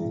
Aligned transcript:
এটা 0.00 0.08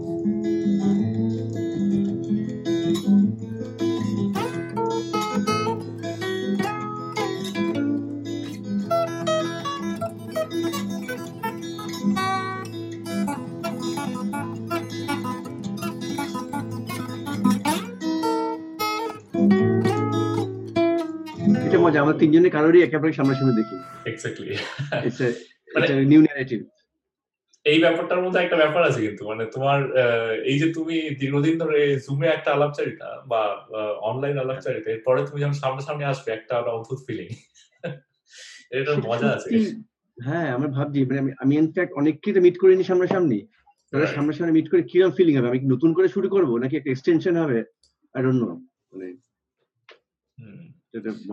মজা 21.79 21.99
আমরা 22.01 22.15
তিনজনে 22.19 22.49
কারোরই 22.49 22.81
একেবারে 22.83 23.11
সামনাসামনি 23.13 23.53
দেখি 23.59 23.75
এক্স্যাক্টলি 24.05 24.53
ইটস 25.07 25.21
নিউ 26.05 26.21
ন্যারেটিভ 26.21 26.59
এই 27.65 27.79
ব্যাপারটার 27.79 28.21
মধ্যে 28.21 28.39
একটা 28.41 28.57
ব্যাপার 28.57 28.81
আছে 28.83 29.01
কিন্তু 29.01 29.23
মানে 29.25 29.45
তোমার 29.45 29.79
এই 30.43 30.59
যে 30.59 30.67
তুমি 30.73 30.95
দীর্ঘদিন 31.19 31.57
ধরে 31.57 31.97
জুমে 31.97 32.27
একটা 32.27 32.49
আলাপচারিতা 32.53 33.09
বা 33.27 33.41
অনলাইন 34.01 34.37
আলাপচারিতা 34.37 34.89
এরপরে 34.91 35.25
তুমি 35.25 35.39
যখন 35.41 35.53
সামনাসামনি 35.53 36.03
আসবে 36.03 36.31
একটা 36.31 36.55
অদ্ভুত 36.71 36.99
ফিলিং 37.07 37.29
এটার 38.71 38.97
মজা 39.01 39.29
আছে। 39.31 39.49
হ্যাঁ 40.17 40.47
আমি 40.53 40.67
ভাবছি 40.67 40.99
মানে 41.05 41.19
আমি 41.19 41.31
আমি 41.39 41.53
ইনফ্যাক্ট 41.57 41.91
অনেককে 41.93 42.29
তো 42.33 42.39
মিট 42.41 42.55
করিনি 42.57 42.83
সামনাসামনি। 42.83 43.39
তাহলে. 43.93 44.07
সামনাসামনি 44.07 44.51
মিট 44.51 44.67
করে 44.71 44.83
কীরকম 44.83 45.11
ফিলিং 45.11 45.33
হবে? 45.37 45.49
আমি 45.49 45.59
নতুন 45.65 45.93
করে 45.93 46.07
শুরু 46.07 46.27
করব 46.29 46.57
নাকি 46.57 46.77
একটা 46.77 46.91
এক্সটেনশন 46.91 47.35
হবে? 47.37 47.59
আই 48.15 48.21
ডোন্ট 48.23 48.39
নো 48.43 48.49
মানে 48.91 49.07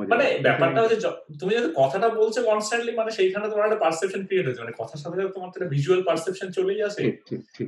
মানে 0.02 0.24
ব্যাপারটা 0.42 0.80
হচ্ছে 0.82 0.98
তুমি 1.40 1.52
যদি 1.58 1.68
কথাটা 1.80 2.08
বলছো 2.20 2.38
কনস্ট্যান্টলি 2.42 2.92
মানে 3.00 3.10
সেইখানে 3.18 3.46
তোমার 3.50 3.66
একটা 3.68 3.82
পারসেপশন 3.84 4.22
ক্রিয়েট 4.26 4.44
হয়েছে 4.46 4.62
মানে 4.62 4.74
কথার 4.80 5.00
সাথে 5.02 5.16
সাথে 5.16 5.34
তোমার 5.34 5.48
একটা 5.50 5.72
ভিজুয়াল 5.74 6.00
পারসেপশন 6.08 6.48
চলেই 6.56 6.80
আসে। 6.88 7.02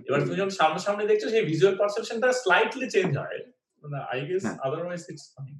এবার 0.08 0.20
তুমি 0.24 0.36
যখন 0.40 0.54
সামনাসামনি 0.60 1.04
দেখছ 1.10 1.24
সেই 1.34 1.44
ভিজুয়াল 1.50 1.74
পারসেপশনটা 1.76 2.28
স্লাইটলি 2.42 2.86
চেঞ্জ 2.90 3.12
হয়। 3.16 3.40
মানে 3.84 3.98
I 4.10 4.18
guess. 4.28 4.44
Otherwise 4.66 5.02
it's 5.10 5.26
fine 5.34 5.54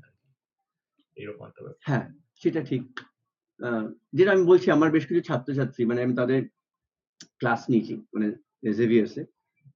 এরকম 1.16 1.42
একটা 1.46 1.60
হ্যাঁ 1.88 2.04
সেটা 2.42 2.60
ঠিক। 2.70 2.82
আহ, 3.60 3.84
যেটা 4.12 4.30
আমি 4.32 4.44
বলছি 4.44 4.66
আমার 4.70 4.88
বেশ 4.90 5.04
কিছু 5.06 5.20
ছাত্রছাত্রী 5.20 5.82
মানে 5.84 6.00
আমি 6.02 6.14
তাদের 6.14 6.40
ক্লাস 7.40 7.60
নিয়েছি 7.70 7.94
মানে 8.14 8.26
জেভিয়ার্সে 8.78 9.22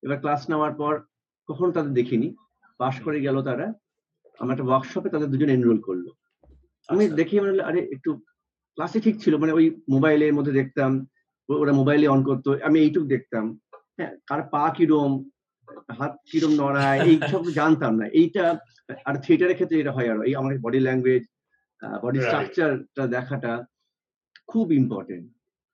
এবার 0.03 0.19
ক্লাস 0.21 0.41
নেওয়ার 0.51 0.73
পর 0.81 0.95
কখনো 1.49 1.71
তাদের 1.73 1.93
দেখিনি। 1.93 2.29
পাশ 2.81 2.95
করে 3.05 3.19
গেল 3.21 3.37
তারা। 3.43 3.67
আমার 4.39 4.55
একটা 4.55 4.67
ওয়ার্কশপে 4.69 5.09
তাদের 5.11 5.29
দুজন 5.33 5.51
এনরোল 5.51 5.81
করল। 5.81 6.07
আমি 6.89 7.05
আচ্ছা। 7.05 7.17
দেখি 7.17 7.35
মানে 7.41 7.53
আরে 7.63 7.81
একটু 7.95 8.11
ক্লাসে 8.79 8.99
ঠিক 9.01 9.17
ছিল 9.23 9.35
মানে 9.37 9.53
ওই 9.53 9.67
মোবাইলের 9.89 10.33
মধ্যে 10.33 10.53
দেখতাম 10.53 10.91
ওরা 11.49 11.73
মোবাইলে 11.73 12.07
অন 12.09 12.21
করতো 12.29 12.49
আমি 12.69 12.79
এইটুকু 12.81 13.07
দেখতাম 13.07 13.45
হ্যাঁ 13.99 14.13
কার 14.29 14.41
পা 14.53 14.63
কিরম 14.77 15.13
হাত 15.99 16.13
কিরম 16.31 16.53
নড়ায় 16.55 17.01
এই 17.03 17.17
সব 17.33 17.43
জানতাম 17.59 17.93
না 18.01 18.07
এইটা 18.21 18.45
আর 19.07 19.15
থিয়েটারের 19.25 19.57
ক্ষেত্রে 19.57 19.81
এটা 19.81 19.93
হয় 19.97 20.09
আর 20.13 20.19
এই 20.29 20.35
আমার 20.35 20.53
বডি 20.65 20.81
ল্যাঙ্গুয়েজ 20.81 21.25
বডি. 22.03 22.19
স্ট্রাকচারটা 22.21 23.05
দেখাটা 23.07 23.53
খুব 24.49 24.67
ইম্পর্টেন্ট 24.73 25.25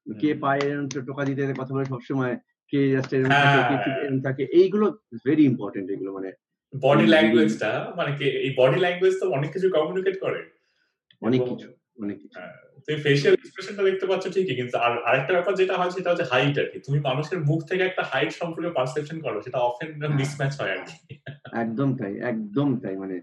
কে 0.07 0.31
পায়ে 0.45 0.67
টোকা 1.09 1.23
দিতে 1.25 1.43
কথা 1.61 1.73
বলে 1.75 1.87
সবসময় 1.87 2.35
কে 2.73 2.81
জাস্ট 2.95 3.11
হ্যাঁ। 3.27 4.23
থাকে 4.27 4.43
এইগুলো 4.53 4.87
ভেরি 5.25 5.45
ইম্পর্টেন্ট 5.45 5.87
এগুলো 5.91 6.11
মানে 6.13 6.31
বডি 6.73 7.07
ল্যাঙ্গুয়েজটা 7.07 7.71
মানে 7.99 8.11
কি 8.19 8.25
এই 8.39 8.51
বডি 8.59 8.79
ল্যাঙ্গুয়েজ 8.81 9.15
তো 9.21 9.27
অনেক 9.37 9.51
কিছু 9.55 9.69
কমিউনিকেট 9.77 10.17
করে 10.25 10.41
অনেক 11.23 11.41
কিছু 11.51 11.69
অনেক 12.03 12.17
কিছু। 12.23 12.37
হ্যাঁ, 12.39 12.55
তুমি 12.85 12.97
ফেশিয়াল 13.03 13.35
এক্সপ্রেশনটা 13.37 13.83
দেখতে 13.83 14.07
পাচ্ছ 14.07 14.25
ঠিকই 14.27 14.57
কিন্তু 14.57 14.77
আর 14.79 14.93
আরেকটা 15.09 15.33
ব্যাপার 15.33 15.55
যেটা 15.55 15.75
হয় 15.81 15.91
সেটা 15.91 16.09
হচ্ছে 16.11 16.27
হাইট 16.33 16.55
আর 16.59 16.69
কি। 16.73 16.79
তুমি 16.87 16.99
মানুষের 17.01 17.39
মুখ 17.41 17.61
থেকে 17.65 17.83
একটা 17.87 18.03
হাইট 18.03 18.33
সম্পর্কে 18.33 18.71
পারসেপশন 18.71 19.19
করো 19.21 19.39
সেটা 19.43 19.59
অফেন 19.61 19.91
মিসম্যাচ 20.19 20.53
হয় 20.61 20.73
আর 20.77 20.83
কি। 20.87 20.95
একদম 21.63 21.89
তাই 21.97 22.13
একদম 22.23 22.69
তাই 22.81 22.97
মানে। 22.97 23.17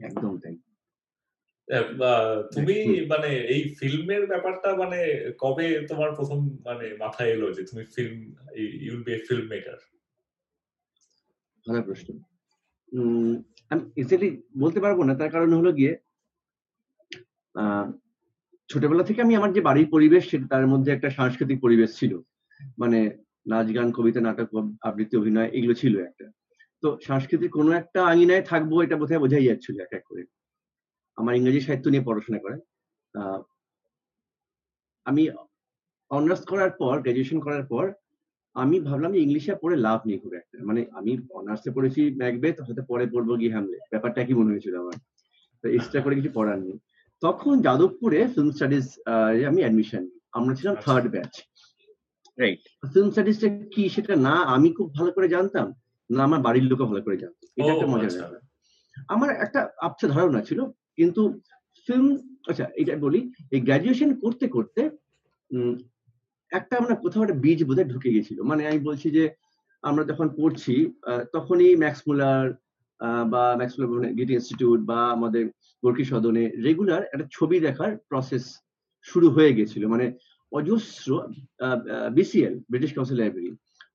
একদম 0.00 0.32
তাই। 0.38 0.54
তুমি 2.52 2.76
মানে 3.06 3.30
এই 3.54 3.62
ফিল্মের 3.78 4.22
ব্যাপারটা 4.26 4.68
মানে 4.76 4.98
কবে 5.38 5.66
তোমার 5.88 6.10
প্রথম 6.14 6.38
মানে 6.64 6.86
মাথায় 6.98 7.30
এলো 7.30 7.48
যে 7.52 7.62
তুমি 7.64 7.84
film 7.94 8.16
you'll 8.84 9.00
be 9.02 9.12
a 9.12 9.18
film 9.28 9.46
maker 9.48 9.78
ভালো 11.66 11.80
প্রশ্ন। 11.82 12.08
আমি 13.70 13.82
এক্স্যাক্টলি 14.00 14.30
বলতে 14.62 14.78
পারব 14.84 14.98
না, 15.08 15.12
তার 15.20 15.30
কারণ 15.34 15.50
হলো 15.58 15.70
গিয়ে 15.78 15.92
ছোটবেলা 18.70 19.04
থেকে 19.08 19.20
আমি 19.22 19.34
আমার 19.36 19.50
যে 19.56 19.60
বাড়ির 19.68 19.88
পরিবেশ, 19.94 20.22
সেটা 20.30 20.46
তার 20.52 20.64
মধ্যে 20.72 20.90
একটা 20.92 21.08
সাংস্কৃতিক 21.18 21.58
পরিবেশ 21.64 21.90
ছিল। 22.00 22.12
মানে 22.82 22.98
নাচ 23.50 23.68
গান, 23.76 23.88
কবিতা, 23.96 24.20
নাটক 24.20 24.48
আবৃত্তি, 24.88 25.14
অভিনয় 25.20 25.50
এগুলো 25.56 25.74
ছিল 25.74 25.94
একটা। 26.08 26.26
তো 26.82 26.88
সাংস্কৃতিক 27.08 27.50
কোনো 27.58 27.70
একটা 27.80 28.00
আঙিনায় 28.12 28.44
থাকব, 28.50 28.72
এটা 28.84 28.96
বোধহয় 29.00 29.22
বোঝাই 29.24 29.48
যাচ্ছিল 29.48 29.76
এক 29.80 29.92
এক 29.98 30.04
করে। 30.08 30.22
আমার 31.18 31.36
ইংরেজি 31.38 31.60
সাহিত্য 31.60 31.86
নিয়ে 31.92 32.06
পড়াশোনা 32.08 32.38
করে। 32.44 32.56
আমি 35.06 35.22
অনার্স 36.10 36.42
করার 36.50 36.72
পর 36.80 36.94
গ্রাজুয়েশন 37.04 37.38
করার 37.46 37.64
পর 37.72 37.84
আমি 38.56 38.76
ভাবলাম 38.80 39.10
যে 39.14 39.20
ইংলিশে 39.20 39.52
পড়ে 39.62 39.76
লাভ 39.86 39.98
নেই 40.06 40.18
খুব 40.18 40.32
একটা। 40.34 40.56
মানে 40.68 40.80
আমি 40.98 41.12
অনার্সে 41.38 41.70
পড়েছি 41.76 42.00
ম্যাকবেথ 42.20 42.56
হয়তো 42.60 42.82
পরে 42.90 43.04
পড়ব 43.12 43.30
গিয়ে 43.40 43.54
হ্যামলে 43.54 43.78
ব্যাপারটা 43.92 44.20
কি 44.26 44.32
মনে 44.34 44.52
হয়েছিল 44.52 44.74
আমার। 44.76 44.96
তো 45.64 45.68
এক্সট্রা 45.68 46.00
করে 46.04 46.14
কিছু 46.14 46.30
পড়ার 46.34 46.58
নেই। 46.64 46.76
তখন 47.22 47.54
যাদবপুরে 47.66 48.20
ফিল্ম 48.34 48.50
স্টাডিজ 48.50 48.86
আমি 49.50 49.60
অ্যাডমিশন 49.62 50.02
আমরা 50.32 50.52
ছিলাম। 50.58 50.74
থার্ড 50.84 51.06
ব্যাচ 51.14 51.32
রাইট 52.38 52.60
ফিল্ম 52.92 53.08
স্টাডিজটা 53.10 53.48
কি 53.72 53.82
সেটা 53.88 54.14
না 54.26 54.34
আমি 54.54 54.68
খুব 54.78 54.88
ভালো 54.94 55.10
করে 55.16 55.28
জানতাম 55.28 55.66
না 56.10 56.20
আমার 56.24 56.40
বাড়ির 56.40 56.66
লোকও 56.70 56.86
ভালো 56.86 57.02
করে 57.06 57.16
জানতো। 57.16 57.42
এটা 57.58 57.70
একটা 57.74 57.88
মজার 57.92 58.06
আচ্ছা। 58.06 58.22
ব্যাপার। 58.22 58.40
আমার 59.08 59.30
একটা 59.44 59.60
আবছা 59.80 60.06
ধারণা 60.08 60.40
ছিল 60.42 60.58
কিন্তু 60.98 61.22
ফিল্ম 61.88 62.06
আচ্ছা 62.50 62.64
এটা 62.80 62.92
বলি 62.96 63.20
এই 63.50 63.60
গ্রাজুয়েশন 63.60 64.10
করতে 64.24 64.46
করতে 64.48 64.80
উম, 65.50 65.74
একটা 66.52 66.74
আমরা 66.80 66.94
কোথাও 66.94 67.24
একটা 67.24 67.40
বীজ 67.44 67.60
বোধহয় 67.64 67.88
ঢুকে 67.92 68.14
গেছিল। 68.16 68.38
মানে 68.50 68.62
আমি 68.68 68.80
বলছি 68.88 69.06
যে 69.16 69.24
আমরা 69.84 70.02
যখন 70.04 70.26
পড়ছি 70.38 70.74
তখনই 71.32 71.70
ম্যাক্স 71.76 72.02
মুলার 72.08 72.46
আহ, 73.00 73.24
বা 73.32 73.42
ম্যাক্সমুলার 73.58 73.90
গিটি 74.18 74.32
ইনস্টিটিউট 74.34 74.80
বা 74.90 75.00
আমাদের 75.16 75.44
গোর্কি 75.82 76.04
সদনে 76.04 76.44
রেগুলার 76.66 77.02
একটা 77.04 77.26
ছবি 77.32 77.56
দেখার 77.60 77.92
প্রসেস 78.10 78.44
শুরু 79.06 79.26
হয়ে 79.30 79.52
গেছিল। 79.58 79.82
মানে 79.86 80.06
অজস্র 80.52 81.08
বিসিএল 82.16 82.54
ব্রিটিশ 82.70 82.90
কাউন্সিল 82.94 83.18
লাইব্রেরি 83.20 83.50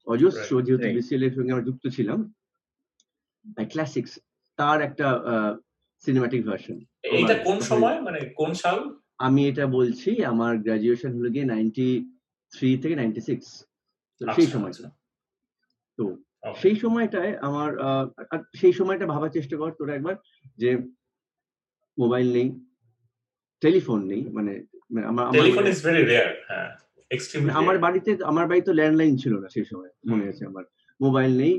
অজস্র 0.07 0.51
যেহেতু 0.65 0.87
বিসিএল 0.97 1.21
এর 1.23 1.33
সঙ্গে 1.35 1.53
আমরা 1.53 1.67
যুক্ত 1.69 1.83
ছিলাম 1.95 2.19
ক্লাসিক্স 3.71 4.11
তার 4.59 4.79
একটা 4.81 5.07
সিনেমাটিক 6.03 6.41
ভার্সন 6.47 6.77
এটা 7.19 7.35
কোন 7.47 7.57
সময়? 7.71 7.97
মানে 8.01 8.19
কোন 8.39 8.51
সাল? 8.63 8.77
আমি 9.25 9.41
এটা 9.51 9.65
বলছি 9.77 10.09
আমার 10.31 10.53
গ্রাজুয়েশন 10.65 11.11
হলো 11.17 11.29
গিয়ে 11.33 11.51
নাইনটি 11.53 11.87
থ্রি 12.53 12.69
থেকে 12.77 12.95
নাইনটি 12.95 13.21
সিক্স 13.21 13.47
সেই 14.21 14.27
আচ্ছা, 14.27 14.53
সময়টা। 14.53 14.71
আচ্ছা। 14.71 14.87
তো 15.99 16.03
সেই 16.57 16.75
সময়টায় 16.75 17.31
আমার 17.41 17.69
সেই 18.55 18.73
সময়টা 18.73 19.05
ভাবার 19.05 19.31
চেষ্টা 19.31 19.55
কর 19.57 19.69
তোরা 19.71 19.93
একবার 19.95 20.15
যে 20.57 20.69
মোবাইল 21.97 22.27
নেই 22.33 22.47
টেলিফোন 23.61 23.99
নেই 24.05 24.21
মানে 24.33 24.53
মানে 24.91 25.05
আমার 25.07 25.25
মানে- 25.25 25.37
হ্যাঁ 26.49 26.69
আমার 27.53 27.77
বাড়িতে 27.77 28.11
আমার 28.23 28.45
বাড়িতে 28.47 28.71
ল্যান্ডলাইন 28.73 29.13
ছিল 29.17 29.33
না 29.39 29.47
সেই 29.49 29.65
সময় 29.65 29.91
মনে 30.05 30.25
আছে 30.27 30.43
আমার। 30.45 30.63
মোবাইল 30.99 31.31
নেই 31.37 31.53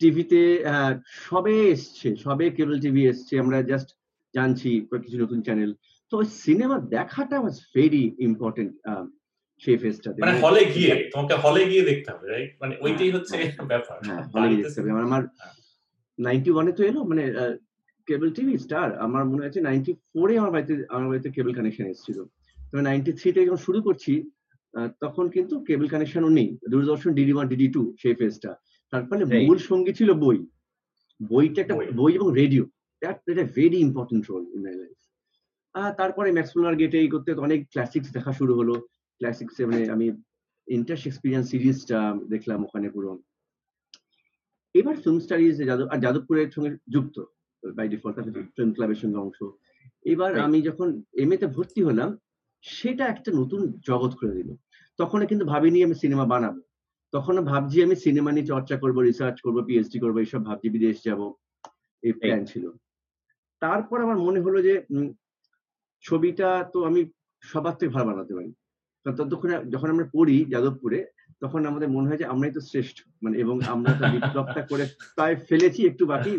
টিভিতে 0.00 0.40
সবে 1.20 1.54
এসছে 1.70 2.08
সবে 2.16 2.44
কেবল 2.50 2.74
টিভি 2.80 3.02
এসছে 3.06 3.34
আমরা 3.38 3.58
জাস্ট 3.62 3.88
জানছি 4.34 4.70
কিছু 4.94 5.16
নতুন 5.18 5.38
চ্যানেল 5.42 5.70
তো 6.12 6.16
সিনেমা 6.44 6.76
দেখাটা 6.88 7.36
ওয়াজ 7.40 7.56
ভেরি 7.74 8.04
ইম্পর্টেন্ট 8.18 8.72
সেই 9.62 9.76
ফেজটাতে 9.82 10.18
মানে 10.22 10.34
হলে 10.44 10.62
গিয়ে 10.74 10.92
তোমাকে 11.12 11.34
হলে 11.44 11.62
গিয়ে 11.70 11.84
দেখতে 11.90 12.08
হবে 12.12 12.26
রাইট 12.26 12.50
মানে 12.62 12.74
ওইটাই 12.84 13.10
হচ্ছে 13.16 13.34
হ্যাঁ, 13.38 13.68
ব্যাপার। 13.72 13.96
হ্যাঁ 14.06 14.22
হলে 14.34 14.46
গিয়ে 14.50 14.60
দেখতে 14.60 14.78
হবে। 14.80 14.90
আমার 15.08 15.22
নাইনটি 16.18 16.50
ওয়ানে 16.52 16.72
তো 16.72 16.82
এলো 16.84 17.00
মানে 17.10 17.24
কেবল 18.08 18.28
টিভি 18.36 18.54
স্টার 18.64 18.88
আমার 19.06 19.22
মনে 19.30 19.46
আছে 19.48 19.60
নাইনটি 19.60 19.92
ফোরে 20.10 20.34
আমার 20.38 20.52
বাড়িতে 20.54 20.74
আমার 20.88 21.06
বাড়িতে 21.10 21.28
কেবল 21.36 21.52
কানেকশন 21.54 21.86
এসেছিল। 21.86 22.18
নাইনটি 22.88 23.10
থ্রিতে 23.12 23.40
যখন 23.46 23.60
শুরু 23.66 23.78
করছি 23.82 24.12
তখন 25.00 25.24
কিন্তু 25.30 25.54
কেবল 25.68 25.86
কানেকশনও 25.88 26.30
নেই। 26.30 26.48
Doordarshan 26.70 27.10
DD 27.14 27.32
one 27.34 27.46
DD 27.48 27.66
two 27.68 27.82
সেই 28.02 28.14
ফেজটা 28.14 28.50
তার 28.92 29.02
ফলে 29.08 29.22
মূল 29.38 29.58
সঙ্গী 29.70 29.92
ছিল 29.92 30.10
বই। 30.24 30.38
বইটা 31.20 31.58
একটা 31.62 31.76
বই। 31.76 31.86
বই 32.00 32.12
এবং 32.14 32.28
radio 32.34 32.64
that 33.02 33.16
played 33.24 33.38
a 33.38 33.46
very 33.56 33.78
important 33.78 34.22
role 34.30 34.44
in 34.54 34.60
my 34.66 34.74
life 34.74 34.96
তারপরে 35.98 36.28
ম্যাক্সমুলার 36.32 36.76
গেটে 36.76 36.96
এই 37.00 37.08
করতে 37.08 37.30
অনেক 37.46 37.60
ক্লাসিক্স 37.72 38.08
দেখা 38.12 38.32
শুরু 38.32 38.52
হলো। 38.54 38.74
ক্লাসিক্সে 39.20 39.62
মানে 39.66 39.82
আমি 39.90 40.06
ইন্টার 40.68 40.98
এক্সপিরিয়েন্স 41.06 41.46
সিরিজটা 41.50 41.98
দেখলাম 42.28 42.64
ওখানে 42.64 42.90
পুরো। 42.90 43.10
এবার 44.74 44.94
ফিল্ম 44.96 45.18
স্টাডিজ 45.20 45.56
যাদব 45.70 45.86
আর 45.88 45.98
যাদবপুরের 45.98 46.50
সঙ্গে 46.50 46.70
যুক্ত 46.88 47.16
বাই 47.62 47.88
ডিফল্ট 47.88 48.16
ফিল্ম 48.56 48.70
ক্লাবের 48.72 48.94
সঙ্গে 48.94 49.18
অংশ। 49.18 49.38
এবার 50.04 50.38
আমি 50.38 50.62
যখন 50.62 51.02
এম 51.12 51.30
তে 51.36 51.46
ভর্তি 51.46 51.80
হলাম 51.82 52.10
সেটা 52.62 53.04
একটা 53.06 53.30
নতুন 53.32 53.60
জগৎ 53.86 54.12
খুলে 54.18 54.34
দিল। 54.34 54.50
তখন 54.98 55.26
কিন্তু 55.26 55.44
ভাবিনি 55.44 55.78
আমি 55.84 55.94
সিনেমা 55.94 56.24
বানাবো। 56.24 56.60
তখন 57.12 57.34
ভাবছি 57.40 57.82
আমি 57.82 57.96
সিনেমা 57.96 58.32
নিয়ে 58.32 58.46
চর্চা 58.46 58.76
করব 58.76 58.96
রিসার্চ 59.00 59.36
করব 59.40 59.56
পিএইচডি 59.66 59.98
করব 60.00 60.16
এইসব 60.18 60.40
ভাবছি 60.44 60.68
বিদেশ 60.68 60.96
যাব। 61.04 61.20
এই 62.02 62.12
প্ল্যান 62.12 62.44
ছিল। 62.44 62.64
তারপর 63.62 64.00
আমার 64.00 64.16
মনে 64.16 64.40
হলো 64.40 64.62
যে 64.62 64.74
ছবিটা 66.04 66.48
তো 66.72 66.78
আমি 66.84 67.00
সবার 67.42 67.74
থেকে 67.78 67.92
ভালো 67.92 68.06
বানাতে 68.06 68.34
পারি। 68.34 68.50
ততক্ষণে 69.06 69.54
যখন 69.74 69.88
আমরা 69.92 70.06
পড়ি 70.16 70.36
যাদবপুরে 70.52 71.00
তখন 71.42 71.60
আমাদের 71.70 71.88
মনে 71.96 72.08
হয় 72.08 72.20
যে 72.22 72.30
আমরাই 72.32 72.52
তো 72.56 72.60
শ্রেষ্ঠ। 72.70 72.96
মানে 73.24 73.34
এবং 73.44 73.56
আমরা 73.74 73.90
তো 74.00 74.04
বিপ্লবটা 74.14 74.62
করে 74.70 74.84
প্রায় 75.16 75.36
ফেলেছি 75.48 75.80
একটু 75.90 76.04
বাকি 76.12 76.32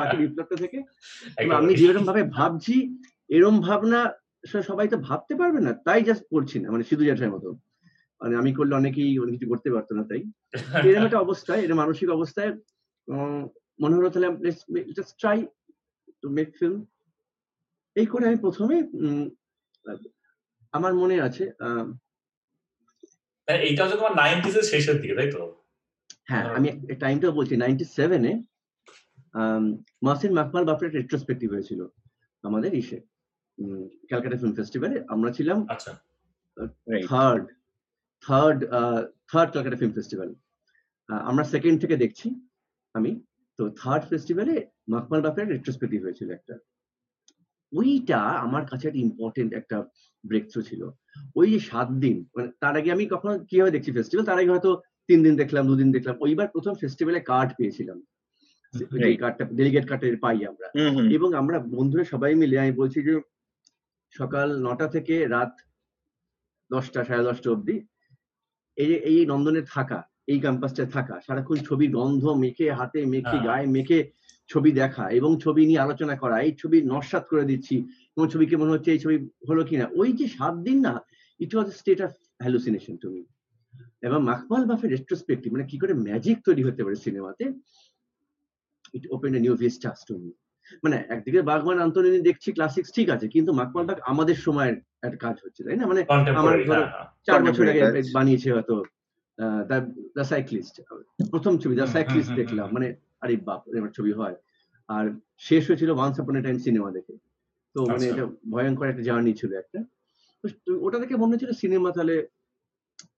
বাকি 0.00 0.16
বিপ্লবটা 0.22 0.56
থেকে। 0.62 0.78
আমি 1.58 1.72
যেরকম 1.80 2.04
ভাবে 2.10 2.22
ভাবছি 2.38 2.74
এরম 3.36 3.56
ভাবনা 3.66 4.00
সবাই 4.68 4.88
তো 4.92 4.96
ভাবতে 5.08 5.34
পারবে 5.40 5.60
না 5.66 5.72
তাই 5.86 6.00
জাস্ট 6.08 6.24
পড়ছি 6.32 6.56
না 6.62 6.66
মানে 6.72 6.84
সিধু 6.88 7.04
জ্যাঠার 7.08 7.34
মতো। 7.34 7.48
মানে 8.20 8.34
আমি 8.40 8.50
করলে 8.58 8.74
অনেকেই 8.80 9.12
অনেক 9.22 9.32
কিছু 9.34 9.48
করতে 9.52 9.68
পারতো 9.74 9.92
না 9.98 10.02
তাই। 10.10 10.22
এরকম 10.86 11.06
একটা 11.08 11.22
অবস্থায় 11.26 11.60
এরকম 11.62 11.80
মানসিক 11.82 12.08
অবস্থায় 12.16 12.50
মনে 13.82 13.96
হলো 13.96 14.08
তাহলে 14.12 14.28
just 14.96 15.12
try 15.20 15.38
to 16.22 16.26
make 16.36 16.48
film 16.58 16.78
এই 17.96 18.06
করে 18.12 18.24
আমি 18.28 18.38
প্রথমে 18.44 18.76
আমার 20.74 20.92
মনে 20.94 21.16
আছে 21.26 21.44
আহ, 21.60 21.84
মানে 23.48 23.58
এইটা 23.66 23.80
হচ্ছে 23.82 23.98
তোমার 24.00 24.14
নাইনটিস 24.16 24.54
এর 24.56 24.66
শেষের 24.72 24.96
দিকে 25.02 25.14
তাই 25.14 25.28
তো? 25.32 25.40
হ্যাঁ। 26.30 26.44
আমি 26.56 26.68
টাইমটা 27.02 27.28
বলছি 27.38 27.54
নাইনটি 27.56 27.84
সেভেনে 27.96 28.32
মাসিন 30.02 30.32
মাকমাল 30.38 30.64
বাপের 30.64 30.90
রেট্রোস্পেক্টিভ 30.90 31.48
হয়েছিল 31.52 31.80
আমাদের 32.44 32.72
ইসে 32.74 32.98
ক্যালকাটা 34.08 34.36
ফিল্ম 34.38 34.54
ফেস্টিভ্যালে 34.58 34.98
আমরা 35.08 35.30
ছিলাম 35.36 35.58
আচ্ছা. 35.68 35.92
Third 37.06 37.44
third 38.24 38.58
third 39.30 39.48
Calcutta 39.52 39.78
film 39.80 39.94
festival 39.94 40.30
আমরা 41.22 41.44
সেকেন্ড 41.52 41.76
থেকে 41.82 41.96
দেখছি 41.96 42.26
আমি। 42.94 43.10
তো 43.58 43.64
থার্ড 43.80 44.02
ফেস্টিভ্যালে 44.10 44.54
মাকমাল 44.88 45.20
বাপের 45.22 45.46
রেট্রোস্পেক্টিভ 45.48 46.00
হয়েছিল 46.02 46.28
একটা। 46.30 46.54
ওইটা 47.76 48.20
আমার 48.46 48.62
কাছে 48.70 48.84
একটা 48.88 49.00
ইম্পর্টেন্ট 49.00 49.50
একটা 49.54 49.76
ব্রেক 50.24 50.44
থ্রু 50.50 50.60
ছিল। 50.62 50.82
ওই 51.36 51.46
যে 51.52 51.58
সাত 51.70 51.88
দিন 52.04 52.16
মানে 52.34 52.48
তার 52.62 52.74
আগে 52.76 52.90
আমি 52.92 53.04
কখনো 53.06 53.32
কীভাবে 53.50 53.74
দেখছি 53.74 53.90
ফেস্টিভ্যাল 53.92 54.26
তার 54.26 54.38
আগে 54.38 54.52
হয়তো 54.54 54.70
তিন 55.08 55.18
দিন 55.22 55.34
দেখলাম 55.36 55.64
দুদিন 55.66 55.88
দেখলাম। 55.92 56.14
ওইবার 56.20 56.48
প্রথম 56.48 56.74
ফেস্টিভ্যালে 56.74 57.20
কার্ড 57.22 57.50
পেয়েছিলাম। 57.58 57.98
কার্ডটা 59.22 59.44
ডেলিগেট 59.58 59.84
কার্ডটা 59.86 60.08
পাই 60.20 60.38
আমরা। 60.46 60.66
এবং 61.16 61.28
আমরা 61.34 61.56
বন্ধুরা 61.74 62.04
সবাই 62.04 62.32
মিলে 62.34 62.56
আমি 62.58 62.72
বলছি 62.72 62.98
যে 63.02 63.14
সকাল 64.14 64.48
নটা 64.62 64.86
থেকে 64.88 65.14
রাত 65.26 65.52
দশটা 66.70 67.00
সাড়ে 67.04 67.24
দশটা 67.24 67.48
অবধি 67.50 67.76
এই 68.78 68.88
যে 68.90 68.96
এই 69.10 69.18
নন্দনে 69.26 69.62
থাকা 69.74 69.98
এই 70.28 70.38
ক্যাম্পাসটা 70.40 70.84
থাকা 70.86 71.14
সারাক্ষণ 71.26 71.58
ছবি 71.68 71.86
গন্ধ 71.88 72.22
মেখে 72.42 72.66
হাতে 72.72 73.00
মেখে 73.06 73.28
হ্যাঁ। 73.30 73.44
গায়ে 73.48 73.66
মেখে 73.66 73.98
ছবি 74.50 74.70
দেখা 74.74 75.04
এবং 75.10 75.30
ছবি 75.44 75.62
নিয়ে 75.66 75.80
আলোচনা 75.80 76.14
করা 76.16 76.36
এই 76.40 76.52
ছবি 76.58 76.78
নস্বাত 76.86 77.24
করে 77.30 77.44
দিচ্ছি 77.44 77.76
তোমার 78.12 78.28
ছবিকে 78.34 78.54
মনে 78.56 78.72
হচ্ছে 78.74 78.90
এই 78.92 79.00
ছবি 79.00 79.16
হলো 79.48 79.62
কিনা 79.64 79.86
ওই 79.94 80.10
যে 80.12 80.26
সাত 80.36 80.54
দিন 80.66 80.78
না 80.80 80.94
it 81.40 81.50
was 81.54 81.68
state 81.72 82.00
of 82.00 82.12
hallucination 82.40 82.94
তুমি 82.96 83.20
এবং 84.02 84.18
মাকমাল 84.22 84.62
বাফের 84.66 84.90
রেট্রোস্পেক্টিভ 84.90 85.48
মানে 85.54 85.66
কি 85.70 85.76
করে 85.78 85.92
ম্যাজিক 86.06 86.36
তৈরি 86.46 86.62
হতে 86.64 86.80
পারে 86.84 86.96
সিনেমাতে 87.04 87.44
it 88.94 89.04
open 89.10 89.32
a 89.34 89.40
new 89.40 89.54
vistas 89.56 89.98
to 90.08 90.14
me 90.18 90.30
মানে 90.84 90.96
একদিকে 91.08 91.40
বাগবান 91.42 91.78
আন্তনিনি 91.78 92.20
দেখছি 92.28 92.48
ক্লাসিক্স 92.52 92.90
ঠিক 92.96 93.08
আছে 93.14 93.26
কিন্তু 93.34 93.50
মাকমাল 93.52 93.84
বাগ 93.84 93.98
আমাদের 94.12 94.36
সময়ের 94.44 94.74
একটা 95.02 95.18
কাজ 95.24 95.36
হচ্ছে 95.44 95.60
তাই 95.62 95.76
না? 95.76 95.84
মানে 95.86 96.00
ধরো- 96.36 96.58
হ্যাঁ 96.70 96.88
হ্যাঁ। 96.90 97.06
চার 97.26 97.40
বছর 97.46 97.64
আগে 97.72 97.80
বানিয়েছে 98.16 98.48
হয়তো 98.52 98.74
দ্য 100.14 100.24
সাইক্লিস্ট 100.24 100.74
প্রথম 101.32 101.52
ছবি 101.58 101.74
দ্য 101.76 101.86
সাইক্লিস্ট 101.94 102.30
দেখলাম 102.40 102.68
মানে 102.72 102.88
আরে 103.22 103.34
বাপ 103.48 103.62
এবার 103.78 103.90
ছবি 103.90 104.12
হয়। 104.12 104.36
আর 104.88 105.04
শেষ 105.38 105.62
হয়েছিল 105.68 105.90
ওয়ান্স 105.90 106.16
আপন 106.20 106.34
এ 106.36 106.42
টাইম 106.42 106.58
সিনেমা 106.58 106.88
দেখে। 106.90 107.14
তো 107.74 107.78
মানে 107.82 107.94
আচ্ছা। 107.94 108.08
এটা 108.10 108.24
ভয়ঙ্কর 108.50 108.86
একটা 108.88 109.02
জার্নি 109.02 109.32
ছিল 109.34 109.50
একটা। 109.54 109.78
তো 110.66 110.70
ওটা 110.80 110.96
দেখে 110.98 111.14
মনে 111.16 111.32
হচ্ছিল 111.34 111.52
সিনেমা 111.62 111.88
তাহলে 111.92 112.14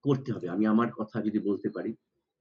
করতে 0.04 0.28
হবে। 0.32 0.46
আমি 0.48 0.64
আমার 0.66 0.88
কথা 0.98 1.16
যদি 1.20 1.38
বলতে 1.38 1.68
পারি। 1.68 1.90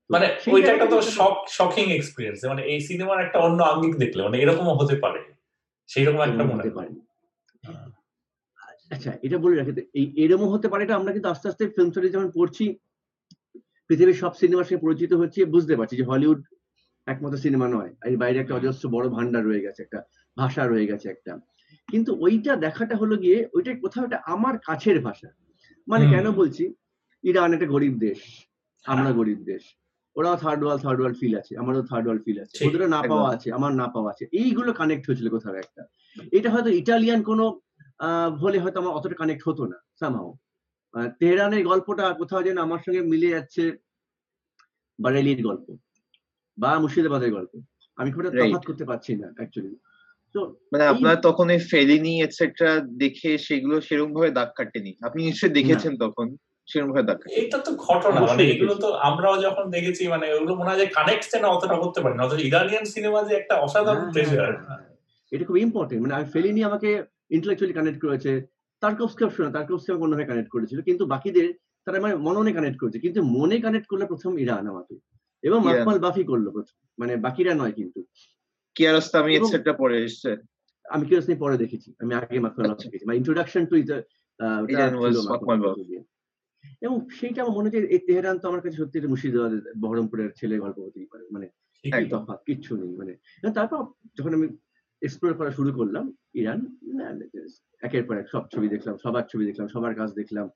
মানে 0.09 0.27
ওইটা 0.54 0.69
একটা 0.74 0.86
তো 0.86 0.98
শক 1.18 1.36
শকিং 1.50 1.86
এক্সপিরিয়েন্স 1.92 2.39
মানে 2.45 2.62
এই 2.63 2.80
সিনেমার 2.81 3.18
একটা 3.19 3.38
অন্য 3.39 3.60
আঙ্গিক 3.63 3.94
দেখলে 3.98 4.21
মানে 4.24 4.38
এরকমও 4.39 4.74
হতে 4.75 4.95
পারে। 4.95 5.19
সেই 5.89 6.03
রকম 6.06 6.21
একটা 6.21 6.44
মনে 6.44 6.69
পারে। 6.69 6.89
আচ্ছা 8.92 9.12
এটা 9.21 9.38
বলে 9.38 9.56
রাখি। 9.56 9.71
এই 9.94 10.06
এরকম 10.24 10.48
হতে 10.50 10.68
পারে 10.68 10.81
এটা 10.83 10.95
আমরা 10.95 11.12
কিন্তু 11.12 11.30
আস্তে 11.30 11.45
আস্তে 11.48 11.63
ফিল্ম 11.75 11.89
স্টাডি 11.92 12.10
যখন 12.10 12.30
পড়ছি 12.31 12.65
পৃথিবীর 13.89 14.21
সব 14.24 14.33
সিনেমার 14.36 14.65
সঙ্গে 14.68 14.83
পরিচিত 14.86 15.12
হচ্ছে 15.13 15.39
বুঝতে 15.45 15.74
পারছি 15.75 15.95
যে 15.95 16.06
হলিউড 16.10 16.39
একমাত্র 17.07 17.38
সিনেমা 17.38 17.68
নয় 17.68 17.92
এর 18.06 18.18
বাইরে 18.18 18.39
একটা 18.39 18.56
অজস্র 18.56 18.89
বড় 18.89 19.09
ভান্ডার 19.09 19.45
রয়ে 19.45 19.62
গেছে 19.62 19.83
একটা 19.83 20.00
ভাষা 20.38 20.68
রয়ে 20.68 20.88
গেছে 20.88 21.09
একটা। 21.09 21.31
কিন্তু 21.89 22.12
ওইটা 22.19 22.56
দেখাটা 22.56 22.95
হলো 22.95 23.18
গিয়ে 23.18 23.48
ওইটা 23.54 23.75
কোথাও 23.81 24.04
একটা 24.04 24.18
আমার 24.25 24.57
কাছের 24.65 25.01
ভাষা। 25.01 25.30
মানে 25.88 26.06
কেন 26.09 26.31
বলছি? 26.31 26.63
ইরান 27.24 27.54
একটা 27.54 27.65
গরিব 27.65 28.00
দেশ 28.00 28.19
আমরা 28.86 29.12
গরিব 29.12 29.39
দেশ। 29.44 29.63
ওরাও 30.15 30.36
third 30.36 30.63
world 30.63 30.83
third 30.83 31.00
world 31.00 31.18
feel 31.19 31.38
আছে 31.38 31.57
আমারও 31.57 31.81
থার্ড 31.81 32.06
ওয়ার্ল্ড 32.06 32.24
ফিল 32.25 32.39
আছে। 32.39 32.68
ওদেরও 32.68 32.88
না 32.88 33.01
পাওয়া 33.01 33.27
আছে 33.33 33.51
আমার 33.51 33.71
না 33.75 33.88
পাওয়া 33.88 34.10
আছে। 34.12 34.24
এইগুলো 34.31 34.74
কানেক্ট 34.74 35.07
হয়েছিল 35.07 35.30
কোথাও 35.30 35.56
একটা। 35.56 35.81
এটা 36.31 36.51
হয়তো 36.51 36.69
ইটালিয়ান 36.69 37.24
কোনো 37.24 37.45
আহ, 38.00 38.30
হলে 38.38 38.60
হয়তো 38.60 38.80
আমার 38.80 38.94
অতটা 38.94 39.15
কানেক্ট 39.15 39.48
হতো 39.48 39.65
না 39.65 39.77
সামহাও 40.00 40.30
তেহরানের 41.19 41.63
গল্পটা 41.65 42.13
কোথাও 42.13 42.44
যেন 42.44 42.57
আমার 42.57 42.80
সঙ্গে 42.80 43.01
মিলে 43.01 43.30
যাচ্ছে 43.30 43.63
বারেলির 45.00 45.44
গল্প। 45.44 45.68
বা 46.57 46.69
মুর্শিদাবাদের 46.80 47.31
গল্প। 47.31 47.54
আমি 47.98 48.09
খুব 48.12 48.21
একটা 48.21 48.44
তফাৎ 48.44 48.63
করতে 48.65 48.86
পারছি 48.86 49.12
না 49.21 49.27
অ্যাকচুয়ালি 49.38 49.71
মানে 50.71 50.83
আপনার 50.86 51.15
তখন 51.21 51.48
এই 51.50 51.62
ফেলিনি 51.71 52.13
এটসেট্রা 52.21 52.71
দেখে 53.04 53.31
সেগুলো 53.38 53.75
সেরকম 53.81 54.12
ভাবে 54.13 54.30
দাগ 54.31 54.50
কাটেনি। 54.57 54.92
আপনি 55.01 55.19
নিশ্চয়ই 55.24 55.56
দেখেছেন 55.59 55.94
তখন 55.98 56.27
সেরকম 56.68 56.89
ভাবে 56.92 57.07
দাগ 57.09 57.19
এটা 57.44 57.57
তো 57.57 57.71
ঘটনা 57.86 58.19
মানে 58.21 58.44
এগুলো 58.44 58.74
তো 58.75 58.89
আমরাও 59.09 59.36
যখন 59.42 59.65
দেখেছি 59.69 60.04
মানে 60.07 60.25
ওগুলো 60.33 60.54
মনে 60.56 60.69
হয় 60.69 60.80
যে 60.81 60.88
কানেক্ট 60.98 61.31
না 61.44 61.48
অতটা 61.48 61.77
করতে 61.83 62.00
পারি 62.04 62.15
না। 62.15 62.24
অথচ 62.25 62.42
ইরানিয়ান 62.50 62.86
সিনেমা 62.86 63.19
যে 63.24 63.33
একটা 63.36 63.56
অসাধারণ 63.65 64.07
হ্যাঁ। 64.31 64.83
এটা 65.31 65.44
খুব 65.45 65.57
ইম্পর্টেন্ট 65.57 66.01
মানে 66.03 66.15
আমি 66.18 66.27
ফেলিনি 66.33 66.62
আমাকে 66.63 66.89
ইন্টেলেকচুয়ালি 67.31 67.75
কানেক্ট 67.77 68.00
করেছে 68.06 68.31
তারকোভস্কিও 68.81 69.30
শোনা 69.30 69.50
তারকোভস্কি 69.56 69.89
আমাকে 69.92 70.06
অন্যভাবে 70.06 70.30
কানেক্ট 70.31 70.50
করেছিল 70.51 70.80
কিন্তু 70.81 71.03
বাকিদের 71.06 71.48
তারা 71.88 71.98
মানে 72.00 72.15
মননে 72.27 72.51
কানেক্ট 72.53 72.77
করেছে 72.80 73.00
কিন্তু 73.00 73.19
মনে 73.38 73.57
কানেক্ট 73.60 73.88
করলে 73.88 74.06
প্রথম 74.06 74.31
ইরান 74.38 74.65
আমাকে। 74.68 74.95
এবং 75.48 75.60
মাকমাল 75.64 75.98
বাফি 76.00 76.24
করল 76.24 76.46
প্রথম। 76.50 76.76
মানে 77.00 77.14
বাকিরা 77.26 77.54
নয় 77.54 77.74
কিন্তু। 77.80 78.00
কিয়ারস্তামি 78.75 79.32
এটসেট্রা 79.36 79.74
পরে 79.74 79.96
এসছে। 80.04 80.32
আমি 80.86 81.04
কিরোসনি 81.10 81.36
পরে 81.36 81.56
দেখেছি? 81.58 81.89
আমি 82.00 82.12
আগে 82.13 82.39
মাকমাল 82.39 82.66
বাফি 82.66 82.74
আচ্ছা। 82.74 82.88
দেখেছি। 82.89 83.06
মানে 83.06 83.18
introduction 83.18 83.63
to 83.66 83.75
is 83.75 83.89
Iran 84.74 84.94
Makhmalbaf. 85.62 85.75
এবং 86.82 86.98
সেইটা 87.10 87.39
আমার 87.44 87.56
মনে 87.58 87.68
হচ্ছে 87.68 87.80
এই 87.96 88.01
তেহরান 88.08 88.38
তো 88.39 88.46
আমার 88.48 88.62
কাছে 88.62 88.77
সত্যি 88.77 88.96
একটা 88.98 89.12
মুর্শিদাবাদের 89.12 89.62
বহরমপুরের 89.82 90.30
ছেলে 90.39 90.56
গল্প 90.63 90.77
হতেই 90.80 91.08
পারে। 91.12 91.24
মানে 91.36 91.48
তফাৎ 92.12 92.39
কিচ্ছু 92.48 92.72
নেই। 92.80 92.92
মানে 93.00 93.13
তারপর 93.58 93.80
যখন 94.18 94.32
আমি 94.34 94.48
এক্সপ্লোর 95.01 95.34
করা 95.39 95.51
শুরু 95.51 95.72
করলাম 95.80 96.06
ইরান 96.42 96.60
একের 97.86 98.04
পর 98.08 98.16
এক 98.22 98.27
সব 98.34 98.44
ছবি 98.54 98.68
দেখলাম 98.75 98.96
সবার 99.04 99.25
ছবি 99.32 99.44
দেখলাম 99.46 99.68
সবার 99.68 99.94
কাজ 99.96 100.10
দেখলাম। 100.13 100.48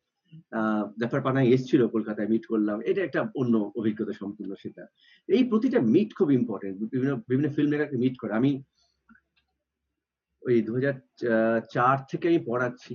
জাফর 1.01 1.21
পানাই 1.27 1.47
এসেছিল 1.55 1.81
কলকাতায় 1.95 2.29
মিট 2.33 2.43
করলাম। 2.51 2.77
এটা 2.89 3.01
একটা 3.03 3.21
অন্য 3.41 3.55
অভিজ্ঞতা 3.79 4.13
সম্পূর্ণ 4.21 4.51
সেটা। 4.63 4.83
এই 5.35 5.43
প্রতিটা 5.51 5.79
মিট 5.93 6.09
খুব 6.17 6.29
ইম্পর্টেন্ট 6.39 6.75
বিভিন্ন 6.93 7.13
বিভিন্ন 7.29 7.49
ফিল্ম 7.55 7.69
মেকারকে 7.71 7.97
মিট 8.03 8.15
করে। 8.21 8.31
আমি 8.39 8.51
ওই 10.47 10.55
দু 10.67 10.73
চার 11.75 11.95
থেকে 12.11 12.25
আমি 12.31 12.39
পড়াচ্ছি। 12.49 12.93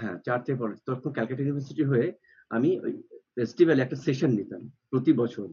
হ্যাঁ 0.00 0.16
চার 0.26 0.38
থেকে 0.44 0.58
পড়াচ্ছি। 0.62 0.82
তখন 0.88 1.10
ক্যালকাটা 1.16 1.42
ইউনিভার্সিটি 1.42 1.84
হয়ে 1.90 2.06
আমি 2.56 2.70
ওই 2.84 2.92
ফেস্টিভ্যালে 3.36 3.82
একটা 3.82 3.98
সেশন 4.06 4.30
নিতাম 4.38 4.62
প্রতি 4.90 5.12
বছর। 5.22 5.46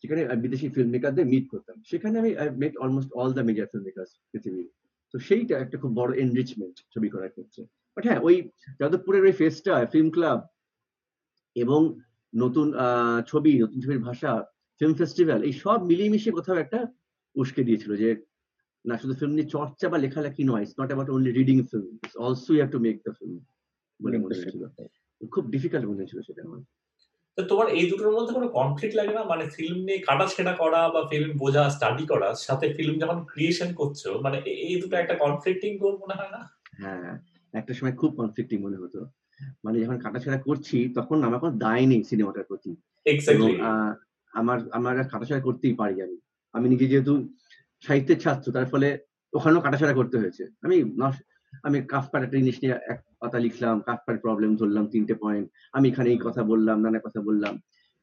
সেখানে 0.00 0.20
বিদেশি 0.44 0.66
ফিল্ম 0.74 0.90
মেকারদের 0.94 1.26
মিট 1.32 1.44
করতাম। 1.52 1.76
সেখানে 1.90 2.14
আমি 2.22 2.30
met 2.62 2.74
almost 2.82 3.10
all 3.20 3.30
the 3.38 3.44
major 3.48 3.66
film 3.72 3.84
makers 3.88 4.10
পৃথিবীর। 4.32 4.68
তো 5.14 5.16
সেইটা 5.26 5.54
একটা 5.64 5.76
খুব 5.82 5.92
বড় 6.00 6.10
এনরিচমেন্ট 6.24 6.76
ছবি 6.94 7.08
করার 7.14 7.32
ক্ষেত্রে। 7.34 7.62
বাট 7.96 8.04
হ্যাঁ 8.08 8.20
ওই 8.22 8.36
যাদবপুরের 8.80 9.22
ওই 9.22 9.34
ফেস্টটা 9.40 9.74
ফিল্ম 9.92 10.08
ক্লাব 10.10 10.38
এবং 11.56 11.80
নতুন 12.32 12.66
ছবি 13.26 13.52
নতুন 13.64 13.78
ছবির 13.84 14.00
ভাষা 14.08 14.30
ফিল্ম 14.80 14.94
ফেস্টিভ্যাল 14.94 15.40
এই 15.42 15.54
সব 15.64 15.78
মিলিয়ে 15.90 16.12
মিশিয়ে 16.12 16.36
কোথাও 16.38 16.56
একটা 16.56 16.78
উস্কে 17.36 17.66
দিয়েছিল 17.68 17.92
যে 18.02 18.08
না 18.84 18.94
শুধু 19.02 19.14
ফিল্ম 19.20 19.32
নিয়ে 19.34 19.52
চর্চা 19.54 19.86
বা 19.88 19.98
লেখালেখি 19.98 20.42
নয় 20.44 20.62
it's 20.62 20.76
not 20.80 20.88
about 20.90 21.08
only 21.10 21.30
reading 21.32 21.56
film 21.70 21.86
it's 21.96 22.16
also 22.16 22.50
you 22.52 22.60
have 22.60 22.72
to 22.72 22.80
make 22.86 22.96
the 23.06 23.12
film 23.18 23.36
বলে 24.00 24.16
মনে 24.18 24.34
হয়েছিল 24.38 24.62
খুব 25.20 25.44
ডিফিকাল্ট 25.54 25.84
মনে 25.86 26.00
হয়েছিল 26.00 26.20
সেটা 26.22 26.42
আমার। 26.42 26.60
তো 27.38 27.42
তোমার 27.50 27.66
এই 27.78 27.84
দুটোর 27.90 28.14
মধ্যে 28.16 28.32
কোনো 28.34 28.48
কনফ্লিক্ট 28.58 28.94
লাগে 28.96 29.12
না? 29.18 29.22
মানে 29.24 29.44
ফিল্ম 29.56 29.78
নিয়ে 29.84 30.00
কাটাছেড়া 30.08 30.52
করা 30.52 30.80
বা 30.94 31.00
ফিল্ম 31.10 31.30
বোঝা 31.42 31.62
স্টাডি 31.70 32.04
করা 32.06 32.28
সাথে 32.46 32.66
ফিল্ম 32.76 32.94
যখন 32.98 33.18
ক্রিয়েশন 33.32 33.68
করছ 33.74 34.00
মানে 34.24 34.38
এই 34.66 34.74
দুটো 34.80 34.94
একটা 34.98 35.14
কনফ্লিক্টিং 35.14 35.70
গোল 35.78 35.94
মনে 36.02 36.14
হয় 36.18 36.32
না? 36.36 36.40
হ্যাঁ। 36.82 37.12
একটা 37.60 37.72
সময় 37.78 37.94
খুব 38.00 38.10
কনফ্লিক্টিং 38.20 38.58
মনে 38.66 38.80
হতো। 38.82 39.00
মানে 39.64 39.76
যখন 39.82 39.98
কাটাছেড়া 39.98 40.38
করছি 40.46 40.78
তখন 40.98 41.18
আমার 41.28 41.38
কোনো 41.42 41.54
দায় 41.64 41.84
নেই 41.90 42.02
সিনেমাটার 42.10 42.48
প্রতি। 42.50 42.70
আমার 44.34 44.58
আমার 44.72 44.94
কাটাছেড়া 45.12 45.40
করতেই 45.40 45.74
পারি 45.80 45.96
আমি। 46.02 46.16
আমি 46.54 46.66
নিজে 46.72 46.86
যেহেতু 46.92 47.14
সাহিত্যের 47.86 48.18
ছাত্র 48.20 48.46
তার 48.56 48.66
ফলে 48.72 48.88
ওখানেও 49.32 49.64
কাটাছেড়া 49.66 49.94
করতে 49.98 50.16
হয়েছে। 50.18 50.44
আমি 50.64 50.76
আমি 51.66 51.78
কাফকার 51.92 52.24
একটা 52.24 52.38
জিনিস 52.40 52.56
নিয়ে 52.62 52.74
এক 52.92 52.98
কথা 53.22 53.38
লিখলাম 53.44 53.76
কাফকার 53.80 54.16
প্রবলেম 54.24 54.50
ধরলাম 54.56 54.84
তিনটে 54.92 55.14
পয়েন্ট 55.22 55.46
আমি 55.76 55.86
এখানে 55.88 56.08
এই 56.10 56.20
কথা 56.26 56.42
বললাম 56.50 56.76
নানা 56.84 56.98
কথা 57.06 57.20
বললাম। 57.28 57.54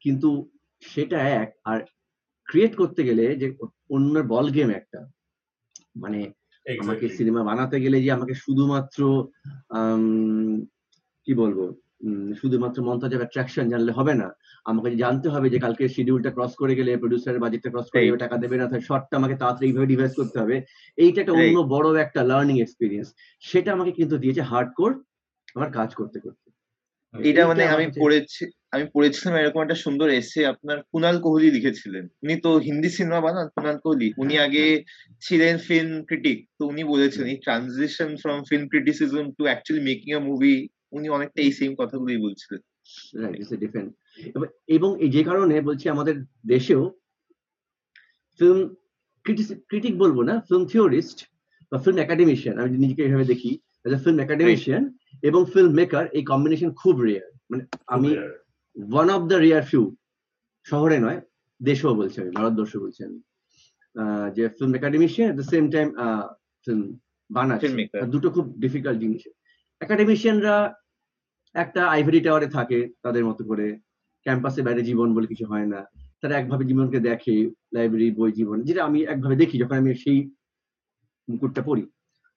কিন্তু 0.03 0.29
সেটা 0.83 1.19
এক 1.41 1.49
আর 1.71 1.79
ক্রিয়েট 2.47 2.73
করতে 2.81 3.01
গেলে 3.09 3.25
যে 3.41 3.47
অন্য 3.95 4.15
বল 4.33 4.45
গেম 4.57 4.69
একটা। 4.79 4.99
মানে 6.03 6.19
আমাকে 6.65 7.05
সিনেমা 7.09 7.43
বানাতে 7.43 7.77
গেলে 7.81 7.97
যে 8.01 8.09
আমাকে 8.11 8.33
শুধুমাত্র 8.33 8.99
কি 11.27 11.33
বলব? 11.33 11.59
শুধুমাত্র 12.41 12.77
মন্তাজ 12.83 13.11
অ্যাট্রাকশন 13.15 13.65
জানলে 13.69 13.91
হবে 13.91 14.13
না। 14.13 14.27
আমাকে 14.65 14.95
জানতে 14.95 15.27
হবে 15.29 15.49
যে 15.49 15.59
কালকে 15.59 15.83
শিডিউলটা 15.89 16.31
ক্রস 16.31 16.53
করে 16.55 16.73
গেলে 16.75 16.91
প্রডিউসারের 16.97 17.39
বাজেটটা 17.39 17.69
ক্রস 17.69 17.87
করে 17.91 18.05
গেলে 18.05 18.17
টাকা 18.17 18.37
দেবে 18.37 18.55
না 18.57 18.65
তাহলে 18.67 18.81
শর্টটা 18.81 19.15
আমাকে 19.17 19.35
তাড়াতাড়ি 19.35 19.67
এইভাবে 19.67 19.87
ডিভাইস 19.87 20.13
করতে 20.15 20.37
হবে। 20.39 20.55
এইটা 20.97 21.21
একটা 21.21 21.33
অন্য 21.33 21.57
বড় 21.59 21.87
একটা 22.01 22.23
লার্নিং 22.23 22.61
এক্সপিরিয়েন্স 22.61 23.07
সেটা 23.39 23.69
আমাকে 23.73 23.91
কিন্তু 23.91 24.17
দিয়েছে 24.17 24.41
হার্ড 24.41 24.69
কোর 24.77 24.91
আমার 25.55 25.69
কাজ 25.71 25.89
করতে 25.95 26.17
করতে। 26.19 26.47
এটা 27.13 27.47
মানে 27.47 27.63
আমি 27.67 27.85
পড়েছি 27.99 28.43
আমি 28.73 28.85
পড়েছিলাম 28.93 29.33
এরকম 29.35 29.59
একটা 29.61 29.77
সুন্দর 29.85 30.07
এসে 30.21 30.41
আপনার 30.45 30.77
কুনাল 30.91 31.15
কোহলি 31.25 31.49
লিখেছিলেন। 31.51 32.03
উনি 32.23 32.35
তো 32.45 32.49
হিন্দি 32.67 32.89
সিনেমা 32.97 33.19
বানান 33.25 33.47
কুনাল 33.55 33.77
কোহলি। 33.83 34.07
উনি 34.17 34.35
আগে 34.37 34.65
ছিলেন 35.21 35.53
ফিল্ম 35.67 35.93
ক্রিটিক 36.03 36.37
তো 36.57 36.61
উনি 36.65 36.83
বলেছেন 36.83 37.23
এই 37.27 37.37
transition 37.45 38.09
from 38.15 38.37
film 38.49 38.65
criticism 38.67 39.25
to 39.37 39.43
actually 39.43 39.83
making 39.89 40.09
a 40.13 40.21
movie 40.29 40.55
উনি 40.91 41.07
অনেকটা 41.09 41.39
এই 41.41 41.51
সেম 41.51 41.71
কথাগুলোই 41.75 42.19
বলছিলেন। 42.19 42.61
এবং 44.67 44.89
এই 44.99 45.09
যে 45.09 45.21
কারণে 45.23 45.55
বলছি 45.61 45.85
আমাদের 45.89 46.15
দেশেও 46.45 46.83
ফিল্ম 48.39 48.59
ক্রিটিক 49.69 49.93
বলব 49.97 50.17
না 50.29 50.35
ফিল্ম 50.47 50.63
থিওরিস্ট 50.65 51.17
বা 51.71 51.77
ফিল্ম 51.83 51.97
একাডেমিশিয়ান 51.97 52.55
আমি 52.59 52.75
নিজেকে 52.77 53.01
এইভাবে 53.03 53.25
দেখি 53.25 53.51
ফিল্ম 54.03 54.19
একাডেমিশিয়ান 54.19 54.83
এবং 55.23 55.41
ফিল্ম 55.53 55.71
মেকার 55.79 56.05
এই 56.17 56.23
কম্বিনেশন 56.31 56.69
খুব 56.81 56.95
রেয়ার 57.01 57.29
মানে 57.49 57.63
আমি 57.87 58.09
one 58.75 59.07
of 59.15 59.21
the 59.31 59.37
rare 59.45 59.63
few 59.69 59.83
শহরে 60.65 60.97
নয় 61.05 61.19
দেশেও 61.61 61.93
বলছি 61.99 62.17
আমি 62.21 62.31
ভারতবর্ষ 62.37 62.73
বলছি 62.83 62.99
আমি 63.07 63.19
যে 64.35 64.43
film 64.57 64.71
academician 64.79 65.27
at 65.31 65.35
the 65.39 65.45
same 65.53 65.63
time 65.75 65.87
film 66.65 66.83
বানাচ্ছে। 67.29 67.67
দুটো 68.13 68.27
খুব 68.35 68.45
ডিফিকাল্ট 68.63 68.97
জিনিস। 69.03 69.23
একাডেমিশিয়ানরা 69.81 70.55
একটা 71.55 71.81
আইভরি 71.95 72.19
টাওয়ারে 72.25 72.47
থাকে 72.57 72.79
তাদের 73.03 73.23
মতো 73.29 73.41
করে 73.49 73.67
ক্যাম্পাসে 74.25 74.61
বাইরে 74.67 74.81
জীবন 74.89 75.07
বলে 75.15 75.27
কিছু 75.31 75.45
হয় 75.51 75.67
না 75.73 75.81
তারা 76.21 76.33
একভাবে 76.41 76.63
জীবনকে 76.69 76.99
দেখে 77.09 77.35
লাইব্রেরি 77.75 78.09
বই 78.17 78.31
জীবন 78.39 78.57
যেটা 78.67 78.81
আমি 78.89 78.99
একভাবে 79.13 79.35
দেখি 79.41 79.55
যখন 79.61 79.75
আমি 79.81 79.91
সেই 80.03 80.19
মুকুটটা 81.27 81.61
পড়ি। 81.69 81.83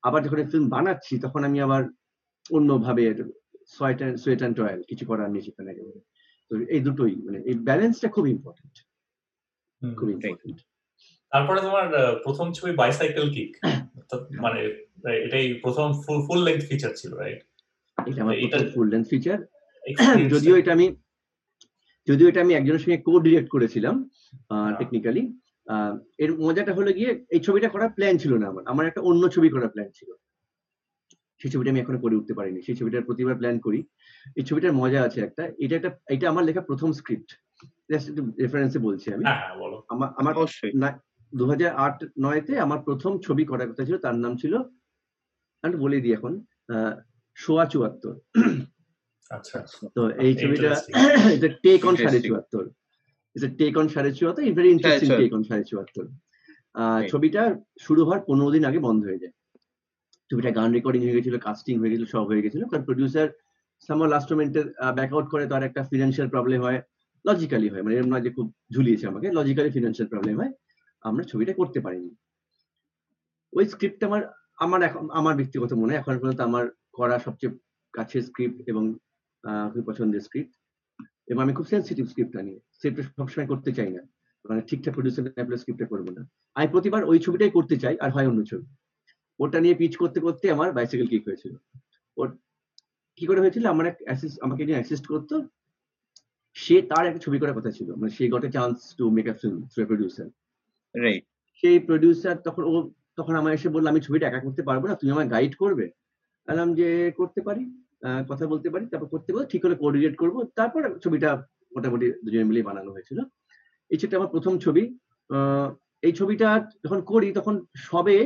আবার 0.07 0.21
যখন 0.25 0.39
ফিল্ম 0.53 0.67
বানাচ্ছি 0.75 1.15
তখন 1.25 1.41
আমি 1.49 1.59
আবার 1.67 1.83
অন্যভাবে 2.57 3.05
sweat 3.77 3.99
and 4.01 4.17
sweat 4.23 4.41
and 4.41 4.57
toil 4.59 4.81
কিছু 4.91 5.05
করার 5.11 5.29
নেই 5.33 5.43
সেখানে। 5.47 5.69
একেবারে 5.73 6.01
তো 6.51 6.55
এই 6.69 6.81
দুটোই 6.81 7.15
মানে 7.25 7.39
এই 7.49 7.55
ব্যালেন্সটা 7.69 8.09
খুব 8.09 8.25
ইম্পর্টেন্ট 8.29 8.75
খুব 9.83 10.09
ইম্পর্টেন্ট 10.11 10.59
তারপরে 11.33 11.59
তোমার 11.61 11.87
প্রথম 12.25 12.47
ছবি 12.53 12.73
বাইসাইকেল 12.73 13.27
কিক 13.31 13.51
মানে 14.45 14.61
এটাই 15.25 15.47
প্রথম 15.65 15.87
ফুল 16.03 16.19
ফুল 16.27 16.41
লেন্থ 16.47 16.63
ফিচার 16.71 16.93
ছিল 16.95 17.11
রাইট 17.15 17.41
এটা 17.99 18.21
আমার 18.25 18.37
এটা- 18.37 18.71
ফুল 18.75 18.89
লেন্থ 18.93 19.07
ফিচার 19.09 19.39
যদিও 20.33 20.55
এটা 20.61 20.73
আমি 20.73 20.87
যদিও 22.09 22.29
এটা 22.29 22.41
আমি 22.41 22.53
একজনের 22.55 22.83
সঙ্গে 22.85 22.99
কো 22.99 23.13
ডিরেক্ট 23.19 23.49
করেছিলাম 23.51 23.95
টেকনিক্যালি 24.79 25.23
এর 26.19 26.31
মজাটা 26.39 26.73
হলো 26.75 26.91
গিয়ে 26.93 27.11
এই 27.31 27.41
ছবিটা 27.41 27.69
করার 27.69 27.91
প্ল্যান 27.97 28.15
ছিল 28.19 28.33
না 28.35 28.47
আমার 28.49 28.65
আমার 28.67 28.85
একটা 28.87 29.01
অন্য 29.01 29.23
ছবি 29.29 29.49
করার 29.51 29.71
প্ল্যান 29.71 29.91
ছিল। 29.91 30.11
সেই 31.41 31.51
ছবিটা 31.51 31.71
আমি 31.71 31.81
এখনও 31.81 31.99
করে 31.99 32.15
উঠতে 32.17 32.35
পারিনি। 32.35 32.63
সেই 32.63 32.77
ছবিটার 32.77 33.05
প্রতিবার 33.05 33.35
প্ল্যান 33.37 33.59
করি। 33.61 33.81
এই 34.37 34.45
ছবিটার 34.45 34.73
মজা 34.73 35.03
আছে 35.03 35.21
একটা। 35.21 35.43
এটা 35.59 35.75
একটা 35.77 35.91
এটা 36.09 36.31
আমার 36.31 36.45
লেখা 36.45 36.61
প্রথম 36.61 36.93
স্ক্রিপ্ট 36.93 37.31
জাস্ট 37.91 38.07
একটু 38.09 38.23
রেফারেন্সে 38.41 38.79
বলছি 38.79 39.07
আমি। 39.13 39.25
হ্যাঁ 39.25 39.41
হ্যাঁ 39.43 39.57
বলো। 39.61 39.77
আমার 39.89 40.09
আমার 40.17 40.35
দু 41.33 41.45
হাজার 41.47 41.71
আট 41.77 42.05
নয়তে 42.19 42.59
আমার 42.59 42.79
প্রথম 42.83 43.19
ছবি 43.19 43.45
করার 43.45 43.69
কথা 43.71 43.85
ছিল। 43.85 43.97
তার 43.99 44.15
নাম 44.15 44.37
ছিল 44.37 44.55
আমি 45.65 45.77
বলে 45.77 46.01
দিই 46.01 46.13
এখন 46.13 46.33
আহ, 46.69 46.95
সোয়া 47.37 47.65
চুয়াত্তর। 47.67 48.15
আচ্ছা। 49.31 49.59
তো 49.95 50.03
এই 50.19 50.33
ছবিটা 50.35 50.71
এটা 51.31 51.49
টেক 51.63 51.81
অন 51.87 51.95
সাড়ে 51.97 52.21
চুয়াত্তর। 52.21 52.65
এটা 53.37 53.49
টেক 53.59 53.75
অন 53.77 53.89
সাড়ে 53.89 54.11
চুয়াত্তর 54.13 54.43
ভেরি 54.53 54.71
ইন্টারেস্টিং 54.71 55.09
টেক 55.19 55.33
অন 55.35 55.43
সাড়ে 55.43 55.65
চুয়াত্তর। 55.65 56.05
আহ, 56.75 57.01
ছবিটা 57.09 57.43
শুরু 57.81 58.01
হওয়ার 58.05 58.21
পনেরো 58.27 58.51
দিন 58.51 58.65
আগে 58.65 58.79
বন্ধ 58.79 59.05
হয়ে 59.05 59.19
যায়। 59.19 59.35
ছবিটা 60.31 60.51
গান 60.59 60.69
রেকর্ডিং 60.77 61.01
হয়ে 61.05 61.17
গেছিল 61.19 61.35
কাস্টিং 61.47 61.75
হয়ে 61.81 61.91
গেছিল, 61.93 62.07
সব 62.15 62.25
হয়ে 62.31 62.43
গেছিল। 62.45 62.63
কারণ 62.71 62.85
প্রডিউসার 62.89 63.29
সামার 63.87 64.09
লাস্ট 64.15 64.29
মোমেন্টে 64.33 64.61
ব্যাক 64.99 65.11
আউট 65.15 65.27
করে 65.33 65.45
তার 65.53 65.63
একটা 65.69 65.81
ফিনান্সিয়াল 65.91 66.29
প্রবলেম 66.35 66.61
হয় 66.67 66.79
লজিক্যালি 67.25 67.69
হয়। 67.73 67.83
মানে 67.85 67.95
এরকম 67.97 68.11
না 68.15 68.19
যে 68.27 68.31
খুব 68.37 68.47
ঝুলিয়েছে 68.75 69.05
আমাকে 69.11 69.27
লজিক্যালি 69.39 69.71
ফিনান্সিয়াল 69.77 70.09
প্রবলেম 70.13 70.35
হয়। 70.41 70.53
আমরা 71.09 71.23
ছবিটা 71.31 71.53
করতে 71.61 71.79
পারিনি। 71.85 72.11
ওই 73.53 73.65
স্ক্রিপ্ট 73.73 74.01
আমার 74.09 74.23
আমার 74.65 74.81
এখন, 74.89 75.05
আমার 75.21 75.35
ব্যক্তিগত 75.41 75.71
মনে 75.83 75.95
এখন 76.01 76.13
পর্যন্ত 76.19 76.41
আমার 76.49 76.65
করা 76.99 77.17
সবচেয়ে 77.27 77.53
কাছের 77.97 78.23
স্ক্রিপ্ট 78.29 78.59
এবং 78.71 78.85
খুব 79.73 79.83
পছন্দের 79.89 80.23
স্ক্রিপ্ট 80.27 80.55
এবং 81.31 81.41
আমি 81.45 81.53
খুব 81.59 81.67
সেন্সিটিভ 81.67 82.05
স্ক্রিপ্টটা 82.13 82.43
নিয়ে। 82.47 82.61
স্ক্রিপ্ট 82.77 82.99
সবসময় 83.17 83.49
করতে 83.53 83.71
চাই 83.79 83.91
না। 83.97 84.03
মানে 84.45 84.61
ঠিকঠাক 84.69 84.93
প্রডিউসার 84.95 85.59
স্ক্রিপ্টটা 85.61 85.89
করব 85.93 86.07
না। 86.17 86.23
আমি 86.57 86.67
প্রতিবার 86.75 87.03
ওই 87.11 87.19
ছবিটাই 87.25 87.53
করতে 87.57 87.77
চাই, 87.83 87.95
আর 88.05 88.11
হয় 88.15 88.29
অন্য 88.31 88.41
ছবি। 88.51 88.67
ওটা 89.41 89.59
নিয়ে 89.61 89.79
পিচ 89.81 89.93
করতে 89.97 90.19
করতে 90.21 90.45
আমার 90.51 90.69
বাইসাইকেল 90.73 91.09
কিক 91.13 91.23
হয়েছিল। 91.29 91.55
ওর 92.17 92.29
কি 93.19 93.25
করে 93.27 93.41
হয়েছিল? 93.41 93.65
আমার 93.73 93.85
এক 93.87 93.97
আমাকে 94.47 94.63
যে 94.69 94.75
অ্যাসিস্ট 94.77 95.07
করতো। 95.13 95.35
সে 96.57 96.77
তার 96.91 97.05
একটা 97.07 97.21
ছবি 97.27 97.39
করার 97.41 97.57
কথা 97.59 97.71
ছিল। 97.71 97.89
মানে 98.01 98.11
সে 98.17 98.25
got 98.35 98.45
a 98.45 98.51
chance 98.51 98.77
to 98.99 99.05
make 99.17 99.27
a 99.29 99.35
film 99.41 99.59
through 99.73 99.83
producer 99.91 100.27
right 100.95 101.23
সেই 101.63 101.77
প্রডিউসার 101.89 102.37
তখন 102.47 102.63
ও 102.65 102.75
তখন 103.19 103.35
আমার 103.41 103.53
এসে 103.53 103.69
বলল 103.69 103.87
আমি 103.87 104.01
ছবিটা 104.07 104.27
একা 104.27 104.41
করতে 104.47 104.63
পারব 104.69 104.83
না 104.89 104.95
তুমি 105.01 105.11
আমার 105.13 105.27
গাইড 105.35 105.53
করবে? 105.63 105.87
বললাম 106.49 106.69
যে 106.81 106.89
করতে 107.19 107.41
পারি 107.47 107.63
কথা 108.31 108.45
বলতে 108.47 108.69
পারি 108.71 108.85
তারপর 108.87 109.09
করতে 109.15 109.31
পারব 109.33 109.47
ঠিক 109.53 109.61
করে 109.63 109.75
কোঅর্ডিনেট 109.75 110.15
করব। 110.17 110.37
তারপর 110.59 110.81
ছবিটা 111.05 111.31
মোটামুটি 111.73 112.07
দুজনে 112.25 112.49
মিলেই 112.51 112.67
বানানো 112.69 112.91
হয়েছিল। 112.93 113.19
এই 113.91 113.99
ছবিটা 114.01 114.19
আমার 114.19 114.33
প্রথম 114.35 114.53
ছবি। 114.59 114.83
এই 116.03 116.13
ছবিটা 116.13 116.49
যখন 116.85 117.01
করি 117.03 117.29
তখন 117.39 117.55
সবে 117.89 118.17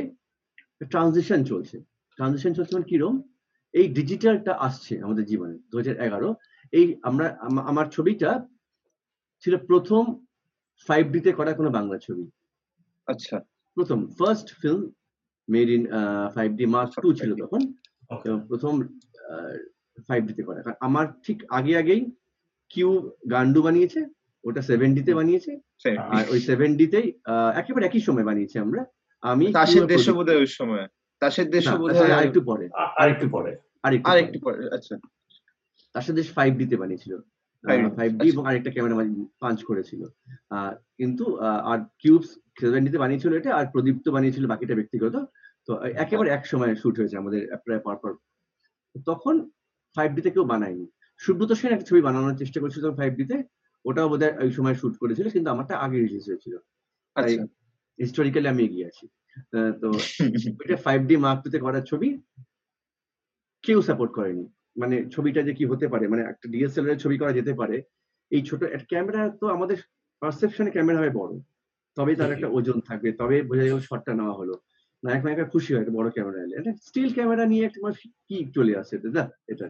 ট্রানজিশন 0.91 1.39
চলছে। 1.51 1.77
ট্রানজিশন 2.17 2.51
চলছে 2.57 2.73
মানে 2.75 2.89
কিরম? 2.91 3.15
এই 3.73 3.87
ডিজিটালটা 3.97 4.53
আসছে 4.67 4.93
আমাদের 5.05 5.25
জীবনে 5.31 5.55
দু 5.71 5.75
এগারো। 6.07 6.29
এই 6.73 6.85
আমরা 7.09 7.25
আমার 7.71 7.85
ছবিটা 7.95 8.29
ছিল 9.43 9.53
প্রথম 9.69 10.03
ফাইভ 10.87 11.03
ডিতে 11.13 11.31
করা 11.39 11.51
কোনো 11.59 11.69
বাংলা 11.77 11.97
ছবি। 12.05 12.25
আচ্ছা। 13.07 13.35
প্রথম 13.77 13.99
first 14.19 14.47
film 14.61 14.81
made 15.47 15.67
in 15.75 15.83
five 16.35 16.49
D 16.59 16.65
mark 16.75 16.91
two 17.03 17.09
ছিল 17.19 17.31
তখন। 17.43 17.61
প্রথম 18.49 18.73
ফাইভ 20.07 20.21
ডিতে 20.29 20.43
করা। 20.47 20.59
কারণ 20.63 20.77
আমার 20.87 21.05
ঠিক 21.25 21.37
আগে 21.57 21.73
আগেই 21.81 22.01
কিউ 22.71 22.89
গান্ডু 23.33 23.59
বানিয়েছে 23.67 23.99
ওটা 24.43 24.61
সেভেন 24.69 24.89
ডিতে 24.97 25.11
বানিয়েছে। 25.19 25.51
আর 26.15 26.23
ওই 26.33 26.39
সেভেন 26.49 26.69
ডিতেই 26.79 27.07
একেবারে 27.61 27.83
একই 27.85 28.01
সময় 28.07 28.25
বানিয়েছি 28.29 28.55
আমরা। 28.65 28.81
আমি 29.23 29.45
তাসের 29.51 29.85
দেশ 29.85 30.01
প্রদীপ। 30.01 30.15
বোধ 30.15 30.27
হয় 30.29 30.37
ওই 30.37 30.49
সময়। 30.51 30.85
তাসের 31.21 31.47
দেশ 31.49 31.63
না, 31.67 31.75
বোধ 31.75 31.91
হয়। 31.91 32.11
আরেকটু 32.11 32.41
পরে। 32.41 32.65
আরেকটু 32.97 33.25
পরে। 33.29 33.51
আরেকটু 33.83 34.39
পরে। 34.39 34.59
আচ্ছা। 34.73 34.95
তার 35.95 36.01
সাথে 36.01 36.23
ফাইভ 36.35 36.51
ডিতে 36.57 36.75
বানিয়েছিল। 36.77 37.13
5D, 37.63 37.95
ফাইভ 37.95 38.11
ডি 38.11 38.17
আচ্ছা। 38.17 38.33
এবং 38.33 38.43
আরেকটা 38.47 38.71
ক্যামেরা 38.71 38.95
পাঞ্চ 39.39 39.59
করেছিল। 39.63 40.01
আহ, 40.51 40.71
কিন্তু 40.97 41.37
আহ, 41.37 41.59
আর 41.65 41.79
কিউবস 41.99 42.27
সেভেন 42.59 42.81
ডিতে 42.85 42.97
বানিয়েছিল 42.97 43.31
এটা 43.33 43.55
আর 43.55 43.65
প্রদীপ 43.71 43.95
তো 44.05 44.11
বানিয়েছিল 44.11 44.43
বাকিটা 44.47 44.75
ব্যক্তিগত। 44.75 45.15
তো 45.67 45.71
একেবারে 45.95 46.29
এক 46.29 46.45
সময় 46.45 46.75
শুট 46.75 46.95
হয়েছে 46.99 47.17
আমাদের 47.17 47.47
প্রায় 47.65 47.79
পরপর 47.79 48.11
তখন 49.07 49.35
ফাইভ 49.95 50.09
ডিতে 50.11 50.29
কেউ 50.29 50.45
বানায়নি। 50.45 50.85
সুব্রত 51.19 51.51
সেন 51.51 51.71
একটা 51.73 51.85
ছবি 51.85 52.01
বানানোর 52.01 52.35
চেষ্টা 52.35 52.59
করেছিল 52.59 52.85
ফাইভ 52.95 53.11
ডিতে 53.13 53.37
ওটাও 53.85 54.09
বোধহয় 54.09 54.33
ওই 54.41 54.51
সময় 54.51 54.75
শুট 54.75 54.93
করেছিল 54.97 55.29
কিন্তু 55.29 55.49
আমারটা 55.51 55.77
আগে 55.77 55.97
রিলিজ 55.97 56.23
হয়েছিল। 56.27 56.53
আচ্ছা। 57.15 57.43
হিস্টোরিক্যালি 58.01 58.47
আমি 58.53 58.61
এগিয়ে 58.67 58.89
আছি। 58.89 59.05
তো 59.81 59.87
ফাইভ 60.85 60.99
ডি 61.09 61.15
মার্ক 61.25 61.39
টুতে 61.43 61.59
করার 61.65 61.83
ছবি 61.91 62.09
কেউ 63.63 63.79
সাপোর্ট 63.89 64.11
করেনি। 64.17 64.45
মানে 64.81 64.95
ছবিটা 65.13 65.41
যে 65.47 65.53
কি 65.57 65.63
হতে 65.71 65.85
পারে 65.93 66.05
মানে 66.11 66.23
একটা 66.31 66.45
ডিএসএলআর 66.53 67.01
ছবি 67.03 67.15
করা 67.21 67.33
যেতে 67.37 67.53
পারে, 67.59 67.77
এই 68.31 68.41
ছোট 68.49 68.61
ক্যামেরা 68.91 69.21
তো 69.41 69.45
আমাদের 69.55 69.77
পারসেপশনে 70.21 70.71
ক্যামেরা 70.75 70.99
হবে 70.99 71.17
বড়। 71.19 71.31
তবেই 71.97 72.17
তার 72.19 72.33
একটা 72.35 72.49
ওজন 72.57 72.77
থাকবে 72.89 73.09
তবে 73.21 73.35
বোঝা 73.49 73.65
যাবে 73.67 73.87
শটটা 73.87 74.13
নেওয়া 74.19 74.37
হলো। 74.39 74.55
নায়ক 75.03 75.23
নায়িকা 75.25 75.45
খুশি 75.53 75.71
হয় 75.73 75.85
বড় 75.97 76.07
ক্যামেরা 76.15 76.39
এলে। 76.45 76.55
স্টিল 76.87 77.09
ক্যামেরা 77.17 77.43
নিয়ে 77.51 77.63
একটা 77.65 77.79
মানুষ 77.83 77.97
কি 78.27 78.37
চলে 78.55 78.73
আসে 78.81 78.93
এটা 79.09 79.23
এটা 79.51 79.65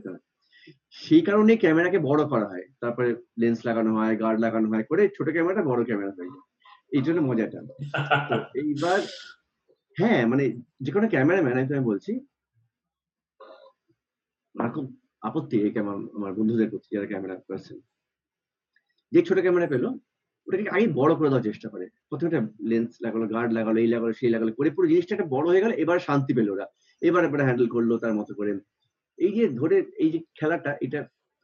সেই 1.03 1.23
কারণে 1.27 1.53
ক্যামেরাকে 1.63 1.99
বড় 2.09 2.21
করা 2.31 2.47
হয়। 2.51 2.65
তারপরে 2.81 3.09
লেন্স 3.41 3.59
লাগানো 3.67 3.91
হয় 3.97 4.13
গার্ড 4.23 4.37
লাগানো 4.45 4.67
হয়, 4.71 4.85
করে 4.89 5.03
ছোট 5.17 5.27
ক্যামেরাটা 5.35 5.63
বড় 5.71 5.81
ক্যামেরা 5.89 6.11
হয়ে 6.17 6.31
যায়। 6.35 6.50
এই 6.91 7.03
জন্য 7.07 7.19
মজাটা। 7.29 7.59
এইবার 8.61 8.99
হ্যাঁ 9.97 10.21
মানে 10.31 10.43
যে 10.85 10.91
কোনো 10.95 11.07
ক্যামেরাম্যান, 11.13 11.57
আমি 11.57 11.89
বলছি 11.91 12.11
আমার 14.55 14.69
খুব 14.75 14.85
আপত্তি 15.27 15.57
আমার 16.21 16.31
বন্ধুদের 16.37 16.69
প্রতি 16.71 16.87
যারা 16.93 17.07
ক্যামেরা 17.11 17.35
পার্সন। 17.49 17.77
যে 19.11 19.19
ছোট 19.27 19.37
ক্যামেরা 19.45 19.67
পেল, 19.73 19.85
ওটাকে 20.47 20.63
আগে 20.75 20.87
বড় 20.99 21.11
করে 21.15 21.29
দেওয়ার 21.29 21.47
চেষ্টা 21.49 21.67
করে। 21.73 21.85
প্রথমে 22.09 22.27
একটা 22.29 22.41
লেন্স 22.71 22.91
লাগালো 23.05 23.25
গার্ড 23.33 23.49
লাগালো, 23.57 23.77
এই 23.83 23.89
লাগালো, 23.93 24.11
সেই 24.19 24.31
লাগালো, 24.35 24.51
করে 24.57 24.69
পুরো 24.75 24.87
জিনিসটা 24.91 25.13
একটা 25.15 25.31
বড় 25.35 25.45
হয়ে 25.51 25.63
গেল, 25.63 25.71
এবার 25.83 25.97
শান্তি 26.07 26.31
পেল 26.37 26.47
ওরা। 26.49 26.65
এবার 27.01 27.21
এবার 27.27 27.45
হ্যান্ডেল 27.47 27.67
করল 27.75 27.91
তার 28.03 28.13
মতো 28.19 28.31
করে। 28.39 28.51
এই 29.25 29.31
যে 29.37 29.43
ধরে, 29.59 29.77
এই 30.03 30.09
যে 30.13 30.19
খেলাটা, 30.39 30.71
এটা 30.85 30.99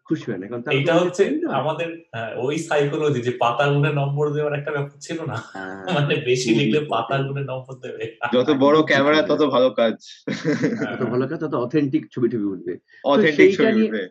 খুশি 0.10 0.26
হয় 0.28 0.40
না 0.40 0.46
কারণ 0.48 0.64
এটা 0.74 0.94
হচ্ছে 1.00 1.24
আমাদের 1.60 1.90
হ্যাঁ, 2.14 2.32
ওই 2.40 2.56
সাইকোলজি 2.68 3.20
যে 3.22 3.34
পাতা 3.38 3.66
গুনে 3.70 3.92
নম্বর 3.94 4.26
দেওয়ার 4.30 4.54
একটা 4.56 4.72
ব্যাপার 4.72 4.98
ছিল 5.00 5.20
না? 5.24 5.36
হ্যাঁ, 5.48 5.84
মানে 5.96 6.14
বেশি 6.28 6.50
লিখলে 6.60 6.80
পাতা 6.94 7.16
গুনে 7.20 7.44
নম্বর 7.44 7.74
দেবে। 7.78 8.04
যত 8.36 8.50
বড় 8.64 8.78
ক্যামেরা 8.90 9.20
তত 9.24 9.42
ভালো 9.56 9.70
কাজ। 9.80 9.96
তত 10.90 11.02
ভালো 11.14 11.26
কাজ 11.28 11.38
তত 11.44 11.54
অথেন্টিক 11.66 12.04
ছবি 12.14 12.28
টবি 12.30 12.48
উঠবে 12.48 12.74
অথেন্টিক 13.06 13.38
সেইটা 13.50 13.64
ছবি 13.66 13.76
নিয়ে- 13.76 13.90
উঠবে 13.90 14.04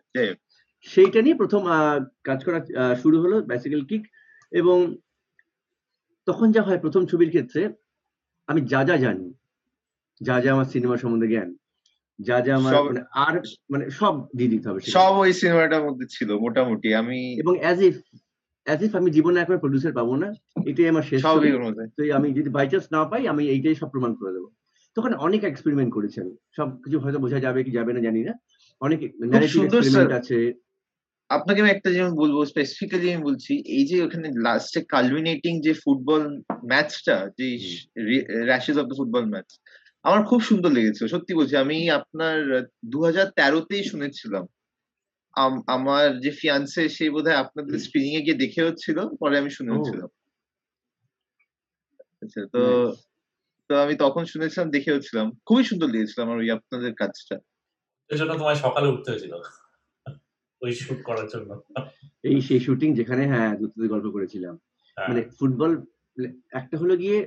সেইটা 0.85 1.19
নিয়ে 1.21 1.35
প্রথম 1.35 1.61
আহ, 1.67 1.97
কাজ 2.23 2.39
করা 2.43 2.59
শুরু 3.01 3.17
হলো 3.23 3.35
ব্যাসিক্যাল 3.49 3.81
কিক 3.83 4.03
এবং 4.51 4.77
তখন 6.27 6.47
যা 6.51 6.61
হয় 6.61 6.79
প্রথম 6.79 7.01
ছবির 7.05 7.29
ক্ষেত্রে 7.29 7.61
আমি 8.47 8.61
যা 8.67 8.81
যা 8.83 8.95
জানি 8.97 9.27
যা 10.21 10.35
যা 10.39 10.49
আমার 10.53 10.67
সিনেমা 10.73 10.97
সম্বন্ধে 10.97 11.27
জ্ঞান 11.27 11.49
যা 12.19 12.41
যা 12.41 12.55
আমার 12.55 12.73
মানে 12.83 13.01
আর 13.25 13.35
মানে 13.69 13.89
সব 13.89 14.13
দিয়ে 14.37 14.49
দিতে 14.49 14.69
হবে 14.69 14.79
সব 14.81 15.13
ওই 15.17 15.33
সিনেমাটার 15.33 15.83
মধ্যে 15.83 16.05
ছিল 16.09 16.29
মোটামুটি। 16.37 16.93
আমি 16.93 17.19
এবং 17.39 17.53
অ্যাজ 17.59 17.79
ইফ 17.81 17.95
অ্যাজ 18.65 18.83
ইফ 18.83 18.91
আমি 18.95 19.09
জীবনে 19.11 19.39
একবার 19.39 19.57
প্রডিউসার 19.57 19.93
পাবো 19.93 20.15
না 20.15 20.27
এটাই 20.65 20.87
আমার 20.87 21.01
শেষ 21.01 21.21
ছবি। 21.21 21.49
তো 21.97 22.01
আমি 22.13 22.27
যদি 22.33 22.49
বাই 22.49 22.67
চান্স 22.69 22.85
না 22.91 23.01
পাই 23.05 23.27
আমি 23.27 23.43
এইটাই 23.47 23.75
সব 23.75 23.89
প্রমাণ 23.89 24.11
করে 24.15 24.31
দেবো। 24.33 24.49
তখন 24.97 25.13
অনেক 25.13 25.43
এক্সপেরিমেন্ট 25.43 25.93
করেছি 25.93 26.21
আমি। 26.21 26.33
সব 26.57 26.67
কিছু 26.83 26.99
হয়তো 26.99 27.19
বোঝা 27.19 27.39
যাবে 27.39 27.63
কি 27.63 27.71
যাবে 27.71 27.93
না 27.93 27.99
জানি 27.99 28.21
না। 28.23 28.33
অনেক 28.81 28.99
এক্সপেরিমেন্ট। 29.03 30.11
আছে। 30.11 30.53
আপনাকে 31.29 31.61
আমি 31.61 31.71
একটা 31.71 31.89
জিনিস 31.91 32.11
বলব 32.13 32.45
স্পেসিফিক্যালি 32.45 33.13
আমি 33.13 33.23
বলছি 33.23 33.53
এই 33.77 33.85
যে 33.85 33.97
ওখানে 34.03 34.27
লাস্টে 34.37 34.79
কালমিনেটিং 34.81 35.53
যে 35.61 35.73
ফুটবল 35.73 36.23
ম্যাচটা 36.65 37.15
যে 37.37 37.47
rushes 38.45 38.77
of 38.77 38.85
the 38.85 38.95
football 38.95 39.23
match 39.25 39.49
আমার 40.07 40.21
খুব 40.29 40.39
সুন্দর 40.49 40.71
লেগেছে 40.77 41.03
সত্যি 41.13 41.31
বলছি। 41.39 41.53
আমি 41.63 41.77
আপনার 41.99 42.37
দু 42.91 42.99
হাজার 43.07 43.27
তেরোতেই 43.37 43.83
শুনেছিলাম। 43.91 44.43
আমার 45.75 46.05
যে 46.23 46.31
ফিয়ান্সে 46.39 46.83
সে 46.95 47.05
বোধ 47.13 47.25
হয় 47.27 47.39
আপনাদের। 47.43 47.75
স্ক্রিনিং 47.85 48.11
এ 48.19 48.21
গিয়ে 48.25 48.41
দেখে 48.43 48.61
হচ্ছিল 48.67 48.97
পরে 49.21 49.35
আমি 49.41 49.51
শুনে 49.57 49.73
হচ্ছিলাম। 49.75 50.09
আচ্ছা 52.23 52.41
তো 52.53 52.61
তো 53.69 53.73
আমি 53.83 53.93
তখন 54.03 54.23
শুনেছিলাম 54.33 54.67
দেখে 54.75 54.95
হচ্ছিলাম। 54.95 55.27
খুবই 55.47 55.65
সুন্দর 55.69 55.87
লেগেছিল 55.93 56.19
আমার 56.25 56.37
ওই 56.43 56.49
আপনাদের 56.57 56.91
কাজটা। 57.01 57.35
এর 58.09 58.17
জন্য 58.19 58.31
তোমায় 58.41 58.59
সকালে 58.65 58.87
উঠতে 58.93 59.09
হয়েছিল 59.11 59.33
ওই 60.61 60.71
শুট 60.83 60.99
করার 61.07 61.27
জন্য। 61.33 61.49
এই 62.29 62.37
সেই 62.47 62.61
শুটিং 62.65 62.89
যেখানে 62.99 63.23
হ্যাঁ 63.31 63.51
দুটোতে 63.59 63.87
গল্প 63.93 64.07
করেছিলাম। 64.15 64.55
হ্যাঁ, 64.97 65.07
মানে 65.09 65.21
ফুটবল 65.37 65.71
একটা 66.59 66.75
হলো 66.81 66.93
গিয়ে 67.01 67.17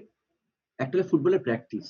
একটা 0.78 0.94
হলো 0.96 1.06
ফুটবলের 1.10 1.44
প্র্যাকটিস 1.46 1.88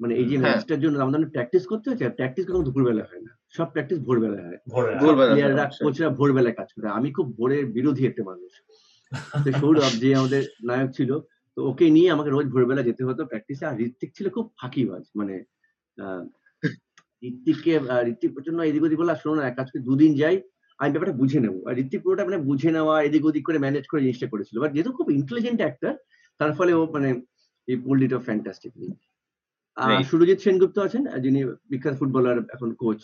মানে 0.00 0.12
এই 0.20 0.26
যে। 0.30 0.36
ম্যাচটার 0.44 0.80
জন্য 0.80 0.94
আমাদের 0.98 1.32
প্র্যাকটিস 1.34 1.64
করতে 1.72 1.86
হচ্ছে 1.90 2.06
প্র্যাকটিস 2.18 2.44
কখনো 2.48 2.66
দুপুরবেলা 2.68 3.04
হয় 3.10 3.22
না। 3.26 3.32
সব 3.56 3.68
প্র্যাকটিস 3.74 3.98
ভোরবেলা 4.06 4.38
হয়। 4.46 4.58
ভোরবেলা। 5.02 5.32
প্লেয়াররা 5.32 5.64
কোচরা 5.84 6.08
ভোরবেলায় 6.18 6.56
কাজ 6.60 6.68
করে। 6.74 6.86
আমি 6.98 7.08
খুব 7.16 7.26
ভোরের 7.38 7.64
বিরোধী 7.76 8.02
একটা 8.06 8.22
মানুষ। 8.30 8.52
তো 9.44 9.48
সৌরভ 9.60 9.92
যে 10.02 10.08
আমাদের 10.20 10.42
নায়ক 10.68 10.90
ছিল 10.98 11.10
তো 11.56 11.60
ওকে 11.70 11.86
নিয়ে 11.90 12.08
আমাকে 12.10 12.30
রোজ 12.30 12.46
ভোরবেলা 12.54 12.82
যেতে 12.88 13.02
হতো 13.08 13.22
প্র্যাকটিসে 13.30 13.64
আর 13.70 13.76
ঋত্বিক 13.86 14.10
ছিল 14.16 14.26
খুব 14.36 14.46
ফাঁকিবাজ 14.60 15.04
মানে 15.20 15.34
ঋত্বিককে 17.22 17.72
ঋত্বিক 18.10 18.30
প্রচণ্ড 18.34 18.58
এদিক 18.60 18.82
ওদিক 18.86 18.98
বলে 19.00 19.14
শোনো 19.22 19.34
না 19.38 19.42
এক 19.48 19.54
কাজ 19.58 19.66
করে 19.70 19.86
দুদিন 19.88 20.12
যাই 20.20 20.36
আমি 20.78 20.90
ব্যাপারটা 20.92 21.18
বুঝে 21.20 21.38
নেব। 21.44 21.54
আর 21.68 21.74
ঋত্বিক 21.82 22.00
পুরোটা 22.04 22.22
মানে 22.28 22.38
বুঝে 22.48 22.70
নেওয়া 22.76 22.94
এদিক 23.02 23.22
ওদিক 23.28 23.44
করে 23.48 23.58
ম্যানেজ 23.58 23.84
করে 23.90 24.00
জিনিসটা 24.04 24.26
করেছিল। 24.32 24.56
বাট 24.62 24.70
যেহেতু 24.74 24.90
খুব 24.98 25.06
ইন্টেলিজেন্ট 25.10 25.58
একটা 25.60 25.88
তার 26.40 26.50
ফলে 26.58 26.72
ও 26.80 26.82
মানে 26.94 27.08
এই 27.68 27.76
পুল 27.84 27.98
ইট 28.02 28.12
ফ্যান্টাস্টিকলি 28.28 28.88
Right. 28.88 29.15
সুরজিৎ 30.04 30.38
সেনগুপ্ত 30.40 30.78
আছেন 30.78 31.02
যিনি 31.20 31.44
বিখ্যাত 31.70 31.94
ফুটবলার 31.98 32.38
এখন 32.54 32.74
কোচ 32.74 33.00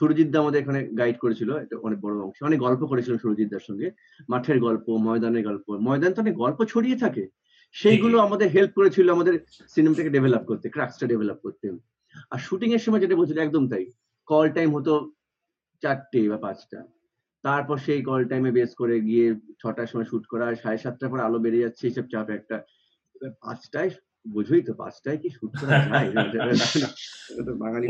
সুরজিৎ 0.00 0.28
দা 0.30 0.38
আমাদের 0.40 0.62
এখানে 0.62 0.80
গাইড 0.98 1.18
করেছিল 1.18 1.56
এটা 1.56 1.76
অনেক 1.76 2.00
বড় 2.00 2.14
অংশ। 2.22 2.42
অনেক 2.42 2.60
গল্প 2.60 2.86
করেছিলেন 2.86 3.18
সুরজিৎ 3.18 3.48
দার 3.50 3.60
সঙ্গে। 3.60 3.90
মাঠের 4.28 4.60
গল্প 4.60 4.86
ময়দানের 4.96 5.44
গল্প। 5.44 5.66
ময়দান 5.78 6.12
তো 6.12 6.22
অনেক 6.22 6.34
গল্প 6.34 6.64
ছড়িয়ে 6.64 6.98
থাকে। 6.98 7.24
সেইগুলো 7.72 8.18
আমাদের 8.18 8.48
হেল্প 8.48 8.72
করেছিল 8.74 9.06
আমাদের 9.12 9.34
সিনেমাটাকে 9.68 10.10
ডেভেলপ 10.10 10.44
করতে 10.44 10.68
ক্রাক্সটা 10.68 11.06
ডেভেলপ 11.06 11.38
করতে। 11.42 11.66
আর 12.30 12.38
শুটিং 12.38 12.72
এর 12.72 12.78
সময় 12.78 13.00
যেটা 13.00 13.16
বলছিল 13.16 13.38
একদম 13.38 13.68
তাই। 13.68 13.84
কল 14.26 14.46
টাইম 14.50 14.74
হতো 14.76 14.92
চারটে 15.82 16.28
বা 16.28 16.36
পাঁচটা। 16.36 16.78
তারপর 17.44 17.76
সেই 17.76 18.02
কল 18.02 18.24
টাইমে 18.24 18.50
বেস 18.50 18.74
করে 18.74 19.00
গিয়ে 19.00 19.34
ছটার 19.62 19.86
সময় 19.86 20.04
শুট 20.04 20.26
করা 20.26 20.54
সাড়ে 20.54 20.78
সাতটার 20.78 21.10
পর 21.10 21.20
আলো 21.20 21.38
বেরিয়ে 21.38 21.62
যাচ্ছে 21.62 21.86
এইসব 21.86 22.06
চাপ 22.08 22.30
একটা। 22.30 22.56
পাঁচটায় 23.40 23.90
বোঝোই 24.24 24.62
তো 24.62 24.72
পাঁচটায় 24.74 25.18
কি 25.22 25.28
শুট 25.30 25.52
করা 25.60 25.74
যায়? 25.82 26.08
বাঙালি 27.62 27.86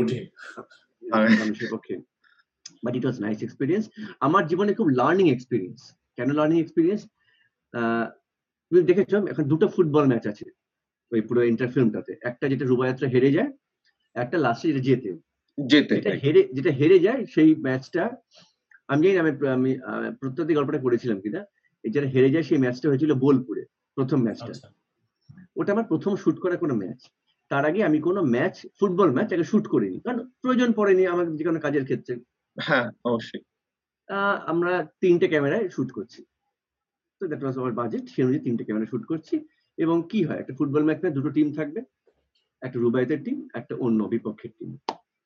মানুষের 1.41 1.69
পক্ষে। 1.71 1.93
But 2.83 2.93
it 2.95 3.03
was 3.05 3.17
nice 3.19 3.39
experience 3.43 3.85
আমার 4.19 4.43
জীবনে 4.47 4.71
খুব 4.73 4.87
লার্নিং 4.91 5.27
এক্সপিরিয়েন্স 5.29 5.79
কেন 6.17 6.29
লার্নিং 6.31 6.57
এক্সপিরিয়েন্স 6.59 7.01
তুমি 8.67 8.81
দেখেছ 8.83 9.11
এখন 9.31 9.43
দুটো 9.43 9.65
ফুটবল 9.67 10.03
ম্যাচ 10.05 10.25
আছে 10.27 10.45
ওই 11.11 11.21
পুরো 11.21 11.41
ইন্টার 11.43 11.69
ফিল্মটাতে 11.71 12.11
একটা 12.21 12.45
যেটা 12.47 12.65
রুবায়াত্রা 12.65 13.07
হেরে 13.07 13.29
যায় 13.31 13.49
একটা 14.15 14.37
লাস্টে 14.37 14.67
যেটা 14.67 14.83
জেতে। 14.87 15.11
যেটা 15.95 16.11
হেরে 16.23 16.41
যেটা 16.53 16.71
হেরে 16.71 16.97
যায় 16.99 17.21
সেই 17.25 17.49
ম্যাচটা 17.61 18.03
আমি 18.89 19.01
জানি 19.05 19.17
আমি 19.19 19.31
আমি 19.57 19.71
আহ, 19.81 20.11
প্রত্যেকটি 20.19 20.53
গল্পটা 20.53 20.79
করেছিলাম 20.81 21.17
কিনা। 21.21 21.41
যেটা 21.83 22.07
হেরে 22.07 22.29
যায় 22.29 22.45
সেই 22.49 22.57
ম্যাচটা 22.57 22.87
হয়েছিল 22.89 23.11
বোলপুরে 23.15 23.63
প্রথম 23.97 24.19
ম্যাচটা 24.23 24.53
ওটা 25.55 25.71
আমার 25.73 25.85
প্রথম 25.85 26.13
শুট 26.15 26.37
করা 26.39 26.55
কোনো 26.57 26.75
ম্যাচ 26.75 27.01
তার 27.51 27.63
আগে 27.65 27.81
আমি 27.83 27.97
কোনো 28.01 28.21
ম্যাচ 28.25 28.55
ফুটবল 28.79 29.09
ম্যাচ 29.11 29.29
আগে 29.33 29.43
শুট 29.43 29.65
করিনি। 29.67 29.99
কারণ 29.99 30.19
প্রয়োজন 30.41 30.69
পড়েনি 30.73 31.03
আমার 31.07 31.25
যে 31.35 31.43
কোনো 31.43 31.59
কাজের 31.59 31.83
ক্ষেত্রে। 31.83 32.13
হ্যাঁ 32.57 32.87
অবশ্যই। 33.05 33.43
আমরা 34.45 34.73
তিনটে 35.01 35.27
ক্যামেরায় 35.27 35.69
শুট 35.69 35.89
করছি। 35.91 36.19
তো 37.21 37.27
দ্যাট 37.27 37.43
ওয়াজ 37.43 37.55
আওয়ার 37.57 37.73
বাজেট 37.73 38.03
সেই 38.09 38.23
অনুযায়ী 38.23 38.43
তিনটে 38.43 38.63
ক্যামেরা 38.63 38.85
শুট 38.85 39.03
করছি। 39.05 39.35
এবং 39.77 39.97
কি 40.11 40.19
হয় 40.23 40.39
একটা 40.39 40.53
ফুটবল 40.57 40.83
ম্যাচে 40.83 41.07
দুটো 41.09 41.29
টিম 41.29 41.47
থাকবে। 41.53 41.79
একটা 42.61 42.77
রুবাইতের 42.79 43.19
টিম 43.23 43.37
একটা 43.53 43.73
অন্য 43.75 44.03
বিপক্ষের 44.03 44.51
টিম 44.59 44.71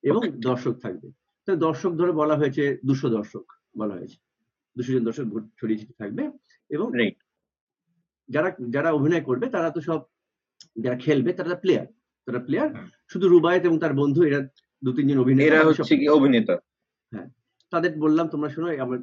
এবং 0.04 0.22
দর্শক 0.40 0.76
থাকবে। 0.82 1.08
তো 1.48 1.52
দর্শক 1.56 1.92
ধরে 1.92 2.12
বলা 2.12 2.36
হয়েছে 2.36 2.64
দুশো 2.86 3.08
দর্শক 3.10 3.46
বলা 3.78 3.96
হয়েছে। 3.96 4.18
দুশো 4.76 4.92
জন 4.94 5.04
দর্শক 5.04 5.26
ছড়িয়ে 5.60 5.86
থাকবে। 5.98 6.24
এবং. 6.70 6.88
যারা 8.30 8.50
যারা 8.70 8.90
অভিনয় 8.92 9.22
করবে 9.22 9.46
তারা 9.50 9.70
তো 9.70 9.82
সব 9.82 10.00
যারা 10.80 10.98
খেলবে 10.98 11.32
তারা 11.34 11.56
প্লেয়ার 11.64 11.88
তারা 12.28 12.40
প্লেয়ার 12.48 12.70
শুধু 13.12 13.26
রুবায়েত 13.28 13.64
এবং 13.66 13.78
তার 13.80 13.94
বন্ধু 14.02 14.20
এরা 14.24 14.40
দু 14.84 14.90
তিনজন 14.98 15.18
অভিনেতা 15.20 15.48
এরা 15.50 15.60
বাকি 15.60 15.68
সব 15.70 15.80
হচ্ছে 15.80 15.96
কি 15.98 16.06
অভিনেতা। 16.18 16.56
তাদের 17.74 17.92
বললাম 18.04 18.26
তোমরা 18.34 18.50
শোনো 18.50 18.68
আমরা 18.86 18.98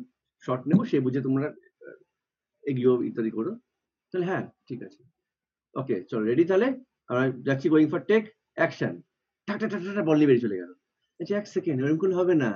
শর্ট 0.45 0.63
নেব 0.69 0.81
সে 0.91 0.97
বুঝে 1.01 1.21
তোমরা 1.27 1.47
আহ, 1.49 1.99
এগিয়েও 2.65 2.97
ইত্যাদি 3.09 3.31
করো। 3.31 3.53
তাহলে 4.15 4.27
হ্যাঁ 4.31 4.45
ঠিক 4.69 4.81
আছে। 4.83 5.01
ওকে 5.75 5.97
চলো 6.11 6.25
রেডি 6.25 6.45
তাহলে? 6.51 6.69
আমরা 7.11 7.25
যাচ্ছি 7.47 7.67
going 7.69 7.89
for 7.93 8.03
take 8.11 8.23
action 8.59 8.93
tata 9.49 9.67
tata 9.67 9.87
tata 9.87 10.03
ball 10.09 10.17
নিয়ে 10.19 10.29
বেরিয়ে 10.31 10.45
চলে 10.47 10.61
গেল। 10.63 10.71
আচ্ছা 11.21 11.35
এক 11.37 11.47
সেকেন্ড 11.55 11.79
ওরকম 11.81 11.99
করলে 12.03 12.17
হবে 12.21 12.35
না। 12.37 12.51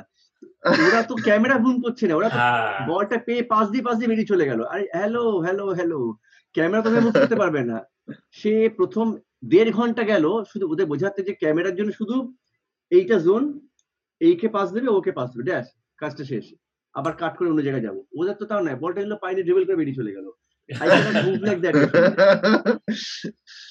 ওরা 0.82 1.00
তো 1.02 1.14
ক্যামেরা 1.26 1.56
বুম 1.64 1.76
করছে 1.84 2.04
না 2.08 2.14
ওরা 2.16 2.28
তো 2.30 2.38
হ্যাঁ। 2.38 2.78
বলটা 2.88 3.16
পেয়ে 3.26 3.42
পাশ 3.52 3.64
দিয়ে 3.72 3.84
পাশ 3.86 3.94
দিয়ে 3.98 4.10
বেরিয়ে 4.10 4.30
চলে 4.32 4.44
গেল। 4.50 4.60
আরে 4.72 4.84
হ্যালো 4.94 5.24
হ্যালো 5.44 5.64
হ্যালো 5.78 5.98
ক্যামেরা 6.54 6.80
তোকে 6.82 6.98
মুভ 7.00 7.14
করতে 7.14 7.36
পারবে 7.36 7.60
না। 7.70 7.76
সে 8.30 8.68
প্রথম 8.68 9.06
দেড় 9.44 9.70
ঘণ্টা 9.72 10.02
গেল, 10.02 10.24
শুধু 10.52 10.64
ওদের 10.72 10.86
বোঝাতে 10.86 11.22
যে 11.22 11.34
ক্যামেরার 11.34 11.76
জন্য 11.76 11.92
শুধু 11.92 12.16
এইটা 12.90 13.18
জোন, 13.18 13.42
এইকে 14.20 14.48
পাস 14.48 14.72
দেবে, 14.72 14.88
ওকে 14.88 15.12
পাস 15.12 15.28
দেবে 15.30 15.44
ড্যাশ 15.44 15.66
কাজটা 15.96 16.24
শেষ। 16.24 16.54
আবার 16.94 17.12
কাট 17.16 17.36
করে 17.36 17.48
অন্য 17.48 17.62
জায়গায় 17.62 17.84
যাব। 17.84 17.96
ওদের 18.18 18.34
তো 18.34 18.44
তাও 18.44 18.60
নয়, 18.64 18.76
বলটা 18.76 19.00
নিল, 19.00 19.14
পাইনি 19.16 19.42
ড্রিবল 19.42 19.64
করে 19.64 19.76
বেরিয়ে 19.76 19.96
চলে 19.96 20.12
গেল. 20.12 20.30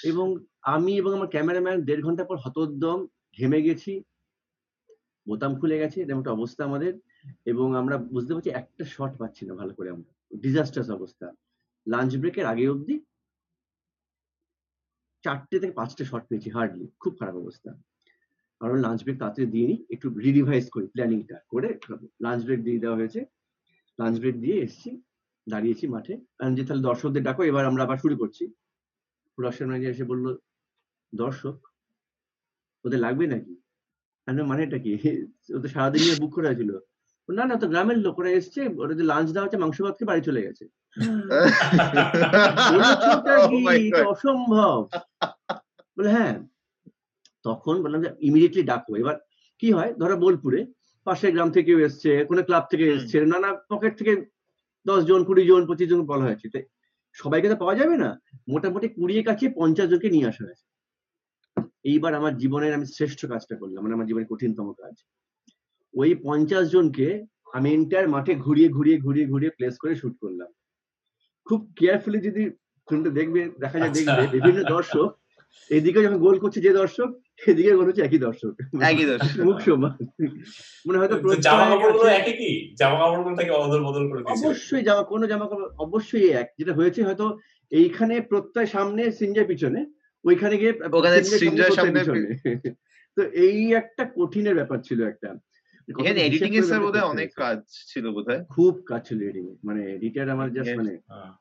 এবং 0.04 0.28
আমি 0.62 0.98
এবং 0.98 1.14
আমার 1.14 1.28
ক্যামেরাম্যান 1.28 1.82
দেড় 1.82 2.02
ঘণ্টা 2.02 2.24
পর 2.24 2.38
হতোদ্যম, 2.46 3.08
ঘেমে 3.38 3.62
গেছি, 3.62 4.04
বোতাম 5.28 5.60
খুলে 5.60 5.78
গেছে 5.80 6.02
এরকম 6.02 6.20
একটা 6.20 6.32
অবস্থা 6.32 6.62
আমাদের। 6.64 6.94
এবং 7.46 7.68
আমরা 7.76 7.98
বুঝতে 7.98 8.34
পারছি 8.34 8.50
একটা 8.50 8.84
শট 8.86 9.12
পাচ্ছি 9.20 9.46
না 9.46 9.54
ভালো 9.54 9.74
করে 9.74 9.90
আমরা। 9.90 10.38
ডিজাস্টার্স 10.38 10.90
অবস্থা। 10.90 11.32
লাঞ্চ 11.88 12.18
ব্রেকের 12.18 12.46
আগে 12.46 12.70
অবধি 12.70 13.00
চারটে 15.24 15.56
থেকে 15.62 15.74
পাঁচটা 15.80 16.04
শট 16.10 16.24
পেয়েছি 16.30 16.50
হার্ডলি 16.56 16.86
খুব 17.02 17.14
খারাপ 17.20 17.36
অবস্থা। 17.44 17.72
কারণ 18.62 18.78
লাঞ্চ 18.86 19.00
ব্রেক 19.04 19.18
তাড়াতাড়ি 19.22 19.48
দিয়ে 19.54 19.68
নিই 19.70 19.80
একটু 19.94 20.08
রিডিভাইজ 20.26 20.66
করি 20.76 20.86
প্ল্যানিংটা 20.96 21.38
করে 21.52 21.70
লাঞ্চ 22.26 22.42
ব্রেক 22.46 22.60
দিয়ে 22.68 22.80
দেওয়া 22.84 22.98
হয়েছে। 23.00 23.20
লাঞ্চ 24.00 24.16
ব্রেক 24.22 24.36
দিয়ে 24.44 24.58
এসেছি 24.66 24.92
দাঁড়িয়েছি 25.48 25.86
মাঠে। 25.88 26.14
আমি 26.40 26.54
যে 26.58 26.64
তাহলে 26.68 26.84
দর্শকদের 26.90 27.24
ডাকো 27.28 27.42
এবার 27.52 27.64
আমরা 27.70 27.82
আবার 27.86 27.98
শুরু 28.04 28.16
করছি। 28.22 28.44
প্রোডাকশন 29.36 29.66
ম্যানেজার 29.70 29.94
এসে 29.96 30.06
বলল 30.12 30.26
দর্শক 31.14 31.58
ওদের 32.86 33.00
লাগবে 33.06 33.26
নাকি? 33.34 33.54
বললাম, 34.28 34.48
মানেটা 34.52 34.78
কি? 34.84 34.92
ওদের 35.58 35.70
সারাদিন 35.76 36.02
বুক 36.22 36.32
করা 36.36 36.52
ছিল 36.60 36.72
না 37.30 37.46
না 37.46 37.56
তো 37.56 37.68
গ্রামের 37.68 37.98
লোক 37.98 38.20
ওরা 38.20 38.30
এসছে 38.30 38.70
ওরা 38.78 38.94
যে 38.94 39.04
লাঞ্চ 39.04 39.32
দেওয়া 39.32 39.46
হচ্ছে 39.46 39.58
মাংস 39.58 39.82
ভাত 39.82 39.98
খেয়ে 39.98 40.06
বাড়ি 40.06 40.22
চলে 40.22 40.42
গেছে। 40.42 40.70
Oh. 43.32 44.12
অসম্ভব। 44.12 44.90
বলে 45.98 46.10
হ্যাঁ। 46.10 46.40
তখন 47.46 47.84
বললাম 47.84 48.02
যে 48.02 48.10
ইমিডিয়েটলি 48.22 48.64
ডাকবো 48.64 48.96
এবার 48.96 49.16
কি 49.62 49.72
হয়? 49.72 49.94
ধরো 50.00 50.18
বোলপুরে 50.18 50.66
পাশের 51.08 51.34
গ্রাম 51.34 51.52
থেকে 51.52 51.84
এসছে 51.84 52.26
কোনো 52.26 52.44
ক্লাব 52.44 52.64
থেকে। 52.72 52.88
এসছে 52.88 53.26
নানা 53.26 53.54
পকেট 53.70 53.98
থেকে 53.98 54.26
দশ 54.86 55.04
জন 55.04 55.24
কুড়ি 55.24 55.48
জন 55.48 55.68
পঁচিশ 55.68 55.90
জন 55.90 56.06
বলা 56.06 56.24
হয়েছে। 56.24 56.64
সবাইকে 57.16 57.50
তো 57.50 57.56
পাওয়া 57.56 57.76
যাবে 57.76 57.98
না? 57.98 58.20
মোটামুটি 58.48 58.90
কুড়িয়ে 58.90 59.24
কাছে 59.24 59.50
পঞ্চাশ 59.56 59.90
জনকে 59.90 60.10
নিয়ে 60.10 60.28
আসা 60.28 60.46
হয়েছে। 60.46 60.64
এইবার 61.84 62.14
আমার 62.14 62.38
জীবনের 62.38 62.74
আমি 62.74 62.86
শ্রেষ্ঠ 62.86 63.26
কাজটা 63.26 63.56
করলাম 63.56 63.84
মানে 63.84 63.94
আমার 63.94 64.08
জীবনের 64.08 64.28
কঠিনতম 64.30 64.74
কাজ। 64.74 65.04
ওই 65.94 66.16
পঞ্চাশ 66.26 66.64
জনকে 66.72 67.08
আমি 67.54 67.68
এন্টার 67.74 68.06
মাঠে 68.08 68.36
ঘুরিয়ে 68.36 68.70
ঘুরিয়ে 68.70 68.98
ঘুরিয়ে 68.98 69.28
ঘুরিয়ে 69.28 69.52
প্লেস 69.52 69.76
করে 69.78 69.94
শুট 69.96 70.16
করলাম। 70.20 70.50
খুব 71.48 71.60
কেয়ারফুলি 71.76 72.20
যদি 72.22 72.44
ফিল্মটা 72.88 73.10
দেখবে 73.10 73.40
দেখা 73.60 73.78
যায় 73.80 73.90
আচ্ছা। 73.90 74.00
দেখবে 74.00 74.26
বিভিন্ন 74.34 74.60
দর্শক 74.70 75.10
এদিকে 75.72 76.00
যখন 76.04 76.18
গোল 76.18 76.36
করছে 76.40 76.60
যে 76.62 76.72
দর্শক 76.74 77.10
এদিকে 77.48 77.72
গোল 77.76 77.86
হচ্ছে 77.88 78.02
একই 78.02 78.18
দর্শক। 78.18 78.54
একই 78.92 79.06
দর্শক। 79.06 79.36
মুখ 79.46 79.58
সমান। 79.60 79.94
মানে 80.86 80.98
হয়তো 80.98 81.16
জামা 81.46 81.66
প্রত্যয় 81.66 81.82
কাপড় 81.84 82.12
একই 82.20 82.34
কি? 82.34 82.52
জামা 82.76 82.98
কাপড়গুলো 83.00 83.36
তাকে 83.36 83.52
অদল 83.52 83.82
বদল 83.84 84.04
করে 84.10 84.22
দিয়েছে? 84.22 84.46
অবশ্যই 84.46 84.84
জামা 84.84 85.04
কোনো 85.04 85.26
জামা 85.28 85.46
কাপড় 85.50 85.70
অবশ্যই 85.78 86.28
এক। 86.32 86.48
যেটা 86.60 86.74
হয়েছে 86.74 87.00
হয়তো 87.04 87.26
এইখানে 87.72 88.16
প্রত্যয় 88.22 88.66
সামনে 88.66 89.12
সিঞ্জয় 89.12 89.48
পিছনে 89.48 89.80
ওইখানে 90.26 90.56
গিয়ে 90.58 90.74
ওখানে 90.94 91.18
সিঞ্জয় 91.42 91.72
সামনে, 91.72 92.00
তো 93.18 93.22
এই 93.46 93.74
একটা 93.74 94.04
কঠিনের 94.18 94.56
ব্যাপার 94.56 94.80
ছিল 94.82 95.00
একটা। 95.04 95.30
এখানে 95.90 96.20
এডিটিং 96.22 96.52
এর 96.56 96.64
স্যার 96.64 96.82
বোধহয় 96.82 97.08
অনেক 97.14 97.30
কাজ 97.36 97.60
ছিল 97.88 98.06
বোধহয় 98.12 98.42
খুব 98.50 98.74
কাজ 98.86 99.02
ছিল 99.08 99.20
এডিটিং 99.22 99.44
মানে 99.64 99.82
এডিটার 99.96 100.28
আমার 100.30 100.48
জাস্ট 100.56 100.74
মানে 100.80 100.94
হ্যাঁ। 101.10 101.32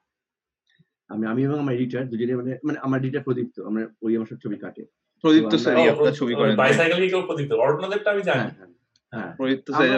আমি 1.10 1.24
আমি 1.26 1.40
এবং 1.44 1.58
আমার 1.58 1.74
এডিটার 1.74 2.04
দুজনে 2.10 2.34
মানে 2.36 2.52
মানে 2.64 2.78
আমার 2.86 2.98
এডিটার 3.02 3.24
প্রদীপ্ত 3.24 3.56
আমরা 3.60 3.82
ওই 4.02 4.12
আমার 4.16 4.28
সব 4.28 4.38
ছবি 4.44 4.56
কাটে 4.56 4.82
প্রদীপ্ত 5.24 5.52
আমরা- 5.70 5.92
আপনার 5.94 6.14
ছবি 6.20 6.34
করেন 6.34 6.54
বাইসাইকেল 6.56 6.98
কেউ 7.04 7.22
প্রদীপ্ত 7.22 7.52
অর্ণদেবটা 7.62 8.08
আমি 8.10 8.22
জানি 8.22 8.40
হ্যাঁ 8.40 8.52
হ্যাঁ 8.52 8.70
হ্যাঁ 9.12 9.30
প্রদীপ্ত 9.38 9.66
স্যার 9.70 9.88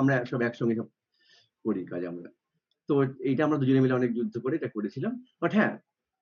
আমরা 0.00 0.14
সব- 0.22 0.42
একসঙ্গে 0.42 0.74
সব 0.80 0.88
করি 1.64 1.82
কাজ 1.84 2.02
আমরা 2.04 2.28
তো 2.88 2.94
এইটা 3.20 3.42
আমরা 3.44 3.58
দুজনে 3.58 3.80
মিলে 3.80 3.94
অনেক 3.94 4.10
যুদ্ধ 4.14 4.34
করে 4.38 4.54
এটা 4.56 4.68
করেছিলাম 4.68 5.12
বাট 5.42 5.52
হ্যাঁ 5.54 5.72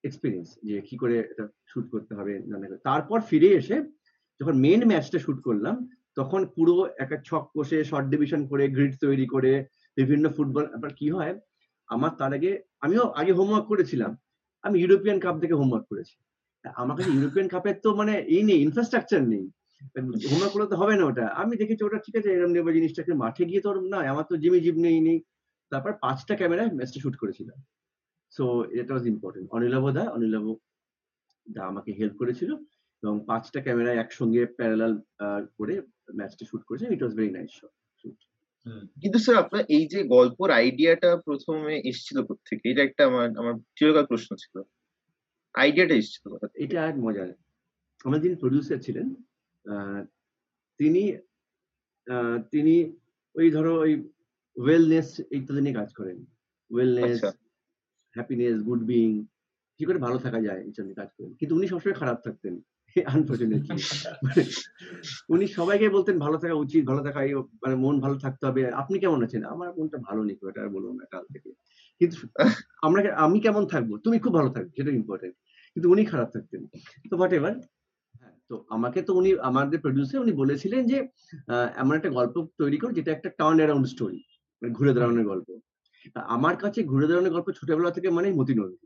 এক্সপিরিয়েন্স 0.05 0.49
যে 0.63 0.75
কি 0.81 0.95
করে 0.97 1.15
এটা 1.23 1.45
শুট 1.67 1.87
করতে 1.91 2.13
হবে 2.15 2.33
তারপর 2.85 3.19
ফিরে 3.21 3.49
এসে 3.53 3.77
যখন 4.41 4.55
মেন 4.57 4.81
ম্যাচটা 4.85 5.19
শুট 5.19 5.39
করলাম 5.43 5.77
তখন 6.17 6.41
পুরো 6.55 6.75
একটা 7.03 7.17
ছক 7.29 7.45
কষে 7.55 7.79
শর্ট 7.91 8.07
ডিভিশন 8.15 8.41
করে 8.51 8.65
গ্রিড 8.77 8.95
তৈরি 9.05 9.27
করে, 9.35 9.53
বিভিন্ন 9.99 10.25
ফুটবল 10.37 10.65
আবার 10.77 10.91
কি 10.99 11.07
হয়? 11.11 11.33
আমার 11.89 12.13
তার 12.21 12.33
আগে, 12.39 12.51
আমিও 12.85 13.05
আগে 13.21 13.33
হোমওয়ার্ক 13.33 13.67
করেছিলাম। 13.69 14.13
আমি 14.65 14.77
ইউরোপিয়ান 14.83 15.19
কাপ 15.25 15.37
থেকে 15.43 15.55
হোমওয়ার্ক 15.61 15.87
করেছি। 15.91 16.15
আমার 16.83 16.95
কাছে 16.97 17.11
ইউরোপিয়ান 17.17 17.49
কাপের 17.49 17.77
তো 17.85 17.89
মানে 18.01 18.15
এই 18.35 18.43
নেই 18.49 18.59
ইনফ্রাস্ট্রাকচার 18.67 19.23
নেই। 19.33 19.45
হোমওয়ার্ক 20.31 20.53
করলে 20.55 20.67
তো 20.73 20.77
হবে 20.81 20.95
না 20.99 21.05
ওটা। 21.11 21.27
আমি 21.43 21.55
দেখেছি 21.61 21.83
ওটা 21.85 21.99
ঠিক 22.07 22.15
আছে 22.19 22.29
এরকম 22.35 22.53
নেবে 22.57 22.77
জিনিসটাকে 22.79 23.13
মাঠে 23.23 23.43
গিয়ে 23.51 23.61
তো 23.65 23.69
ওরম 23.71 23.87
না 23.93 23.99
আমার 24.13 24.25
তো 24.31 24.35
জিমি 24.43 24.59
জিম 24.65 24.77
নেই 24.87 24.99
নেই। 25.09 25.19
তারপর 25.73 25.93
পাঁচটা 26.05 26.35
ক্যামেরায় 26.41 26.71
ম্যাচটা 26.79 26.99
শুট 27.05 27.17
করেছিলাম। 27.23 27.59
সো 28.33 28.45
এটা 28.81 28.93
ওয়াজ 28.95 29.07
ইম্পর্টেন্ট 29.13 29.47
অনিলাভ 29.57 29.85
দা 29.97 30.05
অনিলাভ 30.17 30.45
দা 31.47 31.63
আমাকে 31.71 31.91
হেল্প 31.99 32.15
করেছিল। 32.21 32.51
এবং 33.03 33.17
পাঁচটা 33.29 33.61
ক্যামেরায় 33.67 33.99
একসঙ্গে 34.05 34.43
প্যারালাল 34.59 34.93
করে 35.59 35.75
ম্যাচটা 36.17 36.47
শুট 36.51 36.63
করেছে 36.65 36.87
it 36.93 37.03
was 37.03 37.17
very 37.17 37.31
nice 37.31 37.51
shot 37.53 38.15
কিন্তু 39.03 39.19
স্যার 39.19 39.37
আপনার 39.37 39.65
এই 39.69 39.89
যে 39.89 40.03
গল্পর 40.03 40.51
আইডিয়াটা 40.51 41.17
প্রথমে 41.17 41.83
এসেছিল 41.85 42.23
থেকে 42.23 42.71
এটা 42.71 42.83
একটা 42.83 43.07
আমার 43.07 43.31
আমার 43.39 43.55
চিরকাল 43.55 44.07
প্রশ্ন 44.07 44.37
ছিল। 44.37 44.63
আইডিয়াটা 45.55 45.95
এসেছিল 45.95 46.49
এটা 46.55 46.89
এক 46.89 46.95
মজার। 46.97 47.33
আমার 48.05 48.21
যিনি 48.21 48.35
প্রডিউসার 48.35 48.79
ছিলেন 48.79 49.15
আহ, 49.71 50.05
তিনি 50.79 51.13
আহ, 52.11 52.43
তিনি 52.51 52.97
ওই 53.35 53.51
ধরো 53.51 53.81
ওই 53.81 54.09
ওয়েলনেস 54.57 55.19
ইত্যাদি 55.19 55.61
নিয়ে 55.61 55.75
কাজ 55.75 55.93
করেন। 55.93 56.27
ওয়েলনেস। 56.71 57.25
হ্যাপিনেস 58.15 58.63
গুড 58.63 58.85
বিং 58.85 59.27
কি 59.79 59.85
করে 59.85 59.99
ভালো 59.99 60.19
থাকা 60.19 60.41
যায় 60.41 60.65
এইসব 60.65 60.83
নিয়ে 60.83 60.95
কাজ 60.95 61.09
করেন। 61.19 61.35
কিন্তু 61.35 61.57
উনি 61.57 61.67
সবসময় 61.67 61.95
খারাপ 61.95 62.21
থাকতেন। 62.25 62.61
আনফর্চুনেটলি। 63.07 63.83
উনি 65.29 65.47
সবাইকে 65.49 65.87
বলতেন 65.89 66.19
ভালো 66.19 66.37
থাকা 66.39 66.55
উচিত 66.55 66.83
ভালো 66.87 67.03
থাকা 67.03 67.21
মানে 67.63 67.75
মন 67.75 67.95
ভালো 68.01 68.17
থাকতে 68.19 68.45
হবে। 68.47 68.61
আপনি 68.73 68.99
কেমন 68.99 69.21
আছেন? 69.25 69.43
আমার 69.45 69.69
মনটা 69.79 69.99
ভালো 69.99 70.21
নেই 70.25 70.37
এটা 70.43 70.61
আর 70.63 70.69
বলব 70.69 70.89
না 70.93 71.05
কাল 71.11 71.25
থেকে। 71.33 71.51
কিন্তু 72.01 72.17
আমরা 72.83 73.01
আমি 73.17 73.39
কেমন 73.41 73.65
থাকব? 73.67 73.91
তুমি 74.05 74.17
খুব 74.19 74.33
ভালো 74.35 74.51
থাকবে 74.51 74.71
সেটা 74.77 74.91
ইম্পর্টেন্ট 74.91 75.35
কিন্তু 75.77 75.87
উনি 75.91 76.03
খারাপ 76.05 76.29
থাকতেন। 76.31 76.63
তো 77.11 77.15
হোয়াট 77.17 77.33
এভার 77.33 77.55
তো 78.51 78.67
আমাকে 78.69 79.03
তো 79.03 79.13
উনি 79.15 79.31
আমাদের 79.41 79.79
প্রডিউসার 79.81 80.21
উনি 80.21 80.33
বলেছিলেন 80.33 80.87
যে 80.87 80.99
আহ, 81.49 81.69
এমন 81.77 81.93
একটা 81.97 82.11
গল্প 82.11 82.47
তৈরি 82.59 82.79
করো 82.79 82.93
যেটা 82.93 83.13
একটা 83.13 83.29
টার্ন 83.39 83.59
অ্যারাউন্ড 83.59 83.87
স্টোরি 83.87 84.21
ঘুরে 84.63 84.93
দাঁড়ানোর 84.95 85.27
গল্প। 85.27 85.49
আমার 86.29 86.57
কাছে 86.57 86.81
ঘুরে 86.83 87.07
দাঁড়ানোর 87.07 87.33
গল্প 87.33 87.49
ছোটবেলা 87.51 87.91
থেকে 87.91 88.09
মানে 88.11 88.29
মতি 88.33 88.55
নদী 88.55 88.77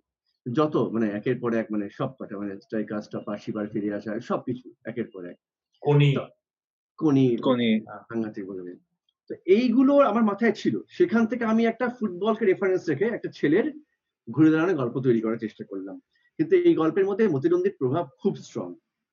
যত 0.47 0.75
মানে 0.93 1.07
একের 1.11 1.37
পর 1.41 1.51
এক 1.55 1.67
মানে 1.71 1.87
সব 1.91 2.11
কটা 2.19 2.35
মানে 2.39 2.53
স্ট্রাইকার 2.61 3.01
স্টপার 3.03 3.37
শিবার 3.39 3.67
ফিরে 3.67 3.89
আসা 3.93 4.11
সবকিছু 4.21 4.67
একের 4.85 5.09
পর 5.13 5.23
এক। 5.27 5.37
কোনি। 5.83 6.11
কোনি। 6.99 7.25
কোনি। 7.39 7.69
সাংঘাতিক 8.09 8.45
বলবে 8.47 8.73
তো 9.31 9.35
এইগুলো 9.55 9.93
আমার 10.11 10.25
মাথায় 10.25 10.55
ছিল। 10.57 10.75
সেখান 10.89 11.23
থেকে 11.27 11.45
আমি 11.45 11.63
একটা 11.67 11.87
ফুটবলকে 11.91 12.45
রেফারেন্স 12.45 12.83
রেখে 12.89 13.07
একটা 13.09 13.29
ছেলের 13.33 13.67
ঘুরে 14.29 14.51
দাঁড়ানোর 14.51 14.79
গল্প 14.79 14.95
তৈরি 15.01 15.21
করার 15.21 15.39
চেষ্টা 15.39 15.65
করলাম। 15.65 15.97
কিন্তু 16.39 16.55
এই 16.61 16.75
গল্পের 16.75 17.07
মধ্যে 17.07 17.25
মতিনন্দীর 17.29 17.79
প্রভাব 17.79 18.05
খুব 18.19 18.35
স্ট্রং 18.39 18.69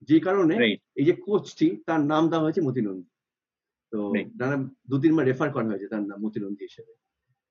যে 0.10 0.17
কারণে 0.19 0.56
এই 0.96 1.06
যে 1.06 1.13
কোচটি 1.26 1.67
তার 1.88 2.02
নাম 2.06 2.24
দেওয়া 2.30 2.46
হয়েছে 2.46 2.62
মতিনন্দী। 2.62 3.10
তো. 3.91 4.00
নানা 4.36 4.56
দু 4.89 4.96
তিনবার 5.00 5.26
রেফার 5.26 5.50
করা 5.52 5.69
হয়েছে 5.69 5.88
তার 5.88 6.04
নাম 6.04 6.19
মতিনন্দী 6.26 6.63
হিসেবে। 6.63 6.93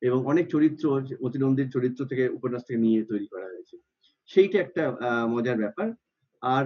এবং 0.02 0.18
অনেক 0.32 0.44
চরিত্র 0.54 0.84
মতিনন্দীর 1.24 1.72
চরিত্র 1.74 2.00
থেকে 2.10 2.24
উপন্যাস 2.38 2.62
থেকে 2.66 2.82
নিয়ে 2.84 3.00
তৈরি 3.10 3.26
করা 3.32 3.46
হয়েছে। 3.50 3.76
সেইটা 4.30 4.56
একটা 4.60 4.82
মজার 5.34 5.56
ব্যাপার। 5.62 5.88
আর 6.42 6.64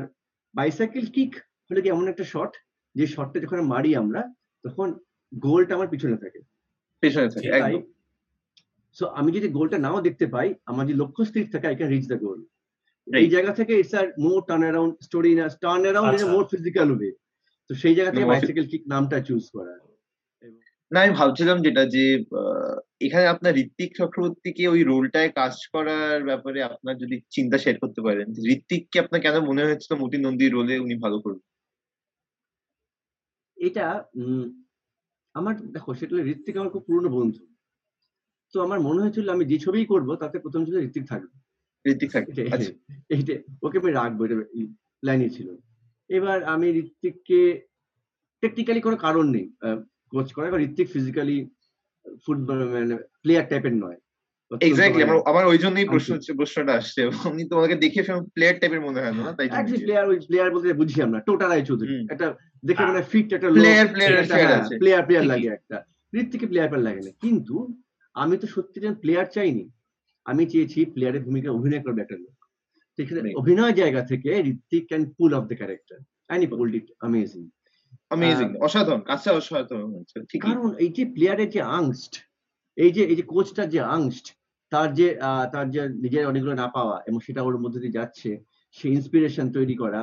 বাইসাইকেল 0.54 1.06
কিক 1.16 1.32
হলে 1.68 1.80
কি 1.82 1.88
এমন 1.90 2.06
একটা 2.08 2.24
শট 2.32 2.52
যে 2.94 3.04
শটটা 3.14 3.38
যখন 3.44 3.58
মারি 3.72 3.90
আমরা 4.02 4.22
তখন 4.64 4.88
গোলটা 5.32 5.72
আমার 5.74 5.92
পিছনে 5.94 6.16
থাকে। 6.22 6.40
পেছনে 7.02 7.28
থাকে 7.32 7.48
সো 8.96 9.04
আমি 9.18 9.30
যদি 9.36 9.48
গোলটা 9.56 9.78
নাও 9.86 10.06
দেখতে 10.08 10.26
পাই 10.34 10.48
আমার 10.70 10.84
যে 10.90 10.94
লক্ষ্য 11.02 11.22
স্থির 11.30 11.46
থাকে 11.52 11.66
I 11.70 11.76
can 11.78 11.90
reach 11.90 12.06
the 12.12 12.18
goal 12.26 12.40
এই 13.06 13.28
জায়গা 13.34 13.52
থেকে 13.58 13.72
it's 13.80 13.94
are 14.00 14.06
more 14.24 14.38
turn 14.48 14.62
around 14.66 14.92
story 15.06 15.32
না 15.38 15.44
turn 15.64 15.82
around 15.86 16.12
in. 16.14 16.22
More 16.34 16.44
physical 16.52 16.88
way 16.92 17.10
তো 17.70 17.72
সেই 17.82 17.94
জায়গা 17.96 18.12
থেকে 18.12 18.30
বাইসাইকেল 18.32 18.66
কিক 18.72 18.82
নামটা 18.92 19.16
চুজ 19.28 19.44
করা। 19.56 19.74
না 20.92 21.00
আমি 21.00 21.12
ভাবছিলাম 21.12 21.62
যেটা 21.62 21.84
যে 21.86 22.04
এখানে 23.00 23.26
আপনার 23.26 23.56
ঋত্বিক 23.56 23.90
চক্রবর্তীকে 23.96 24.68
ওই 24.68 24.82
রোলটায় 24.82 25.30
কাজ 25.30 25.52
করার 25.72 26.24
ব্যাপারে 26.24 26.62
আপনার 26.62 26.94
যদি 26.98 27.20
চিন্তা 27.30 27.58
শেয়ার 27.58 27.78
করতে 27.78 28.00
পারেন 28.02 28.26
ঋত্বিককে 28.50 29.00
আপনার 29.00 29.20
কেন 29.20 29.40
মনে 29.40 29.64
হয়েছিল 29.64 29.98
মতি 29.98 30.16
নন্দীর 30.16 30.52
রোলে 30.52 30.78
উনি 30.78 30.94
ভালো 30.94 31.16
করবেন? 31.20 31.42
এটা 33.56 33.86
আমার 35.34 35.54
দেখো 35.72 35.94
সেটা 35.94 36.16
ঋত্বিক 36.24 36.56
আমার 36.56 36.70
খুব 36.70 36.82
পুরনো 36.82 37.08
বন্ধু। 37.08 37.42
তো 38.54 38.62
আমার 38.62 38.80
মনে 38.80 39.00
হয়েছিল 39.00 39.28
আমি 39.28 39.44
যে 39.44 39.58
ছবিই 39.58 39.86
করব 39.86 40.08
তাতে 40.16 40.38
প্রথম 40.38 40.64
ছিল 40.64 40.76
ঋত্বিক 40.78 41.04
থাকবে। 41.08 41.34
ঋত্বিক 41.90 42.10
থাকে 42.12 42.30
এটাই- 42.32 42.54
আচ্ছা। 42.54 42.72
এইটা 43.08 43.34
ওকে 43.62 43.78
আমি 43.78 43.92
রাখব 43.92 44.18
এটা 44.24 44.36
প্ল্যানই 45.00 45.30
ছিল। 45.30 45.48
এবার 46.10 46.44
আমি 46.44 46.66
ঋত্বিককে 46.72 47.40
টেকনিক্যালি 48.42 48.80
কোনো 48.80 48.96
কারণ 48.96 49.26
নেই 49.30 49.46
কোচ 50.12 50.28
করে 50.32 50.46
কারণ 50.50 50.62
ঋত্বিক 50.62 50.88
ফিজিক্যালি 50.88 51.36
ফুটবল 52.26 52.58
মানে 52.72 52.96
প্লেয়ার 53.22 53.44
টাইপের 53.48 53.74
নয়। 53.84 53.98
এক্স্যাক্টলি 54.50 55.02
আমার 55.02 55.18
আমার 55.30 55.44
ওই 55.46 55.58
জন্যই 55.58 55.84
প্রশ্ন। 55.84 56.14
হচ্ছে 56.14 56.32
প্রশ্নটা 56.32 56.72
আসছে। 56.72 57.00
উনি 57.06 57.44
তোমাকে 57.48 57.74
দেখে 57.74 58.00
প্লেয়ার 58.34 58.56
টাইপের 58.60 58.80
মনে 58.80 59.00
হয় 59.00 59.12
না 59.12 59.32
তাই 59.32 59.46
একজন 59.60 59.78
প্লেয়ার 59.78 60.06
ওই 60.08 60.18
প্লেয়ার 60.28 60.50
বলতে 60.54 60.72
বুঝি 60.72 61.02
আমরা 61.02 61.20
টোটা 61.20 61.48
রায় 61.48 61.64
চৌধুরী। 61.64 61.94
একটা 62.10 62.26
দেখে 62.64 62.82
মানে 62.86 63.02
ফিট 63.02 63.28
একটা 63.32 63.48
প্লেয়ার 63.50 63.86
প্লেয়ার 63.88 64.14
আছে। 64.60 64.74
প্লেয়ার 64.78 65.02
প্লেয়ার 65.06 65.26
লাগে 65.26 65.48
একটা। 65.48 65.76
ঋত্বিকে 66.14 66.46
প্লেয়ার 66.46 66.68
প্লেয়ার 66.68 66.86
লাগে 66.88 67.00
না। 67.00 67.10
কিন্তু 67.20 67.82
আমি 68.14 68.36
তো 68.36 68.46
সত্যি 68.46 68.80
যেন 68.80 68.94
প্লেয়ার 68.94 69.26
চাইনি 69.26 69.64
আমি 70.24 70.46
চেয়েছি 70.46 70.84
প্লেয়ারের 70.84 71.22
ভূমিকা 71.22 71.48
অভিনয় 71.50 71.82
করবে 71.82 72.00
একটা 72.02 72.16
লোক। 72.16 72.36
সেখানে. 72.96 73.34
অভিনয় 73.34 73.72
জায়গা 73.72 74.00
থেকে 74.02 74.30
Ritwik 74.52 74.84
can 74.88 75.02
pull 75.10 75.34
off 75.34 75.44
the 75.44 75.56
character 75.56 75.98
and 76.26 76.44
he 76.44 76.48
pulled 76.58 76.74
it 76.74 76.86
amazing 77.00 77.42
amazing 78.10 78.48
অসাধারণ 78.60 79.02
কাজটা 79.02 79.30
অসাধারণ 79.32 79.90
হচ্ছে 79.96 80.16
কারণ 80.46 80.68
এই 80.84 80.90
যে 80.96 81.02
প্লেয়ারের 81.14 81.50
যে 81.50 81.60
আংস্ট 81.78 82.12
এই 82.76 82.90
যে 82.92 83.02
এই 83.10 83.16
যে 83.18 83.24
কোচটার 83.32 83.68
যে 83.74 83.80
আংস্ট 83.96 84.26
তার 84.72 84.88
যে 84.94 85.06
তার 85.52 85.66
যে 85.70 85.80
নিজের 86.04 86.30
অনেকগুলো 86.30 86.54
না 86.54 86.66
পাওয়া 86.76 86.96
এবং 87.08 87.18
সেটা 87.20 87.40
ওর 87.42 87.62
মধ্যে 87.64 87.82
দিয়ে 87.82 87.98
যাচ্ছে 87.98 88.30
সেই 88.76 88.90
ইন্সপিরেশন 88.92 89.46
তৈরি 89.56 89.76
করা 89.82 90.00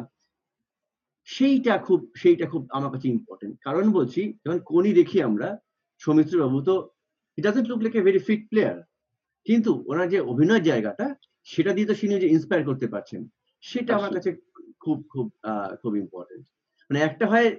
সেইটা 1.27 1.73
খুব 1.77 1.99
সেইটা 2.21 2.45
খুব 2.47 2.61
আমার 2.71 2.89
কাছে 2.93 3.07
ইম্পর্টেন্ট 3.07 3.53
কারণ 3.65 3.85
বলছি 3.97 4.21
যখন 4.43 4.59
কোনি 4.71 4.89
দেখি 4.99 5.17
আমরা 5.21 5.47
সৌমিত্র 6.01 6.33
বাবু 6.43 6.59
তো 6.61 6.75
he 7.37 7.41
doesn't 7.41 7.67
look 7.69 7.79
like 7.83 7.93
a 7.95 8.01
very 8.07 8.21
fit 8.27 8.41
player 8.51 8.77
কিন্তু 9.45 9.71
ওনার 9.91 10.07
যে 10.09 10.19
অভিনয় 10.31 10.63
জায়গাটা 10.69 11.05
সেটা 11.47 11.71
দিয়ে 11.75 11.87
তো 11.89 11.93
তিনি 11.99 12.13
যে 12.23 12.27
ইন্সপায়ার 12.35 12.67
করতে 12.69 12.87
পারছেন 12.93 13.21
সেটা 13.63 13.91
আমার 13.97 14.11
কাছে 14.15 14.29
খুব 14.83 14.97
খুব 15.13 15.25
খুব 15.81 15.93
ইম্পর্টেন্ট 16.03 16.43
মানে 16.89 16.99
একটা 16.99 17.25
হয় 17.27 17.49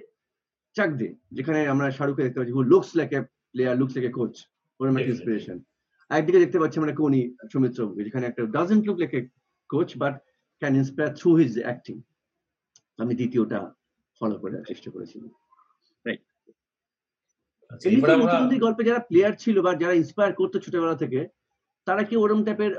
চাকদে 0.77 1.07
যেখানে 1.37 1.59
আমরা 1.73 1.85
শাহরুখকে 1.97 2.25
দেখতে 2.25 2.39
পাচ্ছি 2.39 2.53
who 2.57 2.61
looks 2.73 2.89
like 2.99 3.09
a 3.17 3.19
player 3.53 3.75
looks 3.79 3.93
like 3.95 4.05
a 4.09 4.11
coach 4.19 4.33
ওর 4.79 4.85
একটা 4.89 5.11
ইন্সপিরেশন 5.13 5.57
একদিকে 6.11 6.39
দেখতে 6.43 6.57
পাচ্ছি 6.61 6.77
আমরা 6.81 6.93
কোনি 7.01 7.21
সৌমিত্র 7.51 7.79
বাবু, 7.85 8.01
যেখানে 8.07 8.25
একটা 8.27 8.41
doesn't 8.55 8.83
look 8.87 8.97
like 9.01 9.13
a 9.19 9.21
coach 9.69 9.89
but 10.01 10.15
can 10.61 10.73
inspire 10.81 11.11
through 11.19 11.29
his 11.41 11.53
acting 11.65 11.95
আমি 12.99 13.13
দ্বিতীয়টা 13.19 13.59
ফলো 14.21 14.35
করার 14.41 14.63
চেষ্টা 14.69 14.89
করেছিলাম। 14.95 15.31
গল্পে 18.65 18.83
যারা 18.89 19.01
প্লেয়ার 19.09 19.33
ছিল 19.43 19.55
বা 19.65 19.71
যারা 19.81 19.93
ইন্সপায়ার 20.01 20.31
করতো 20.39 20.57
ছোটবেলা 20.65 20.95
থেকে 21.03 21.19
তারা 21.87 22.01
কি 22.09 22.15
ওরম 22.23 22.41
টাইপের 22.47 22.71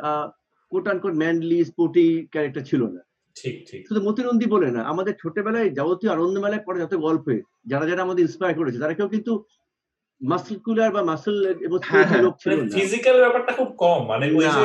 quote 0.73 0.85
unquote 0.93 1.15
manly 1.23 1.59
sporty 1.71 2.07
character 2.33 2.63
ছিল 2.71 2.83
না? 2.95 3.01
ঠিক 3.37 3.57
ঠিক। 3.71 3.81
শুধু 3.89 4.01
মতিনন্দী 4.03 4.47
বলে 4.47 4.71
না 4.71 4.81
আমাদের 4.83 5.15
ছোটবেলায় 5.23 5.71
যাবতীয় 5.71 6.13
আনন্দ 6.13 6.39
মেলায় 6.39 6.65
পড়ে 6.67 6.79
যত 6.81 6.95
গল্পে 6.97 7.35
যারা 7.67 7.87
যারা 7.87 8.03
আমাদের 8.03 8.25
ইন্সপায়ার 8.25 8.55
করেছে 8.55 8.79
তারা 8.79 8.95
কেউ 8.95 9.09
কিন্তু 9.09 9.33
মাসকুলার 10.21 10.91
বা 10.93 11.03
মাসল 11.03 11.37
এবং 11.63 11.79
হ্যাঁ, 11.83 12.07
হ্যাঁ। 12.07 12.23
লোক 12.23 12.35
ছিল 12.41 12.51
না। 12.53 12.75
ফিজিক্যাল 12.79 13.17
ব্যাপারটা 13.21 13.53
খুব 13.53 13.71
কম 13.77 14.01
মানে 14.07 14.27
ওই 14.31 14.45
যে 14.47 14.63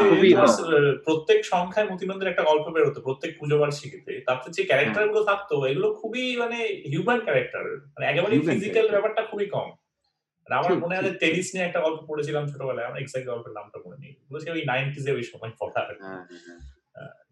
প্রত্যেক 1.05 1.39
সংখ্যায় 1.45 1.87
মতিনন্দের 1.89 2.27
একটা 2.27 2.43
গল্প 2.43 2.65
বেরোতো 2.69 3.01
প্রত্যেক 3.01 3.39
পুজো 3.39 3.57
বার্ষিকীতে। 3.57 4.13
তাতে 4.25 4.51
যে 4.51 4.63
ক্যারেক্টারগুলো 4.63 5.23
থাকতো 5.23 5.65
এগুলো 5.65 5.93
খুবই 5.93 6.37
মানে 6.37 6.57
হিউম্যান 6.85 7.19
ক্যারেক্টার 7.19 7.63
মানে 7.95 8.05
একেবারে 8.07 8.39
ফিজিক্যাল 8.39 8.87
ব্যাপারটা 8.89 9.21
খুবই 9.21 9.45
কম। 9.45 9.69
আর 10.47 10.51
আমার 10.53 10.71
মনে 10.77 10.95
আছে 10.97 11.11
ঠিক। 11.11 11.19
টেনিস 11.19 11.47
নিয়ে 11.53 11.65
একটা 11.65 11.79
গল্প 11.81 11.99
পড়েছিলাম 12.07 12.47
ছোটবেলায় 12.47 12.87
আমার 12.87 12.99
এক্সাক্ট 12.99 13.27
গল্পের 13.27 13.53
নামটা 13.53 13.77
মনে 13.85 13.97
নেই। 13.97 14.13
ওই 14.51 14.61
নাইনটিজে 14.65 15.11
ওই 15.11 15.23
সময় 15.23 15.51
পড়া 15.59 15.81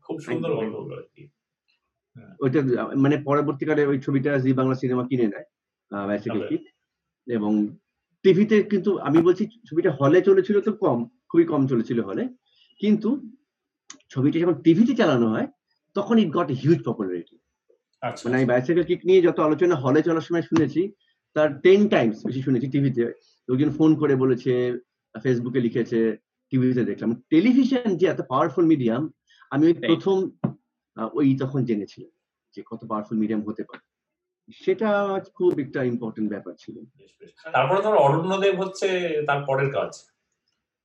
হ্যাঁ, 0.09 0.19
হ্যাঁ, 0.19 0.49
হ্যাঁ। 0.49 0.67
খুব 0.69 0.81
সুন্দর 0.81 0.97
আর 0.97 1.05
কি 1.13 1.23
ওইটা 2.39 2.59
মানে 2.95 3.15
পরবর্তীকালে 3.25 3.81
ওই 3.85 3.97
ছবিটা 3.99 4.31
জি 4.43 4.51
বাংলা 4.53 4.75
সিনেমা 4.75 5.03
কিনে 5.05 5.27
নেয় 5.27 5.47
বাইসাইকেল 5.91 6.43
কিট 6.49 6.63
এবং 7.27 7.51
টিভিতে 8.25 8.57
কিন্তু 8.63 8.91
আমি 8.99 9.19
বলছি 9.21 9.43
ছবিটা 9.65 9.91
হলে 9.91 10.19
চলেছিল 10.21 10.57
তো 10.59 10.71
কম 10.83 10.99
খুবই 11.29 11.45
কম 11.45 11.61
চলেছিল 11.67 11.99
হলে 11.99 12.23
কিন্তু 12.81 13.09
ছবিটা 14.09 14.37
যখন 14.39 14.55
টিভিতে 14.61 14.93
চালানো 14.95 15.27
হয় 15.29 15.47
তখন 15.95 16.15
ইট 16.17 16.29
গট 16.33 16.49
হিউজ 16.51 16.79
পপুলারিটি 16.85 17.35
আচ্ছা 18.01 18.23
মানে 18.23 18.35
আমি 18.37 18.47
বাইসাইকেল 18.51 18.85
কিক 18.85 19.01
নিয়ে 19.05 19.21
যত 19.21 19.37
আলোচনা 19.39 19.75
হলে 19.75 19.99
চলার 20.01 20.25
সময় 20.27 20.41
শুনেছি 20.41 20.81
তার 21.35 21.49
টেন 21.63 21.81
টাইমস 21.89 22.17
বেশি 22.25 22.41
শুনেছি 22.41 22.67
টিভিতে। 22.67 23.03
লোকজন 23.49 23.69
ফোন 23.69 23.91
করে 23.95 24.13
বলেছে 24.15 24.53
ফেসবুকে 25.15 25.59
লিখেছে 25.59 25.99
টিভিতে 26.51 26.83
দেখলাম। 26.85 27.09
টেলিভিশন 27.29 27.87
যে 27.95 28.05
এত 28.07 28.19
পাওয়ারফুল 28.21 28.65
মিডিয়াম 28.65 29.01
আমি 29.49 29.67
ওই 29.67 29.73
প্রথম 29.73 30.29
ওই 31.13 31.37
তখন 31.39 31.65
জেনেছিলাম 31.65 32.11
যে 32.55 32.63
কত 32.65 32.85
পাওয়ারফুল 32.87 33.17
মিডিয়াম 33.17 33.41
হতে 33.47 33.63
পারে 33.63 33.89
সেটা 34.53 35.19
খুব 35.33 35.59
একটা 35.59 35.83
ইম্পর্টেন্ট 35.83 36.29
ব্যাপার 36.29 36.53
ছিল। 36.59 36.79
তারপরে 37.51 37.81
ধর 37.81 37.95
অরণ্যদেব 37.95 38.61
হচ্ছে 38.61 38.87
তার 39.27 39.43
পরের 39.47 39.73
কাজ। 39.73 40.07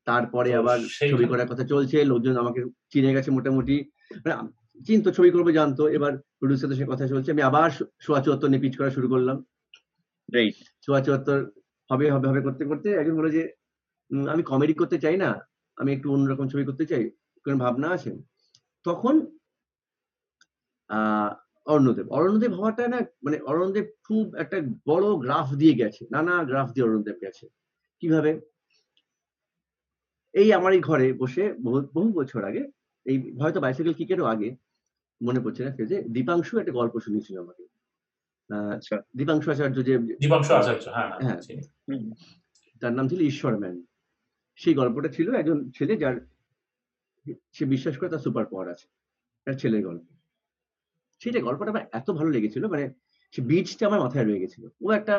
তারপরে 0.05 0.55
আবার 0.55 0.79
ছবি 0.79 1.25
করার 1.25 1.49
কথা 1.49 1.67
চলছে 1.67 2.05
লোকজন 2.05 2.37
আমাকে 2.37 2.65
চিনে 2.91 3.15
গেছে 3.15 3.31
মোটামুটি। 3.31 3.91
মানে 4.15 4.33
আম- 4.33 4.85
চিনতো 4.85 5.11
ছবি 5.11 5.31
করবে 5.31 5.53
জানতো। 5.53 5.89
এবার 5.89 6.19
প্রডিউসারদের 6.19 6.77
সাথে 6.77 6.93
কথা 6.93 7.09
চলছে 7.09 7.33
আমি 7.33 7.43
আবার 7.43 7.71
সোয়া 8.01 8.23
চুয়াত্তর 8.23 8.49
নিয়ে 8.49 8.61
পিচ 8.61 8.77
করা 8.77 8.91
শুরু 8.91 9.09
করলাম। 9.09 9.45
সোয়া 10.81 11.01
চুয়াত্তর 11.01 11.51
হবে 11.91 12.11
হবে 12.11 12.29
হবে 12.29 12.41
করতে 12.41 12.65
করতে 12.65 12.93
একজন 12.93 13.17
বলে 13.17 13.31
যে 13.31 13.53
আমি 14.29 14.43
কমেডি 14.43 14.75
করতে 14.75 14.99
চাই 14.99 15.17
না 15.17 15.49
আমি 15.77 15.93
একটু 15.93 16.13
অন্যরকম 16.13 16.49
ছবি 16.49 16.65
করতে 16.65 16.87
চাই 16.87 17.11
কোনো 17.45 17.57
ভাবনা 17.57 17.89
আছে? 17.89 18.34
তখন 18.85 19.15
আহ 20.91 21.31
অরণ্যদেব 21.67 22.07
অরণ্যদেব 22.11 22.53
হওয়াটা 22.53 22.89
না 22.89 22.99
মানে 23.23 23.37
অরণ্যদেব 23.41 23.87
খুব 24.05 24.25
একটা 24.35 24.57
বড় 24.87 25.07
গ্রাফ 25.17 25.49
দিয়ে 25.55 25.75
গেছে 25.75 26.03
নানা 26.11 26.45
গ্রাফ 26.45 26.69
দিয়ে 26.73 26.87
অরণ্যদেব 26.87 27.17
গেছে। 27.23 27.45
কীভাবে? 28.03 28.31
এই 30.35 30.53
আমার 30.53 30.73
এই 30.73 30.81
ঘরে 30.81 31.13
বসে 31.13 31.45
বহু 31.63 31.81
বহু 31.95 32.09
বছর 32.13 32.45
আগে 32.45 32.63
এই 33.07 33.17
হয়তো 33.41 33.59
বাইসাইকেল 33.61 33.95
কিকেরও 33.95 34.25
আগে 34.25 34.49
মনে 35.21 35.41
পড়ছে 35.41 35.63
না 35.65 35.71
যে 35.85 35.97
দীপাংশু 36.09 36.59
একটা 36.59 36.73
গল্প 36.73 36.95
শুনিয়েছিল 37.01 37.37
আমাকে। 37.39 37.65
আহ, 38.51 38.71
আচ্ছা। 38.71 38.97
দীপাংশু 39.17 39.49
আচার্য 39.51 39.77
যে 39.85 39.95
দীপাংশু 40.21 40.53
আচার্য 40.55 40.85
হ্যাঁ 40.89 41.09
হ্যাঁ 41.21 41.39
হ্যাঁ। 41.89 42.01
তার 42.83 42.93
নাম 42.93 43.07
ছিল 43.09 43.21
ঈশ্বর 43.23 43.53
ম্যান 43.59 43.77
সেই 44.59 44.75
গল্পটা 44.75 45.09
ছিল 45.09 45.29
একজন 45.35 45.59
ছেলে 45.71 45.97
যার 45.97 46.17
সে 47.57 47.65
বিশ্বাস 47.65 47.95
করে 47.99 48.13
তার 48.13 48.25
সুপার 48.27 48.45
পাওয়ার 48.51 48.69
আছে 48.75 48.87
তার 49.47 49.57
ছেলের 49.63 49.83
গল্প। 49.89 50.05
সেটা 51.21 51.39
গল্পটা 51.41 51.71
আমার 51.71 51.85
এত 51.93 52.09
ভালো 52.19 52.31
লেগেছিল 52.37 52.65
মানে 52.67 52.85
সে 53.35 53.41
বীজটা 53.43 53.85
আমার 53.87 54.01
মাথায় 54.01 54.25
রয়ে 54.25 54.43
গেছিল। 54.45 54.65
ও 54.85 54.87
একটা 54.99 55.17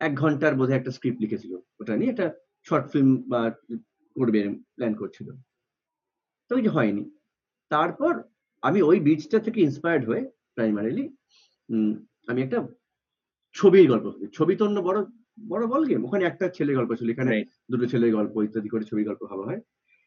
এক 0.00 0.12
ঘণ্টার 0.14 0.52
বোধহয় 0.58 0.78
একটা 0.78 0.92
স্ক্রিপ্ট 0.96 1.18
লিখেছিল 1.24 1.52
ওটা 1.80 1.92
নিয়ে 1.96 2.12
একটা 2.12 2.26
শর্ট 2.66 2.86
ফিল্ম 2.92 3.10
বা 3.32 3.40
করবে 4.16 4.40
প্ল্যান 4.76 4.94
করছিল। 4.94 5.28
তো 6.50 6.52
কিছু 6.56 6.70
হয়নি। 6.70 7.04
তারপর 7.70 8.12
আমি 8.62 8.78
ওই 8.82 8.98
বীজটা 9.00 9.38
থেকে 9.38 9.58
ইন্সপায়ার্ড 9.60 10.04
হয়ে 10.08 10.22
প্রাইমারিলি 10.54 11.04
আমি 12.30 12.40
একটা 12.42 12.58
ছবির 13.54 13.86
গল্প 13.92 14.06
ছবি 14.32 14.52
তো 14.58 14.62
অন্য 14.64 14.78
বড় 14.80 14.98
বড় 15.50 15.64
বল 15.66 15.82
গেম 15.86 16.00
ওখানে 16.04 16.24
একটা 16.24 16.46
ছেলে 16.56 16.72
গল্প 16.74 16.90
ছিল 16.94 17.08
এখানে 17.10 17.34
দুটো 17.70 17.84
ছেলের 17.86 18.12
গল্প 18.14 18.34
ইত্যাদি 18.46 18.68
করে 18.68 18.84
ছবি 18.84 19.02
গল্প 19.04 19.22
ভালো 19.30 19.42
হয়। 19.42 19.60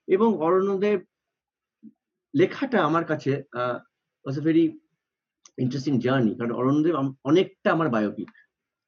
এবং 0.08 0.30
অরণ্যদেব 0.46 1.00
লেখাটা 2.34 2.80
আমার 2.90 3.04
কাছে 3.12 3.32
was 4.26 4.36
a 4.40 4.44
very 4.48 4.66
interesting 5.64 5.94
journey 6.06 6.32
কারণ 6.38 6.52
অরণ্যদেব 6.60 6.96
অনেকটা 7.30 7.70
আমার 7.76 7.90
বায়োপিক 7.96 8.32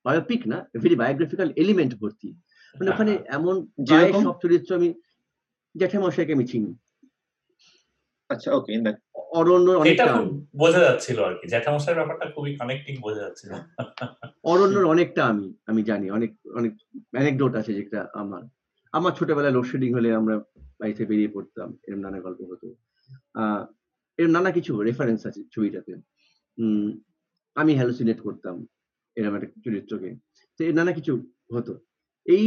বায়োপিক 0.05 0.41
না 0.51 0.57
ভেরি 0.83 0.95
বায়োগ্রাফিক্যাল 1.01 1.49
এলিমেন্ট 1.63 1.93
ভর্তি। 2.01 2.29
মানে 2.75 2.89
ওখানে 2.93 3.13
এমন 3.37 3.55
প্রায় 3.87 4.11
সব 4.25 4.35
চরিত্র 4.43 4.69
আমি 4.79 4.89
জ্যাঠামশাইকে 5.75 6.35
আমি 6.37 6.45
চিনি। 6.51 6.71
আচ্ছা 8.29 8.49
ওকে 8.57 8.71
অরণ্য 9.39 9.67
এটা 9.91 10.05
বোঝা 10.61 10.81
যাচ্ছিল 10.87 11.17
আর 11.27 11.33
কি। 11.39 11.45
জ্যাঠামশাইয়ের 11.53 11.97
ব্যাপারটা 11.99 12.25
খুবই 12.33 12.51
কানেক্টিং 12.59 12.93
বোঝা 13.05 13.21
যাচ্ছিল। 13.25 13.51
অরণ্যর 14.51 14.85
অনেকটা 14.93 15.21
আমি 15.31 15.45
আমি 15.69 15.81
জানি 15.89 16.05
অনেক 16.17 16.31
অনেক 16.59 16.73
অ্যানেকডোট 17.15 17.53
আছে 17.59 17.71
যেটা 17.77 17.99
আমার। 18.21 18.43
আমার 18.93 19.11
ছোটবেলায় 19.11 19.55
লোডশেডিং 19.57 19.89
হলে 19.93 20.09
আমরা 20.13 20.35
বাড়িতে 20.79 21.03
বেরিয়ে 21.05 21.33
পড়তাম 21.35 21.69
এরকম 21.87 22.01
নানা 22.01 22.19
গল্প 22.21 22.39
হতো। 22.51 22.67
আহ 23.41 23.61
এরকম 24.19 24.33
নানা 24.37 24.49
কিছু 24.57 24.71
রেফারেন্স 24.87 25.21
আছে 25.29 25.41
ছবিটাতে। 25.53 25.91
আমি 27.55 27.71
হ্যালোসিনেট 27.79 28.19
করতাম 28.21 28.55
এরকম 29.17 29.35
একটা 29.35 29.59
চরিত্রকে। 29.65 30.09
তো 30.59 30.59
এর 30.63 30.75
নানা 30.75 30.91
কিছু 30.97 31.13
হতো। 31.55 31.73
এই 32.25 32.45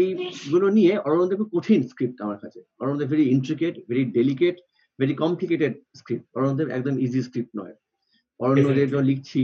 এইগুলো 0.00 0.66
নিয়ে 0.78 0.92
অরণ্যদেব 1.06 1.38
খুব 1.38 1.50
কঠিন 1.56 1.80
স্ক্রিপ্ট 1.90 2.18
আমার 2.22 2.38
কাছে। 2.38 2.60
Aranyadeb 2.80 3.08
very 3.08 3.24
intricate 3.36 3.74
very 3.88 4.04
delicate 4.18 4.56
very 4.98 5.14
complicated 5.14 5.72
script 5.96 6.26
Aranyadeb 6.36 6.68
একদম 6.76 6.94
ইজি 6.98 7.20
স্ক্রিপ্ট 7.22 7.52
নয়। 7.60 7.74
অরণ্যদেব. 8.40 8.86
যখন 8.90 9.04
লিখছি 9.04 9.40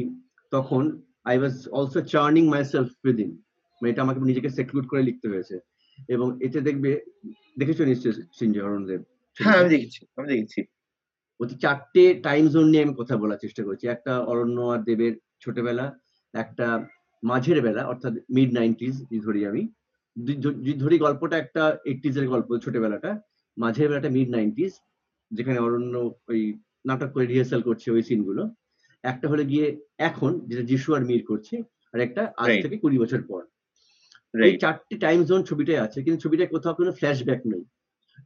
তখন 0.53 0.83
I 1.25 1.37
was 1.39 1.55
also 1.79 2.01
churning 2.15 2.45
my 2.49 2.63
self 2.65 2.91
within 3.07 3.31
মানে 3.79 3.89
এটা 3.93 4.03
আমাকে 4.03 4.21
নিজেকে 4.21 4.49
সেক্লুড 4.59 4.85
করে 4.91 5.03
লিখতে 5.09 5.29
হয়েছে। 5.29 5.57
এবং 6.09 6.29
এতে 6.43 6.61
দেখবে 6.61 6.91
দেখেছ 7.59 7.81
নিশ্চয় 7.81 8.13
সিঞ্জয় 8.33 8.65
অরণ্যদেব 8.65 9.01
হ্যাঁ 9.37 9.59
আমি 9.61 9.71
দেখেছি 9.71 10.01
আমি 10.17 10.29
দেখেছি। 10.29 10.61
ওতে 11.41 11.55
চারটে 11.59 12.15
টাইম 12.23 12.49
জোন 12.49 12.67
নিয়ে 12.71 12.85
আমি 12.85 12.95
কথা 12.97 13.17
বলার 13.17 13.39
চেষ্টা 13.39 13.63
করছি। 13.65 13.85
একটা 13.89 14.13
অরণ্য 14.21 14.61
আর 14.61 14.81
দেবের 14.85 15.15
ছোটবেলা 15.41 15.87
একটা 16.35 16.67
মাঝের 17.23 17.61
বেলা 17.63 17.83
অর্থাৎ 17.87 18.15
মিড 18.31 18.53
নাইনটিজ 18.53 18.95
ধরি 19.23 19.47
আমি। 19.47 19.69
ধরি 20.79 20.99
গল্পটা 20.99 21.37
একটা 21.39 21.79
এইটিজ 21.85 22.19
এর 22.19 22.27
গল্প 22.29 22.57
ছোটবেলাটা 22.57 23.21
মাঝের 23.57 23.89
বেলাটা 23.89 24.09
মিড 24.09 24.29
নাইনটিজ 24.31 24.73
যেখানে 25.31 25.59
অরণ্য 25.59 25.95
ওই 26.29 26.41
নাটক 26.87 27.13
করে 27.13 27.27
রিহার্সাল 27.27 27.63
করছে 27.63 27.91
ওই 27.91 28.03
সিনগুলো 28.03 28.43
একটা 29.05 29.29
হলে 29.29 29.45
গিয়ে 29.45 29.67
এখন 29.99 30.47
যেটা 30.47 30.63
যিশু 30.63 30.95
আর 30.95 31.05
মীর 31.05 31.23
করছে 31.27 31.63
আর 31.95 32.01
একটা 32.01 32.33
আজ 32.37 32.51
থেকে 32.63 32.77
কুড়ি 32.79 32.99
বছর 32.99 33.23
পর। 33.23 33.43
এই 34.35 34.53
চারটি 34.63 34.95
টাইম 34.99 35.19
জোন 35.25 35.41
ছবিটাই 35.51 35.81
আছে 35.87 35.99
কিন্তু 36.05 36.19
ছবিটায় 36.25 36.51
কোথাও 36.55 36.75
কোনো 36.75 36.91
ফ্ল্যাশব্যাক 36.99 37.41
নেই। 37.53 37.63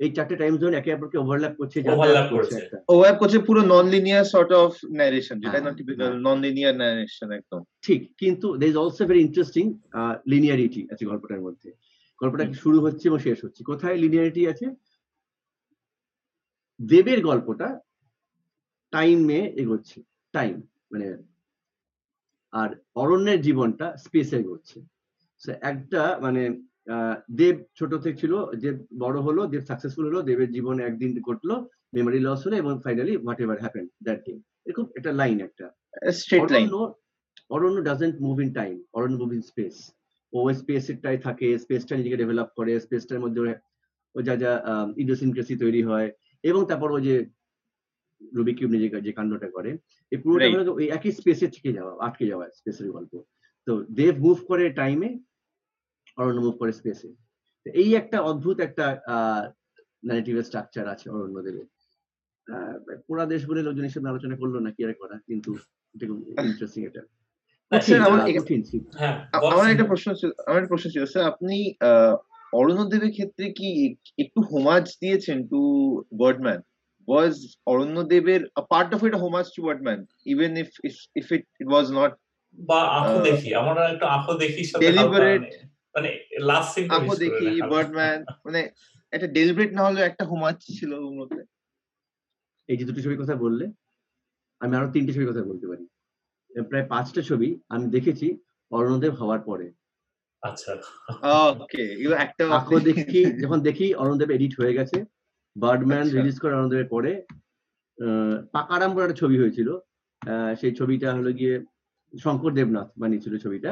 এই 0.01 0.11
চারটে 0.17 0.35
টাইম 0.37 0.55
জোন 0.59 0.73
একে 0.75 0.90
অপরকে 0.97 1.17
ওভারল্যাপ 1.19 1.55
করছে 1.61 1.79
যাতায়াত 1.83 2.27
করছে 2.35 2.59
ওয়াব 2.88 3.17
করছে 3.21 3.38
পুরো 3.49 3.61
non 3.73 3.87
linear 3.95 4.27
sort 4.33 4.51
of 4.62 4.73
narration 4.99 5.37
যেটা 5.40 5.51
হ্যাঁ, 5.53 5.64
না 5.64 5.77
টিপিক্যাল। 5.79 6.11
নন 6.27 6.38
লিনিয়ার 6.40 6.75
ন্যারেশন 6.81 7.29
একদম। 7.31 7.61
ঠিক 7.83 8.01
কিন্তু 8.19 8.47
there 8.59 8.69
is 8.69 8.77
also 8.77 9.03
very 9.09 9.21
interesting 9.21 9.64
linearity 10.27 10.81
আছে 10.93 11.05
গল্পটার 11.11 11.40
মধ্যে। 11.40 11.69
গল্পটা 12.21 12.45
কি 12.51 12.55
শুরু 12.55 12.79
হচ্ছে 12.81 13.05
এবং 13.09 13.19
শেষ 13.19 13.38
হচ্ছে। 13.45 13.61
কোথায় 13.64 13.97
লিনিয়ারিটি 13.97 14.43
আছে? 14.49 14.67
দেবের 16.81 17.21
গল্পটা 17.21 17.69
টাইমে 18.93 19.40
এগোচ্ছে 19.62 19.99
টাইম 20.35 20.55
মানে 20.90 21.07
আর 22.53 22.71
অরণ্যের 22.95 23.40
জীবনটা 23.43 23.87
স্পেসে 23.97 24.37
এগোচ্ছে। 24.38 24.79
একটা 25.62 26.02
মানে 26.20 26.42
দেব 27.37 27.57
ছোট 27.78 27.90
থেকে 27.94 28.16
ছিল 28.16 28.33
দেব 28.62 28.76
বড় 28.98 29.18
হলো 29.20 29.42
দেব 29.46 29.62
সাকসেসফুল 29.64 30.04
হলো 30.11 30.20
দেবের 30.22 30.50
জীবনে 30.52 30.83
একদিন 30.85 31.11
ঘটলো 31.20 31.54
মেমোরি 31.94 32.18
লস 32.18 32.40
হলো 32.46 32.57
এবং 32.57 32.72
finally 32.85 33.16
whatever 33.40 33.59
happen 33.62 33.85
that 34.02 34.20
day 34.26 34.33
এরকম 34.66 34.85
একটা 34.96 35.11
লাইন 35.12 35.37
একটা। 35.40 35.66
Straight 36.12 36.50
line 36.50 36.68
Aranya 37.50 37.78
doesn't 37.83 38.16
move 38.26 38.37
in 38.40 38.50
time 38.52 38.74
Aranya 38.92 39.16
move 39.22 39.30
in 39.33 39.42
space 39.42 39.74
ও 40.33 40.38
স্পেসটাই 40.52 41.18
থাকে 41.18 41.46
স্পেসটা 41.59 41.94
নিজেকে 41.96 42.16
ডেভেলপ 42.16 42.48
করে 42.57 42.72
স্পেসটার 42.80 43.20
মধ্যে 43.20 43.40
ও 44.14 44.18
যা 44.22 44.35
যা 44.37 44.52
ইডিওসিনক্রেসি 44.96 45.54
তৈরি 45.57 45.83
হয় 45.83 46.09
এবং 46.44 46.61
তারপর 46.66 46.88
ও 46.92 46.98
যে 47.00 47.14
রুবি 48.37 48.52
কিউব 48.54 48.70
নিজেকে 48.70 48.96
যে 49.00 49.12
কাণ্ডটা 49.12 49.48
করে 49.50 49.70
এই 50.12 50.18
পুরোটা 50.22 50.72
ওই 50.72 50.87
একই 50.88 51.12
স্পেসে 51.12 51.46
থেকে 51.48 51.70
যাওয়া 51.72 51.92
আটকে 52.07 52.24
যাওয়া 52.26 52.46
স্পেসের 52.50 52.88
গল্প। 52.90 53.12
তো 53.66 53.72
দেব 53.90 54.14
মুভ 54.18 54.38
করে 54.46 54.70
টাইমে 54.70 55.09
অরণ্য 56.18 56.40
মুভ 56.40 56.55
করে 56.59 56.72
স্পেসে 56.72 57.09
এই 57.66 57.90
একটা 57.94 58.18
অদ্ভুত 58.22 58.57
একটা 58.61 58.85
ন্যারেটিভের 60.05 60.44
স্ট্রাকচার 60.44 60.85
আছে 60.88 61.07
অরণ্য 61.11 61.38
দেবের 61.40 61.66
আহ, 62.46 62.74
পুরা 63.07 63.24
দেশ 63.27 63.42
বলে 63.48 63.61
লোকজন 63.62 63.85
এসব 63.87 64.03
আলোচনা 64.07 64.37
করল 64.37 64.55
না 64.61 64.70
কি 64.70 64.81
আর 64.85 64.92
করা 65.00 65.16
কিন্তু 65.29 65.50
ইন্টারেস্টিং 66.42 66.83
এটা। 66.85 67.03
আচ্ছা, 67.72 67.94
আমার। 68.07 68.20
হ্যাঁ। 68.98 69.16
একটা 69.74 69.87
প্রশ্ন 69.90 70.09
ছিল 70.14 70.31
আমার 70.46 70.59
একটা 70.59 70.72
প্রশ্ন 70.72 70.87
ছিল 70.90 71.05
স্যার 71.05 71.24
আপনি 71.33 71.57
অরণ্যদেবের 72.53 73.12
ক্ষেত্রে 73.12 73.46
কি 73.53 73.68
একটু 74.18 74.40
হোমাজ 74.53 74.85
দিয়েছেন 75.03 75.38
to 75.48 75.61
Birdman 76.20 76.61
was 77.09 77.35
অরণ্যদেবের 77.66 78.40
part 78.72 78.90
of 78.94 79.00
it 79.03 79.14
homage 79.16 79.46
to 79.55 79.61
Birdman 79.62 79.98
even 80.27 80.53
if 80.57 80.68
if 81.16 81.27
it 81.33 81.42
it 81.61 81.68
was 81.68 81.87
not 81.92 82.12
বা 82.59 82.79
আঁখো 82.98 83.16
দেখি 83.29 83.48
আমরা 83.61 83.83
একটু 83.88 84.07
আঁখো 84.09 84.33
দেখি 84.35 84.62
সাথে 84.64 84.83
Deliberate- 84.85 85.55
মানে- 85.94 86.18
লাস্ট 86.40 86.70
সিন 86.74 86.85
দেখি 87.18 87.46
বার্ডম্যান 87.72 88.18
মানে 88.44 88.61
একটা 89.12 89.28
ডেলিব্রেট 89.28 89.70
না 89.72 89.83
হলেও 89.83 90.04
একটা 90.04 90.24
হোমাজ 90.24 90.54
ছিল 90.68 90.90
ওর 90.98 91.14
মধ্যে। 91.14 91.42
এই 92.68 92.76
যে 92.76 92.85
দুটো 92.85 93.00
ছবির 93.02 93.20
কথা 93.20 93.35
বললে 93.37 93.64
আমি 94.61 94.72
আরও 94.76 94.88
তিনটে 94.90 95.12
ছবির 95.12 95.30
কথা 95.30 95.42
বলতে 95.44 95.66
পারি। 95.66 95.85
প্রায় 96.50 96.87
পাঁচটা 96.88 97.22
ছবি 97.22 97.48
আমি 97.68 97.87
দেখেছি 97.90 98.26
অরণ্যদেব 98.70 99.12
হওয়ার 99.12 99.40
পরে। 99.40 99.66
আচ্ছা। 100.42 100.72
ওকে 101.57 101.83
একটা 102.16 102.44
দেখি 102.90 103.20
যখন 103.42 103.59
দেখি 103.61 103.87
অরুণদেব 103.94 104.30
এডিট 104.30 104.52
হয়ে 104.61 104.76
গেছে 104.78 104.98
বার্ডম্যান 105.57 106.02
আচ্ছা। 106.02 106.16
রিলিজ 106.16 106.37
করে 106.38 106.52
অরুণদেবের 106.54 106.88
পরে 106.88 107.12
আহ, 107.98 108.37
পাকারাম 108.52 108.90
বলে 108.92 109.04
একটা 109.04 109.18
ছবি 109.18 109.37
হয়েছিল 109.38 109.68
আহ, 110.22 110.52
সেই 110.61 110.72
ছবিটা 110.74 111.09
হলো 111.14 111.30
গিয়ে 111.33 111.54
শঙ্কর 112.14 112.52
দেবনাথ 112.52 112.88
বানিয়েছিল 112.96 113.35
ছবিটা। 113.38 113.70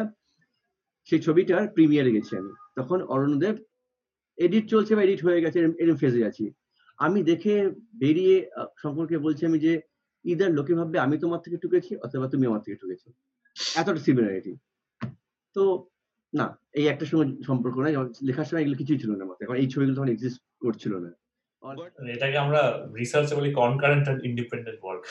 সেই 1.09 1.21
ছবিটার 1.21 1.63
প্রিমিয়ারে 1.69 2.11
গেছি 2.13 2.33
আমি। 2.37 2.53
তখন 2.77 2.99
অরুণদেব 3.09 3.55
এডিট 4.39 4.65
চলছে 4.71 4.93
বা 4.97 5.03
এডিট 5.03 5.21
হয়ে 5.25 5.41
গেছে 5.41 5.57
এরম- 5.61 5.79
এরম 5.79 5.97
ফেজে 5.97 6.21
আছি। 6.27 6.45
আমি 6.99 7.21
দেখে 7.23 7.55
বেরিয়ে 7.95 8.37
শঙ্করকে 8.77 9.17
বলছি 9.19 9.43
আমি 9.47 9.59
যে 9.59 9.73
ইদার 10.25 10.51
লোকে 10.51 10.73
ভাববে 10.75 10.99
আমি 10.99 11.17
তোমার 11.19 11.41
থেকে 11.45 11.57
ঠুকেছি 11.57 11.93
অথবা 11.97 12.27
তুমি 12.29 12.45
আমার 12.47 12.63
থেকে 12.65 12.77
ঠুকেছো 12.77 13.09
এতটা 13.77 14.01
সিমিলারিটি 14.01 14.53
তো 15.57 15.63
না 16.33 16.47
এই 16.73 16.87
একটা 16.87 17.05
সময় 17.07 17.29
সম্পর্ক 17.47 17.77
নাই। 17.79 17.93
লেখার 18.23 18.45
সময় 18.45 18.63
এগুলো 18.63 18.77
কিছুই 18.77 18.99
ছিল 18.99 19.11
না 19.11 19.25
মাথায় 19.25 19.47
কারণ 19.47 19.61
এই 19.61 19.69
ছবিগুলো 19.69 19.95
তখন 19.97 20.11
এক্সিস্ট 20.11 20.41
করছিল 20.61 20.93
না। 20.99 21.11
এটাকে 22.15 22.37
আমরা 22.39 22.61
রিসার্চে 22.97 23.35
বলি 23.37 23.51
concurrent 23.55 24.05
and 24.09 24.21
independent 24.25 24.79
work 24.83 25.05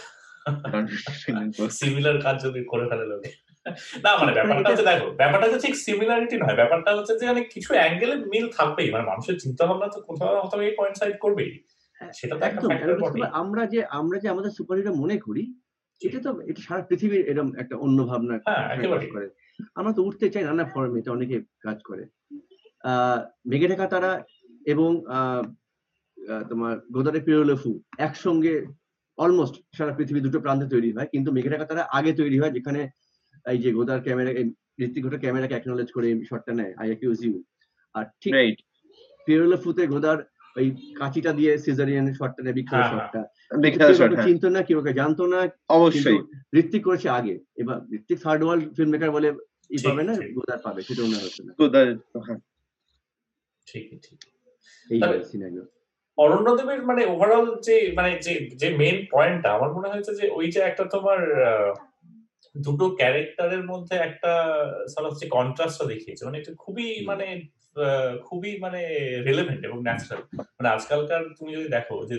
similar 1.71 2.17
কাজ 2.21 2.35
যদি 2.43 2.59
করে 2.65 2.85
ফেলে 2.89 3.05
লোকে। 3.05 3.29
না 4.05 4.11
মানে 4.19 4.31
ব্যাপারটা 4.37 4.69
হচ্ছে 4.69 4.85
দেখো 4.85 5.07
ব্যাপারটা 5.11 5.45
হচ্ছে 5.45 5.61
ঠিক 5.65 5.75
সিমিলারিটি 5.85 6.35
নয়। 6.37 6.55
ব্যাপারটা 6.55 6.91
হচ্ছে 6.97 7.13
যে 7.19 7.25
মানে 7.27 7.41
কিছু 7.53 7.69
অ্যাঙ্গেলে 7.73 8.15
মিল 8.31 8.45
থাকবেই। 8.49 8.89
মানে 8.91 9.05
মানুষের 9.05 9.35
চিন্তা 9.37 9.63
ভাবনা 9.65 9.87
তো 9.87 9.99
কোথাও 10.01 10.31
না 10.35 10.39
কোথাও 10.41 10.61
এই 10.61 10.73
পয়েন্ট 10.77 10.95
সাইড 10.97 11.15
করবেই। 11.19 11.51
সেটা 12.13 12.33
তো 12.35 12.43
একটা 12.45 12.61
ফ্যাক্টর 12.61 13.31
আমরা 13.33 13.63
যে 13.65 13.79
আমরা 13.99 14.17
যে 14.19 14.27
আমাদের 14.29 14.51
সুপারহিরো 14.51 14.91
মনে 14.93 15.17
করি 15.19 15.43
এটা 16.01 16.19
তো 16.19 16.29
এটা 16.41 16.61
সারা 16.61 16.81
পৃথিবীর 16.81 17.23
এরকম 17.27 17.49
একটা 17.57 17.75
অন্য 17.75 17.99
ভাবনা 18.03 18.33
হ্যাঁ, 18.37 18.65
করে। 19.13 19.27
আমরা 19.75 19.91
তো 19.93 20.01
উঠতে 20.03 20.25
চাই 20.29 20.43
নানা 20.43 20.63
ফর্মে 20.65 20.99
এটা 20.99 21.11
অনেকে 21.11 21.37
কাজ 21.63 21.77
করে। 21.83 22.03
আহ 22.83 23.19
মেঘে 23.45 23.67
ঢাকা 23.67 23.85
তারা 23.87 24.11
এবং 24.65 24.89
তোমার 26.49 26.73
গোদারে 26.91 27.19
পিরোলেফু 27.19 27.71
একসঙ্গে 27.97 28.53
অলমোস্ট 29.17 29.55
সারা 29.77 29.93
পৃথিবী 29.93 30.19
দুটো 30.19 30.39
প্রান্তে 30.39 30.67
তৈরি 30.69 30.89
হয়। 30.95 31.07
কিন্তু 31.11 31.29
মেঘে 31.31 31.49
ঢাকা 31.49 31.65
তারা 31.65 31.83
আগে 31.91 32.11
তৈরি 32.13 32.37
হয় 32.39 32.51
যেখানে 32.51 32.81
এই 33.45 33.57
যে 33.57 33.69
গোদার 33.71 33.99
ক্যামেরা 34.01 34.31
ঋত্বিক 34.79 35.03
ঘটক 35.05 35.21
ক্যামেরাকে 35.21 35.55
অ্যাকনোলেজ 35.55 35.89
করে 35.91 36.07
শটটা 36.29 36.53
নেয় 36.53 36.73
আই 36.77 36.87
অ্যাকিউজ 36.89 37.17
ইউ 37.25 37.35
আর 37.95 38.05
ঠিক 38.21 38.31
রাইট 38.33 38.57
পিরোলেফুতে 39.27 39.83
গোদার 39.87 40.17
ওই 40.55 40.67
কাঁচিটা 40.99 41.31
দিয়ে 41.33 41.51
সিজারিয়ান 41.57 42.05
শটটা 42.13 42.41
নেয় 42.43 42.55
বিখ্যাত 42.59 42.81
হ্যাঁ, 42.81 42.91
হ্যাঁ। 42.91 43.01
শটটা 43.01 43.21
বিখ্যাত 43.63 43.89
কেউ 43.89 43.99
শট 44.01 44.11
চিনতো 44.25 44.47
না 44.49 44.61
কেউ 44.61 44.79
জানতো 44.93 45.23
না 45.27 45.39
অবশ্যই। 45.77 46.17
ঋত্বিক 46.53 46.81
করেছে 46.87 47.07
আগে। 47.09 47.33
এবার 47.57 47.77
Ritwik 47.97 48.17
third 48.23 48.41
world 48.43 48.63
film 48.75 48.89
maker 48.91 49.11
বলে 49.11 49.29
ই 49.29 49.37
ঠিক, 49.73 49.85
পাবে 49.87 50.03
না 50.03 50.13
গোদার 50.37 50.59
পাবে 50.65 50.79
সেটা 50.81 51.01
ওনার 51.03 51.21
হচ্ছে 51.25 51.41
না। 51.43 51.51
গোদার 51.59 51.87
হ্যাঁ। 52.25 52.39
ঠিকই 53.67 53.97
ঠিক। 54.05 54.19
এই 54.89 54.99
সিনারিও। 55.31 55.65
অরণ্যদেবের 56.17 56.81
মানে 56.85 57.01
ওভারঅল 57.05 57.47
যে 57.61 57.75
মানে 57.97 58.11
যে 58.17 58.33
যে 58.55 58.67
মেন 58.77 58.97
পয়েন্টটা 59.11 59.49
আমার 59.53 59.69
মনে 59.73 59.87
হয়েছে 59.89 60.11
যে 60.15 60.25
ওই 60.29 60.47
যে 60.51 60.59
একটা 60.61 60.83
তোমার 60.85 61.19
আহ, 61.43 61.71
দুটো 62.55 62.89
ক্যারেক্টারের 62.89 63.63
মধ্যে 63.65 63.95
একটা 63.95 64.31
সব 64.87 65.13
যে 65.13 65.27
কন্ট্রাস্টটা 65.27 65.85
দেখিয়েছে। 65.85 66.25
মানে 66.25 66.37
এটা 66.37 66.51
খুবই 66.55 67.05
মানে 67.05 67.41
খুবই 68.21 68.59
মানে 68.59 68.81
রিলেভেন্ট 69.25 69.65
এবং 69.65 69.81
ন্যাচারাল 69.81 70.21
মানে 70.57 70.69
আজকালকার 70.69 71.21
তুমি 71.39 71.55
যদি 71.55 71.67
দেখো 71.67 72.05
যে 72.05 72.15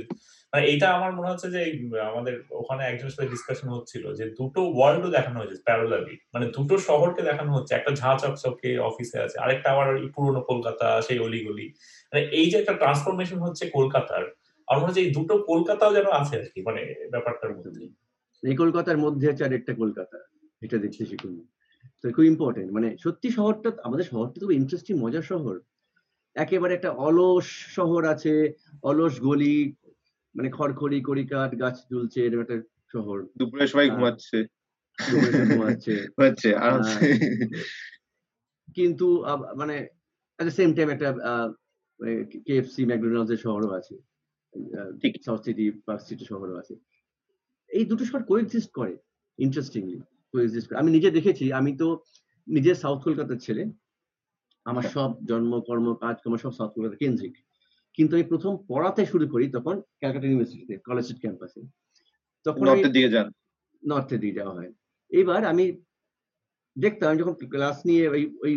মানে 0.53 0.67
এইটা 0.67 0.91
আমার 0.93 1.13
মনে 1.13 1.31
হচ্ছে 1.31 1.51
যে 1.51 1.61
আমাদের 2.01 2.43
ওখানে 2.51 2.85
একজনের 2.85 3.11
সাথে 3.11 3.29
ডিসকাশন 3.29 3.69
হচ্ছিল 3.69 4.13
যে 4.15 4.25
দুটো 4.31 4.61
ওয়ার্ল্ডও 4.77 5.11
দেখানো 5.11 5.41
হয়েছে 5.41 5.57
প্যারালালি 5.65 6.19
মানে 6.35 6.47
দুটো 6.47 6.79
শহরকে 6.79 7.23
দেখানো 7.23 7.51
হচ্ছে। 7.55 7.75
একটা 7.75 7.91
ঝাঁ 7.91 8.17
চকচকে 8.19 8.79
অফিসে 8.79 9.19
আছে 9.21 9.39
আরেকটা 9.39 9.71
আবার 9.71 10.09
পুরনো 10.15 10.41
কলকাতা 10.41 11.03
সেই 11.03 11.19
অলিগলি। 11.19 11.73
মানে 12.13 12.23
এই 12.25 12.51
যে 12.51 12.59
একটা 12.59 12.73
ট্রান্সফরমেশন 12.73 13.39
হচ্ছে 13.39 13.71
কলকাতার 13.71 14.25
আমার 14.69 14.81
মনে 14.81 14.87
হচ্ছে 14.87 15.01
এই 15.01 15.11
দুটো 15.15 15.39
কলকাতাও 15.39 15.93
যেন 15.95 16.07
আছে 16.11 16.37
আর 16.37 16.47
কি 16.55 16.63
মানে 16.63 16.95
ব্যাপারটার 17.11 17.53
মধ্যে। 17.57 17.87
এই 18.43 18.57
কলকাতার 18.57 18.99
মধ্যে 18.99 19.27
আছে 19.31 19.45
আর 19.45 19.53
একটা 19.53 19.73
কলকাতা 19.75 20.19
এটা 20.63 20.79
দেখতে 20.79 21.05
শিখুন। 21.07 21.35
তো 22.03 22.05
খুব 22.11 22.25
ইম্পর্টেন্ট 22.25 22.69
মানে 22.73 22.89
সত্যি 22.99 23.31
শহরটা 23.31 23.69
আমাদের 23.85 24.05
শহরটা 24.05 24.41
খুব 24.41 24.51
ইন্টারেস্টিং 24.51 24.95
মজার 24.99 25.23
শহর। 25.23 25.55
একেবারে 26.37 26.73
একটা 26.75 26.91
অলস 26.91 27.47
শহর 27.75 28.05
আছে 28.05 28.35
অলস 28.83 29.15
গলি 29.21 29.57
মানে 30.35 30.49
খড়খড়ি 30.51 30.99
কড়িকাঠ 31.03 31.51
গাছ 31.61 31.77
ঝুলছে 31.89 32.19
এরকম 32.25 32.41
একটা 32.41 32.57
শহর। 32.93 33.17
দুপুরে 33.37 33.67
সবাই 33.67 33.87
হ্যাঁ। 33.87 33.99
ঘুমাচ্ছে। 33.99 34.39
ঘুমাচ্ছে। 34.99 36.51
কিন্তু 38.75 39.07
মানে 39.57 39.77
অ্যাট 40.39 40.45
দ্য 40.49 40.55
সেম 40.55 40.71
টাইম 40.75 40.89
একটা 40.91 41.09
কেএফসি 42.47 42.83
ম্যাকডোনাল্ডস 42.87 43.31
এর 43.31 43.37
শহরও 43.37 43.71
আছে। 43.71 43.95
ঠিক। 45.03 45.13
সাউথ 45.25 45.41
সিটি 45.45 45.65
পার্ক 45.87 46.03
সিটি 46.03 46.25
শহরও 46.25 46.57
আছে। 46.57 46.75
এই 47.73 47.85
দুটো 47.91 48.05
শহর 48.05 48.23
কোএক্সিস্ট 48.23 48.71
করে 48.79 48.93
ইন্টারেস্টিংলি 49.39 49.99
কোএক্সিস্ট 50.35 50.67
করে। 50.69 50.81
আমি 50.83 50.91
নিজে 50.91 51.09
দেখেছি 51.11 51.45
আমি 51.53 51.71
তো 51.77 51.89
নিজে 52.49 52.73
সাউথ 52.75 52.99
কলকাতার 53.05 53.43
ছেলে 53.47 53.63
আমার 54.67 54.85
সব 54.95 55.11
জন্ম 55.31 55.53
কর্ম 55.61 55.87
কাজকর্ম 55.95 56.35
সব 56.37 56.53
সাউথ 56.59 56.71
কলকাতা 56.75 56.97
কেন্দ্রিক। 56.97 57.35
কিন্তু 57.99 58.13
আমি 58.17 58.25
প্রথম 58.25 58.53
পড়াতে 58.69 59.03
শুরু 59.07 59.25
করি 59.29 59.45
তখন 59.57 59.75
ক্যালকাটা 60.01 60.27
ইউনিভার্সিটিতে 60.27 60.75
কলেজ 60.79 61.05
স্ট্রিট 61.05 61.21
ক্যাম্পাসে 61.21 61.61
তখন 62.47 62.65
নর্থের 62.67 62.93
দিকে 62.93 63.09
যান। 63.09 63.29
নর্থে 63.83 64.17
দিয়ে 64.19 64.37
যাওয়া 64.39 64.55
হয়। 64.55 64.71
এইবার 65.11 65.41
আমি 65.45 65.65
দেখতাম 66.77 67.17
যখন 67.21 67.35
ক্লাস 67.53 67.77
নিয়ে 67.89 68.05
ওই 68.09 68.23
ওই 68.45 68.53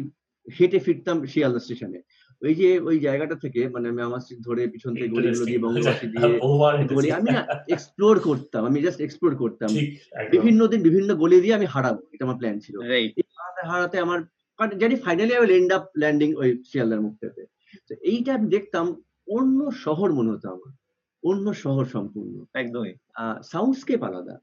হেঁটে 0.48 0.80
ফিরতাম 0.80 1.18
শিয়ালদা 1.34 1.62
স্টেশনে 1.66 2.00
ওই 2.46 2.54
যে 2.56 2.70
ওই 2.80 2.98
জায়গাটা 3.00 3.36
থেকে 3.36 3.62
মানে 3.70 3.86
আমি 3.90 4.02
আমার 4.02 4.22
সিট 4.28 4.40
ধরে 4.40 4.62
পিছন 4.68 4.92
থেকে 4.94 5.10
গলিগুলো 5.16 5.46
দিয়ে 5.46 5.64
বঙ্গবাসী 5.66 6.06
দিয়ে 6.14 6.30
বহুবার 6.44 6.74
গলি 6.90 7.10
আমি 7.12 7.30
না 7.32 7.42
এক্সপ্লোর 7.70 8.16
করতাম 8.20 8.62
আমি 8.66 8.80
জাস্ট 8.82 9.00
এক্সপ্লোর 9.02 9.34
করতাম। 9.36 9.72
বিভিন্ন 10.32 10.62
দিন 10.68 10.80
বিভিন্ন 10.84 11.10
গলি 11.16 11.38
দিয়ে 11.42 11.58
আমি 11.60 11.66
হারাবো 11.66 12.02
এটা 12.14 12.24
আমার 12.26 12.38
প্ল্যান 12.38 12.58
ছিল। 12.60 12.76
রাইট 12.92 13.14
এই 13.18 13.26
হারাতে 13.66 13.98
আমার 14.00 14.20
জানি 14.78 14.96
finally 14.96 15.32
I 15.34 15.42
will 15.42 15.54
end 15.54 15.72
up 15.74 15.86
landing 15.98 16.30
ওই 16.34 16.50
শিয়ালদার 16.70 17.02
মুখটাতে 17.02 17.42
তো 17.90 17.94
এইটা 18.04 18.32
আমি 18.34 18.48
দেখতাম 18.48 18.86
অন্য 19.28 19.60
শহর 19.86 20.10
মনে 20.12 20.32
হতো 20.34 20.48
আমার। 20.50 20.72
অন্য 21.24 21.46
শহর 21.64 21.86
সম্পূর্ণ। 21.86 22.34
একদমই। 22.54 22.94
সাউন্ডস্কেপ 23.44 24.02
আলাদা। 24.04 24.36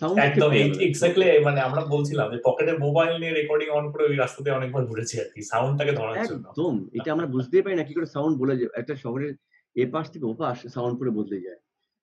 একদম 0.00 0.50
এক্স্যাক্টলি 0.80 1.26
মানে 1.44 1.60
আমরা 1.60 1.82
বলছিলাম 1.84 2.26
যে 2.32 2.38
পকেটে 2.44 2.72
মোবাইল 2.78 3.12
নিয়ে 3.18 3.32
রেকর্ডিং 3.32 3.68
অন 3.68 3.84
করে 3.92 4.04
ওই 4.04 4.16
রাস্তা 4.16 4.40
দিয়ে 4.42 4.56
অনেকবার 4.56 4.86
ঘুরেছি 4.86 5.14
আর 5.20 5.28
কি 5.34 5.40
সাউন্ডটাকে 5.42 5.92
ধরার 5.92 6.16
জন্য। 6.26 6.44
একদম 6.46 6.74
এটা 6.92 7.08
আমরা 7.12 7.26
বুঝতেই 7.26 7.62
পারি 7.62 7.76
না 7.76 7.84
কি 7.84 7.92
করে 7.94 8.06
সাউন্ড 8.06 8.34
বলে 8.38 8.54
যায়। 8.56 8.70
একটা 8.74 8.94
শহরের 8.96 9.32
এ 9.76 9.84
পাশ 9.86 10.06
থেকে 10.10 10.24
ও 10.26 10.34
পাশ 10.34 10.58
সাউন্ড 10.66 10.94
পুরো 10.98 11.10
বদলে 11.10 11.38
যায়। 11.40 11.60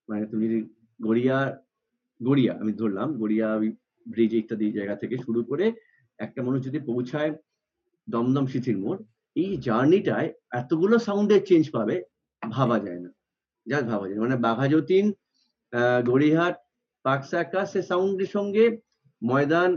মানে 0.10 0.24
তুমি 0.26 0.46
যদি 0.48 0.62
গড়িয়া 1.02 1.38
গড়িয়া 2.22 2.54
আমি 2.62 2.72
ধরলাম 2.74 3.10
গড়িয়া 3.18 3.48
ব্রিজ 4.06 4.34
ইত্যাদি 4.34 4.72
জায়গা 4.72 4.96
থেকে 4.96 5.16
শুরু 5.18 5.42
করে 5.44 5.66
একটা 6.20 6.40
মানুষ 6.44 6.60
যদি 6.64 6.80
পৌঁছায় 6.80 7.32
দমদম 8.08 8.46
সিথির 8.48 8.78
মোড় 8.78 9.00
এই 9.36 9.58
জার্নিটায় 9.58 10.30
এতগুলো 10.52 10.96
সাউন্ডের 11.00 11.42
চেঞ্জ 11.46 11.66
পাবে 11.72 11.96
ভাবা 12.42 12.80
যায় 12.80 13.00
না। 13.00 13.10
যা 13.68 13.78
ভাবা 13.82 14.06
যায়। 14.08 14.18
না। 14.18 14.24
মানে 14.26 14.38
বাঘাযতীন 14.38 15.06
আহ, 15.74 16.00
গড়িয়াহাট 16.02 16.56
পাকসাকা 17.10 17.62
সে 17.72 17.80
সাউন্ডের 17.91 18.32
সঙ্গে 18.38 18.64
ময়দান 19.22 19.72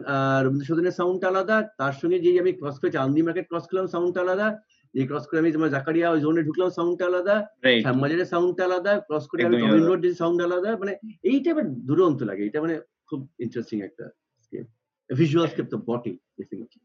রবীন্দ্র 0.44 0.68
সদনের 0.70 0.96
সাউন্ড 1.00 1.22
আলাদা 1.30 1.56
তার 1.80 1.94
সঙ্গে 2.00 2.18
যেই 2.24 2.36
আমি 2.42 2.52
ক্রস 2.58 2.76
করে 2.80 2.94
চাঁদনি 2.96 3.20
মার্কেট 3.26 3.46
ক্রস 3.50 3.64
করলাম 3.68 3.86
সাউন্ড 3.94 4.14
আলাদা 4.24 4.48
যে 4.94 5.02
ক্রস 5.08 5.24
করে 5.28 5.38
আমি 5.42 5.50
তোমার 5.56 5.72
জাকারিয়া 5.76 6.08
ওই 6.14 6.20
জোনে 6.24 6.42
ঢুকলাম 6.48 6.70
সাউন্ড 6.78 6.98
আলাদা 7.08 7.36
শ্যামবাজারের 7.84 8.28
সাউন্ড 8.32 8.56
আলাদা 8.66 8.92
ক্রস 9.06 9.24
করে 9.30 9.40
আমি 9.48 9.56
আলাদা। 9.58 9.86
রোড 9.88 10.00
যে 10.04 10.10
সাউন্ড 10.22 10.38
আলাদা 10.46 10.70
মানে 10.82 10.92
এইটা 11.30 11.48
এবার 11.54 11.66
দুরন্ত 11.88 12.20
লাগে 12.28 12.42
এটা 12.48 12.58
মানে 12.64 12.74
খুব 13.08 13.20
ইন্টারেস্টিং 13.44 13.78
একটা 13.88 14.04
স্কেপ 14.44 14.66
ভিজুয়াল 15.10 15.46
স্কেপ 15.52 15.66
তো 15.72 15.76
বটেই 15.88 16.16
ডেফিনেটলি 16.38 16.82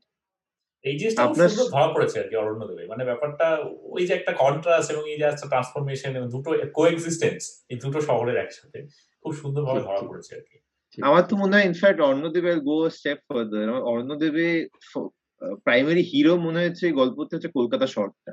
এই 0.85 0.95
জিনিসটা 0.99 1.23
ধরা 1.73 1.89
পড়েছে 1.95 2.15
আর 2.21 2.27
কি 2.29 2.35
অরণ্য 2.41 2.63
দেবে 2.69 2.83
মানে 2.91 3.03
ব্যাপারটা 3.09 3.47
ওই 3.95 4.03
যে 4.07 4.13
একটা 4.15 4.31
কন্ট্রাস্ট 4.43 4.87
এবং 4.93 5.03
এই 5.11 5.17
যে 5.21 5.25
একটা 5.27 5.47
ট্রান্সফরমেশন 5.51 6.11
এবং 6.19 6.27
দুটো 6.35 6.49
কোএক্সিস্টেন্স 6.77 7.41
এই 7.71 7.77
দুটো 7.83 7.99
শহরের 8.09 8.37
একসাথে। 8.43 8.79
খুব 9.27 9.37
সুন্দরভাবে 9.41 9.81
ধরা 9.87 10.01
পড়েছে 10.09 10.31
আর 10.37 10.43
কি 10.49 10.57
আমার 10.97 11.23
তো 11.29 11.33
মনে 11.35 11.53
হয় 11.55 11.67
ইনফ্যাক্ট 11.69 11.99
অর্ণদেবের 12.01 12.57
গো 12.59 12.77
স্টেপ 12.97 13.19
ফার্দার 13.27 13.69
অর্ণদেবে 13.91 14.47
প্রাইমারি 15.65 16.03
হিরো 16.11 16.33
মনে 16.37 16.59
হচ্ছে 16.65 16.83
এই 16.89 16.95
গল্পতে 17.01 17.33
হচ্ছে 17.35 17.49
কলকাতা 17.57 17.85
শহরটা 17.95 18.31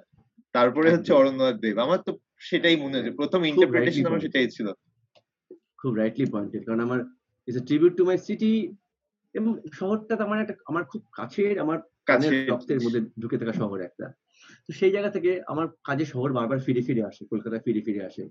তারপরে 0.55 0.89
হচ্ছে। 0.95 1.13
অরণ্যনাথ 1.13 1.57
দেব। 1.65 1.77
আমার 1.87 2.01
তো 2.07 2.11
সেটাই 2.49 2.77
মনে 2.77 2.97
হচ্ছে 2.97 3.13
প্রথম 3.21 3.41
ইন্টারপ্রিটেশন 3.45 4.05
আমার 4.07 4.25
সেটাই 4.27 4.49
ছিল। 4.57 4.67
খুব 5.81 5.93
রাইটলি 5.95 6.27
পয়েন্টেড 6.35 6.63
কারণ 6.67 6.81
আমার 6.81 7.01
is 7.49 7.55
a 7.57 7.63
tribute 7.69 7.93
to 7.99 8.05
my 8.05 8.19
city 8.27 8.53
এবং 9.35 9.51
শহরটা 9.79 10.15
তো 10.19 10.23
আমার 10.29 10.39
একটা 10.41 10.55
আমার 10.71 10.85
খুব 10.85 11.03
কাছের 11.13 11.55
আমার 11.65 11.79
কাছে 12.11 12.29
কানের 12.29 12.49
রক্তের 12.53 12.79
মধ্যে 12.81 13.01
ঢুকে 13.21 13.37
থাকা 13.41 13.55
শহর 13.61 13.79
একটা। 13.81 14.07
তো 14.67 14.71
সেই 14.79 14.93
জায়গা 14.95 15.11
থেকে 15.17 15.31
আমার 15.53 15.67
কাজে 15.89 16.05
শহর 16.05 16.31
বারবার 16.33 16.59
ফিরে 16.67 16.83
ফিরে 16.89 17.03
আসে 17.11 17.23
কলকাতায় 17.33 17.63
ফিরে 17.67 17.81
ফিরে 17.87 18.03
আসে. 18.05 18.23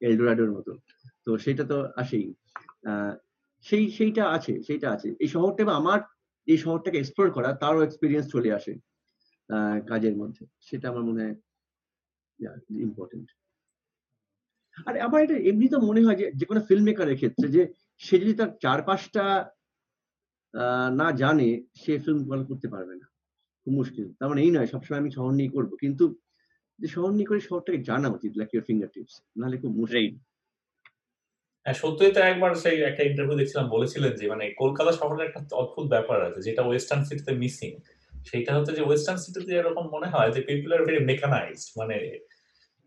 এলডোরাডোর 0.00 0.50
মতো। 0.50 0.72
তো 1.24 1.30
সেটা 1.38 1.64
তো 1.64 1.78
আসেই। 1.96 2.26
সেই 3.64 3.84
সেইটা 3.90 4.22
আছে 4.28 4.52
সেইটা 4.62 4.88
আছে। 4.90 5.08
এই 5.20 5.28
শহরটা 5.28 5.60
এবং 5.62 5.74
আমার 5.74 5.98
এই 6.48 6.58
শহরটাকে 6.58 6.98
এক্সপ্লোর 6.98 7.28
করা 7.30 7.50
তারও 7.52 7.80
এক্সপিরিয়েন্স 7.82 8.26
চলে 8.30 8.50
আসে 8.52 8.72
কাজের 9.88 10.14
মধ্যে। 10.16 10.42
সেটা 10.60 10.86
আমার 10.88 11.04
মনে 11.04 11.22
হয় 11.22 11.36
ইম্পর্টেন্ট 12.86 13.28
আর 14.86 14.94
আমার 15.00 15.20
এটা 15.22 15.36
এমনি 15.50 15.66
তো 15.68 15.78
মনে 15.80 16.04
হয় 16.04 16.16
যে 16.16 16.26
যে 16.34 16.44
কোনো 16.46 16.60
ফিল্ম 16.60 16.84
মেকারের 16.84 17.16
ক্ষেত্রে 17.16 17.46
যে 17.48 17.62
সে 18.00 18.14
যদি 18.18 18.34
তার 18.34 18.50
চারপাশটা 18.60 19.24
আহ, 20.54 20.88
না 20.90 21.06
জানে 21.12 21.48
সে 21.74 21.92
ফিল্ম 21.98 22.20
করতে 22.50 22.68
পারবে 22.68 22.94
না। 22.96 23.06
খুব 23.62 23.72
মুশকিল। 23.74 24.06
তার 24.18 24.28
মানে 24.28 24.40
এই 24.42 24.50
নয় 24.50 24.66
সবসময় 24.66 25.00
আমি 25.00 25.10
শহর 25.10 25.32
নিয়ে 25.32 25.50
করব। 25.50 25.70
কিন্তু 25.76 26.04
যে 26.82 26.88
শহর 26.88 27.10
নিয়ে 27.10 27.26
করে 27.26 27.40
শহরটাকে 27.40 27.78
জানা 27.78 28.08
উচিত 28.08 28.36
লাইক 28.36 28.54
ইউর 28.54 28.64
ফিঙ্গার 28.64 28.88
টিপস 28.92 29.22
নাহলে 29.36 29.56
খুব 29.56 29.72
মুশকিল। 29.76 30.16
হ্যাঁ 31.66 31.74
সত্যই 31.74 32.12
তো 32.12 32.20
একবার 32.20 32.54
সেই 32.54 32.80
একটা 32.80 33.02
ইন্টারভিউ 33.02 33.38
দেখছিলাম 33.38 33.68
বলেছিলেন 33.68 34.12
যে 34.12 34.28
মানে 34.28 34.50
কলকাতা 34.56 34.92
শহরের 34.92 35.26
একটা 35.26 35.56
অদ্ভুত 35.56 35.86
ব্যাপার 35.88 36.22
আছে 36.26 36.40
যেটা 36.42 36.62
ওয়েস্টার্ন 36.62 37.04
সিটিতে 37.04 37.32
মিসিং 37.32 37.70
সেটা 38.26 38.58
হচ্ছে 38.58 38.72
যে 38.72 38.82
ওয়েস্টার্ন 38.82 39.18
সিটিতে 39.18 39.54
এরকম 39.56 39.84
মনে 39.92 40.06
হয় 40.06 40.30
যে 40.32 40.40
পিপল 40.40 40.72
আর 40.72 40.84
ভেরি 40.84 41.04
মেকানাইজড 41.04 41.70
মানে 41.76 42.18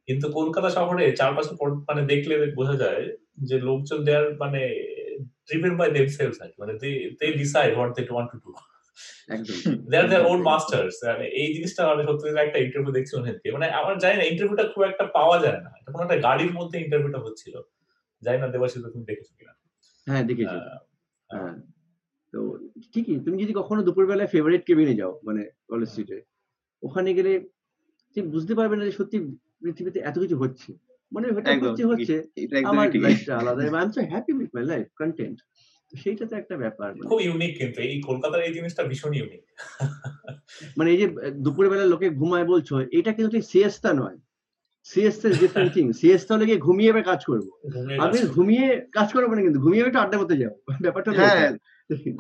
কিন্তু 0.07 0.31
কলকাতা 0.31 0.69
শহরে 0.69 1.15
চারপাশে 1.15 1.55
পর- 1.59 1.83
মানে 1.87 2.01
দেখলে 2.05 2.51
বোঝা 2.55 2.75
যায় 2.75 3.17
যে 3.43 3.59
লোকজন 3.59 4.03
দেয়ার 4.03 4.37
মানে 4.37 4.61
ড্রিভেন 5.45 5.77
বাই 5.77 5.89
দেমসেলস। 5.91 6.37
মানে 6.59 6.73
they 6.73 6.89
they 7.19 7.25
decide 7.33 7.71
what 7.75 7.91
they 7.95 8.03
want 8.09 8.29
to 8.31 8.37
do 8.45 8.51
একদম। 9.29 9.55
They 9.89 9.95
R 9.97 10.07
there 10.09 10.25
own 10.25 10.39
masters 10.41 10.95
মানে 11.03 11.25
এই 11.41 11.53
জিনিসটা 11.53 11.81
মানে 11.87 12.03
সত্যি 12.03 12.27
একটা 12.39 12.59
ইন্টারভিউ 12.59 12.93
দেখছি 12.93 13.13
ওখানে 13.15 13.49
মানে 13.51 13.65
আমার 13.69 13.97
জানি 13.97 14.15
না 14.17 14.23
ইন্টারভিউটা 14.23 14.65
খুব 14.73 14.83
একটা 14.83 15.05
পাওয়া 15.07 15.39
যায় 15.39 15.59
না। 15.61 15.69
এটা 15.79 15.89
কোনো 15.91 16.03
একটা 16.03 16.17
গাড়ির 16.21 16.51
মধ্যে 16.53 16.77
ইন্টারভিউটা 16.79 17.19
হচ্ছিল। 17.19 17.55
জানি 18.21 18.37
না 18.37 18.47
দেবাশিস 18.47 18.81
তুমি 18.93 19.05
দেখেছ 19.05 19.29
কিনা? 19.37 19.53
হ্যাঁ 20.07 20.23
দেখেছি। 20.23 20.57
হ্যাঁ। 21.29 21.55
তো 22.33 22.39
ঠিকই 22.93 23.19
তুমি 23.19 23.43
যদি 23.43 23.53
কখনো 23.53 23.81
দুপুরবেলায় 23.83 24.27
ফেভারিট 24.27 24.63
কেবিনে 24.65 24.95
যাও 24.95 25.19
মানে 25.23 25.41
কলেজ 25.67 25.89
স্ট্রিটে 25.89 26.17
ওখানে 26.83 27.13
গেলে 27.13 27.39
তুমি 28.15 28.27
বুঝতে 28.27 28.55
পারবে 28.55 28.75
না 28.75 28.85
যে 28.85 28.91
সত্যি 28.91 29.17
পৃথিবীতে 29.61 29.99
এত 29.99 30.19
কিছু 30.19 30.37
হচ্ছে। 30.37 30.71
মানে 31.11 31.27
হচ্ছে 31.31 31.83
হচ্ছে। 31.85 32.15
আমার 32.65 32.87
লাইফটা 32.95 33.37
আলাদা। 33.37 33.61
I 33.61 33.83
am 33.83 33.91
so 33.91 34.01
happy 34.01 34.31
with 34.33 34.49
my 34.53 34.65
life 34.65 34.85
content 34.95 35.37
সেইটা 36.03 36.25
তো 36.29 36.33
একটা 36.35 36.55
ব্যাপার 36.57 36.87
মানে। 36.95 37.09
খুব 37.11 37.19
ইউনিক 37.21 37.51
কিন্তু 37.59 37.79
এই 37.87 37.95
কলকাতার 38.01 38.41
এই 38.47 38.53
জিনিসটা 38.53 38.83
ভীষণ 38.83 39.11
ইউনিক 39.13 39.41
মানে 40.77 40.89
এই 40.91 40.99
যে 41.01 41.07
দুপুরের 41.43 41.71
বেলা 41.71 41.85
লোকে 41.85 42.07
ঘুমায় 42.19 42.47
বলছো 42.51 42.73
এটা 42.99 43.11
কিন্তু 43.13 43.29
ঠিক 43.31 43.43
সিএসটা 43.51 43.91
নয়। 43.93 44.17
সিএসটা 44.85 45.27
ডিফারেন্ট 45.43 45.71
থিং 45.73 45.85
সিএসটা 45.99 46.31
হলে 46.35 46.45
গিয়ে 46.45 46.57
ঘুমিয়ে 46.57 46.91
এবার 46.91 47.03
কাজ 47.03 47.21
করব। 47.25 47.47
আমি 48.05 48.17
ঘুমিয়ে 48.35 48.65
কাজ 48.91 49.07
করব 49.13 49.29
না 49.35 49.41
কিন্তু 49.41 49.59
ঘুমিয়ে 49.59 49.83
একটু 49.83 49.99
আড্ডা 49.99 50.17
করতে 50.17 50.35
যাব। 50.37 50.53
ব্যাপারটা 50.81 51.11
হ্যাঁ 51.19 51.49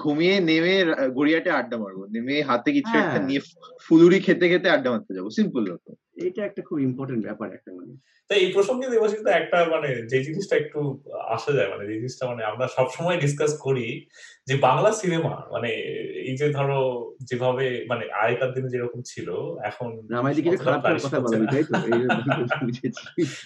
ঘুমিয়ে 0.03 0.35
নেমে 0.39 0.75
গড়িয়াতে 1.17 1.49
আড্ডা 1.49 1.77
মারবো। 1.77 2.03
নেমে 2.15 2.35
হাতে 2.41 2.69
কিছু 2.71 2.93
একটা 2.97 3.09
হ্যাঁ। 3.09 3.25
নিয়ে 3.27 3.41
ফুলুরি 3.85 4.19
খেতে 4.19 4.45
খেতে 4.49 4.67
আড্ডা 4.69 4.89
মারতে 4.91 5.11
যাব। 5.17 5.25
সিম্পল 5.29 5.63
ব্যাপার। 5.71 5.95
এটা 6.17 6.45
একটা 6.45 6.61
খুব 6.61 6.79
ইম্পর্টেন্ট 6.79 7.23
ব্যাপার 7.23 7.53
একটা 7.53 7.71
মানে। 7.73 7.93
তো 8.29 8.35
এই 8.35 8.51
প্রসঙ্গে 8.53 8.89
দেবাশিস 8.89 9.25
একটা 9.25 9.65
মানে 9.65 9.95
যে 10.05 10.23
জিনিসটা 10.23 10.55
একটু 10.55 11.03
আসা 11.27 11.51
যায় 11.51 11.69
মানে 11.69 11.85
যে 11.85 11.93
জিনিসটা 11.93 12.27
মানে 12.27 12.43
আমরা 12.43 12.67
সবসময় 12.67 13.17
ডিসকাস 13.17 13.57
করি 13.59 14.05
যে 14.47 14.57
বাংলা 14.57 14.91
সিনেমা 14.91 15.47
মানে 15.51 15.67
এই 16.15 16.37
যে 16.37 16.49
ধরো 16.49 17.13
যেভাবে 17.23 17.85
মানে 17.87 18.05
আগেকার 18.13 18.53
দিনে 18.53 18.69
যেরকম 18.69 19.01
ছিল 19.05 19.57
এখন 19.63 20.07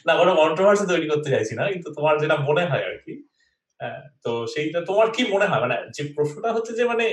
না। 0.05 0.13
কোনো 0.17 0.35
কন্ট্রোভার্সি 0.35 0.85
তৈরি 0.95 1.07
করতে 1.07 1.29
চাইছি 1.29 1.55
না 1.55 1.71
কিন্তু 1.71 1.93
তোমার 1.93 2.19
যেটা 2.19 2.35
মনে 2.35 2.65
হয় 2.65 2.85
আর 2.85 2.97
কি। 3.05 3.23
হ্যাঁ, 3.79 4.09
তো 4.23 4.47
সেইটা 4.47 4.81
তোমার 4.81 5.11
কি 5.11 5.23
মনে 5.33 5.45
হয়? 5.45 5.61
মানে 5.61 5.75
যে 5.97 6.13
প্রশ্নটা 6.15 6.53
হচ্ছে 6.53 6.73
যে 6.73 6.85
মানে 6.85 7.05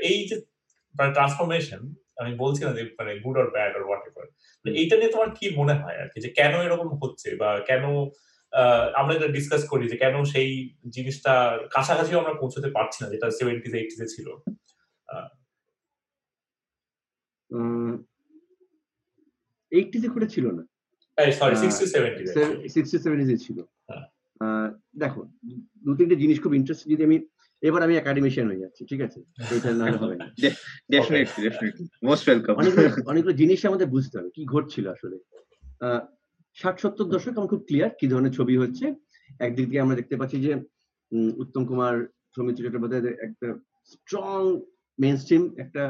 এই 0.00 0.28
যে 0.28 0.53
ট্রান্সফরমেশন 0.98 1.82
আমি 2.16 2.32
বলছি 2.34 2.64
না 2.64 2.72
যে 2.72 2.82
মানে 2.98 3.12
good 3.18 3.36
or 3.38 3.50
bad 3.50 3.72
or 3.76 3.82
whatever 4.08 4.26
এইটা 4.74 4.96
নিয়ে 4.96 5.12
তোমার 5.12 5.30
কি 5.30 5.44
মনে 5.56 5.74
হয় 5.74 5.98
আর 6.02 6.08
কি? 6.08 6.18
যে 6.20 6.30
কেন 6.30 6.54
এরকম 6.60 6.88
হচ্ছে 7.02 7.36
বা 7.36 7.60
কেন 7.60 7.84
আমরা 8.94 9.14
এটা 9.14 9.28
ডিসকাস 9.28 9.62
করি 9.68 9.88
যে 9.88 9.96
কেন 9.96 10.24
সেই 10.24 10.50
জিনিসটা 10.88 11.58
কাছাকাছিও 11.72 12.18
আমরা 12.18 12.34
পৌঁছতে 12.34 12.70
পারছি 12.70 13.04
না 13.04 13.10
যেটা 13.10 13.30
সেভেন্টিজ 13.30 13.74
এইটিজে 13.74 14.06
ছিল? 14.06 14.28
এইটিতে 19.70 20.08
করে 20.08 20.26
ছিল 20.28 20.46
না। 20.50 20.62
সরি 21.32 21.56
সিক্সটি 21.56 21.86
সেভেন্টিজ 21.86 22.26
সিক্সটি 22.74 22.98
সেভেন্টিজে 22.98 23.36
ছিল। 23.36 23.58
হ্যাঁ। 23.62 24.06
দেখো 24.98 25.20
দু 25.84 25.90
তিনটে 25.96 26.16
জিনিস 26.16 26.42
খুব 26.42 26.54
ইন্টারেস্ট 26.54 26.88
যদি 26.88 27.02
আমি 27.04 27.18
এবার 27.64 27.80
আমি 27.82 27.94
একাডেমিশিয়ান 27.96 28.46
হয়ে 28.50 28.62
যাচ্ছি 28.64 28.82
ঠিক 28.90 29.00
আছে? 29.06 29.18
এটা 29.56 29.70
না 29.74 29.86
হবে 30.02 30.16
না। 30.16 30.26
ডেফিনেটলি 30.90 31.40
ডেফিনেটলি 31.46 31.84
মোস্ট 32.02 32.24
ওয়েলকাম 32.28 32.54
অনেকগুলো 33.10 33.34
জিনিস 33.40 33.60
আমাদের 33.66 33.86
বুঝতে 33.86 34.14
হবে 34.18 34.30
কি 34.36 34.42
ঘটছিল 34.44 34.84
আসলে। 34.88 35.16
আহ, 35.80 36.00
ষাট 36.56 36.76
সত্তর 36.80 37.04
দশক 37.04 37.34
আমার 37.38 37.48
খুব 37.48 37.62
ক্লিয়ার 37.68 37.92
কি 38.00 38.06
ধরনের 38.08 38.32
ছবি 38.32 38.54
হচ্ছে। 38.56 38.84
একদিক 39.40 39.66
দিয়ে 39.68 39.80
আমরা 39.80 39.96
দেখতে 39.96 40.14
পাচ্ছি 40.16 40.36
যে 40.40 40.52
উত্তম 41.42 41.62
কুমার 41.66 41.94
সৌমিত্র 42.34 42.64
চট্টোপাধ্যায়ের 42.64 43.06
একটা 43.26 43.48
স্ট্রং 43.92 44.40
মেন 44.98 45.16
স্ট্রিম 45.16 45.42
একটা 45.58 45.82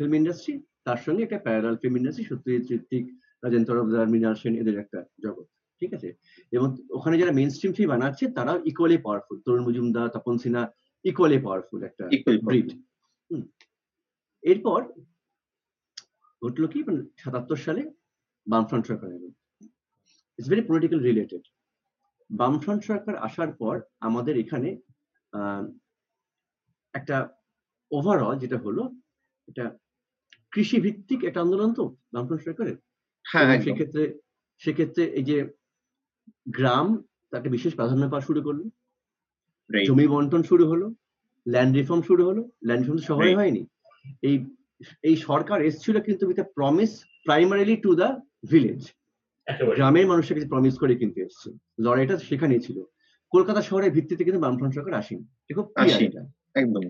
ফিল্ম 0.00 0.12
ইন্ডাস্ট্রি 0.14 0.54
তার 0.84 1.00
সঙ্গে 1.06 1.22
একটা 1.22 1.38
parallel 1.38 1.76
film 1.76 1.94
industry 1.96 2.24
Satyajit 2.24 2.64
Ritwik 2.72 3.04
Rajen 3.42 3.64
Tarafdar 3.64 4.06
Mrinal 4.08 4.34
Sen 4.34 4.54
এদের 4.56 4.76
একটা 4.78 4.98
জগৎ 5.22 5.46
ঠিক 5.82 5.90
আছে? 5.94 6.08
এবং 6.52 6.68
ওখানে 6.90 7.14
যারা 7.18 7.32
মেন 7.32 7.50
স্ট্রিম 7.50 7.72
ফিল্ম 7.72 7.90
বানাচ্ছে 7.90 8.24
তারাও 8.36 8.58
equally 8.64 8.96
powerful 8.98 9.36
Tarun 9.44 9.62
Majumdar 9.66 10.08
Tapan 10.08 10.36
Sinha 10.38 10.64
equally 11.04 11.38
powerful 11.44 11.80
একটা 11.82 12.04
ব্রিড 12.46 12.68
এরপর 14.42 14.80
ঘটলো 16.42 16.66
কি? 16.72 16.78
মানে 16.88 17.00
সাতাত্তর 17.22 17.58
সালে 17.66 17.82
বামফ্রন্ট 18.46 18.84
সরকার 18.86 19.08
এলো 19.12 19.28
ইটস 20.38 20.48
ভেরি 20.50 20.62
পলিটিক্যাল 20.68 21.00
রিলেটেড 21.00 21.42
বামফ্রন্ট 22.30 22.82
সরকার 22.88 23.14
আসার 23.26 23.50
পর 23.60 23.74
আমাদের 24.08 24.34
এখানে 24.42 24.68
আহ, 25.32 25.64
একটা 26.94 27.16
ওভারঅল 27.90 28.34
যেটা 28.42 28.58
হলো 28.64 28.82
এটা 29.48 29.64
কৃষি 30.52 30.78
ভিত্তিক 30.84 31.20
একটা 31.24 31.42
আন্দোলন 31.44 31.70
তো 31.78 31.84
বামফ্রন্ট 32.14 32.42
সরকারের? 32.46 32.76
হ্যাঁ 33.24 33.46
সেক্ষেত্রে 33.64 34.02
সেক্ষেত্রে 34.62 35.02
এই 35.18 35.24
যে 35.30 35.36
গ্রাম 36.56 36.86
তাকে 37.32 37.48
বিশেষ 37.56 37.72
প্রাধান্য 37.74 38.04
পাওয়া 38.10 38.26
শুরু 38.28 38.40
করল। 38.46 38.60
জমি 39.88 40.06
বন্টন 40.08 40.42
শুরু 40.42 40.64
হলো 40.66 40.86
ল্যান্ড 41.46 41.72
রিফর্ম 41.76 42.02
শুরু 42.02 42.22
হলো 42.24 42.42
ল্যান্ড 42.64 42.82
রিফর্ম 42.82 43.02
শহরে 43.08 43.30
হয়নি। 43.34 43.62
এই 44.22 44.36
এই 45.02 45.16
সরকার 45.16 45.58
এসেছিল 45.62 45.96
কিন্তু 46.00 46.22
with 46.26 46.40
promise 46.54 46.90
primarily 47.26 47.76
to 47.76 47.90
the 47.94 48.08
village 48.50 48.82
গ্রামের 49.76 50.06
মানুষের 50.06 50.34
কাছে 50.36 50.48
প্রমিস 50.48 50.74
করে 50.78 50.94
কিন্তু 50.94 51.18
এসছে। 51.20 51.48
লড়াইটা 51.78 52.14
সেখানে 52.28 52.54
ছিল। 52.60 52.78
কলকাতা 53.32 53.60
শহরের 53.62 53.90
ভিত্তিতে 53.90 54.22
কিন্তু 54.24 54.40
বামফ্রন্ট 54.40 54.72
সরকার 54.74 54.94
আসেনি। 54.94 55.24
এটা। 56.04 56.22
একদম। 56.54 56.82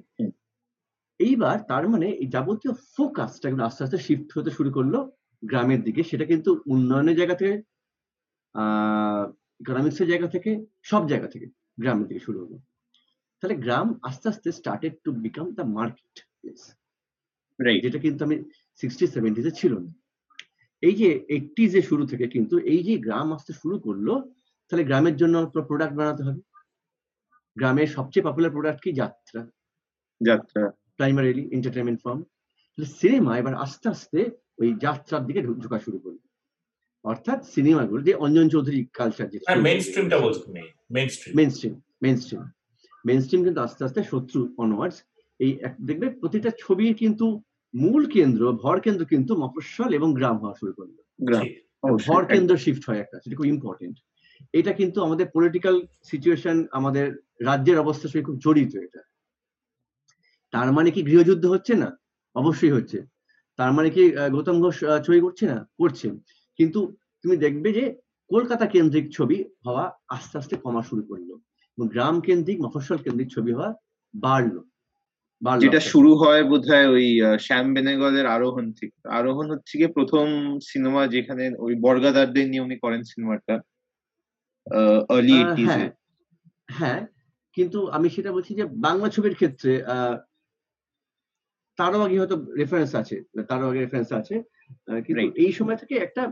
এইবার 1.20 1.56
তার 1.68 1.84
মানে 1.88 2.06
এই 2.22 2.26
যাবতীয় 2.26 2.72
ফোকাসটা 2.96 3.46
কিন্তু 3.48 3.64
আস্তে 3.64 3.80
আস্তে 3.84 3.98
শিফট 3.98 4.28
হতে 4.36 4.50
শুরু 4.50 4.70
করল 4.70 4.94
গ্রামের 5.42 5.80
দিকে। 5.82 6.02
সেটা 6.02 6.24
কিন্তু 6.24 6.50
উন্নয়নের 6.66 7.16
জায়গা 7.16 7.34
থেকে 7.34 7.54
আহ 8.54 9.24
ইকোনমিক্সের 9.60 10.08
জায়গা 10.08 10.28
থেকে 10.28 10.50
সব 10.82 11.02
জায়গা 11.08 11.28
থেকে 11.28 11.46
গ্রামের 11.80 12.06
দিকে 12.06 12.20
শুরু 12.20 12.38
হলো। 12.44 12.56
তাহলে 13.42 13.56
গ্রাম 13.56 13.88
আস্তে 14.02 14.26
আস্তে 14.28 14.48
started 14.52 14.94
to 15.04 15.10
become 15.24 15.46
the 15.58 15.64
marketplace 16.40 16.62
right 17.58 17.80
যেটা 17.84 17.98
কিন্তু 17.98 18.20
আমি 18.24 18.36
সিক্সটি 18.80 19.04
সেভেন্টিতে 19.06 19.50
ছিল 19.50 19.72
না। 19.84 19.90
এই 20.82 20.94
যে 20.94 21.08
এইটিজ 21.28 21.72
এর 21.76 21.84
শুরু 21.90 22.02
থেকে 22.06 22.26
কিন্তু 22.26 22.54
এই 22.72 22.80
যে 22.82 22.94
গ্রাম 22.98 23.28
আসতে 23.32 23.52
শুরু 23.52 23.76
করল 23.78 24.08
তাহলে 24.68 24.84
গ্রামের 24.84 25.16
জন্য 25.16 25.34
প্রোডাক্ট 25.68 25.94
বানাতে 25.96 26.22
হবে? 26.26 26.40
গ্রামের 27.56 27.88
সবচেয়ে 27.88 28.26
পপুলার 28.26 28.54
প্রোডাক্ট 28.54 28.80
কি? 28.84 28.90
যাত্রা। 28.92 29.40
যাত্রা। 30.20 30.62
প্রাইমারিলি 30.98 31.44
এন্টারটেনমেন্ট 31.52 31.98
ফর্ম 32.04 32.20
তাহলে 32.70 32.88
সিনেমা 33.00 33.32
এবার 33.38 33.54
আস্তে 33.54 33.86
আস্তে 33.88 34.20
ওই 34.60 34.68
যাত্রার 34.84 35.22
দিকে 35.26 35.40
ঢোকা 35.64 35.78
শুরু 35.78 35.98
করল। 35.98 36.18
অর্থাৎ 37.04 37.40
সিনেমাগুলো 37.54 38.00
যে 38.02 38.12
অঞ্জন 38.14 38.46
চৌধুরী 38.48 38.80
কালচার 38.98 39.26
যে 39.32 39.38
হ্যাঁ 39.48 39.62
মেইন 39.68 39.80
স্ট্রিমটা 39.86 40.16
বলছো 40.18 40.40
তুমি 40.46 40.62
main 40.90 41.08
stream 41.08 41.32
main 41.38 41.50
stream 41.50 41.74
main 42.02 42.16
stream 42.16 42.42
main 43.04 43.18
stream 43.20 43.42
কিন্তু 43.44 43.60
আস্তে 43.60 43.82
আস্তে 43.84 44.00
শত্রু 44.04 44.40
অনওয়ার্ডস 44.58 44.98
এই 45.40 45.50
দেখবে 45.84 46.06
প্রতিটা 46.10 46.50
ছবি 46.58 46.86
কিন্তু 46.94 47.26
মূল 47.74 48.02
কেন্দ্র 48.06 48.42
ভর 48.62 48.76
কেন্দ্র 48.80 49.02
কিন্তু 49.06 49.32
মফস্বল 49.36 49.90
এবং 49.92 50.08
গ্রাম 50.14 50.36
হওয়া 50.38 50.54
শুরু 50.54 50.72
করল। 50.72 50.96
ভর 52.06 52.22
কেন্দ্র 52.24 52.54
শিফট 52.56 52.82
হয় 52.88 53.00
একটা 53.00 53.16
সেটা 53.22 53.36
খুব 53.36 53.46
ইম্পর্টেন্ট 53.46 53.96
এটা 54.54 54.72
কিন্তু 54.72 54.98
আমাদের 55.02 55.26
পলিটিক্যাল 55.34 55.76
সিচুয়েশন 56.02 56.56
আমাদের 56.70 57.06
রাজ্যের 57.40 57.78
অবস্থার 57.78 58.10
সঙ্গে 58.10 58.24
খুব 58.24 58.38
জড়িত 58.38 58.72
এটা। 58.76 59.02
তার 60.52 60.68
মানে 60.72 60.90
কি 60.90 61.02
গৃহযুদ্ধ 61.02 61.44
হচ্ছে 61.46 61.74
না? 61.74 61.88
অবশ্যই 62.36 62.70
হচ্ছে। 62.70 62.98
তার 63.58 63.72
মানে 63.72 63.90
কি 63.90 64.02
গৌতম 64.32 64.56
ঘোষ 64.60 64.76
ছবি 65.06 65.20
করছে 65.20 65.44
না? 65.46 65.58
করছে 65.78 66.06
কিন্তু 66.58 66.80
তুমি 67.24 67.36
দেখবে 67.36 67.72
যে 67.72 67.84
কলকাতা 68.30 68.66
কেন্দ্রিক 68.66 69.06
ছবি 69.12 69.44
হওয়া 69.66 69.84
আস্তে 70.08 70.34
আস্তে 70.38 70.54
কমা 70.56 70.82
শুরু 70.82 71.02
করল। 71.02 71.30
গ্রাম 71.78 72.20
কেন্দ্রিক 72.20 72.58
মফস্বল 72.60 72.98
কেন্দ্রিক 72.98 73.28
ছবি 73.30 73.52
হওয়া 73.52 73.70
বাড়লো 74.14 74.60
যেটা। 75.62 75.80
শুরু 75.90 76.10
হয় 76.14 76.42
বোধহয় 76.44 76.88
ওই 76.88 77.06
শ্যাম 77.38 77.66
বেনেগলের 77.74 78.26
আরোহণ 78.26 78.66
থেকে 78.72 78.98
আরোহণ 79.08 79.46
হচ্ছে 79.50 79.74
গিয়ে 79.78 79.90
প্রথম 79.92 80.26
সিনেমা 80.62 81.02
যেখানে 81.06 81.44
ওই 81.58 81.74
বর্গাদারদের 81.80 82.46
নিয়ে 82.48 82.62
উনি 82.62 82.76
করেন 82.78 83.02
সিনেমাটা 83.02 83.54
আর্লি 85.08 85.36
হ্যাঁ 85.64 85.88
হ্যাঁ 86.68 87.00
কিন্তু 87.56 87.78
আমি 87.88 88.08
সেটা 88.10 88.30
বলছি 88.32 88.52
যে 88.54 88.64
বাংলা 88.78 89.08
ছবির 89.08 89.34
ক্ষেত্রে 89.34 89.72
আহ, 89.86 90.14
তারও 91.78 92.00
আগে 92.02 92.16
হয়তো 92.18 92.36
রেফারেন্স 92.56 92.92
আছে 92.94 93.16
তারও 93.48 93.68
আগে 93.70 93.80
রেফারেন্স 93.80 94.10
আছে 94.12 94.36
কিন্তু. 95.06 95.26
এই 95.36 95.52
সময় 95.52 95.76
থেকে 95.76 95.94
একটা 95.96 96.22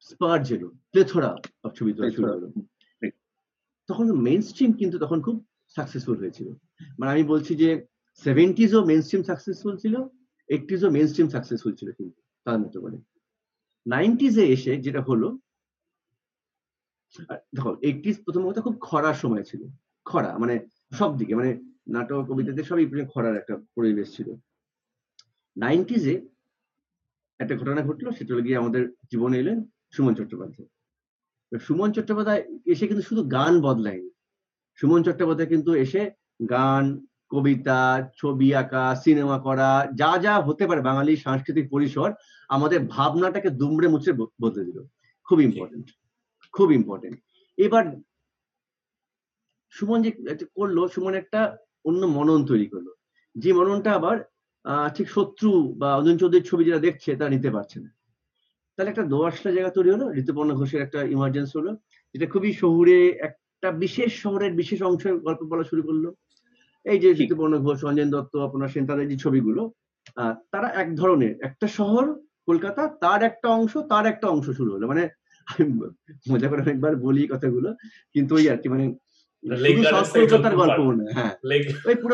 স্পার্জ 0.00 0.46
এলো 0.52 0.68
প্লেথোরা 0.92 1.30
ছবি 1.74 1.90
তোলা 1.92 2.10
শুরু 2.10 2.24
Plethora, 2.24 2.34
হলো. 2.36 2.48
তখন 3.88 4.12
মেইন 4.12 4.42
স্ট্রিম 4.42 4.72
কিন্তু 4.72 4.98
তখন 4.98 5.22
খুব 5.22 5.46
সাকসেসফুল 5.76 6.16
হয়েছিল। 6.18 6.48
মানে 6.98 7.10
আমি 7.10 7.22
বলছি 7.22 7.54
যে 7.54 7.86
সেভেন্টিজও 8.24 8.84
মেন 8.84 9.02
স্ট্রিম 9.02 9.22
সাকসেসফুল 9.22 9.76
ছিল 9.76 9.94
এইটিজও 10.48 10.90
মেন 10.90 11.06
স্ট্রিম 11.06 11.28
সাকসেসফুল 11.28 11.72
ছিল 11.74 11.92
কিন্তু 11.92 12.20
তার 12.44 12.58
মতো 12.58 12.80
করে। 12.80 12.96
নাইনটিজে 13.86 14.44
এসে 14.46 14.76
যেটা 14.76 15.00
হলো 15.02 15.38
দেখো 17.54 17.76
এইটিজ 17.82 18.16
প্রথম 18.24 18.50
কথা 18.50 18.60
খুব 18.60 18.76
খরার 18.80 19.14
সময় 19.14 19.42
ছিল, 19.42 19.62
খরা 20.04 20.38
মানে 20.38 20.54
সব 20.92 21.18
দিকে 21.18 21.34
মানে 21.34 21.50
নাটক, 21.88 22.24
কবিতাতে 22.28 22.62
সবই 22.64 22.86
খরার 23.14 23.36
একটা 23.36 23.56
পরিবেশ 23.74 24.16
ছিল। 24.16 24.28
নাইনটিজে 25.56 26.14
একটা 27.38 27.56
ঘটনা 27.56 27.82
ঘটলো, 27.82 28.10
সেটা 28.12 28.40
গিয়ে 28.40 28.56
আমাদের 28.56 28.82
জীবনে 29.10 29.38
এলেন 29.38 29.64
সুমন 29.90 30.14
চট্টোপাধ্যায়। 30.14 30.68
সুমন 31.58 31.92
চট্টোপাধ্যায় 31.92 32.58
এসে 32.66 32.86
কিন্তু 32.86 33.02
শুধু 33.08 33.24
গান 33.24 33.60
বদলায়নি। 33.60 34.10
সুমন 34.80 35.02
চট্টোপাধ্যায় 35.02 35.48
কিন্তু 35.48 35.74
এসে 35.74 36.10
গান, 36.50 37.06
কবিতা, 37.28 38.10
ছবি 38.16 38.54
আঁকা 38.54 38.94
সিনেমা 38.94 39.38
করা, 39.38 39.86
যা 39.94 40.18
যা 40.18 40.40
হতে 40.40 40.66
পারে, 40.66 40.80
বাঙালি 40.80 41.16
সাংস্কৃতিক 41.16 41.70
পরিসর, 41.70 42.12
আমাদের 42.48 42.80
ভাবনাটাকে 42.88 43.50
দুমড়ে 43.50 44.12
ব- 44.12 44.28
বদলে 44.42 44.64
দিল। 44.64 44.82
খুব 45.24 45.40
ইম্পর্টেন্ট 45.40 45.86
খুব 46.52 46.72
ইম্পর্টেন্ট 46.72 47.20
এবার 47.56 47.96
সুমন 49.70 50.02
যে 50.02 50.10
করল, 50.54 50.88
সুমন 50.88 51.14
একটা 51.14 51.56
অন্য 51.84 52.06
মনন 52.06 52.46
তৈরি 52.46 52.66
করল। 52.66 52.86
যে 53.34 53.52
মননটা 53.52 53.92
আবার 53.92 54.18
ঠিক 54.94 55.10
শত্রু 55.10 55.74
বা 55.78 55.96
অঞ্জন 55.96 56.18
চৌধুরীর 56.18 56.44
ছবি 56.44 56.64
যারা 56.64 56.80
দেখছে, 56.80 57.16
তারা 57.16 57.30
নিতে 57.30 57.50
পারছে 57.50 57.80
না। 57.80 57.95
তাহলে 58.78 58.90
একটা 58.90 59.04
দোয়াশলা 59.04 59.50
জায়গা 59.52 59.70
তৈরি 59.70 59.90
হলো 59.90 60.06
ঋতুপর্ণ 60.12 60.50
ঘোষের 60.54 60.80
একটা 60.82 60.98
ইমার্জেন্স 61.14 61.50
হলো 61.56 61.70
যেটা 62.14 62.26
খুবই 62.26 62.50
শহুরে 62.52 62.96
একটা 63.28 63.68
বিশেষ 63.82 64.10
শহরের 64.22 64.52
বিশেষ 64.54 64.78
অংশের 64.82 65.14
গল্প 65.18 65.40
বলা 65.46 65.64
শুরু 65.64 65.82
করল। 65.82 66.04
এই 66.86 66.98
যে 66.98 67.08
ঋতুপর্ণ 67.24 67.54
ঘোষ 67.58 67.80
অঞ্জন 67.84 68.08
দত্ত 68.10 68.34
আপনার 68.46 68.68
সেন 68.68 68.84
তাদের 68.86 69.06
যে 69.08 69.16
ছবিগুলো 69.18 69.62
আহ, 70.16 70.34
তারা 70.52 70.68
এক 70.82 70.88
ধরনের 70.96 71.32
একটা 71.42 71.66
শহর 71.68 72.04
কলকাতা 72.48 72.82
তার 73.00 73.20
একটা 73.22 73.48
অংশ 73.48 73.72
তার 73.88 74.04
একটা 74.06 74.26
অংশ 74.28 74.46
শুরু 74.50 74.70
হলো। 74.74 74.84
মানে 74.88 75.02
আমি 75.46 75.64
মজা 76.30 76.46
করে 76.48 76.60
অনেকবার 76.62 76.92
বলি 76.96 77.22
কথাগুলো 77.28 77.70
কিন্তু 78.14 78.32
ওই 78.34 78.44
আর 78.50 78.58
কি 78.62 78.68
মানে 78.68 78.84
যোধপুর। 79.46 80.86
মনে 80.88 81.04
হয়, 81.04 81.14
হ্যাঁ। 81.14 81.32
যোধপুর 81.74 82.10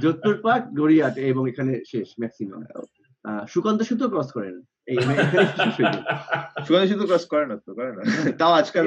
যোধপুর 0.00 0.34
পার্ক 0.42 0.80
গড়িয়াট 0.80 1.18
এবং 1.24 1.48
এখানে 1.48 1.80
শেষ 1.90 2.08
ম্যাক্সিমাম। 2.20 2.62
সুকান্ত 3.48 3.82
সুতো 3.82 4.08
ক্রস 4.08 4.32
করেন। 4.32 4.54
মানে 4.98 5.14
হয়ে। 5.14 5.14
সুকান্ত 6.66 6.88
শুধু 6.88 7.06
ক্রস 7.06 7.26
করে 7.26 7.46
না 7.46 7.56
তো 7.56 7.74
করে 7.74 7.92
না। 7.92 8.02
তাও 8.32 8.52
আজকাল 8.52 8.84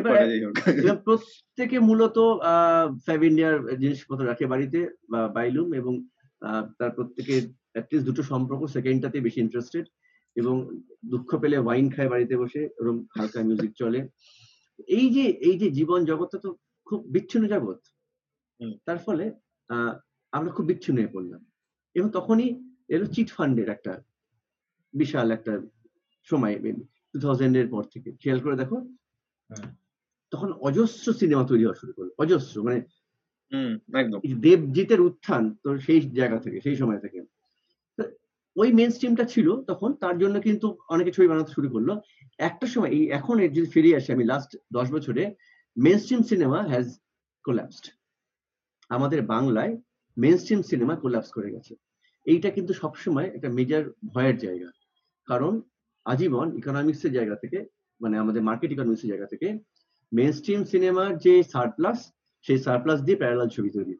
প্রত্যেকে 1.05 1.79
মূলত 1.79 2.17
ফাইভ 3.05 3.23
ইন্ডিয়ার 3.23 3.77
জিনিসপত্র 3.77 4.27
রাখে 4.27 4.45
বাড়িতে 4.45 4.79
বা 5.09 5.27
বাইলুম 5.27 5.73
এবং 5.73 5.93
আহ, 6.41 6.65
তার 6.79 6.89
প্রত্যেকে 6.89 7.35
অ্যাটলিস্ট 7.73 8.07
দুটো 8.07 8.23
সম্পর্ক 8.23 8.65
সেকেন্ডটাতে 8.67 9.19
বেশি 9.19 9.41
ইন্টারেস্টেড 9.41 9.85
এবং 10.35 10.55
দুঃখ 11.11 11.29
পেলে 11.41 11.57
ওয়াইন 11.61 11.87
খায় 11.93 12.11
বাড়িতে 12.13 12.35
বসে 12.41 12.61
এবং 12.81 12.93
হালকা 13.15 13.39
মিউজিক 13.47 13.71
চলে। 13.81 13.99
এই 14.97 15.05
যে 15.15 15.25
এই 15.47 15.55
যে 15.61 15.67
জীবন 15.77 15.99
জগৎটা 16.11 16.37
তো 16.45 16.49
খুব 16.87 16.99
বিচ্ছিন্ন 17.13 17.45
জগৎ। 17.53 17.79
তার 18.85 18.99
ফলে 19.05 19.25
আমরা 20.37 20.51
খুব 20.55 20.65
বিচ্ছিন্ন 20.71 20.97
হয়ে 20.99 21.13
পড়লাম। 21.15 21.41
এবং 21.95 22.07
তখনই 22.17 22.49
এলো 22.93 23.05
চিট 23.15 23.29
ফান্ডের 23.37 23.69
একটা 23.75 23.93
বিশাল 24.93 25.27
একটা 25.37 25.53
সময় 26.27 26.55
টু 27.11 27.17
থাউজেন্ড 27.25 27.55
এর 27.61 27.67
পর 27.73 27.83
থেকে। 27.93 28.09
খেয়াল 28.21 28.39
করে 28.43 28.55
দেখো 28.61 28.77
তখন 30.31 30.49
অজস্র 30.67 31.07
সিনেমা 31.19 31.43
তৈরি 31.49 31.63
হওয়া 31.65 31.79
শুরু 31.81 31.91
করল। 31.97 32.09
অজস্র 32.23 32.55
মানে 32.67 32.79
দেবজিতের 34.45 35.01
উত্থান 35.07 35.43
তো 35.63 35.69
সেই 35.85 35.99
জায়গা 36.19 36.37
থেকে 36.43 36.57
সেই 36.65 36.77
সময় 36.81 36.99
থেকে। 37.03 37.19
ওই 38.55 38.73
মেন 38.73 38.91
স্ট্রিমটা 38.91 39.23
ছিল 39.23 39.61
তখন, 39.61 39.93
তার 39.93 40.17
জন্য 40.17 40.39
কিন্তু 40.39 40.77
অনেকে 40.89 41.11
ছবি 41.11 41.27
বানাতে 41.27 41.51
শুরু 41.51 41.69
করল। 41.69 41.89
একটা 42.37 42.67
সময়, 42.67 42.89
এই 42.89 43.09
এখন 43.09 43.35
যদি 43.39 43.69
ফিরে 43.69 43.95
আসি 43.95 44.13
আমি 44.13 44.23
লাস্ট 44.23 44.57
দশ 44.73 44.91
বছরে 44.91 45.35
main 45.77 45.99
stream 45.99 46.21
cinema 46.21 46.59
has 46.63 46.87
collapsed 47.43 47.85
আমাদের 48.89 49.21
বাংলায় 49.21 49.77
মেন 50.17 50.37
স্ট্রিম 50.37 50.61
সিনেমা 50.61 50.95
কোল্যাপস 50.95 51.31
করে 51.31 51.51
গেছে। 51.51 51.75
এইটা 52.25 52.49
কিন্তু 52.49 52.73
সবসময় 52.73 53.25
একটা 53.25 53.49
মেজর 53.49 53.83
ভয়ের 54.07 54.37
জায়গা। 54.37 54.69
কারণ 55.25 55.61
আজীবন 56.05 56.57
ইকোনমিক্সের 56.57 57.11
জায়গা 57.11 57.35
থেকে 57.35 57.65
মানে 58.01 58.17
আমাদের 58.17 58.41
মার্কেট 58.43 58.71
ইকোনমিক্সের 58.71 59.09
জায়গা 59.09 59.25
থেকে 59.25 59.59
মেন 60.11 60.31
স্ট্রিম 60.31 60.63
সিনেমার 60.63 61.17
যে 61.17 61.43
সারপ্লাস 61.43 62.11
সেই 62.41 62.57
সারপ্লাস 62.57 63.01
দিয়ে 63.01 63.17
প্যারালাল 63.17 63.49
ছবি 63.49 63.69
তৈরি। 63.69 63.95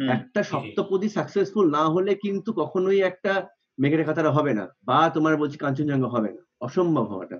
একটা 0.00 0.40
সপ্তপদী 0.50 1.08
সাকসেসফুল 1.08 1.66
না 1.70 1.82
হলে 1.88 2.12
কিন্তু 2.24 2.50
কখনোই 2.52 3.00
একটা 3.02 3.32
মেঘের 3.78 4.02
কাতারা 4.04 4.30
হবে 4.30 4.52
না 4.54 4.64
বা 4.82 4.98
তোমার 5.10 5.34
বলছি 5.36 5.56
কাঞ্চনজঙ্ঘা 5.58 6.10
হবে 6.10 6.30
না 6.32 6.42
অসম্ভব 6.60 7.06
হওয়াটা। 7.12 7.38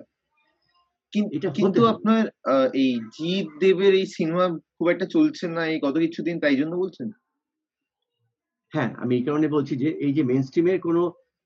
কিন্তু 1.57 1.81
আপনার 1.93 2.23
আহ, 2.45 2.67
এই 2.83 2.91
জিৎ 3.15 3.47
দেবের 3.59 3.93
এই 3.93 4.07
সিনেমা 4.15 4.45
খুব 4.75 4.87
একটা 4.89 5.05
চলছে 5.15 5.45
না 5.47 5.61
এই 5.65 5.77
গত 5.85 5.95
কিছুদিন 6.03 6.35
তাই 6.39 6.55
জন্য 6.55 6.73
বলছেন? 6.77 7.07
হ্যাঁ 8.73 8.89
আমি 8.97 9.13
এই 9.15 9.23
কারণে 9.23 9.47
বলছি 9.47 9.73
যে 9.75 9.89
এই 10.05 10.13
যে 10.13 10.23
মেন 10.23 10.41
স্ট্রিমের 10.43 10.79
কোনো 10.79 11.01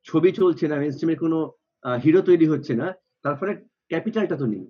ছবি 0.08 0.30
চলছে 0.32 0.66
না 0.68 0.76
মেন 0.78 0.92
স্ট্রিমের 0.92 1.20
কোনো 1.20 1.38
হিরো 1.84 2.22
তৈরি 2.22 2.46
হচ্ছে 2.48 2.74
না 2.76 2.88
তারপরে 3.26 3.52
ক্যাপিটালটা 3.92 4.36
তো 4.38 4.46
নেই। 4.46 4.66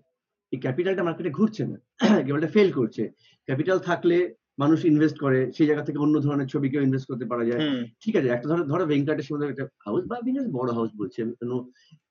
এই 0.54 0.60
ক্যাপিটালটা 0.60 1.04
মার্কেটে 1.04 1.32
ঘুরছে 1.32 1.64
না 1.66 1.78
ক্যাপিটালটা 2.18 2.54
ফেল 2.56 2.70
করছে। 2.72 3.04
ক্যাপিটাল 3.48 3.78
থাকলে 3.80 4.18
মানুষ 4.58 4.80
ইনভেস্ট 4.86 5.18
করে 5.20 5.40
সেই 5.52 5.68
জায়গা 5.68 5.84
থেকে 5.84 6.00
অন্য 6.00 6.16
ধরনের 6.22 6.48
ছবিকেও 6.48 6.82
ইনভেস্ট 6.84 7.08
করতে 7.10 7.26
পারা 7.26 7.44
যায়। 7.46 7.62
ঠিক 8.04 8.14
আছে 8.16 8.30
একটা 8.30 8.48
ধরো 8.48 8.64
ধরো 8.64 8.84
ভেঙ্কটেশের 8.86 9.34
মধ্যে 9.34 9.48
একটা 9.48 9.66
হাউস 9.86 10.04
বা 10.06 10.18
বিশেষ 10.22 10.46
বড় 10.52 10.70
হাউস 10.72 10.92
বলছি 10.98 11.18
আমি 11.22 11.34
কোনো 11.36 11.56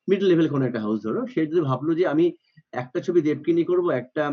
মিডল 0.09 0.27
লেভেল 0.29 0.49
কোনো 0.49 0.65
একটা 0.67 0.81
হাউস 0.81 0.99
ধরো 1.03 1.21
সে 1.27 1.41
যদি 1.47 1.61
ভাবলো 1.61 1.93
যে 1.95 2.05
আমি 2.07 2.25
একটা 2.73 2.99
ছবি 3.01 3.21
দেবকে 3.21 3.51
নিয়ে 3.53 3.71
করব 3.71 3.87
একটা 3.93 4.25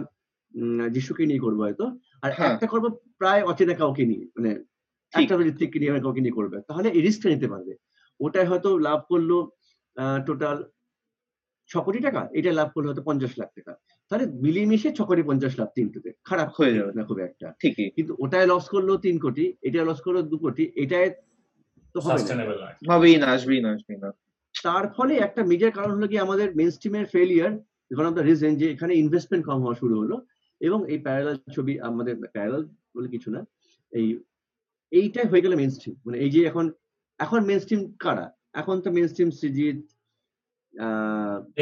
যিশুকে 0.91 1.23
নিয়ে 1.25 1.39
করব 1.39 1.59
হয়তো 1.61 1.85
আর 2.23 2.31
হ্যাঁ। 2.31 2.53
একটা 2.53 2.67
করব 2.67 2.85
প্রায় 3.17 3.41
অচেনা 3.43 3.73
কাউকে 3.73 4.03
নিয়ে 4.05 4.25
মানে 4.35 4.51
একটা 5.13 5.33
ঋত্বিককে 5.41 5.77
নিয়ে 5.79 5.91
কাউকে 6.01 6.21
নিয়ে 6.21 6.37
করবে 6.39 6.57
তাহলে 6.61 6.87
এই 6.89 7.01
রিস্কটা 7.01 7.29
নিতে 7.29 7.47
পারবে। 7.47 7.73
ওটাই 8.19 8.45
হয়তো 8.45 8.69
লাভ 8.77 8.99
করল 9.09 9.31
টোটাল 10.25 10.57
ছ 11.69 11.73
কোটি 11.77 11.99
টাকা 11.99 12.21
এটা 12.37 12.51
লাভ 12.59 12.69
করলে 12.73 12.87
হয়তো 12.89 13.03
পঞ্চাশ 13.09 13.33
লাখ 13.39 13.49
টাকা। 13.57 13.73
তাহলে 14.11 14.25
মিলিয়ে 14.43 14.67
মিশে 14.71 14.89
ছ 14.97 14.99
কোটি 15.09 15.23
পঞ্চাশ 15.29 15.53
লাখ 15.59 15.69
তিনটোতে 15.77 16.09
খারাপ 16.23 16.49
হয়ে 16.57 16.75
যাবে। 16.77 16.91
না 16.97 17.03
খুব 17.03 17.19
একটা। 17.19 17.47
ঠিকই। 17.61 17.89
কিন্তু 17.89 18.15
ওটায় 18.23 18.47
লস 18.47 18.65
করল 18.73 18.89
তিন 18.97 19.15
কোটি 19.19 19.45
এটা 19.67 19.79
লস 19.83 19.99
করল 20.01 20.17
দু 20.31 20.37
কোটি 20.37 20.63
এটায় 20.75 21.09
তো 21.95 21.97
হবে 21.99 22.13
না। 22.13 22.17
সাস্টেনেবল 22.17 22.57
হবেই 22.91 23.15
না 23.17 23.27
আসবেই 23.35 23.61
না 23.61 23.69
আসবেই 23.75 23.99
না। 24.03 24.09
তার 24.55 24.85
ফলে 24.87 25.13
একটা 25.17 25.41
মেজর 25.43 25.71
কারণ 25.71 25.91
হলো 25.95 26.07
কি 26.07 26.17
আমাদের 26.25 26.47
main 26.55 26.69
স্ট্রিমের 26.71 27.05
failure 27.05 27.51
one 27.91 28.05
of 28.09 28.13
the 28.13 28.23
reason 28.23 28.53
যে 28.61 28.65
এখানে 28.71 28.93
ইনভেস্টমেন্ট 28.95 29.43
কম 29.45 29.59
হওয়া 29.61 29.75
শুরু 29.75 29.95
হলো 30.01 30.15
এবং 30.61 30.79
এই 30.87 30.97
প্যারালাল 30.97 31.37
ছবি 31.55 31.73
আমাদের 31.79 32.15
প্যারালাল 32.35 32.63
বলে 32.95 33.07
কিছু 33.07 33.29
না 33.31 33.41
এই 33.93 34.07
এইটাই 34.91 35.27
হয়ে 35.27 35.43
গেল 35.45 35.53
মেন 35.55 35.69
স্ট্রিম 35.69 35.95
মানে 36.05 36.17
এই 36.17 36.29
যে 36.29 36.41
এখন 36.45 36.65
এখন 37.19 37.39
মেন 37.45 37.59
স্ট্রিম 37.59 37.81
কারা? 37.99 38.25
এখন 38.53 38.75
তো 38.81 38.89
মেন 38.91 39.07
স্ট্রিম 39.07 39.29
সৃজিত 39.39 39.77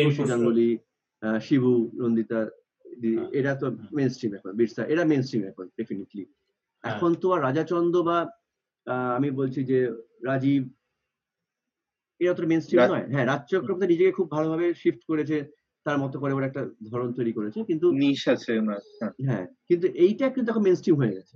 খুশি 0.05 0.24
গাঙ্গুলি 0.32 0.70
আহ, 1.24 1.38
শিবু 1.39 1.72
নন্দিতা 1.95 2.39
হ্যাঁ। 2.86 3.28
এরা 3.38 3.51
তো 3.61 3.66
মেন 3.97 4.09
স্ট্রিম 4.09 4.32
এখন 4.38 4.51
বিরসা 4.59 4.82
এরা 4.93 5.03
মেন 5.05 5.22
স্ট্রিম 5.22 5.43
এখন 5.51 5.66
ডেফিনেটলি। 5.78 6.24
এখন 6.84 7.11
তো 7.22 7.28
আর 7.32 7.39
রাজাচন্দ্র 7.41 7.97
বা 8.09 8.18
আহ, 8.88 9.11
আমি 9.18 9.30
বলছি 9.32 9.59
যে 9.63 9.80
রাজীব 10.24 10.63
এরা 12.22 12.34
তো 12.34 12.41
মেন 12.51 12.61
স্ট্রিম 12.61 12.80
নয়। 12.86 13.05
হ্যাঁ 13.13 13.26
রাজ 13.26 13.41
চক্রবর্তী 13.51 13.86
নিজেকে 13.88 14.11
খুব 14.11 14.28
ভালোভাবে 14.32 14.66
শিফট 14.82 15.01
করেছে 15.11 15.38
তার 15.86 15.97
মতো 16.03 16.16
করে 16.22 16.34
ওরা 16.34 16.47
একটা 16.47 16.61
ধরন 16.89 17.09
তৈরি 17.13 17.32
করেছে 17.34 17.59
কিন্তু 17.70 17.88
নিশ 18.01 18.22
আছে 18.28 18.51
হ্যাঁ। 18.59 18.82
হ্যাঁ 19.28 19.45
কিন্তু 19.70 19.86
এইটা 20.05 20.26
কিন্তু 20.36 20.47
এখন 20.51 20.63
মেন 20.66 20.76
স্ট্রিম 20.76 20.97
হয়ে 20.97 21.16
গেছে। 21.18 21.36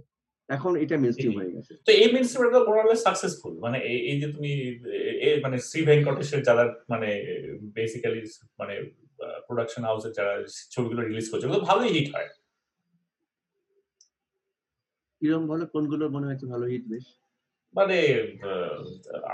এখন 0.49 0.71
এটা 0.75 0.95
মেন 0.97 1.11
স্ট্রিম 1.11 1.33
হয়ে 1.39 1.51
গেছে। 1.51 1.71
তো 1.85 1.91
এই 1.93 2.07
মেন 2.13 2.23
স্ট্রিমটা 2.23 2.59
মোরালে 2.59 2.95
সাকসেসফুল 2.97 3.53
মানে 3.59 3.77
এই- 3.89 4.19
যে 4.21 4.27
তুমি 4.33 4.51
মানে 5.43 5.57
শ্রী 5.59 5.79
ভেঙ্কটেশের 5.85 6.41
যারা 6.43 6.63
মানে 6.89 7.09
বেসিক্যালি 7.75 8.21
মানে 8.59 8.73
প্রোডাকশন 9.47 9.83
হাউসের 9.83 10.11
যারা 10.11 10.33
ছবিগুলো 10.71 11.01
রিলিজ 11.01 11.25
করছে 11.29 11.45
ওগুলো 11.47 11.61
ভালোই 11.61 11.91
হিট 11.93 12.07
হয়। 12.15 12.29
কীরকম 15.21 15.47
বলো 15.47 15.65
কোনগুলো 15.65 16.03
মনে 16.09 16.27
হয়েছে 16.27 16.45
ভালো 16.45 16.65
হিট 16.65 16.83
বেশ? 16.87 17.05
মানে 17.75 17.97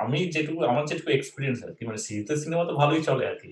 আমি 0.03 0.19
যেটুকু 0.31 0.61
আমার 0.65 0.83
যেটুকু 0.85 1.09
এক্সপিরিয়েন্স 1.11 1.57
আর 1.63 1.71
কি 1.73 1.83
মানে 1.85 1.97
সিরিজের 1.97 2.37
সিনেমা 2.37 2.63
তো 2.65 2.73
ভালোই 2.75 3.01
চলে 3.03 3.25
আর 3.27 3.37
কি। 3.41 3.51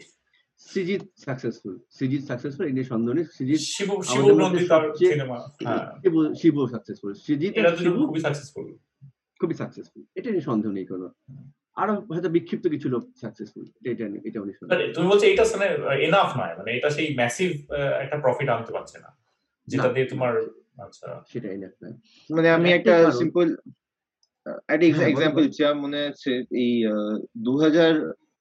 সৃজিত 0.62 1.02
সাকসেসফুল 1.26 1.74
সৃজিত 1.98 2.22
সাকসেসফুল 2.24 2.66
এই 2.68 2.74
নিয়ে 2.74 2.88
সন্দেহ 2.94 3.12
নেই 3.14 3.26
সৃজিত 3.36 3.62
শিব 3.74 3.90
হ্যাঁ। 5.62 5.84
সাকসেসফুল 6.74 7.12
দুজন 7.42 7.76
শিবু 7.76 8.02
খুবই 8.02 8.22
সাকসেসফুল 8.22 8.66
খুবই 9.40 9.56
সাকসেসফুল 9.62 10.02
এটা 10.16 10.30
নিয়ে 10.32 10.46
সন্দেহ 10.50 10.70
নেই 10.72 10.86
কোনো। 10.86 11.08
আরও 11.78 11.94
হয়তো 12.14 12.30
বিক্ষিপ্ত 12.30 12.66
কিছু 12.68 12.88
লোক 12.90 13.04
সাকসেসফুল 13.22 13.66
এটা 13.86 14.04
নিয়ে 14.10 14.24
এটা 14.26 14.40
উনি 14.42 14.52
মানে 14.64 14.86
তুমি 14.96 15.06
বলছো 15.12 15.26
এটা 15.28 15.44
মানে 15.54 15.68
এনাফ 16.08 16.30
নয়। 16.38 16.54
মানে 16.58 16.70
এটা 16.78 16.90
সেই 16.90 17.08
ম্যাসিভ 17.16 17.50
একটা 18.04 18.18
প্রফিট 18.18 18.48
আনতে 18.50 18.72
পারছে 18.72 18.98
না। 19.00 19.10
যেটা 19.68 19.88
দিয়ে 19.90 20.08
তোমার 20.10 20.34
আচ্ছা। 20.86 21.08
সেটাই 21.32 21.58
না 21.58 21.68
মানে 22.30 22.48
আমি 22.50 22.70
একটা 22.72 22.94
সিম্পল 23.12 23.48
একটা 24.74 24.86
হ্যাঁ, 24.90 25.10
এক্সাম্পল। 25.12 25.44
দিচ্ছি। 25.46 25.62
মনে 25.76 26.00
আছে 26.10 26.32
এই 26.64 26.72
দু 27.38 27.54
হাজার 27.58 27.94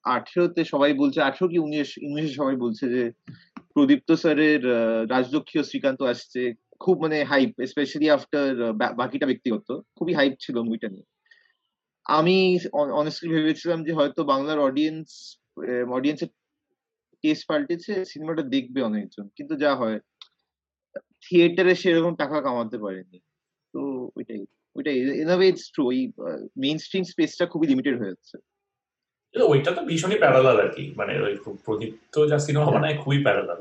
আঠেরোতে 0.05 0.65
সবাই 0.65 0.93
বলছে, 0.93 1.23
আঠেরো 1.23 1.49
কি 1.49 1.59
উনিশ, 1.59 1.99
উনিশে 1.99 2.35
সবাই 2.35 2.57
বলছে 2.57 2.85
যে 2.95 3.11
প্রদীপ্ত 3.75 4.13
স্যারের 4.13 4.63
রাজলক্ষ্মী 5.11 5.63
শ্রীকান্ত 5.63 6.03
আসছে। 6.03 6.53
খুব 6.81 7.03
মানে 7.03 7.25
হাইপ 7.25 7.51
স্পেশালি 7.67 8.11
আফটার 8.11 8.73
বাকিটা 8.97 9.27
ব্যক্তিগত। 9.27 9.81
খুবই 9.97 10.15
হাইপ 10.15 10.35
ছিল 10.41 10.57
মুভিটা 10.63 10.89
নিয়ে। 10.89 11.07
আমি 12.05 12.59
অনেস্টলি 12.73 13.29
ভেবেছিলাম 13.29 13.85
যে 13.85 13.93
হয়তো 13.93 14.25
বাংলার 14.25 14.59
অডিয়েন্স 14.59 15.39
অডিয়েন্সের 15.97 16.31
টেস্ট 17.25 17.49
পাল্টেছে, 17.49 18.05
সিনেমাটা 18.05 18.43
দেখবে 18.43 18.83
অনেকজন। 18.83 19.29
কিন্তু 19.37 19.57
যা 19.57 19.77
হয় 19.77 19.99
থিয়েটারে 21.25 21.75
সেরকম 21.75 22.15
টাকা 22.15 22.41
কামাতে 22.41 22.79
পারেনি। 22.79 23.19
তো 23.75 24.11
ওইটাই 24.17 24.45
ওইটাই। 24.77 24.99
ইন 25.23 25.29
আ 25.29 25.37
ইটস 25.43 25.71
ট্রু 25.75 25.87
ওই 25.87 26.13
মেইন 26.59 26.79
স্ট্রিম 26.79 27.05
স্পেসটা 27.05 27.47
খুবই 27.47 27.67
লিমিটেড 27.67 27.99
হয়ে 27.99 28.09
যাচ্ছে। 28.09 28.52
কিন্তু 29.35 29.47
ওইটা 29.49 29.71
তো 29.73 29.83
ভীষণই 29.89 30.19
প্যারালাল 30.23 30.57
আর 30.61 30.71
কি। 30.77 30.85
মানে 30.99 31.13
ওই 31.25 31.35
খুব 31.43 31.55
প্রদীপ্ত 31.67 32.15
যা 32.31 32.39
সিনেমা 32.39 32.67
বানায় 32.69 32.97
খুবই 33.03 33.21
প্যারালাল 33.27 33.61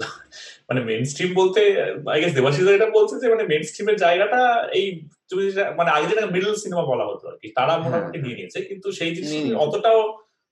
মানে 0.69 0.79
মেন 0.87 1.03
স্ট্রিম 1.05 1.31
বলতে 1.35 1.61
আই 2.07 2.19
গেস 2.21 2.33
দেবাশিস 2.37 2.65
এটা 2.69 2.87
বলছে 2.97 3.15
যে 3.21 3.27
মানে 3.33 3.43
মেন 3.51 3.63
স্ট্রিমের 3.63 3.97
জায়গাটা 3.97 4.41
এই 4.79 4.85
তুমি 5.29 5.41
যেটা- 5.47 5.73
মানে 5.79 5.89
আগে 5.91 6.07
যেটা 6.11 6.23
মিডল 6.35 6.53
সিনেমা 6.63 6.83
বলা 6.91 7.05
হতো 7.09 7.23
আর 7.27 7.37
কি 7.41 7.47
তারা 7.57 7.73
মোটামুটি 7.83 8.17
নিয়ে 8.19 8.37
নিয়েছে 8.39 8.59
কিন্তু 8.69 8.87
সেই 8.99 9.11
জিনিস 9.17 9.31
অতটাও 9.63 9.99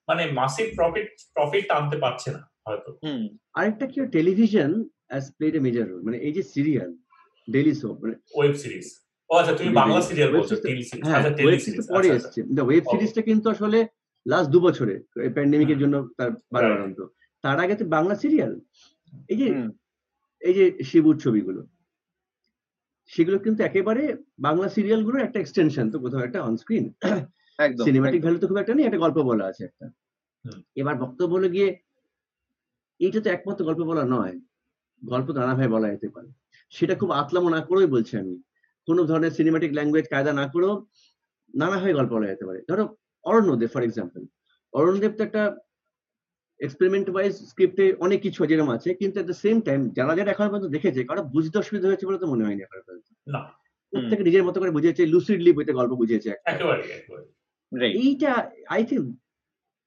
মানে 0.07 0.23
মাসিভ 0.39 0.67
প্রফিট 0.77 1.07
প্রফিট 1.35 1.65
আনতে 1.71 1.97
পারছে 2.03 2.29
না 2.31 2.41
হয়তো। 2.65 2.89
হুম। 3.03 3.23
আরেকটা 3.57 3.85
কি 3.91 3.97
television 4.15 4.71
has 5.09 5.23
played 5.37 5.53
a 5.55 5.65
major 5.65 5.85
role 5.85 6.01
মানে 6.07 6.17
এই 6.19 6.33
যে 6.37 6.43
সিরিয়াল 6.53 6.89
ডেইলি 7.47 7.73
সোপ 7.75 7.95
মানে 8.03 8.15
ওয়েব 8.35 8.53
সিরিজ 8.55 8.85
ও 9.29 9.35
আচ্ছা 9.35 9.53
তুমি 9.59 9.69
বাংলা 9.79 9.99
সিরিয়াল 10.01 10.29
বলছো 10.33 10.53
series- 10.53 10.65
টেলি 10.65 10.83
সিরিজ 10.83 11.03
হ্যাঁ 11.03 11.17
আচ্ছা 11.19 11.31
টেলি 11.31 11.45
ওয়েব 11.47 11.59
সিরিজ 11.59 11.77
সিরিজ 11.77 11.95
পরে 11.95 12.07
এসছে। 12.09 12.39
ওয়েব 12.61 12.83
সিরিজটা 12.91 13.21
কিন্তু 13.29 13.47
আসলে 13.55 13.79
লাস্ট 14.31 14.49
দু 14.53 14.59
বছরে 14.67 14.95
এই 15.25 15.31
প্যান্ডেমিকের 15.35 15.79
জন্য 15.83 15.95
তার 16.17 16.29
বাড়াবাড়ন্ত 16.53 16.99
তার 17.43 17.57
আগে 17.63 17.75
তো 17.75 17.85
বাংলা 17.95 18.15
সিরিয়াল 18.23 18.53
এই 19.31 19.37
যে 19.41 19.47
এই 20.41 20.53
যে 20.57 20.65
শিবুর 20.89 21.15
ছবিগুলো 21.23 21.61
সেগুলো 23.09 23.37
কিন্তু 23.39 23.61
একেবারে 23.63 24.03
বাংলা 24.47 24.67
সিরিয়ালগুলোর 24.75 25.25
একটা 25.25 25.39
এক্সটেনশন 25.41 25.85
তো 25.93 25.97
কোথাও 25.99 26.25
একটা 26.27 26.39
অনস্ক্রিন 26.41 26.85
সিনেমাটিক 27.85 28.21
ভ্যালু 28.21 28.37
তো 28.41 28.47
খুব 28.47 28.59
একটা 28.59 28.73
নেই 28.75 28.85
একটা 28.85 29.03
গল্প 29.05 29.17
বলা 29.23 29.45
আছে 29.45 29.61
একটা। 29.65 29.85
এবার 30.75 30.95
বক্তব্য 30.95 31.31
হলো 31.35 31.49
গিয়ে 31.49 31.69
এইটা 32.99 33.19
তো 33.23 33.29
একমাত্র 33.29 33.61
গল্প 33.65 33.81
বলা 33.81 34.03
নয় 34.05 34.35
গল্প 35.01 35.27
নানাভাবে 35.37 35.69
বলা 35.69 35.87
যেতে 35.93 36.07
পারে। 36.09 36.29
সেটা 36.73 36.93
খুব 36.95 37.09
আতলামো 37.11 37.49
না 37.49 37.61
করেই 37.61 37.89
বলছি 37.95 38.13
আমি। 38.17 38.35
কোনো 38.87 39.01
ধরনের 39.03 39.31
সিনেমাটিক 39.31 39.71
ল্যাঙ্গুয়েজ 39.73 40.05
কায়দা 40.09 40.31
না 40.33 40.45
করেও 40.53 40.73
নানাভাবে 41.53 41.93
গল্প 41.93 42.11
বলা 42.13 42.27
যেতে 42.31 42.45
পারে। 42.45 42.59
ধরো 42.69 42.85
অরণ্যদেব 43.29 43.69
ফর 43.73 43.83
এক্সাম্পল 43.85 44.21
অরণ্যদেব 44.73 45.13
তো 45.17 45.21
একটা 45.23 45.43
এক্সপেরিমেন্ট 46.59 47.07
ওয়াইজ 47.09 47.33
স্ক্রিপ্টে 47.51 47.85
অনেক 47.99 48.19
কিছু 48.21 48.39
যেরকম 48.45 48.69
আছে 48.69 48.89
কিন্তু 48.93 49.15
এট 49.19 49.25
দ্য 49.25 49.37
সেম 49.43 49.55
টাইম 49.61 49.81
যারা 49.89 50.13
যারা 50.15 50.29
এখন 50.31 50.47
পর্যন্ত 50.47 50.73
দেখেছে 50.75 50.99
কারও 51.03 51.23
বুঝতে 51.33 51.55
অসুবিধা 51.57 51.87
হয়েছে 51.87 52.07
বলে 52.07 52.21
তো 52.23 52.27
মনে 52.27 52.45
হয়নি 52.45 52.61
এখন 52.63 52.79
পর্যন্ত। 52.79 53.07
না। 53.27 53.41
প্রত্যেকে 53.93 54.23
নিজের 54.23 54.43
মতো 54.43 54.57
করে 54.59 54.71
বুঝিয়েছে 54.71 55.03
লুসিডলি 55.05 55.51
বইতে 55.53 55.73
গল্প 55.73 55.91
বুঝিয়েছে. 55.93 56.29
এইটা 57.99 58.31
আই 58.69 58.81
থিঙ্ক 58.85 59.05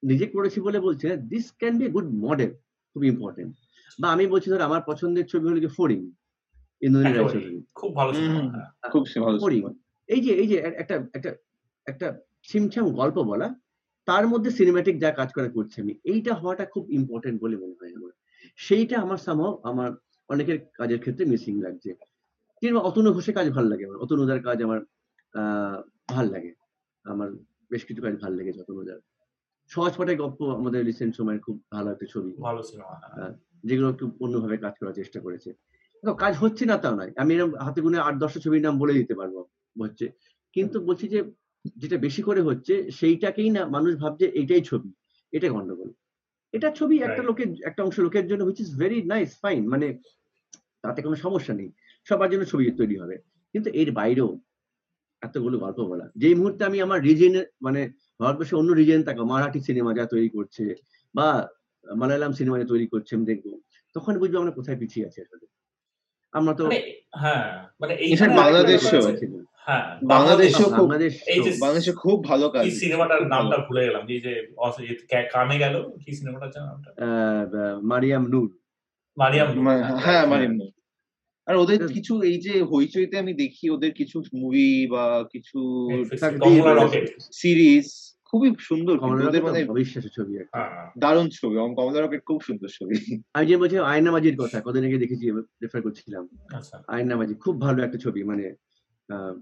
নিজে 0.03 0.25
করেছি 0.27 0.59
বলে 0.61 0.79
বলছে 0.79 1.07
this 1.31 1.45
can 1.59 1.73
be 1.79 1.85
good 1.87 2.07
model 2.25 2.51
খুব 2.91 3.03
ইম্পর্টেন্ট 3.03 3.51
বা 3.99 4.07
আমি 4.09 4.23
বলছি 4.27 4.47
ধর 4.49 4.67
আমার 4.69 4.81
পছন্দের 4.87 5.25
ছবি 5.25 5.45
হলো 5.47 5.59
কি 5.59 5.69
ফোরিং 5.77 5.99
ইন্দ্রনীল 6.81 7.17
খুব 7.75 7.91
ভালো। 7.95 8.11
হ্যাঁ। 8.13 8.91
খুব 8.91 9.03
ভালো 9.25 9.37
ফোরিং 9.39 9.61
এই 10.09 10.19
যে 10.25 10.31
এই 10.41 10.47
যে 10.47 10.57
একটা 10.81 10.95
একটা 11.13 11.29
একটা 11.87 12.07
ছিমছাম 12.43 12.91
গল্প 12.91 13.17
বলা 13.23 13.47
তার 14.07 14.27
মধ্যে 14.27 14.51
সিনেমাটিক 14.51 14.99
যা 14.99 15.11
কাজ 15.11 15.29
করা 15.33 15.49
করছি 15.49 15.81
আমি 15.81 15.93
এইটা 16.03 16.33
হওয়াটা 16.33 16.65
খুব 16.65 16.91
ইম্পর্টেন্ট 16.91 17.41
বলে 17.41 17.57
মনে 17.57 17.75
হয় 17.79 17.93
আমার। 17.95 18.13
সেইটা 18.59 18.99
আমার 18.99 19.17
সামহ 19.17 19.57
আমার 19.63 19.89
অনেকের 20.29 20.59
কাজের 20.73 20.99
ক্ষেত্রে 20.99 21.25
মিসিং 21.25 21.61
লাগছে। 21.61 21.89
কিংবা 22.61 22.81
অতনু 22.81 23.13
ঘোষের 23.13 23.33
কাজ 23.33 23.47
ভালো 23.49 23.67
লাগে 23.69 23.85
আমার 23.85 23.97
অতনুদার 23.97 24.41
কাজ 24.41 24.63
আমার 24.63 24.79
আহ 25.33 25.77
ভালো 26.09 26.29
লাগে। 26.31 26.51
আমার 27.05 27.29
বেশ 27.71 27.85
কিছু 27.85 28.01
কাজ 28.01 28.13
ভালো 28.21 28.35
লেগেছে 28.35 28.59
অতনুদার 28.59 28.99
সহজ 29.71 29.97
পাঠের 29.97 30.17
গল্প 30.17 30.39
আমাদের 30.53 30.85
রিসেন্ট 30.85 31.15
সময়ের 31.15 31.39
খুব 31.39 31.63
ভালো 31.71 31.91
একটা 31.91 32.05
ছবি। 32.05 32.31
ভালো 32.41 32.61
সিনেমা 32.63 32.95
হ্যাঁ। 33.15 33.33
যেগুলো 33.63 33.89
একটু 33.89 34.11
অন্যভাবে 34.19 34.57
কাজ 34.57 34.73
করার 34.79 34.93
চেষ্টা 34.93 35.19
করেছে। 35.19 35.49
কাজ 36.19 36.33
হচ্ছে 36.37 36.65
না 36.65 36.77
তাও 36.77 36.95
নয়। 36.95 37.11
আমি 37.15 37.31
এরকম 37.35 37.51
হাতে 37.65 37.81
গুনে 37.81 37.97
আট 37.99 38.15
দশটা 38.17 38.39
ছবির 38.39 38.61
নাম 38.61 38.75
বলে 38.79 38.93
দিতে 38.93 39.13
পারব 39.15 39.35
হচ্ছে। 39.75 40.05
কিন্তু 40.55 40.77
বলছি 40.81 41.07
যে 41.07 41.19
যেটা 41.81 41.97
বেশি 41.97 42.21
করে 42.21 42.41
হচ্ছে 42.41 42.73
সেইটাকেই 42.91 43.49
না 43.49 43.61
মানুষ 43.65 43.91
ভাবছে 43.95 44.25
এইটাই 44.39 44.61
ছবি 44.61 44.89
এটা 45.33 45.47
গন্ডগোল। 45.49 45.89
এটা 46.53 46.69
ছবি 46.71 46.95
একটা 46.97 47.21
লোকের 47.23 47.49
একটা 47.63 47.81
অংশ 47.83 47.97
লোকের 47.99 48.25
জন্য 48.27 48.41
which 48.43 48.59
is 48.59 48.71
very 48.79 48.99
nice 49.03 49.29
fine 49.41 49.61
মানে 49.67 49.87
তাতে 50.81 50.99
কোনো 51.01 51.15
সমস্যা 51.15 51.53
নেই 51.53 51.69
সবার 52.07 52.29
জন্য 52.29 52.43
ছবি 52.45 52.63
তৈরি 52.71 52.95
হবে। 52.99 53.15
কিন্তু 53.53 53.69
এর 53.73 53.89
বাইরেও 53.91 54.29
এতগুলো 55.21 55.55
গল্প 55.59 55.79
বলা 55.87 56.05
যেই 56.15 56.35
মুহূর্তে 56.35 56.61
আমি 56.65 56.77
আমার 56.81 56.99
রিজেন 57.01 57.35
মানে 57.61 57.81
ভারতবর্ষে 58.19 58.55
অন্য 58.55 58.71
রিজেন 58.71 59.01
তাকে 59.03 59.21
মারাঠি 59.23 59.59
সিনেমা 59.59 59.91
যা 59.93 60.05
তৈরি 60.05 60.29
করছে 60.29 60.63
বা 61.15 61.27
মালায়ালাম 61.85 62.33
সিনেমা 62.33 62.57
যা 62.59 62.67
তৈরি 62.69 62.87
করছে 62.87 63.11
আমি 63.15 63.25
দেখব 63.25 63.45
তখন 63.95 64.13
বুঝব 64.19 64.35
আমরা 64.37 64.51
কোথায় 64.51 64.77
পিছিয়ে 64.77 65.05
আছি 65.05 65.19
আসলে। 65.21 65.45
আমরা 66.33 66.53
তো 66.53 66.63
মানে 66.65 66.79
হ্যাঁ 67.21 67.43
মানে 67.81 67.93
বাংলাদেশেও। 68.41 69.03
হ্যাঁ 69.65 69.97
বাংলাদেশেও 70.03 70.65
খুব- 70.65 70.77
বাংলাদেশ 70.77 71.21
এই 71.27 71.43
যে 71.43 71.51
বাংলাদেশে 71.59 71.91
খুব 71.91 72.23
ভালো 72.23 72.49
কাজ। 72.49 72.69
সিনেমাটার 72.69 73.27
নামটা 73.27 73.57
ভুলে 73.57 73.85
গেলাম 73.85 74.07
যে 74.07 74.19
যে 74.19 74.53
অস- 74.57 74.83
এ 74.83 74.95
কা- 75.11 75.29
কানে 75.33 75.57
গেল 75.57 75.89
কি 76.05 76.13
সিনেমাটার 76.13 76.63
নামটা? 76.63 76.89
আহ, 76.97 77.75
আহ, 77.75 77.81
মারিয়াম 77.81 78.27
নূর। 78.27 78.57
মারিয়াম 79.17 79.67
হ্যাঁ। 79.95 80.27
মানে 80.27 80.47
মারিম 80.47 80.67
আর 81.47 81.55
ওদের 81.55 81.87
কিছু 81.87 82.21
এই 82.21 82.41
যে 82.41 82.63
হইচইতে 82.63 83.19
আমি 83.19 83.33
দেখি 83.33 83.69
ওদের 83.69 83.93
কিছু 83.93 84.23
মুভি 84.33 84.87
বা 84.87 85.23
কিছু 85.31 85.59
সিরিজ 87.31 88.13
খুবই 88.25 88.55
সুন্দর 88.59 88.97
ওদের 88.97 89.27
রকেট 89.27 89.43
মানে 89.43 90.09
ছবি 90.09 90.37
একটা। 90.37 90.59
হ্যাঁ। 90.59 90.91
দারুণ 90.97 91.29
ছবি 91.29 91.55
এবং 91.55 91.75
কমলা 91.75 92.01
রকেট 92.01 92.23
খুব 92.25 92.41
সুন্দর 92.41 92.67
ছবি। 92.67 93.21
আমি 93.33 93.45
যে 93.45 93.57
বলছি 93.57 93.77
আয়নাবাজির 93.77 94.37
কথা 94.37 94.61
কদিন 94.61 94.85
আগে 94.85 94.97
দেখেছি 94.97 95.31
রেফার 95.31 95.81
করছিলাম। 95.81 96.27
আচ্ছা। 96.53 96.83
আয়নাবাজি 96.87 97.33
খুব 97.35 97.61
ভালো 97.61 97.83
একটা 97.83 97.97
ছবি 97.97 98.23
মানে 98.23 98.55
আহ, 99.09 99.33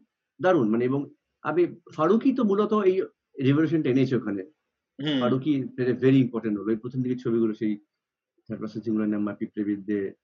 দারুণ 0.42 0.68
মানে 0.74 0.84
এবং 0.86 1.02
আমি 1.46 1.64
ফারুকি 1.96 2.30
তো 2.38 2.44
মূলত 2.44 2.72
এই 2.90 2.96
রেভলিউশনটা 3.48 3.90
এনেছে 3.90 4.16
ওখানে। 4.20 4.42
ফারুকি 5.22 5.54
ভেরি 6.04 6.20
ইম্পর্টেন্ট 6.26 6.56
রোল 6.56 6.68
ওই 6.72 6.80
প্রথম 6.84 7.00
দিকের 7.04 7.20
ছবিগুলো 7.26 7.54
সেই 7.62 7.74
তারপর 8.50 8.68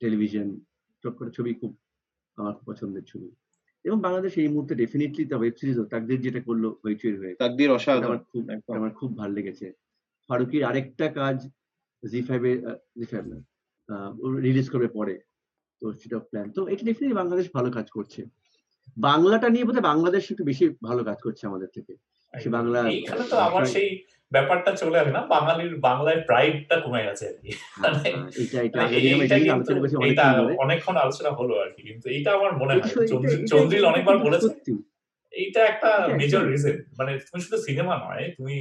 টেলিভিশন 0.02 0.48
সব 1.04 1.14
ছবি 1.38 1.52
খুব 1.62 1.72
আমার 2.38 2.54
পছন্দের 2.68 3.06
ছবি। 3.12 3.30
এবং 3.86 3.98
বাংলাদেশ 4.06 4.34
এই 4.42 4.50
মুহূর্তে 4.54 4.74
ডেফিনেটলি 4.82 5.24
তা 5.32 5.36
ওয়েব 5.38 5.56
সিরিজ 5.60 5.78
তাকদের 5.94 6.20
যেটা 6.26 6.42
করল 6.48 6.64
হইচই 6.84 7.16
হয়ে 7.22 7.34
তাকদির 7.42 7.70
অসাধারণ 7.72 8.08
আমার 8.08 8.22
খুব। 8.32 8.44
আমার 8.78 8.92
খুব 9.00 9.10
ভালো 9.20 9.34
লেগেছে। 9.38 9.66
ফারুকির 10.30 10.64
আরেকটা 10.64 11.08
কাজ 11.20 11.38
জি 12.04 12.20
ফাইভে 12.28 12.52
জি 13.00 13.06
ফাইভ 13.12 13.24
না 13.32 13.38
রিলিজ 14.46 14.68
করবে 14.74 14.90
পরে 14.98 15.16
তো 15.82 15.86
সেটা 16.02 16.18
প্ল্যান 16.30 16.48
তো 16.58 16.62
এটা 16.72 16.84
ডেফিনেটলি 16.90 17.20
বাংলাদেশ 17.22 17.48
ভালো 17.58 17.70
কাজ 17.78 17.88
করছে। 17.98 18.22
বাংলাটা 18.98 19.50
নিয়ে 19.50 19.66
বোধহয় 19.66 19.82
বাংলাদেশ 19.82 20.32
একটু 20.32 20.44
বেশি 20.44 20.70
ভালো 20.84 21.04
কাজ 21.04 21.18
করছে 21.22 21.48
আমাদের 21.48 21.68
থেকে। 21.68 21.94
সে 22.34 22.50
বাংলা 22.50 22.80
এইখানে 22.90 23.24
তো 23.30 23.36
আমার 23.40 23.64
সেই 23.66 23.90
ব্যাপারটা 24.32 24.72
চলে 24.76 24.98
আসে 25.00 25.12
না 25.12 25.22
বাঙালির 25.26 25.76
বাংলায় 25.80 26.20
প্রাইডটা 26.26 26.80
কমে 26.80 27.02
গেছে 27.04 27.26
আর 27.28 27.36
কি। 27.42 27.52
এটা 28.40 28.58
এটা 28.62 28.80
এটা 29.22 29.36
এটা 30.06 30.26
অনেকক্ষণ 30.58 30.96
আলোচনা 30.98 31.30
হলো 31.30 31.54
আর 31.56 31.70
কি 31.72 31.82
কিন্তু 31.84 32.10
এইটা 32.10 32.34
আমার 32.34 32.52
মনে 32.58 32.74
হয়। 32.74 32.80
এটা- 32.80 32.92
এটা- 32.92 33.08
চন্দ্রিল- 33.08 33.44
এটা- 33.44 33.78
এটা 33.78 33.88
অনেকবার 33.88 34.18
বলেছে 34.18 34.48
এইটা 35.34 35.66
একটা 35.66 36.08
মেজর 36.18 36.42
রিজন 36.48 36.76
মানে 36.98 37.12
তুমি 37.20 37.42
শুধু 37.42 37.58
সিনেমা 37.58 37.96
নয় 37.98 38.26
তুমি 38.38 38.56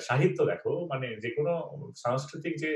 সাহিত্য 0.00 0.44
দেখো 0.46 0.86
মানে 0.90 1.16
যে 1.16 1.30
কোনো 1.30 1.52
সাংস্কৃতিক 1.96 2.54
যে 2.58 2.70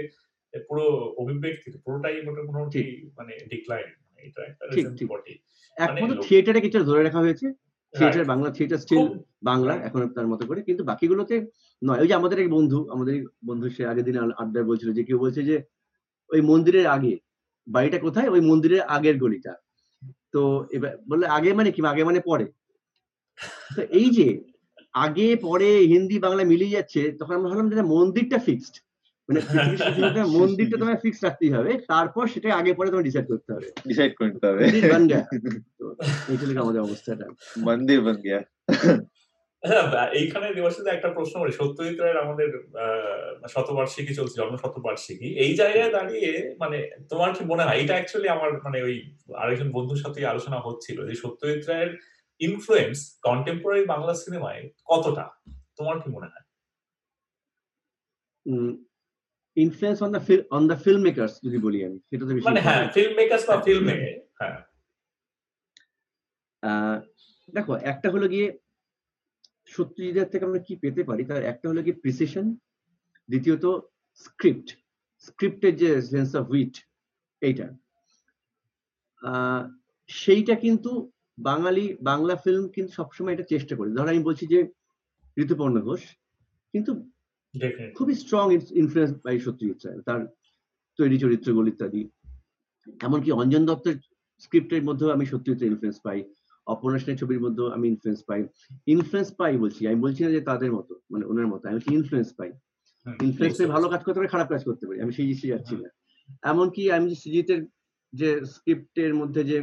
পুরো 0.68 0.84
অভিব্যক্তি 1.18 1.70
পুরোটাই 1.84 2.22
মোটামুটি 2.22 2.82
মানে 3.16 3.38
ডিক্লাইন 3.48 3.86
এটা 4.18 4.42
একটা 4.42 4.64
রিজন 4.66 4.94
বটে 5.08 5.32
একমাত্র 5.78 6.22
থিয়েটারে 6.22 6.60
কিছু 6.60 6.78
ধরে 6.84 7.02
রাখা 7.02 7.18
হয়েছে। 7.18 7.52
Theatre 7.94 8.24
Bangla 8.24 8.50
theatre 8.50 8.78
still 8.78 9.06
Bangla 9.42 9.74
এখন 9.74 10.08
তার 10.08 10.26
মতো 10.26 10.46
করে। 10.46 10.62
কিন্তু 10.62 10.84
বাকিগুলোতে 10.84 11.46
নয়। 11.82 12.00
ওই 12.00 12.08
যে 12.08 12.14
আমাদের 12.14 12.38
এক 12.38 12.50
বন্ধু 12.50 12.90
আমাদের 12.90 13.24
বন্ধু 13.46 13.70
সে 13.70 13.86
আগের 13.86 14.04
দিন 14.04 14.16
আড্ডায় 14.38 14.64
বলছিল 14.64 14.92
যে 14.92 15.04
কেউ 15.04 15.18
বলছে 15.18 15.42
যে 15.42 15.62
ওই 16.30 16.40
মন্দিরের 16.40 16.86
আগে 16.86 17.18
বাড়িটা 17.66 17.98
কোথায়? 17.98 18.28
ওই 18.28 18.40
মন্দিরের 18.40 18.80
আগের 18.80 19.18
গলিটা। 19.18 19.54
তো 20.32 20.66
এবার 20.70 20.96
বললে 21.08 21.26
আগে 21.26 21.52
মানে 21.52 21.70
কি? 21.70 21.80
আগে 21.86 22.04
মানে 22.04 22.20
পরে? 22.20 22.46
তো 23.76 23.82
এই 23.82 24.10
যে 24.10 24.40
আগে 24.92 25.36
পরে 25.36 25.78
হিন্দি 25.78 26.18
বাংলা 26.18 26.44
মিলিয়ে 26.44 26.70
যাচ্ছে 26.70 27.12
তখন 27.12 27.34
আমরা 27.34 27.48
ভাবলাম 27.48 27.68
যে 27.70 27.82
মন্দিরটা 27.82 28.38
ফিক্সড 28.38 28.74
মানে 29.28 29.40
মন্দিরটা 30.36 30.76
তোমায় 30.76 31.00
ফিক্সড 31.02 31.24
রাখতেই 31.24 31.52
হবে 31.52 31.72
তারপর 31.88 32.26
সেটা 32.26 32.48
আগে 32.54 32.72
পরে 32.74 32.88
তোমায় 32.88 33.04
ডিসাইড 33.04 33.26
করতে 33.26 33.50
হবে। 33.52 33.68
ডিসাইড 33.88 34.12
করতে 34.14 34.44
হবে। 34.46 34.62
আমাদের 36.62 36.80
অবস্থাটা। 36.80 37.26
মন্দির 37.58 38.00
বন 38.00 38.16
গিয়া। 38.16 38.40
এইখানে 40.12 40.46
দেবাশিসদা 40.54 40.90
একটা 40.92 41.08
প্রশ্ন 41.08 41.40
করি 41.40 41.52
সত্যজিৎ 41.52 42.00
রায়ের 42.00 42.16
আমাদের 42.16 42.48
আহ, 42.78 43.48
শতবার্ষিকী 43.48 44.14
চলছে 44.14 44.36
জন্ম 44.36 44.56
শতবার্ষিকী 44.56 45.28
এই 45.38 45.54
জায়গায় 45.54 45.90
দাঁড়িয়ে 45.90 46.30
মানে 46.58 46.78
তোমার 47.10 47.30
কি 47.34 47.44
মনে 47.44 47.64
হয়? 47.64 47.78
এটা 47.80 47.94
অ্যাকচুয়ালি 47.94 48.28
আমার 48.28 48.50
মানে 48.64 48.82
ওই 48.82 48.94
আরেকজন 49.34 49.70
বন্ধুর 49.72 49.96
সাথে 49.96 50.26
আলোচনা 50.26 50.60
হচ্ছিল 50.60 51.06
যে 51.06 51.14
সত্যজিৎ 51.14 51.68
রায়ের 51.68 51.90
ইনফ্লুয়েন্স 52.40 52.96
কন্টেম্পোরারি 53.22 53.84
বাংলা 53.86 54.14
সিনেমায় 54.14 54.62
কতটা? 54.86 55.24
তোমার 55.76 55.96
কি 56.00 56.08
মনে 56.10 56.26
হয়? 56.26 56.44
Influence 59.58 59.98
on 60.02 60.10
the 60.14 60.20
on 60.50 60.62
the 60.68 60.76
filmmakers 61.02 61.34
যদি 61.44 61.58
বলি 61.58 61.78
আমি 61.84 61.98
সেটা 62.08 62.24
তো 62.24 62.32
মানে 62.48 62.60
হ্যাঁ 62.60 62.82
ফিল্ম 62.94 63.12
মেকার্স 63.16 63.44
বা 63.48 63.56
ফিল্মে 63.66 63.94
হ্যাঁ। 64.40 64.56
আহ, 66.62 66.96
দেখো 67.48 67.72
একটা 67.84 68.08
হলো 68.10 68.26
গিয়ে 68.28 68.46
সত্যজিতের 69.72 70.28
থেকে 70.32 70.44
আমরা 70.44 70.60
কি 70.66 70.74
পেতে 70.76 71.02
পারি 71.04 71.22
তার 71.24 71.42
একটা 71.44 71.66
হলো 71.68 71.80
গিয়ে 71.82 72.00
প্রিসিশন 72.02 72.46
দ্বিতীয়ত 73.28 73.64
স্ক্রিপ্ট 74.20 74.68
স্ক্রিপ্টের 75.26 75.74
যে 75.76 75.90
সেন্স 76.10 76.30
অফ 76.34 76.44
উইট 76.50 76.74
এইটা। 77.42 77.66
আহ, 79.22 79.62
সেইটা 80.10 80.54
কিন্তু 80.56 80.90
বাঙালি 81.38 81.84
বাংলা 82.02 82.34
ফিল্ম 82.36 82.64
কিন্তু 82.74 82.90
সবসময় 82.92 83.34
এটা 83.34 83.46
চেষ্টা 83.48 83.74
করে। 83.76 83.90
ধরো 83.90 84.08
আমি 84.10 84.22
বলছি 84.24 84.44
যে 84.46 84.58
ঋতুপর্ণ 85.36 85.76
ঘোষ 85.80 86.02
কিন্তু 86.74 86.92
খুবই 87.96 88.14
strong 88.22 88.44
influence 88.82 89.12
by 89.24 89.36
Satyajit 89.46 89.78
Ray 89.86 90.00
তার 90.08 90.20
তৈরি 90.98 91.16
চরিত্রগুলো 91.24 91.66
ইত্যাদি। 91.72 92.02
এমনকি 93.06 93.30
অঞ্জন 93.40 93.62
দত্তের 93.68 93.96
স্ক্রিপ্টের 94.44 94.82
মধ্যেও 94.88 95.14
আমি 95.16 95.24
সত্যজিৎ 95.32 95.60
ইনফ্লুয়েন্স 95.70 95.98
পাই 96.06 96.18
অপর্ণা 96.66 96.98
সেনের 96.98 97.18
ছবির 97.20 97.40
মধ্যেও 97.44 97.66
আমি 97.76 97.86
ইনফ্লুয়েন্স 97.92 98.20
পাই। 98.28 98.40
ইনফ্লুয়েন্স 98.94 99.30
পাই 99.38 99.52
বলছি 99.64 99.80
আমি 99.90 99.98
বলছি 100.04 100.20
না 100.24 100.30
যে 100.36 100.40
তাদের 100.50 100.70
মতো 100.72 100.92
মানে 101.12 101.24
ওনার 101.30 101.48
মতো 101.52 101.64
আমি 101.68 101.80
ইনফ্লুয়েন্স 101.98 102.30
পাই। 102.38 102.50
ইনফ্লুয়েন্স 103.26 103.56
ভালো 103.74 103.86
কাজ 103.92 104.00
করতে 104.04 104.18
পারে 104.18 104.32
খারাপ 104.34 104.48
কাজ 104.54 104.62
করতে 104.68 104.84
পারি 104.86 104.98
আমি 105.04 105.12
সেই 105.16 105.26
জিনিসে 105.28 105.52
যাচ্ছি 105.52 105.74
না। 105.82 105.88
এমনকি 106.52 106.82
আমি 106.96 107.06
যে 107.10 107.16
সৃজিতের 107.22 107.60
যে 108.12 108.28
স্ক্রিপ্টের 108.54 109.12
মধ্যে 109.20 109.42
যে 109.50 109.58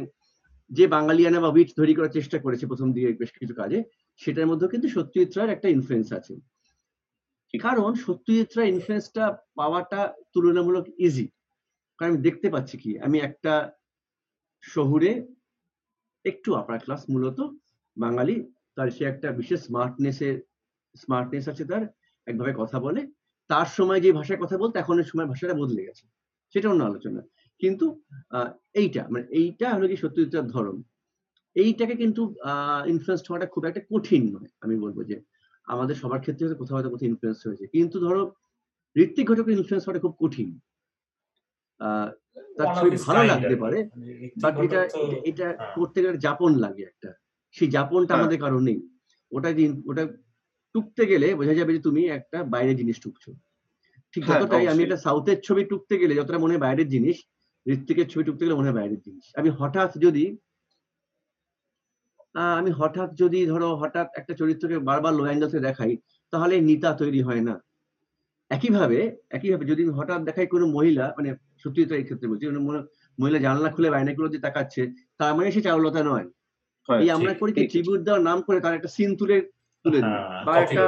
যে 0.70 0.84
বাঙালিয়ানা 0.96 1.38
বা 1.40 1.50
উইট 1.54 1.70
তৈরি 1.78 1.92
করার 1.94 2.16
চেষ্টা 2.18 2.38
করেছে 2.44 2.64
প্রথম 2.70 2.88
দিকে 2.92 3.08
বেশ 3.22 3.30
কিছু 3.40 3.54
কাজে 3.54 3.78
সেটার 4.20 4.50
মধ্যেও 4.50 4.72
কিন্তু 4.72 4.88
সত্যজিৎ 4.88 5.30
রায়ের 5.36 5.54
একটা 5.54 5.68
ইনফ্লুয়েন্স 5.68 6.08
আছে। 6.12 6.34
কারণ 7.64 7.90
সত্যজিৎ 8.04 8.50
রায় 8.56 8.70
ইনফ্লুয়েন্সটা 8.74 9.24
পাওয়াটা 9.58 10.00
তুলনামূলক 10.32 10.86
ইজি 11.06 11.26
কারণ 11.98 12.10
আমি 12.12 12.20
দেখতে 12.26 12.46
পাচ্ছি 12.54 12.76
কি, 12.82 12.90
আমি 13.06 13.16
একটা 13.28 13.54
শহুরে 14.64 15.10
একটু 16.24 16.50
আপার 16.60 16.78
ক্লাস 16.84 17.02
মূলত 17.12 17.38
বাঙালি, 17.96 18.36
তার 18.76 18.88
সে 18.96 19.02
একটা 19.04 19.28
বিশেষ 19.40 19.60
স্মার্টনেসের 19.68 20.36
স্মার্টনেস 20.94 21.44
আছে 21.52 21.64
তার, 21.70 21.82
একভাবে 22.26 22.52
কথা 22.56 22.78
বলে। 22.80 23.00
তার 23.50 23.68
সময় 23.78 24.00
যে 24.04 24.10
ভাষায় 24.18 24.40
কথা 24.42 24.56
বলতো, 24.62 24.74
এখন 24.78 24.96
সময় 25.12 25.28
ভাষাটা 25.32 25.54
বদলে 25.62 25.86
গেছে। 25.88 26.04
সেটা 26.54 26.66
অন্য 26.72 26.82
আলোচনা। 26.84 27.20
কিন্তু 27.60 27.86
এইটা 28.80 29.02
মানে 29.12 29.24
এইটা 29.40 29.66
হলো 29.74 29.86
কি 29.90 29.96
সত্যজিৎটার 29.96 30.46
ধরন। 30.54 30.76
এইটাকে 31.56 31.94
কিন্তু 32.02 32.22
আহ 32.50 32.82
ইনফ্লুয়েন্স 32.92 33.22
হওয়াটা 33.28 33.48
খুব 33.54 33.62
একটা 33.64 33.82
কঠিন 33.90 34.22
নয়, 34.34 34.50
আমি 34.64 34.74
বলব 34.84 34.98
যে। 35.10 35.16
আমাদের 35.68 35.96
সবার 35.96 36.20
ক্ষেত্রে 36.20 36.60
কোথাও 36.60 36.76
হয়তো 36.76 36.90
কোথাও 36.90 37.08
ইনফ্লুয়েন্স 37.10 37.40
হয়েছে 37.46 37.64
কিন্তু 37.74 37.96
ধরো 38.00 38.22
ঋত্বিক 38.96 39.24
ঘটকের 39.28 39.56
ইনফ্লুয়েন্স 39.58 39.84
হওয়াটা 39.84 40.04
খুব 40.04 40.14
কঠিন 40.20 40.48
তার 42.56 42.68
ছবি 42.76 42.88
ভালো 43.06 43.22
লাগতে 43.24 43.56
পারে 43.56 43.78
বাট 44.36 44.54
এটা 44.56 44.80
এটা- 44.84 45.20
এটা 45.30 45.46
হ্যাঁ। 45.50 45.72
করতে 45.76 45.98
গেলে 46.02 46.16
যাপন 46.18 46.50
লাগে 46.64 46.82
একটা 46.84 47.10
সেই 47.54 47.68
যাপনটা 47.68 48.06
হ্যাঁ। 48.06 48.18
আমাদের 48.18 48.38
কারণ 48.40 48.60
নেই 48.62 48.78
ওটা 49.32 49.48
ওটা 49.86 50.04
টুকতে 50.74 51.02
গেলে 51.06 51.26
বোঝা 51.34 51.54
যাবে 51.54 51.72
যে 51.72 51.82
তুমি 51.88 52.02
একটা 52.10 52.38
বাইরের 52.52 52.76
জিনিস 52.76 52.96
টুকছো 53.00 53.30
ঠিক 54.14 54.22
হ্যাঁ, 54.24 54.40
যতটাই 54.40 54.66
আমি। 54.72 54.82
একটা 54.82 54.98
সাউথের 54.98 55.38
ছবি 55.42 55.62
টুকতে 55.64 55.94
গেলে 55.98 56.12
যতটা 56.14 56.38
মনে 56.38 56.52
হয় 56.52 56.62
বাইরের 56.66 56.88
জিনিস 56.88 57.16
ঋত্বিকের 57.66 58.06
ছবি 58.08 58.22
টুকতে 58.24 58.42
গেলে 58.44 58.58
মনে 58.58 58.68
হয় 58.68 58.78
বাইরের 58.80 59.00
জিনিস 59.00 59.24
আমি 59.36 59.48
হঠাৎ 59.58 59.90
যদি 59.98 60.24
আমি 62.58 62.70
হঠাৎ 62.70 63.14
যদি 63.14 63.46
ধরো 63.46 63.74
হঠাৎ 63.74 64.06
একটা 64.16 64.34
চরিত্রকে 64.34 64.78
বারবার 64.78 65.14
লো 65.14 65.22
অ্যাঙ্গেলসে 65.22 65.60
দেখাই 65.60 65.92
তাহলে 66.32 66.60
নিতা 66.60 66.92
তৈরি 66.92 67.20
হয় 67.22 67.40
না। 67.40 67.54
একইভাবে 68.50 68.98
একইভাবে 69.30 69.64
যদি 69.64 69.82
হঠাৎ 69.88 70.20
দেখাই 70.22 70.46
কোনো 70.46 70.66
মহিলা 70.66 71.14
মানে 71.16 71.30
সত্যি 71.58 71.86
তো 71.86 71.94
এই 71.94 72.04
ক্ষেত্রে 72.04 72.28
বলছি 72.28 72.44
মহিলা- 73.18 73.42
জানলা 73.42 73.68
খুলে 73.70 73.88
বাইনাগুলো 73.90 74.28
দিয়ে 74.28 74.40
তাকাচ্ছে 74.40 74.82
তার 75.18 75.34
মানে 75.34 75.52
সে 75.52 75.60
চারুলতা 75.60 76.02
নয়। 76.02 76.26
এই 76.88 77.10
আমরা 77.10 77.32
করি 77.34 77.52
কি। 77.52 77.66
ট্রিবিউট 77.66 78.00
দেওয়ার 78.00 78.22
নাম 78.22 78.38
করে 78.42 78.58
তার 78.60 78.74
একটা 78.74 78.88
সিন 78.88 79.16
তুলে 79.16 79.36
তুলে 79.84 79.98
হ্যাঁ, 80.00 80.44
বা 80.44 80.52
একটা 80.58 80.84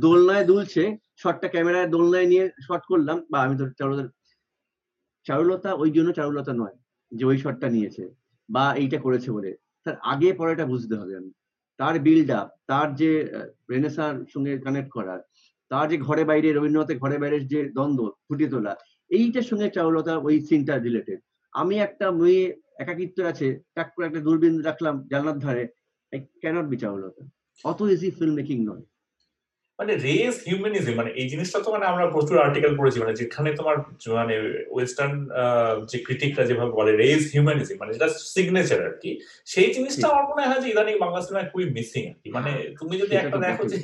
দোলনায় 0.00 0.44
দুলছে 0.44 0.82
শটটা 1.16 1.48
ক্যামেরায় 1.48 1.88
দোলনায় 1.88 2.26
নিয়ে 2.26 2.44
শট 2.62 2.82
করলাম 2.88 3.16
বা 3.30 3.38
আমি 3.40 3.56
ধর 3.56 3.68
চারুলতা 3.78 4.04
চারুলতা 5.26 5.70
ওই 5.74 5.90
জন্য 5.90 6.12
চারুলতা 6.12 6.52
নয় 6.52 6.76
যে 7.12 7.24
ওই 7.24 7.38
শটটা 7.38 7.68
নিয়েছে 7.68 8.04
বা 8.48 8.74
এইটা 8.74 8.98
করেছে 9.00 9.30
বলে। 9.32 9.50
তার 9.88 9.98
আগে 10.12 10.30
পরেটা 10.32 10.64
বুঝতে 10.72 10.94
হবে 11.00 11.12
আমি। 11.20 11.30
তার 11.80 11.94
বিল্ড 12.06 12.30
আপ 12.40 12.48
তার 12.70 12.88
যে 13.00 13.10
রেনেসার 13.70 14.14
সঙ্গে 14.32 14.52
কানেক্ট 14.64 14.90
করার 14.96 15.20
তার 15.70 15.86
যে 15.90 15.96
ঘরে 16.06 16.22
বাইরে, 16.30 16.48
রবীন্দ্রনাথের 16.52 16.98
ঘরে 16.98 17.16
বাইরের 17.18 17.44
যে 17.52 17.60
দ্বন্দ্ব, 17.76 18.02
ফুটিয়ে 18.26 18.50
তোলা, 18.50 18.72
এইটার 19.10 19.46
সঙ্গে 19.50 19.68
চাউলতা 19.76 20.12
ওই 20.26 20.36
সিনটা 20.48 20.74
রিলেটেড 20.76 21.18
আমি 21.52 21.74
একটা 21.86 22.06
মেয়ে, 22.20 22.44
একাকিত্ব 22.82 23.18
আছে, 23.32 23.48
টাক 23.74 23.88
করে 23.94 24.04
একটা 24.06 24.20
দূরবীন 24.26 24.54
রাখলাম 24.68 24.94
জানলার 25.10 25.38
ধারে 25.44 25.64
আই 26.12 26.18
ক্যানট 26.42 26.66
বি 26.72 26.76
চারুলতা। 26.82 27.22
অত 27.64 27.80
ইজি 27.94 28.08
ফিল্ম 28.18 28.34
মেকিং 28.38 28.58
নয়। 28.68 28.84
মানে 29.78 29.92
রেস 30.06 30.36
হিউম্যানিজম 30.46 30.94
মানে 30.94 31.10
এই 31.20 31.26
জিনিসটা 31.28 31.58
তো 31.64 31.68
মানে 31.72 31.86
আমরা 31.86 32.04
প্রচুর 32.14 32.36
আর্টিকেল 32.38 32.72
পড়েছি 32.76 32.98
মানে 33.02 33.14
যেখানে 33.20 33.50
তোমার 33.52 33.76
মানে 34.20 34.34
ওয়েস্টার্ন 34.74 35.14
যে 35.90 35.98
ক্রিটিকরা 36.06 36.42
যেভাবে 36.48 36.72
বলে 36.72 36.92
রেস 36.92 37.22
হিউম্যানিজম 37.32 37.76
মানে 37.78 37.92
যেটা 37.96 38.08
সিগনেচার 38.34 38.80
আর 38.88 38.94
কি 39.02 39.10
সেই 39.46 39.68
জিনিসটা 39.74 40.06
আমার 40.12 40.24
মনে 40.30 40.48
হয় 40.48 40.60
যে 40.62 40.68
ইদানিং 40.70 40.94
বাংলা 40.98 41.20
সিনেমায় 41.24 41.48
খুবই 41.52 41.66
মিসিং 41.76 42.02
আর 42.10 42.16
কি 42.22 42.28
মানে 42.36 42.50
তুমি 42.80 42.94
যদি 43.02 43.14
একটা 43.16 43.36
দেখো 43.46 43.64
যে 43.72 43.78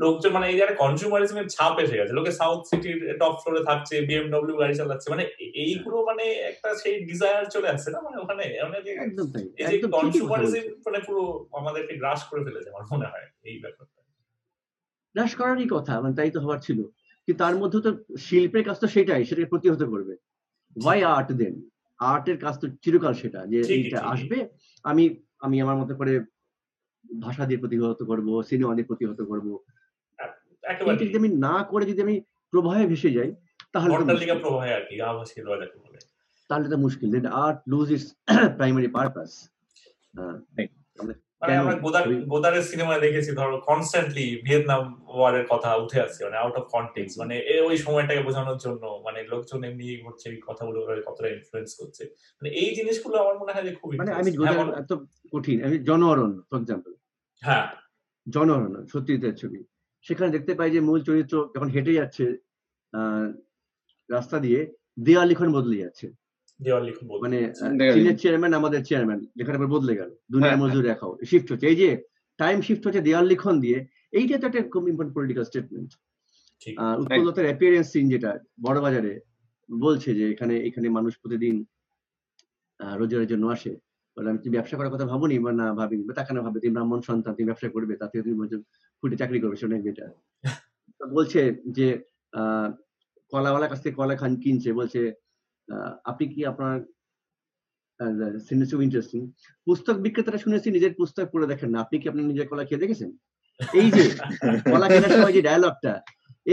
লোকজন 0.00 0.30
মানে 0.32 0.46
এই 0.48 0.56
যে 0.60 0.64
কনজিউমারিজমের 0.82 1.46
ছাপ 1.48 1.74
এসে 1.84 1.98
গেছে 2.00 2.12
লোকে 2.12 2.32
সাউথ 2.40 2.60
সিটির 2.70 2.98
টপ 3.20 3.34
ফ্লোরে 3.42 3.62
থাকছে 3.64 3.94
বিএমডব্লিউ 4.08 4.56
গাড়ি 4.60 4.74
চালাচ্ছে 4.74 5.08
মানে 5.12 5.24
এইগুলো 5.64 5.98
মানে 6.04 6.24
একটা 6.50 6.68
সেই 6.82 6.96
ডিজায়ার 7.04 7.44
চলে 7.54 7.68
আসছে 7.68 7.88
না? 7.90 7.98
মানে 8.00 8.16
ওখানে 8.16 8.44
মানে 8.64 8.78
একদম 9.06 9.26
তাই 9.34 9.44
এই 9.62 9.78
যে 9.82 9.88
কনজিউমারিজম 9.96 10.64
মানে 10.86 10.98
পুরো 11.06 11.22
আমাদেরকে 11.52 11.94
গ্রাস 11.96 12.20
করে 12.30 12.40
ফেলেছে 12.46 12.68
আমার 12.70 12.84
মনে 12.92 13.06
হয় 13.12 13.26
এই 13.44 13.56
ব্যাপারটা। 13.64 13.97
হ্রাস 15.18 15.32
করারই 15.38 15.68
কথা 15.74 15.94
মানে 16.02 16.14
তাই 16.18 16.30
তো 16.34 16.38
হওয়ার 16.44 16.60
ছিল। 16.66 16.78
কিন্তু 17.24 17.38
তার 17.42 17.54
মধ্যে 17.60 17.78
তো 17.86 17.90
শিল্পের 18.26 18.64
কাজ 18.68 18.76
তো 18.82 18.86
সেটাই 18.94 19.22
সেটাকে 19.28 19.48
প্রতিহত 19.52 19.82
করবে। 19.92 20.14
ওয়াই 20.76 21.00
আর্ট 21.14 21.28
দেন 21.40 21.54
আর্টের 22.00 22.38
কাজ 22.44 22.54
তো 22.62 22.66
চিরকাল 22.82 23.14
সেটা 23.22 23.40
যে 23.52 23.58
এইটা 23.74 23.98
আসবে 24.12 24.38
আমি 24.84 25.04
আমি 25.44 25.56
আমার 25.64 25.76
মতো 25.80 25.92
করে 26.00 26.14
ভাষা 27.24 27.44
দিয়ে 27.48 27.62
প্রতিহত 27.62 28.00
করব 28.10 28.28
সিনেমা 28.50 28.74
দিয়ে 28.76 28.88
প্রতিহত 28.90 29.20
করব। 29.30 29.46
একেবারে 30.64 30.96
যদি 31.02 31.16
আমি 31.22 31.30
না 31.46 31.54
করে 31.70 31.84
যদি 31.90 32.00
আমি 32.06 32.16
প্রবাহে 32.52 32.84
ভেসে 32.92 33.10
যাই 33.18 33.30
তাহলে 33.74 33.92
কি 34.88 34.96
তাহলে 36.50 36.66
তো 36.72 36.76
মুশকিল 36.84 37.08
then 37.14 37.26
art 37.44 37.58
lose 37.72 37.88
its 37.94 38.08
primary 38.58 38.88
purpose 38.96 39.30
মানে 41.42 41.52
আমরা 41.60 41.74
গোদার 41.84 42.04
গোদারের 42.32 42.64
সিনেমায় 42.70 43.02
দেখেছি 43.06 43.30
ধরো 43.32 43.56
কনস্ট্যান্টলি 43.68 44.26
ভিয়েতনাম 44.44 44.82
ওয়ারের 45.10 45.44
কথা 45.52 45.70
উঠে 45.84 45.98
আসছে 46.04 46.20
মানে 46.26 46.36
আউট 46.38 46.54
অফ 46.60 46.64
কন্টেক্স 46.74 47.12
মানে 47.20 47.34
ওই 47.68 47.76
সময়টাকে 47.84 48.22
বোঝানোর 48.28 48.58
জন্য 48.64 48.82
মানে 49.06 49.18
লোকজন 49.32 49.60
এমনি 49.64 49.86
হচ্ছে 50.06 50.26
এই 50.28 50.40
কথাগুলো 50.48 50.78
ওরা 50.80 50.94
কতটা 51.08 51.28
ইনফ্লুয়েন্স 51.28 51.70
করছে। 51.80 52.02
মানে 52.38 52.48
এই 52.60 52.70
জিনিসগুলো 52.78 53.16
আমার 53.18 53.36
মনে 53.40 53.52
হয় 53.54 53.64
যে 53.64 53.72
খুব 53.78 53.88
মানে 53.92 54.12
আমি। 54.12 54.30
হ্যাঁ। 54.38 54.56
এত 54.82 54.92
কঠিন 55.32 55.56
আমি 55.66 55.76
জনঅরণ্য 55.88 56.36
ফর 56.48 56.58
এক্সাম্পল 56.58 56.92
হ্যাঁ। 57.42 57.64
জনগণনা 58.26 58.80
সত্যজিতের 58.92 59.34
ছবি। 59.34 59.60
সেখানে 60.06 60.30
দেখতে 60.36 60.52
পাই 60.54 60.70
যে 60.70 60.80
মূল 60.80 61.00
চরিত্র 61.08 61.34
যখন 61.54 61.68
হেঁটে 61.74 61.92
যাচ্ছে 61.92 62.24
আহ, 62.92 63.26
রাস্তা 64.08 64.36
দিয়ে 64.38 64.60
দেওয়াল 65.06 65.26
লিখন 65.28 65.48
বদলে 65.56 65.76
যাচ্ছে। 65.84 66.06
দেওয়াল 66.60 66.82
লিখন 66.84 67.04
মানে 67.24 67.38
চীনের 67.94 68.16
চেয়ারম্যান 68.20 68.52
আমাদের 68.54 68.80
চেয়ারম্যান 68.84 69.20
লেখাটা 69.38 69.58
আবার 69.58 69.72
বদলে 69.74 69.92
গেল। 69.94 70.10
দুনিয়া 70.32 70.50
হ্যাঁ, 70.50 70.62
মজুর 70.62 70.82
দেখাও 70.82 71.10
শিফট 71.30 71.48
হচ্ছে। 71.50 71.66
এই 71.66 71.78
যে 71.82 71.88
টাইম 72.38 72.58
শিফট 72.66 72.82
হচ্ছে 72.86 73.02
দেওয়াল 73.02 73.26
লিখন 73.26 73.54
দিয়ে 73.64 73.78
এইটা 74.12 74.34
তো 74.40 74.46
একটা 74.48 74.60
খুব 74.74 74.84
ইম্পর্টেন্ট 74.90 75.14
পলিটিক্যাল 75.16 75.44
স্টেটমেন্ট 75.44 75.90
উৎপল 77.00 77.20
দত্তের 77.26 77.46
অ্যাপিয়ারেন্স 77.48 77.88
সিন 77.92 78.04
যেটা 78.14 78.30
বড় 78.60 78.78
বাজারে 78.80 79.12
বলছে 79.68 80.10
যে 80.14 80.24
এখানে 80.34 80.54
এখানে 80.68 80.86
মানুষ 80.98 81.12
প্রতিদিন 81.22 81.54
আহ, 82.80 82.94
রোজগারের 83.00 83.30
জন্য 83.32 83.44
আসে। 83.48 83.72
বলে 84.16 84.28
আমি 84.30 84.40
তুমি 84.42 84.54
ব্যবসা 84.56 84.76
করার 84.76 84.92
কথা 84.94 85.06
ভাবনি? 85.12 85.36
বা 85.38 85.50
না 85.52 85.66
ভাবিনি। 85.78 86.02
বা 86.04 86.14
তাকে 86.18 86.32
না 86.32 86.42
ভাবে 86.46 86.58
তুমি 86.62 86.72
ব্রাহ্মণ 86.76 87.00
সন্তান 87.08 87.32
তুমি 87.36 87.48
ব্যবসা 87.50 87.68
করবে 87.76 87.94
তাতে 87.96 88.16
তুমি 88.24 88.36
ফুটে 89.02 89.16
চাকরি 89.20 89.38
করবে। 89.42 89.56
সেটা 89.56 89.76
বেটার 89.78 90.10
বলছে 91.16 91.40
যে 91.76 91.86
আহ, 92.32 92.68
কলাওয়ালার 93.32 93.70
কাছ 93.72 93.80
থেকে 93.84 93.96
কলা 93.96 94.14
খান 94.16 94.32
কিনছে। 94.42 94.70
বলছে 94.72 95.00
আপনি 96.10 96.24
কি 96.32 96.40
আপনার 96.52 96.76
ইন্টারেস্টিং 98.86 99.20
পুস্তক 99.66 99.96
বিক্রেতারা 100.04 100.38
শুনেছি, 100.44 100.68
নিজের 100.76 100.92
পুস্তক 100.98 101.26
পড়ে 101.32 101.50
দেখেন 101.52 101.68
না। 101.72 101.78
আপনি 101.84 101.96
কি 102.00 102.06
আপনার 102.10 102.28
নিজের 102.30 102.48
কলা 102.50 102.64
খেয়ে 102.68 102.82
দেখেছেন? 102.84 103.10
এই 103.80 103.88
যে, 103.96 104.04
কলা 104.72 104.86
কেনার 104.92 105.14
সময় 105.16 105.34
যে 105.36 105.42
ডায়ালগটা 105.46 105.92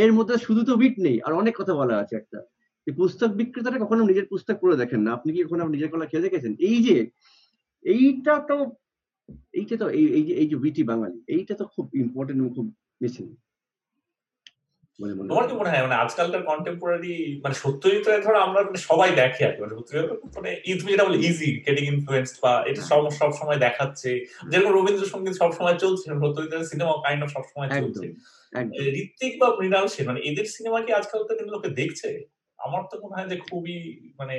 এর 0.04 0.12
মধ্যে 0.18 0.36
শুধু 0.46 0.62
তো 0.70 0.74
বিট 0.82 0.96
নেই, 1.06 1.18
আর 1.26 1.32
অনেক 1.42 1.54
কথা 1.60 1.74
বলা 1.80 1.96
আছে 2.04 2.14
একটা। 2.22 2.40
পুস্তক 2.88 3.30
বিক্রেতারা 3.40 3.78
কখনো 3.84 4.02
নিজের 4.10 4.30
পুস্তক 4.32 4.56
পড়ে 4.62 4.80
দেখেন 4.82 5.02
না। 5.06 5.10
আপনি 5.18 5.30
কি 5.36 5.40
কখনো 5.46 5.64
নিজের 5.76 5.92
কলা 5.92 6.06
খেয়ে 6.10 6.26
দেখেছেন? 6.26 6.54
এই 6.70 6.78
যে, 6.88 6.98
এইটা 7.86 8.34
তো 8.50 8.58
এইটা 9.60 9.76
তো, 9.82 9.86
এই 10.00 10.24
যে 10.28 10.34
এই 10.42 10.48
যে 10.52 10.58
বিটি 10.64 10.84
বাঙালি, 10.92 11.20
এইটা 11.36 11.54
তো 11.60 11.64
খুব 11.74 11.86
ইম্পর্টেন্ট 12.04 12.40
এবং 12.42 12.52
খুব 12.58 12.68
মিসিং 13.02 13.26
তোমার 15.30 15.46
কি 15.50 15.54
মনে 15.54 15.72
হয়? 15.72 15.84
মানে 15.84 15.96
আজকালকার 15.96 16.44
কন্টেম্পোরারি 16.44 17.14
মানে 17.44 17.56
সত্যজিৎ 17.56 18.04
রায় 18.08 18.22
ধরো 18.22 18.38
আমরা 18.40 18.60
মানে 18.64 18.80
সবাই 18.90 19.10
দেখে 19.16 19.42
আর 19.48 19.54
কি। 19.56 19.60
মানে 19.62 19.74
সত্যজিৎ 19.76 20.06
মানে 20.36 20.50
তুমি 20.80 20.90
যেটা 20.92 21.06
বলে 21.08 21.20
ইজি 21.28 21.50
গেটিং 21.66 21.86
ইনফ্লুয়েন্সড 21.94 22.36
বা 22.44 22.52
এটা 22.70 22.82
সব 22.82 23.02
সব 23.12 23.32
সময় 23.32 23.60
দেখাচ্ছে। 23.60 24.10
যেরকম 24.50 24.72
রবীন্দ্রসঙ্গীত 24.72 25.36
সব 25.36 25.52
সময় 25.52 25.78
চলছে 25.80 26.06
সত্যজিৎ 26.14 26.52
রায়ের 26.52 26.70
সিনেমা 26.72 26.94
কাইন্ড 27.04 27.22
অফ 27.24 27.30
সব 27.32 27.46
সময় 27.52 27.70
চলছে। 27.76 28.06
ঋত্বিক 29.02 29.34
বা 29.42 29.48
মৃণাল 29.60 29.86
সেন 29.88 30.06
মানে 30.08 30.20
এদের 30.20 30.46
সিনেমা 30.46 30.80
কি 30.82 30.92
আজকালকার 30.94 31.36
দিনে 31.38 31.52
লোকে 31.52 31.70
দেখছে? 31.72 32.10
আমার 32.60 32.82
তো 32.92 32.96
মনে 33.04 33.16
হয় 33.18 33.30
যে 33.30 33.38
খুবই 33.48 33.78
মানে 34.20 34.36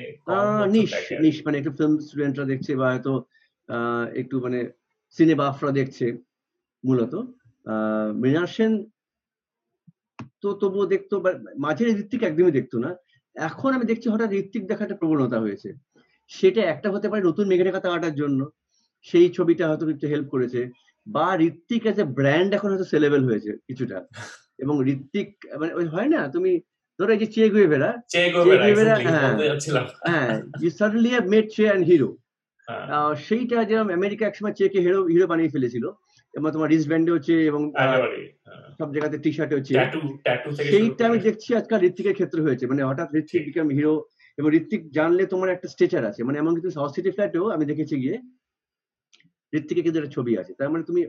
নিশ। 0.69 0.91
নিশ 1.25 1.37
মানে 1.47 1.57
একটু 1.59 1.73
ফিল্ম 1.79 1.95
স্টুডেন্টরা 1.99 2.45
দেখছে 2.45 2.73
বা 2.77 2.87
হয়তো 2.93 3.13
আহ, 3.69 4.05
একটু 4.15 4.37
মানে 4.41 4.59
সিনেবাফরা 5.17 5.71
দেখছে 5.71 6.07
মূলত। 6.85 7.13
আহ, 7.67 8.09
মৃণাল 8.15 8.47
সেন 8.47 8.73
তো 10.43 10.49
তবুও 10.61 10.87
দেখতো 10.87 11.15
মাঝে 11.59 11.85
ঋত্বিক 12.03 12.23
একদমই 12.23 12.57
দেখতো 12.59 12.77
না। 12.79 12.91
এখন 13.37 13.71
আমি 13.73 13.85
দেখছি 13.85 14.07
হঠাৎ 14.09 14.31
ঋত্বিক 14.33 14.63
দেখার 14.67 14.87
একটা 14.87 15.01
প্রবণতা 15.01 15.39
হয়েছে। 15.41 15.69
সেটা 16.31 16.61
একটা 16.65 16.89
হতে 16.91 17.07
পারে 17.09 17.23
নতুন 17.23 17.45
মেঘের 17.49 17.71
কথা 17.73 17.89
আটার 17.93 18.15
জন্য। 18.15 18.41
সেই 19.07 19.29
ছবিটা 19.29 19.65
হয়তো 19.69 19.85
একটু 19.91 20.07
হেল্প 20.09 20.29
করেছে। 20.29 20.61
বা 21.07 21.27
ঋত্বিক 21.49 21.83
এজ 21.87 21.99
এ 22.01 22.05
ব্র্যান্ড 22.19 22.51
এখন 22.55 22.69
হয়তো 22.71 22.85
সেলেবেল 22.85 23.23
হয়েছে 23.25 23.51
কিছুটা। 23.69 23.99
এবং 24.59 24.75
ঋত্বিক 24.95 25.29
মানে 25.61 25.73
ওই 25.75 25.87
হয় 25.87 26.09
না 26.09 26.21
তুমি 26.29 26.51
ধরো 26.99 27.13
এই 27.13 27.19
যে 27.19 27.27
চেয়ে 27.27 27.51
গুয়ে 27.51 27.67
ভেড়া 27.67 27.91
চে 28.09 28.23
গুয়েভেরা, 28.33 28.95
হ্যাঁ। 29.07 29.33
হ্যাঁ 30.09 30.33
you 30.63 30.71
suddenly 30.71 31.11
have 31.11 31.25
made 31.29 31.47
Che 31.57 31.65
and 31.65 31.85
hero 31.87 32.11
সেইটা 33.17 33.57
যেরকম 33.65 33.89
আমেরিকা 33.91 34.25
একসময় 34.27 34.55
চেকে 34.59 34.79
হিরো 34.81 35.01
হিরো 35.05 35.27
বানিয়ে 35.27 35.49
ফেলেছিল। 35.49 35.85
এবং 36.37 36.49
তোমার 36.55 36.69
রিস 36.71 36.85
ব্যান্ডে 36.91 37.15
হচ্ছে 37.15 37.35
এবং 37.51 37.63
সব 38.79 38.89
জায়গাতে 38.95 39.17
টি 39.25 39.31
শার্টে 39.37 39.57
হচ্ছে 39.59 39.75
সেইটা 40.71 41.03
আমি 41.09 41.19
দেখছি 41.27 41.49
আজকাল 41.61 41.79
ঋত্বিকের 41.89 42.17
ক্ষেত্রে 42.19 42.41
হয়েছে। 42.47 42.65
মানে 42.71 42.83
হঠাৎ 42.91 43.09
ঋত্বিক 43.21 43.43
বিকাম 43.49 43.67
হিরো 43.77 43.95
এবং 44.39 44.49
ঋত্বিক 44.59 44.83
জানলে 44.97 45.23
তোমার 45.33 45.49
একটা 45.55 45.69
স্টেচার 45.75 46.03
আছে। 46.11 46.21
মানে 46.27 46.37
এমন 46.39 46.53
কিন্তু 46.57 46.71
সাউথ 46.77 46.91
সিটি 46.95 47.11
ফ্ল্যাটেও 47.17 47.45
আমি 47.55 47.65
দেখেছি 47.71 47.95
গিয়ে 48.03 48.17
ঋত্বিকের 49.53 49.85
কিন্তু 49.85 49.99
একটা 50.01 50.15
ছবি 50.17 50.33
আছে। 50.41 50.53
তার 50.59 50.71
মানে 50.73 50.85
তুমি 50.89 51.03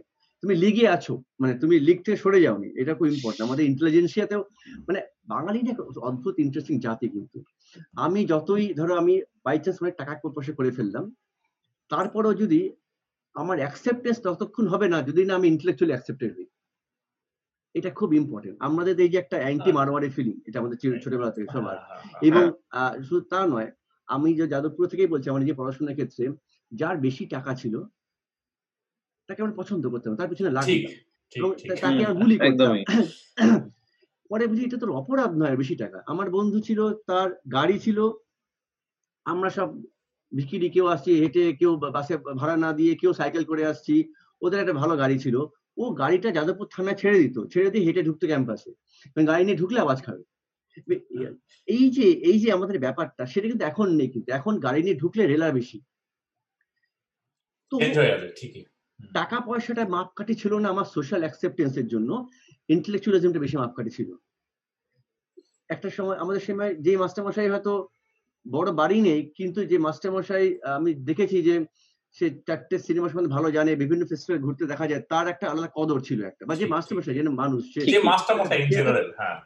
তুমি 0.44 0.54
লিগে 0.64 0.86
আছো। 0.96 1.14
মানে 1.42 1.54
তুমি 1.62 1.76
লিগ 1.88 1.98
থেকে 2.06 2.18
সরে 2.24 2.40
যাওনি। 2.46 2.70
এটা 2.82 2.92
খুব 2.98 3.08
ইম্পর্টেন্ট 3.16 3.46
আমাদের 3.48 3.66
ইন্টেলিজেন্সিয়াতেও 3.72 4.42
মানে 4.88 5.00
বাঙালিটা 5.34 5.74
অদ্ভুত 6.10 6.36
ইন্টারেস্টিং 6.46 6.76
জাতি 6.86 7.06
কিন্তু। 7.16 7.38
আমি 8.06 8.20
যতই 8.32 8.66
ধরো 8.80 8.94
আমি 9.02 9.14
বাই 9.46 9.58
চান্স 9.64 9.78
অনেক 9.84 9.96
টাকা 10.02 10.12
পয়সা 10.36 10.54
করে 10.58 10.70
ফেললাম। 10.78 11.06
তারপরেও 11.92 12.34
যদি 12.44 12.60
আমার 13.38 13.58
অ্যাকসেপ্টেন্স 13.58 14.18
ততক্ষণ 14.24 14.66
হবে 14.68 14.88
না 14.90 14.98
যদি 15.02 15.22
না 15.26 15.34
আমি 15.36 15.48
ইন্টেলেকচুয়ালি 15.48 15.94
অ্যাকসেপ্টেড 15.94 16.32
হই। 16.38 16.48
এটা 17.76 17.90
খুব 17.90 18.10
ইম্পর্টেন্ট 18.14 18.58
আমাদের 18.60 18.96
এই 19.00 19.10
যে 19.10 19.18
একটা 19.20 19.38
অ্যান্টি 19.38 19.72
মারোয়ারি 19.72 20.10
ফিলিং 20.10 20.36
এটা 20.48 20.58
আমাদের 20.60 20.78
চির- 20.78 21.02
ছোটবেলা 21.04 21.32
থেকে 21.32 21.48
সবার। 21.48 21.78
হ্যাঁ, 21.78 21.88
হ্যাঁ, 21.88 22.02
হ্যাঁ। 22.04 22.22
এবং 22.30 22.44
শুধু 23.04 23.22
তা 23.32 23.40
নয় 23.48 23.70
আমি 24.08 24.30
যে 24.34 24.46
যাদবপুর 24.48 24.86
থেকেই 24.88 25.08
বলছি 25.08 25.28
আমার 25.30 25.44
যে 25.46 25.54
পড়াশোনার 25.54 25.94
ক্ষেত্রে 25.94 26.24
যার 26.72 26.96
বেশি 26.98 27.24
টাকা 27.26 27.52
ছিল 27.56 27.76
তাকে 29.30 29.40
আমরা 29.42 29.56
পছন্দ 29.56 29.84
করতাম 29.90 30.12
তার 30.16 30.30
পিছনে 30.30 30.50
লাগতাম 30.50 30.80
এবং 31.32 31.50
তাকে 31.70 31.84
আমরা 32.04 32.14
বুলি 32.22 32.36
করতাম। 32.38 32.74
পরে 34.32 34.46
বুঝি 34.48 34.64
এটা 34.66 34.78
তোর 34.78 34.92
অপরাধ 34.92 35.32
নয় 35.38 35.56
বেশি 35.56 35.76
টাকা। 35.76 35.98
আমার 36.08 36.28
বন্ধু 36.30 36.60
ছিল 36.60 36.80
তার 37.08 37.28
গাড়ি 37.52 37.78
ছিল 37.80 37.98
আমরা 39.26 39.50
সব 39.50 39.70
ভিকিরি 40.32 40.68
কেউ 40.70 40.86
আসছি 40.94 41.12
হেঁটে 41.22 41.44
কেউ 41.60 41.72
বাসে 41.96 42.16
ভাড়া 42.40 42.56
না 42.58 42.70
দিয়ে 42.80 42.94
কেউ 43.02 43.12
সাইকেল 43.20 43.44
করে 43.46 43.64
আসছি 43.72 43.96
ওদের 44.42 44.60
একটা 44.60 44.76
ভালো 44.82 44.94
গাড়ি 44.98 45.18
ছিল। 45.20 45.36
ও 45.78 45.84
গাড়িটা 46.02 46.30
যাদবপুর 46.32 46.68
থানায় 46.76 46.98
ছেড়ে 47.02 47.18
দিত 47.24 47.38
ছেড়ে 47.54 47.70
দিয়ে 47.72 47.86
হেঁটে 47.88 48.02
ঢুকতো 48.04 48.26
ক্যাম্পাসে 48.28 48.72
গাড়ি 49.30 49.44
নিয়ে 49.46 49.60
ঢুকলে 49.62 49.80
আওয়াজ 49.82 50.00
খাবে। 50.06 50.24
এই 51.68 51.86
যে 51.98 52.08
এই 52.30 52.38
যে 52.44 52.50
আমাদের 52.52 52.78
ব্যাপারটা 52.86 53.24
সেটা 53.26 53.48
কিন্তু 53.48 53.66
এখন 53.66 53.88
নেই 54.00 54.10
কিন্তু 54.14 54.30
এখন 54.34 54.54
গাড়ি 54.66 54.82
নিয়ে 54.86 55.00
ঢুকলে 55.02 55.24
রেলা 55.24 55.48
বেশি। 55.60 55.78
তো 57.72 57.76
টাকা 59.16 59.38
পয়সাটা 59.48 59.84
মাপকাঠি 59.96 60.34
ছিল 60.42 60.54
না 60.64 60.68
আমার 60.74 60.88
সোশ্যাল 60.96 61.22
অ্যাকসেপ্টেন্সের 61.26 61.88
জন্য 61.94 62.10
ইন্টেলেকচুয়ালিজমটা 62.70 63.44
বেশি 63.46 63.56
মাপকাঠি 63.62 63.92
ছিল। 63.98 64.10
একটা 65.70 65.90
সময় 65.98 66.18
আমাদের 66.24 66.44
সময় 66.48 66.72
যে 66.86 66.94
মাস্টারমশাই 67.02 67.52
হয়তো 67.54 67.74
বড় 68.48 68.70
বাড়ি 68.74 68.98
নেই 69.02 69.22
কিন্তু 69.38 69.60
যে 69.66 69.78
মাস্টারমশাই 69.80 70.46
আমি 70.74 70.90
দেখেছি 71.08 71.38
যে 71.44 71.56
সে 72.18 72.26
চারটে 72.48 72.76
সিনেমা 72.80 73.08
সম্বন্ধে 73.08 73.36
ভালো 73.36 73.48
জানে 73.52 73.72
বিভিন্ন 73.76 74.04
ফেস্টিভ্যাল 74.06 74.40
ঘুরতে 74.42 74.64
দেখা 74.72 74.86
যায় 74.88 75.04
তার 75.12 75.26
একটা 75.28 75.46
আলাদা 75.48 75.70
কদর 75.76 76.00
ছিল 76.02 76.20
একটা 76.24 76.44
বা 76.46 76.54
যে 76.54 76.60
ঠিক, 76.60 76.74
মাস্টার 76.74 76.96
মশাই 76.98 77.16
যে 77.18 77.24
মানুষ 77.42 77.62
সে 77.66 77.80
সে- 77.84 78.06
হ্যাঁ 79.20 79.38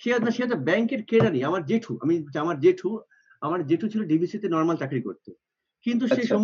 সে 0.00 0.08
একটা 0.10 0.30
সে 0.30 0.40
একটা 0.42 0.58
ব্যাংকের 0.62 1.02
কেরানি 1.02 1.40
আমার 1.42 1.62
জেঠু 1.64 1.92
আমি 2.02 2.14
আমার 2.36 2.56
জেঠু 2.60 2.88
আমার 3.42 3.60
জেঠু 3.66 3.86
ছিল 3.88 4.02
ডিবিসিতে 4.04 4.46
নর্মাল 4.48 4.76
চাকরি 4.76 5.00
করতো 5.02 5.30
কিন্তু 5.86 6.04
সে 6.06 6.14
আচ্ছা। 6.16 6.36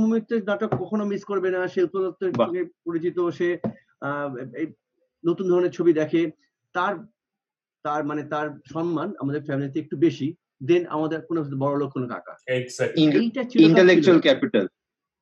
নাটক 0.49 0.71
কখনো 0.79 1.05
মিস 1.05 1.23
করবে 1.25 1.49
না 1.51 1.61
শিল্প 1.69 1.95
দত্তের 1.99 2.31
বাহ। 2.31 2.39
সঙ্গে 2.41 2.63
পরিচিত 2.85 3.17
সে 3.31 3.49
আহ, 4.03 4.29
এই 4.55 4.67
নতুন 5.25 5.47
ধরনের 5.49 5.73
ছবি 5.73 5.93
দেখে 5.93 6.23
তার 6.75 6.95
তার 7.85 8.03
মানে 8.05 8.23
তার 8.25 8.47
সম্মান 8.67 9.09
আমাদের 9.19 9.43
ফ্যামিলিতে 9.43 9.79
একটু 9.81 9.97
বেশি 9.99 10.29
দেন 10.61 10.83
আমাদের 10.89 11.21
কোনো 11.23 11.41
বড় 11.59 11.75
লোক 11.79 11.91
কোনো 11.93 12.07
কাকা। 12.09 12.35
Intellectual 13.61 14.19
capital 14.21 14.67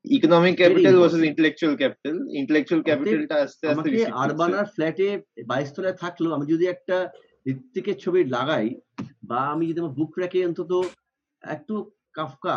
economic 0.05 0.55
capital. 0.57 0.95
Versus 0.97 1.23
intellectual 1.31 1.75
capital 1.77 2.17
intellectual 2.33 2.83
ক্যাপিটালটা 2.83 3.37
আস্তে 3.45 3.65
আস্তে 3.73 3.91
আরবানার 4.23 4.67
ফ্ল্যাটে 4.67 5.09
বাইশ 5.47 5.69
তলায় 5.75 5.97
থাকলেও 5.97 6.31
আমি 6.33 6.47
যদি 6.47 6.65
একটা 6.67 6.97
ঋত্বিকের 7.47 7.97
ছবি 7.99 8.21
লাগাই 8.29 8.67
বা 9.23 9.41
আমি 9.55 9.65
যদি 9.67 9.79
আমার 9.81 9.95
বুক 9.95 10.13
র্যাকে 10.19 10.39
অন্তত 10.47 10.73
একটু 11.43 11.75
কাফকা 12.13 12.57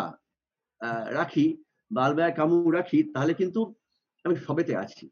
আহ, 0.82 1.06
রাখি 1.12 1.46
বালবায় 1.92 2.34
কামু 2.36 2.58
রাখি 2.72 3.00
তাহলে 3.14 3.34
কিন্তু 3.34 3.62
আমি 4.26 4.36
সবেতে 4.46 4.74
আছি। 4.76 5.06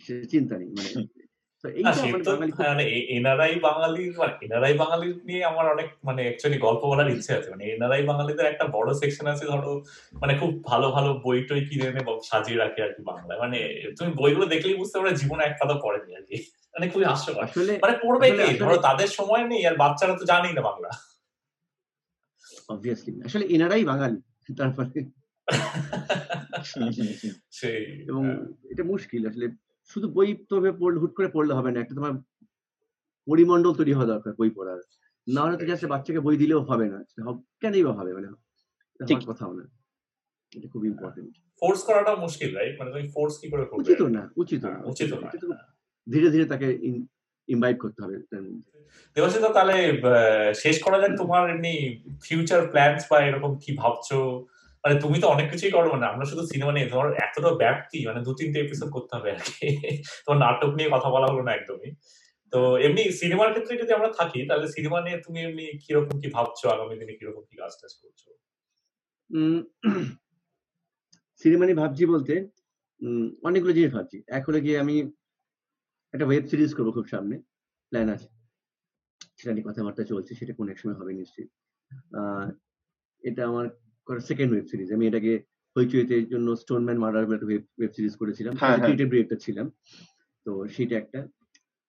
সে 0.00 0.14
চিন্তা 0.24 0.54
নেই 0.58 0.70
মানে 0.70 0.90
বাঙালি 1.64 2.88
এ- 2.88 3.16
এনারাই 3.16 3.60
বাঙালির 3.60 4.18
মানে 4.18 4.32
এনারাই 4.42 4.74
বাঙালির 4.74 5.20
নিয়ে 5.24 5.44
আমার 5.44 5.70
অনেক 5.70 5.90
মানে 6.04 6.22
অ্যাকচুয়ালি 6.22 6.58
গল্প 6.58 6.86
বলার 6.86 7.10
ইচ্ছে 7.10 7.36
আছে। 7.36 7.50
মানে 7.50 7.66
এনারাই 7.66 8.02
বাঙালিদের 8.02 8.46
একটা 8.46 8.66
বড় 8.66 8.94
সেকশন 8.94 9.26
আছে 9.26 9.46
ধরো 9.46 9.84
মানে 10.12 10.38
খুব 10.38 10.64
ভালো 10.64 10.90
ভালো 10.90 11.20
বই 11.24 11.44
টই 11.44 11.66
কিনে 11.66 11.86
এনে 11.86 12.04
সাজিয়ে 12.22 12.58
রাখে 12.58 12.82
আর 12.82 12.92
কি 12.92 13.02
বাংলায়। 13.02 13.40
মানে 13.40 13.84
তুমি 13.98 14.12
বইগুলো 14.16 14.46
দেখলেই 14.46 14.76
বুঝতে 14.76 14.98
পারবে 14.98 15.16
জীবনে 15.16 15.44
এক 15.44 15.56
পাতা 15.60 15.74
পড়েনি 15.82 16.16
আর 16.16 16.22
কি। 16.22 16.46
মানে 16.74 16.88
খুবই 16.88 17.04
হাস্যকর। 17.04 17.42
আসলে 17.42 17.78
মানে 17.82 17.98
পড়বে 18.02 18.30
কি? 18.30 18.58
ধরো 18.58 18.78
তাদের 18.78 19.08
সময় 19.08 19.46
নেই 19.46 19.66
আর 19.66 19.76
বাচ্চারা 19.76 20.16
তো 20.16 20.24
জানেই 20.24 20.52
না 20.52 20.60
বাংলা। 20.60 20.88
অবভিয়াসলি 22.68 23.20
আসলে 23.24 23.46
এনারাই 23.46 23.84
বাঙালি 23.84 24.20
তারপরে 24.58 25.04
এবং 28.06 28.26
হ্যাঁ। 28.26 28.70
এটা 28.70 28.84
মুশকিল। 28.84 29.28
আসলে 29.28 29.48
শুধু 29.90 30.06
বই 30.16 30.28
তবে 30.50 30.68
হুট 31.00 31.12
করে 31.16 31.28
পড়লে 31.34 31.52
হবে 31.54 31.70
না 31.70 31.78
একটা 31.80 31.94
তোমার 31.98 32.12
পরিমণ্ডল 33.26 33.72
তৈরি 33.78 33.92
হওয়া 33.94 34.10
দরকার 34.12 34.32
বই 34.38 34.50
পড়ার। 34.50 34.78
না 35.26 35.40
হলে 35.44 35.56
তো 35.56 35.64
জাস্ট 35.70 35.84
বাচ্চাকে 35.92 36.20
বই 36.26 36.36
দিলেও 36.42 36.60
হবে 36.70 36.86
না 36.88 36.98
কেনই 37.60 37.84
বা 37.86 37.92
হবে 37.98 38.10
মানে 38.16 38.28
ঠিক। 39.00 39.18
কথাও 39.30 39.52
না 39.52 39.64
এটা 40.52 40.68
খুব 40.72 40.82
ইম্পর্টেন্ট 40.92 41.32
ফোর্স 41.62 41.80
করাটা 41.88 42.12
মুশকিল 42.24 42.50
রাইট 42.52 42.74
মানে 42.78 42.90
তুমি 42.94 43.06
ফোর্স 43.14 43.34
কি 43.40 43.46
করে 43.52 43.64
করবে? 43.64 43.80
উচিত 43.82 44.00
না 44.16 44.22
উচিত 44.36 44.60
হ্যাঁ, 44.62 44.76
না 44.76 44.88
উচিত 44.90 45.10
না 45.50 45.58
ধীরে 46.06 46.28
ধীরে 46.34 46.46
তাকে 46.52 46.66
ইনভাইট 47.48 47.76
করতে 47.84 48.00
হবে 48.02 48.16
দেবাশিস 49.16 49.40
তাহলে 49.48 49.76
শেষ 50.54 50.76
করা 50.84 50.96
যাক 51.02 51.12
তোমার 51.20 51.42
এমনি 51.50 51.74
ফিউচার 52.24 52.60
প্ল্যানস 52.72 53.02
বা 53.10 53.16
এরকম 53.28 53.52
কি 53.62 53.70
ভাবছ? 53.74 54.08
মানে 54.84 54.94
তুমি 55.04 55.16
তো 55.22 55.26
অনেক 55.34 55.46
কিছুই 55.52 55.72
করো 55.76 55.88
মানে 55.94 56.04
আমরা 56.12 56.24
শুধু 56.30 56.42
সিনেমা 56.52 56.72
নিয়ে, 56.74 56.88
তোমার 56.92 57.08
এতটা 57.26 57.50
ব্যাপ্তি 57.62 57.98
মানে 58.08 58.20
দু, 58.26 58.30
তিনটে 58.38 58.58
এপিসোড 58.60 58.88
করতে 58.96 59.12
হবে 59.16 59.28
আর 59.34 59.40
কি। 59.46 59.66
তোমার 60.24 60.40
নাটক 60.44 60.70
নিয়ে 60.78 60.92
কথা 60.94 61.08
বলা 61.14 61.26
হলো 61.30 61.42
না 61.46 61.52
একদমই। 61.58 61.90
তো 62.52 62.58
এমনি 62.86 63.02
সিনেমার 63.20 63.52
ক্ষেত্রে 63.54 63.74
যদি 63.82 63.92
আমরা 63.98 64.10
থাকি, 64.18 64.40
তাহলে 64.48 64.66
সিনেমা 64.74 64.98
নিয়ে 65.06 65.18
তুমি 65.24 65.38
এমনি 65.46 65.64
কীরকম 65.84 66.16
কি 66.22 66.28
ভাবছ? 66.36 66.60
আগামী 66.74 66.94
দিনে 67.00 67.14
কীরকম 67.18 67.42
কি 67.48 67.54
কাজ 67.60 67.72
টাজ 67.80 67.92
করছ 68.02 68.22
সিনেমা 71.42 71.64
নিয়ে 71.66 71.80
ভাবছি 71.82 72.02
বলতে 72.14 72.34
অনেকগুলো 73.48 73.72
জিনিস 73.76 73.90
ভাবছি। 73.96 74.16
এক 74.36 74.42
হলো 74.48 74.58
গিয়ে 74.64 74.76
আমি 74.84 74.96
একটা 76.14 76.26
ওয়েব 76.28 76.44
সিরিজ 76.50 76.70
করব 76.76 76.88
খুব 76.96 77.06
সামনে 77.14 77.36
প্ল্যান 77.92 78.08
আছে। 78.14 78.28
সেটা 79.38 79.52
নিয়ে 79.54 79.66
কথাবার্তা 79.68 80.02
চলছে, 80.12 80.32
সেটা 80.38 80.52
কোন 80.58 80.66
এক 80.72 80.78
সময় 80.80 80.96
হবে 81.00 81.12
নিশ্চয়ই। 81.20 81.48
এটা 83.22 83.42
আমার 83.50 83.66
সেকেন্ড 84.18 84.52
ওয়েব 84.52 84.66
সিরিজ 84.66 84.92
আমি 84.92 85.06
এটাকে 85.06 85.32
হইচইতে 85.76 86.24
জন্য 86.24 86.56
স্টোনম্যান 86.56 86.98
মার্ডার 86.98 87.34
একটা 87.34 87.46
ওয়েব 87.46 87.90
সিরিজ 87.96 88.16
করেছিলাম। 88.16 88.54
হ্যাঁ, 88.56 88.70
হ্যাঁ। 88.70 88.80
ক্রিয়েটিভ 88.80 89.08
ডিরেক্টর 89.10 89.36
ছিলাম। 89.36 89.72
তো 90.46 90.68
সেটা 90.68 90.96
একটা। 90.96 91.28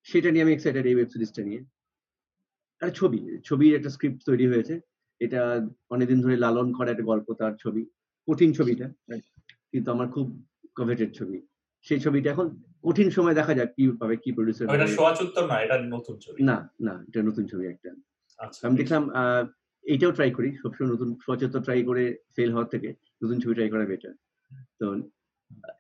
সেটা 0.03 0.31
নিয়ে 0.31 0.43
আমি 0.43 0.53
এক্সাইটেড 0.53 0.85
এই 0.85 0.95
ওয়েব 0.95 1.07
সিরিজটা 1.07 1.43
নিয়ে। 1.43 1.61
আর 2.81 2.89
ছবি 2.89 3.19
ছবির 3.43 3.75
একটা 3.75 3.89
স্ক্রিপ্ট 3.89 4.23
তৈরি 4.25 4.47
হয়েছে। 4.47 4.79
এটা 5.19 5.67
অনেকদিন 5.89 6.21
ধরে 6.21 6.37
লালন 6.37 6.73
করা 6.73 6.91
একটা 6.91 7.03
গল্প 7.03 7.33
তার 7.33 7.55
ছবি। 7.57 7.85
কঠিন 8.27 8.53
ছবিটা 8.53 8.91
কিন্তু 9.71 9.91
আমার 9.91 10.07
খুব 10.07 10.45
কভেটেড 10.75 11.13
ছবি। 11.13 11.41
সেই 11.81 11.99
ছবিটা 11.99 12.31
এখন 12.31 12.61
কঠিন 12.83 13.09
সময় 13.09 13.33
দেখা 13.33 13.53
যাক 13.53 13.69
কি 13.75 13.91
পাবে 13.99 14.15
কি 14.15 14.31
প্রডিউসার 14.31 14.75
এটা 14.75 14.87
সোয়াচুত্তর 14.87 15.47
না 15.47 15.61
এটা 15.61 15.81
নতুন 15.81 16.17
ছবি। 16.17 16.43
না 16.43 16.69
না 16.81 17.05
এটা 17.07 17.23
নতুন 17.23 17.45
ছবি 17.45 17.65
একটা। 17.65 17.89
আচ্ছা 18.37 18.67
আমি 18.67 18.77
দেখলাম 18.77 19.09
আহ, 19.09 19.45
এইটাও 19.85 20.11
ট্রাই 20.11 20.31
করি 20.31 20.49
সবসময় 20.63 20.89
নতুন 20.91 21.09
সচেতন 21.25 21.61
ট্রাই 21.61 21.83
করে 21.83 22.03
ফেল 22.35 22.49
হওয়ার 22.51 22.67
থেকে 22.69 22.89
নতুন 23.23 23.39
ছবি 23.39 23.53
ট্রাই 23.53 23.69
করা 23.69 23.85
বেটার 23.85 24.13
তো 24.79 24.85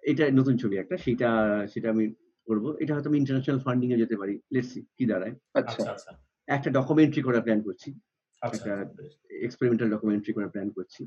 এটা 0.01 0.23
নতুন 0.31 0.57
ছবি 0.57 0.75
একটা 0.77 0.97
সেটা 0.97 1.29
সেটা 1.67 1.89
আমি 1.89 2.05
করব। 2.47 2.65
এটা 2.79 2.93
হয়তো 2.93 3.09
আমি 3.09 3.17
ইন্টারন্যাশনাল 3.17 3.59
ফান্ডিং 3.59 3.87
এ 3.93 3.97
যেতে 3.97 4.15
পারি। 4.17 4.39
লেটসি 4.53 4.79
কি 4.97 5.05
দাঁড়ায়। 5.05 5.33
আচ্ছা। 5.53 5.71
আচ্ছা 5.71 5.91
আচ্ছা। 5.91 6.11
একটা 6.47 6.69
ডকুমেন্টারি 6.69 7.21
করার 7.21 7.41
প্ল্যান 7.41 7.61
করছি। 7.61 7.89
আচ্ছা 8.41 8.71
একটা 8.81 9.03
এক্সপেরিমেন্টাল 9.41 9.89
ডকুমেন্টারি 9.89 10.33
করার 10.33 10.49
প্ল্যান 10.49 10.69
করছি। 10.69 11.01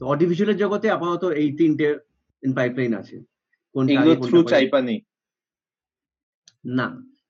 তো 0.00 0.06
অডিভিজুয়ালের 0.06 0.56
জগতে 0.56 0.90
আপাতত 0.90 1.24
এই 1.32 1.48
তিনটে 1.52 1.86
ইন 2.42 2.52
পাইপলাইন 2.54 2.94
আছে। 2.94 3.16
কোনটা 3.74 4.02
কোনটা 4.02 4.26
থ্রু? 4.28 4.38
চাইপানি? 4.42 4.96
না 6.64 6.86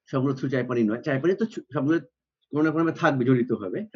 সবগুলো 0.07 0.35
থ্রু 0.35 0.49
চাইপানি 0.49 0.83
নয়। 0.85 1.03
চাইপানি 1.03 1.33
তো 1.35 1.45
সবগুলো 1.75 1.99
কোনো 2.51 2.63
না 2.63 2.71
কোনো 2.71 2.91
থাকবে 2.93 3.25
জড়িত 3.25 3.53
হবে। 3.53 3.87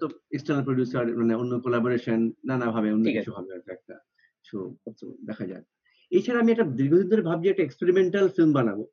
তো- 0.00 0.08
এক্সটার্নাল 0.32 0.64
প্রডিউসার 0.64 1.16
মানে 1.16 1.34
অন্য 1.34 1.60
কোলাবোরেশন 1.60 2.30
নানা 2.44 2.70
ভাবে 2.70 2.92
অন্য 2.92 3.04
কিছু 3.18 3.32
হবে 3.32 3.72
একটা। 3.72 3.98
সো 4.42 4.76
দেখা 5.26 5.46
যাক। 5.46 5.64
এছাড়া 6.10 6.40
আমি 6.40 6.52
একটা 6.52 6.64
দীর্ঘদিন 6.64 7.08
ধরে 7.08 7.22
ভাবছি 7.22 7.48
একটা 7.48 7.62
এক্সপেরিমেন্টাল 7.62 8.28
ফিল্ম 8.28 8.52
বানাবো। 8.52 8.86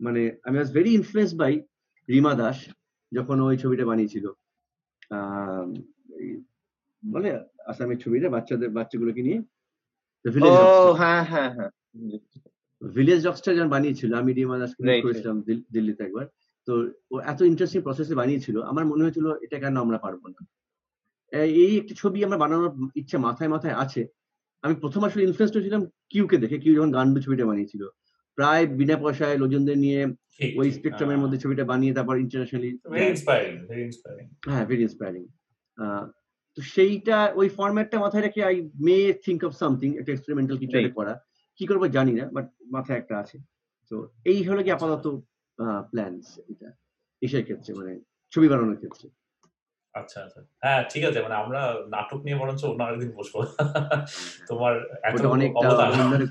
মানে 0.00 0.36
আমি 0.42 0.56
was 0.56 0.72
very 0.72 0.94
influence 0.94 1.34
by 1.34 1.60
Rima 2.08 2.34
Das 2.34 2.66
যখন 3.14 3.40
ওই 3.40 3.58
ছবিটা 3.58 3.86
বানিয়েছিল। 3.86 4.28
বলে 7.10 7.40
আসামের 7.66 7.98
ছবিটা 7.98 8.30
বাচ্চাদের 8.30 8.70
বাচ্চাগুলোকে 8.70 9.22
নিয়ে। 9.22 9.40
হ্যাঁ 10.94 11.24
হ্যাঁ 11.24 11.54
হ্যাঁ। 11.54 11.70
ভিলেজ 12.88 13.26
ডক্সটা 13.26 13.54
যখন 13.54 13.68
বানিয়েছিল 13.68 14.14
আমি 14.14 14.32
রিমা 14.32 14.58
দাসকে 14.58 14.82
করেছিলাম 15.02 15.42
দিল্লিতে 15.72 16.04
একবার। 16.04 16.26
তো 16.66 16.90
ও 17.10 17.18
এত 17.20 17.40
ইন্টারেস্টিং 17.40 17.82
প্রসেসে 17.82 18.14
বানিয়েছিল 18.14 18.62
আমার 18.62 18.86
মনে 18.86 19.02
হয়েছিল 19.02 19.34
এটা 19.42 19.58
কেন 19.58 19.76
আমরা 19.76 19.98
পারব 19.98 20.26
না? 20.26 20.46
এই- 21.32 21.80
একটি 21.80 21.94
ছবি 21.94 22.24
আমার 22.24 22.38
বানানোর 22.38 22.88
ইচ্ছা 22.94 23.18
মাথায় 23.18 23.50
মাথায় 23.50 23.74
আছে। 23.74 24.06
আমি 24.62 24.74
প্রথম 24.74 25.04
আসলে 25.04 25.22
ইনফ্লুয়েন্স 25.22 25.56
হয়েছিলাম 25.56 25.86
কিউকে 26.08 26.36
দেখে 26.36 26.58
কিউ 26.58 26.74
যখন 26.74 26.92
গান্ডু 26.92 27.20
ছবিটা 27.20 27.46
বানিয়েছিল। 27.46 27.88
প্রায় 28.34 28.66
বিনা 28.66 28.96
পয়সায় 28.96 29.38
লোকজনদের 29.38 29.78
নিয়ে 29.78 30.06
ওই 30.56 30.70
স্পেকট্রামের 30.70 31.18
মধ্যে 31.18 31.38
ছবিটা 31.38 31.64
বানিয়ে 31.64 31.94
তারপর 31.94 32.16
ইন্টারন্যাশনালি 32.16 32.78
হ্যাঁ 34.46 34.66
ভেরি 34.66 34.82
ইন্সপায়ারিং 34.82 35.26
তো 36.54 36.62
সেইটা 36.62 37.32
ওই 37.34 37.48
ফরম্যাটটা 37.48 38.00
মাথায় 38.00 38.22
রেখে 38.22 38.44
I 38.44 38.62
may 38.62 39.12
think 39.24 39.44
of 39.44 39.52
something 39.52 39.98
একটা 39.98 40.12
এক্সপেরিমেন্টাল 40.12 40.58
কিছু 40.58 40.76
করা। 40.94 41.20
কি 41.56 41.66
করব 41.66 41.86
জানি 41.86 42.12
না 42.12 42.30
বাট 42.32 42.52
মাথায় 42.66 42.98
একটা 42.98 43.18
আছে। 43.18 43.38
তো 43.90 44.08
এই 44.24 44.42
হলো 44.42 44.62
কি 44.62 44.70
আপাতত 44.70 45.20
প্ল্যানস 45.90 46.38
এটা। 46.48 46.68
এসের 47.22 47.42
ক্ষেত্রে 47.42 47.74
মানে 47.74 48.00
ছবি 48.30 48.48
বানানোর 48.48 48.76
ক্ষেত্রে। 48.76 49.08
আচ্ছা 49.94 50.24
আচ্ছা। 50.24 50.40
হ্যাঁ 50.62 50.84
ঠিক 50.90 51.04
আছে 51.04 51.22
মানে 51.22 51.34
আমরা 51.34 51.74
নাটক 51.88 52.20
নিয়ে 52.24 52.36
বরঞ্চ 52.36 52.64
অন্য 52.64 52.82
আরেকদিন 52.82 53.10
বসবো। 53.10 53.38
তোমার 54.48 55.00
এত 55.02 55.14
ওটা 55.14 55.28
অনেকটা 55.28 55.68
অবদান 55.68 56.12
অনেক 56.12 56.30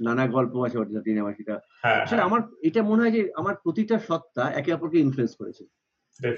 নানা 0.00 0.26
গল্প 0.26 0.54
আছে 0.66 0.78
ওটা 0.78 1.32
সেটা 1.36 1.60
হ্যাঁ 1.82 2.02
আসলে 2.02 2.22
আমার 2.22 2.40
এটা 2.62 2.82
মনে 2.82 3.02
হয় 3.02 3.10
যে 3.10 3.32
আমার 3.36 3.54
প্রতিটা 3.54 3.98
সত্তা 3.98 4.50
একে 4.50 4.72
অপরকে 4.72 4.98
ইনফ্লুয়েন্স 4.98 5.36
করেছে। 5.36 5.64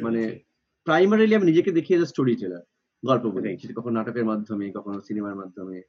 মানে 0.02 0.38
প্রাইমারিলি 0.84 1.34
আমি 1.34 1.46
নিজেকে 1.46 1.72
দেখিয়ে 1.72 2.06
স্টোরি 2.06 2.36
টেলার 2.36 2.64
গল্প 3.04 3.26
বলে। 3.26 3.56
সেটা 3.56 3.74
কখনো 3.76 3.92
নাটকের 3.92 4.24
মাধ্যমে 4.24 4.72
কখনো 4.72 5.00
সিনেমার 5.00 5.34
মাধ্যমে। 5.34 5.82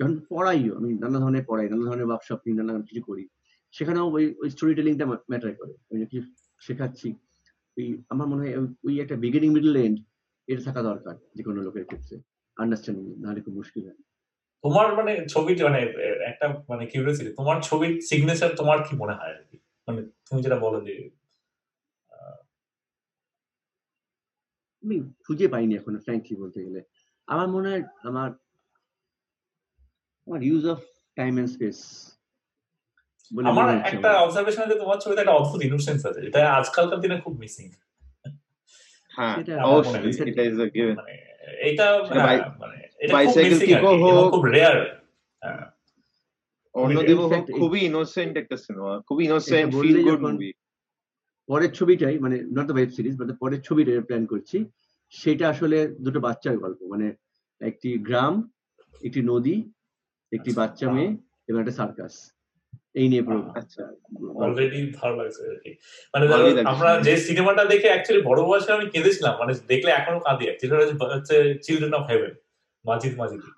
যখন 0.00 0.20
পড়াইও 0.28 0.76
আমি 0.76 0.94
নানা 0.94 1.18
ধরনের 1.18 1.44
পড়াই 1.46 1.68
নানা 1.68 1.84
ধরনের 1.84 2.06
ওয়ার্কশপ 2.06 2.38
নিই 2.46 2.54
নানা 2.54 2.80
কিছু 2.80 3.02
করি। 3.02 3.28
সেখানেও 3.72 4.10
ওই 4.10 4.34
ওই 4.38 4.50
স্টোরি 4.50 4.74
টেলিংটা 4.74 5.06
ম্যাটার 5.06 5.54
করে। 5.54 5.72
আমি 5.72 6.00
যে 6.00 6.06
কিছু 6.06 6.26
শেখাচ্ছি। 6.60 7.14
ওই 7.78 8.02
আমার 8.08 8.26
মনে 8.26 8.48
হয় 8.48 8.68
ওই- 8.84 9.02
একটা 9.02 9.16
বিগিনিং 9.16 9.52
মিডল 9.52 9.76
এন্ড 9.76 10.00
এটা 10.46 10.62
থাকা 10.62 10.82
দরকার 10.82 11.16
যে 11.34 11.42
কোনো 11.42 11.62
লোকের 11.62 11.84
ক্ষেত্রে। 11.84 12.20
আন্ডারস্ট্যান্ডিং 12.56 13.20
নাহলে 13.20 13.40
খুব 13.40 13.54
মুশকিল 13.54 13.84
হয়। 13.84 13.96
তোমার 14.62 14.96
মানে 14.96 15.26
ছবি 15.28 15.62
মানে 15.62 15.78
একটা 16.24 16.64
মানে 16.68 16.86
কিউরিয়াসিটি 16.86 17.32
তোমার 17.32 17.62
ছবির 17.62 18.00
সিগনেচার 18.00 18.50
তোমার 18.56 18.78
কি 18.90 18.96
মনে 18.96 19.12
হয় 19.12 19.38
আর 19.38 19.44
কি? 19.50 19.58
মানে 19.88 20.02
তুমি 20.02 20.42
যেটা 20.42 20.56
বলো 20.56 20.80
যে 20.80 21.10
আমি 24.84 25.12
খুঁজে 25.26 25.48
পাইনি 25.48 25.74
এখন 25.74 25.98
ফ্র্যাঙ্কলি 25.98 26.36
বলতে 26.36 26.64
গেলে। 26.64 26.82
আমার 27.26 27.48
মনে 27.48 27.68
হয় 27.68 27.82
আমার 28.02 28.30
আমার 30.26 30.42
use 30.42 30.66
of 30.66 30.78
time 31.14 31.38
and 31.38 31.50
space 31.50 32.08
আমার 33.50 33.68
একটা 33.90 34.10
অবজারভেশন 34.24 34.62
আছে 34.64 34.76
তোমার 34.82 34.98
ছবিতে 35.02 35.20
একটা 35.22 35.36
অদ্ভুত 35.38 35.60
ইনোসেন্স 35.62 36.00
আছে 36.08 36.20
এটা 36.28 36.40
আজকালকার 36.60 36.98
দিনে 37.00 37.16
খুব 37.24 37.34
মিসিং 37.42 37.66
হ্যাঁ 39.14 39.34
সেটা 39.36 39.52
অবশ্যই 39.66 40.12
এটা 40.30 40.42
ইজ 40.42 40.56
আ 40.60 40.68
গিভেন 40.74 40.96
মানে 41.00 41.14
এটা 41.68 41.86
হ্যাঁ, 42.16 42.38
মানে 42.62 42.76
এটা 42.98 43.12
খুব 43.22 43.36
মিসিং 43.44 43.68
রেয়ার 44.48 44.76
অন্যদেব 46.74 47.18
হোক 47.22 47.32
খুবই 47.60 47.80
ইনোসেন্ট 47.90 48.34
একটা 48.36 48.56
সিনেমা 48.56 48.92
খুবই 49.08 49.22
ইনোসেন্ট 49.24 49.68
ফিল 49.74 49.98
গুড 50.06 50.20
মুভি 50.26 50.50
পরের 51.48 51.72
ছবিটাই 51.78 52.16
মানে 52.18 52.36
not 52.56 52.64
the 52.68 52.74
web 52.76 52.90
series 52.96 53.14
but 53.18 53.28
পরের 53.42 53.60
ছবিটা 53.68 53.92
প্ল্যান 54.08 54.24
করছি 54.26 54.58
সেটা 55.12 55.44
আসলে 55.48 55.78
দুটো 56.04 56.18
বাচ্চার 56.20 56.54
গল্প। 56.64 56.80
মানে 56.92 57.06
একটি 57.60 57.90
গ্রাম 57.98 58.34
একটি 59.02 59.20
নদী 59.22 59.56
একটি 60.32 60.50
আচ্ছা, 60.50 60.60
বাচ্চা 60.60 60.86
মেয়ে 60.94 61.10
এবং 61.48 61.58
একটা 61.60 61.74
সার্কাস 61.80 62.14
এই 62.94 63.08
নিয়ে 63.08 63.22
পুরো 63.22 63.40
আচ্ছা 63.54 63.82
অলরেডি 64.36 64.80
ভালো। 64.92 65.14
লাগছে 65.16 65.42
মানে 66.14 66.24
লাগছে। 66.28 66.62
আমরা 66.66 66.90
যে 67.00 67.16
সিনেমাটা 67.16 67.64
দেখে 67.64 67.88
অ্যাকচুয়ালি 67.88 68.22
বড় 68.24 68.40
বয়সে 68.42 68.72
আমি 68.72 68.86
কেঁদেছিলাম 68.90 69.34
মানে 69.38 69.52
দেখলে 69.68 69.90
এখনও 69.90 70.20
কাঁদি। 70.20 70.44
সেটা 70.60 70.74
হচ্ছে 71.14 71.36
children 71.62 71.94
of 71.94 72.04
heaven 72.10 72.32
Majid 72.84 73.14
Majidi. 73.18 73.50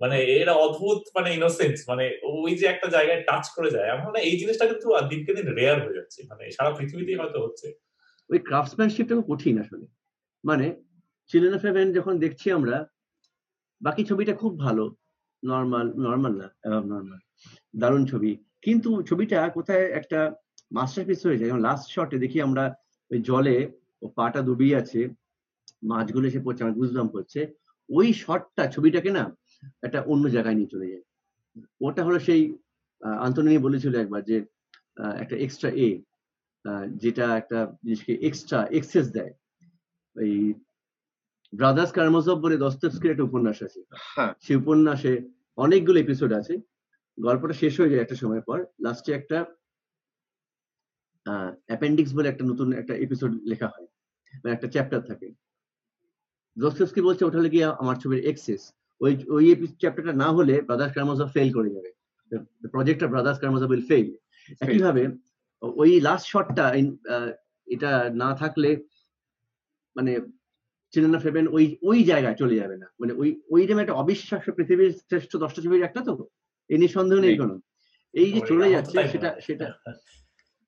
মানে 0.00 0.16
এরা 0.22 0.52
অদ্ভুত 0.52 1.00
মানে 1.14 1.28
ইনোসেন্স 1.34 1.76
মানে 1.88 2.04
ওই 2.22 2.54
যে 2.54 2.66
একটা 2.66 2.86
জায়গায় 2.86 3.20
টাচ 3.22 3.44
করে 3.48 3.70
যায়। 3.70 3.88
আমার 3.90 4.06
মনে 4.06 4.20
এই 4.20 4.38
জিনিসটা 4.38 4.66
কিন্তু 4.66 4.86
দিনকে 5.08 5.32
দিন 5.34 5.48
রেয়ার 5.48 5.78
হয়ে 5.84 5.94
যাচ্ছে। 5.94 6.22
মানে 6.30 6.50
সারা 6.50 6.70
পৃথিবীতেই 6.70 7.16
হয়তো 7.16 7.38
হচ্ছে। 7.42 7.66
ওই 8.30 8.38
ক্রাফটসম্যানশিপটা 8.38 9.14
কঠিন 9.28 9.60
আসলে। 9.60 9.86
মানে 10.44 10.66
চিলড্রেন 11.30 11.54
অফ 11.54 11.62
হেভেন 11.64 11.92
যখন 11.92 12.18
দেখছি 12.18 12.50
আমরা 12.50 12.76
বাকি 13.80 14.04
ছবিটা 14.04 14.34
খুব 14.34 14.58
ভালো। 14.58 14.84
নর্মাল 15.44 15.86
নর্মাল 15.96 16.32
না 16.32 16.48
নর্মাল 16.66 17.18
দারুণ 17.76 18.06
ছবি। 18.06 18.32
কিন্তু 18.64 18.90
ছবিটা 19.02 19.48
কোথায় 19.48 19.84
একটা 19.90 20.20
মাস্টারপিস 20.72 21.20
হয়ে 21.26 21.38
যায়। 21.38 21.48
যেমন 21.48 21.62
লাস্ট 21.62 21.86
শটে 21.90 22.16
দেখি 22.18 22.38
আমরা 22.40 22.64
ওই 23.10 23.18
জলে 23.22 23.56
ও 24.02 24.06
পাটা 24.08 24.40
ডুবিয়ে 24.42 24.76
আছে 24.76 25.00
মাছগুলো 25.82 26.24
এসে 26.28 26.40
পড়ছে 26.44 26.62
আমার 26.64 26.78
বুঝলাম 26.78 27.06
পড়ছে। 27.08 27.40
ওই 27.88 28.08
শটটা 28.12 28.64
ছবিটাকে 28.66 29.10
না 29.10 29.24
একটা 29.82 29.98
অন্য 30.02 30.24
জায়গায় 30.30 30.54
নিয়ে 30.54 30.72
চলে 30.72 30.90
যায়। 30.90 31.04
ওটা 31.80 32.02
হলো 32.04 32.18
সেই 32.18 32.42
আন্তোনি 33.20 33.58
বলেছিল 33.58 33.94
একবার 33.94 34.22
যে 34.22 34.36
একটা 35.18 35.36
এক্সট্রা 35.36 35.70
এ 35.86 35.88
যেটা 36.96 37.36
একটা 37.36 37.58
জিনিসকে 37.84 38.12
এক্সট্রা 38.28 38.58
এক্সেস 38.70 39.06
দেয়। 39.12 39.32
ওই 40.16 40.32
ব্রাদার্স 41.52 41.90
কার্মোজব 41.92 42.36
বলে 42.40 42.56
দস্তস্কির 42.56 43.12
একটা 43.12 43.24
উপন্যাস 43.24 43.58
আছে। 43.62 43.80
হ্যাঁ। 44.14 44.32
সেই 44.40 44.56
উপন্যাসে 44.56 45.12
অনেকগুলো 45.58 45.98
এপিসোড 46.00 46.32
আছে। 46.32 46.54
গল্পটা 47.18 47.54
শেষ 47.62 47.72
হয়ে 47.80 47.92
যায় 47.92 48.02
একটা 48.02 48.16
সময় 48.22 48.42
পর। 48.48 48.58
লাস্টে 48.84 49.10
একটা 49.12 49.38
অ্যাপেন্ডিক্স 51.68 52.10
বলে 52.16 52.28
একটা 52.28 52.44
নতুন 52.50 52.68
একটা 52.72 52.94
এপিসোড 52.94 53.32
লেখা 53.50 53.68
হয়। 53.74 53.86
মানে 54.34 54.52
একটা 54.54 54.68
চ্যাপ্টার 54.68 55.00
থাকে। 55.02 55.28
দস্তস্কি 56.56 57.00
বলছে 57.00 57.22
ওটা 57.24 57.38
হলে 57.38 57.50
গিয়ে 57.50 57.66
আমার 57.82 57.96
ছবির 58.02 58.20
এক্সেস 58.30 58.60
ওই 59.00 59.12
ওই 59.36 59.44
চ্যাপ্টারটা 59.80 60.12
না 60.12 60.28
হলে 60.32 60.54
ব্রাদার্স 60.62 60.92
কার্মোজব 60.94 61.28
ফেল 61.34 61.48
করে 61.52 61.70
যাবে। 61.70 61.90
প্রজেক্ট 62.32 62.70
প্রজেক্টটা 62.72 63.06
ব্রাদার্স 63.06 63.38
কার্মোজব 63.38 63.70
উইল 63.70 63.84
ফেল 63.90 64.06
একইভাবে 64.60 65.02
ওই 65.62 65.90
লাস্ট 66.00 66.26
শটটা 66.32 66.66
এটা 67.68 67.90
না 68.22 68.28
থাকলে 68.36 68.70
মানে 69.96 70.12
চিনেনা 70.92 71.18
ফেবেন 71.18 71.44
ওই 71.48 71.64
ওই 71.82 71.98
জায়গায় 72.04 72.34
চলে 72.34 72.54
যাবে 72.56 72.76
না। 72.76 72.86
মানে 73.00 73.12
ওই 73.12 73.28
ওই 73.50 73.62
একটা 73.82 73.98
অবিশ্বাস্য 74.02 74.48
পৃথিবীর 74.52 74.92
শ্রেষ্ঠ 74.92 75.32
দশটা 75.36 75.60
ছবির 75.62 75.82
একটা 75.82 76.00
তো? 76.00 76.14
এই 76.70 76.78
নিয়ে 76.78 76.88
সন্দেহ 76.88 77.18
নেই। 77.20 77.36
কোনো। 77.38 77.54
এই 78.14 78.28
যে 78.32 78.40
চলে 78.46 78.70
যাচ্ছে 78.70 78.96
সেটা 79.08 79.30
সেটা 79.40 79.66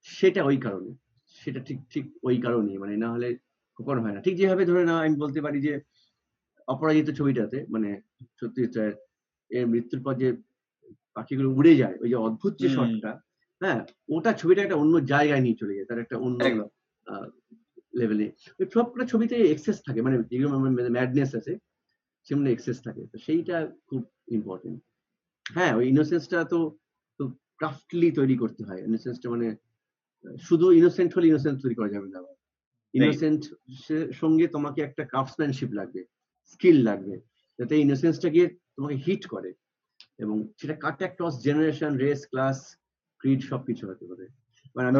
সেটা 0.06 0.40
ওই 0.44 0.56
কারণে। 0.56 0.90
সেটা 1.36 1.60
ঠিক 1.60 1.78
ঠিক 1.92 2.04
ওই 2.22 2.36
কারণে। 2.40 2.72
মানে 2.78 2.94
না 2.96 3.08
হলে 3.12 3.28
কখনো 3.78 4.00
হয় 4.02 4.14
না। 4.14 4.20
ঠিক 4.20 4.34
যেভাবে 4.36 4.64
ধরে 4.64 4.82
না 4.84 4.94
আমি 5.00 5.16
বলতে 5.16 5.40
পারি 5.40 5.58
যে 5.60 5.72
অপরাজিত 6.68 7.08
ছবিটাতে 7.10 7.58
মানে 7.68 7.88
সত্যি 8.40 8.62
এর 9.50 9.64
মৃত্যুর 9.66 10.00
পর 10.02 10.14
যে 10.14 10.28
পাখিগুলো 11.14 11.48
উড়ে 11.50 11.72
যায় 11.76 11.96
ওই 12.00 12.08
যে 12.08 12.16
অদ্ভুত 12.16 12.52
যে 12.58 12.68
শটটা 12.68 13.12
হ্যাঁ 13.60 13.80
ওটা 14.08 14.30
ছবিটা 14.32 14.60
একটা 14.62 14.76
অন্য 14.76 14.94
জায়গায় 15.04 15.40
নিয়ে 15.40 15.60
চলে 15.60 15.74
যায় 15.74 15.88
তার 15.90 15.98
একটা 15.98 16.16
অন্য 16.16 16.38
লেভেলে 17.94 18.26
ওই 18.60 18.66
সবকটা 18.74 19.04
ছবিতে 19.06 19.34
এক্সেস 19.36 19.76
থাকে। 19.86 20.00
মানে 20.02 20.16
যেগুলো 20.30 20.48
ম্যাডনেস 20.96 21.30
আছে 21.34 21.52
সেগুলো 22.26 22.48
এক্সেস 22.50 22.76
থাকে। 22.82 23.02
তো 23.12 23.16
সেইটা 23.18 23.56
খুব 23.88 24.02
ইম্পর্টেন্ট 24.28 24.78
হ্যাঁ 25.54 25.76
ওই 25.76 25.88
ইনোসেন্সটা 25.88 26.44
তো 26.44 26.78
তো 27.20 27.28
ক্রাফটলি 27.56 28.12
তৈরি 28.12 28.36
করতে 28.36 28.64
হয়। 28.64 28.80
ইনোসেন্সটা 28.82 29.30
মানে 29.30 29.56
শুধু 30.40 30.72
ইনোসেন্ট 30.72 31.10
হলে 31.16 31.26
ইনোসেন্স 31.28 31.62
তৈরি 31.62 31.74
করা 31.74 31.88
যাবে 31.88 32.08
না 32.08 32.20
ইনোসেন্ট 32.94 33.42
সঙ্গে 34.12 34.46
তোমাকে 34.46 34.82
একটা 34.82 35.04
ক্রাফটসম্যানশিপ 35.04 35.70
লাগবে 35.72 36.04
স্কিল 36.46 36.78
লাগবে 36.82 37.20
যাতে 37.58 37.74
ইনোসেন্সটা 37.76 38.28
গিয়ে 38.28 38.48
তোমাকে 38.76 38.96
হিট 38.96 39.26
করে। 39.26 39.54
এবং 40.18 40.48
সেটা 40.60 40.74
cut 40.74 40.98
across 40.98 41.34
generation 41.42 41.96
race 41.96 42.26
class 42.26 42.76
creed 43.18 43.40
সবকিছু 43.42 43.88
হতে 43.88 44.06
পারে। 44.06 44.26
মানে 44.76 44.90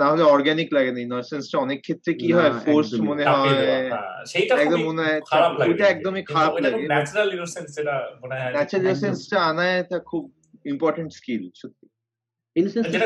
না 0.00 0.06
হলে- 0.06 0.26
অর্গানিক 0.26 0.68
লাগে 0.72 0.92
না 0.92 1.00
ইনোসেন্সটা 1.00 1.56
অনেক 1.58 1.80
ক্ষেত্রে 1.80 2.14
কি 2.14 2.32
হয়? 2.32 2.50
ফোর্স 2.64 2.88
একদমই 2.92 3.08
মনে 3.08 3.24
হয় 3.24 3.48
হ্যাঁ, 3.88 4.24
সেইটা 4.24 4.54
একদম 4.54 4.70
খুবই 4.70 4.84
মনে 4.84 5.02
হয় 5.02 5.20
খারাপ 5.20 5.52
লাগে। 5.58 5.70
ওইটা 5.70 5.84
একদমই 5.88 6.22
খারাপ 6.22 6.54
লাগে। 6.54 6.82
ন্যাচারাল 6.88 7.34
ইনোসেন্স 7.34 7.68
যেটা 7.76 7.94
মনে 8.22 8.34
হয় 8.34 8.52
ন্যাচারাল 8.52 8.86
ইনোসেন্সটা 8.86 9.38
আনায় 9.40 9.80
এটা 9.80 9.98
খুব 10.00 10.22
ইম্পর্টেন্ট 10.64 11.12
স্কিল 11.12 11.50
সত্যি। 11.54 11.86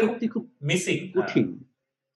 সত্যি 0.06 0.28
খুব 0.28 0.44
মিসিং 0.62 0.96
কঠিন। 1.16 1.46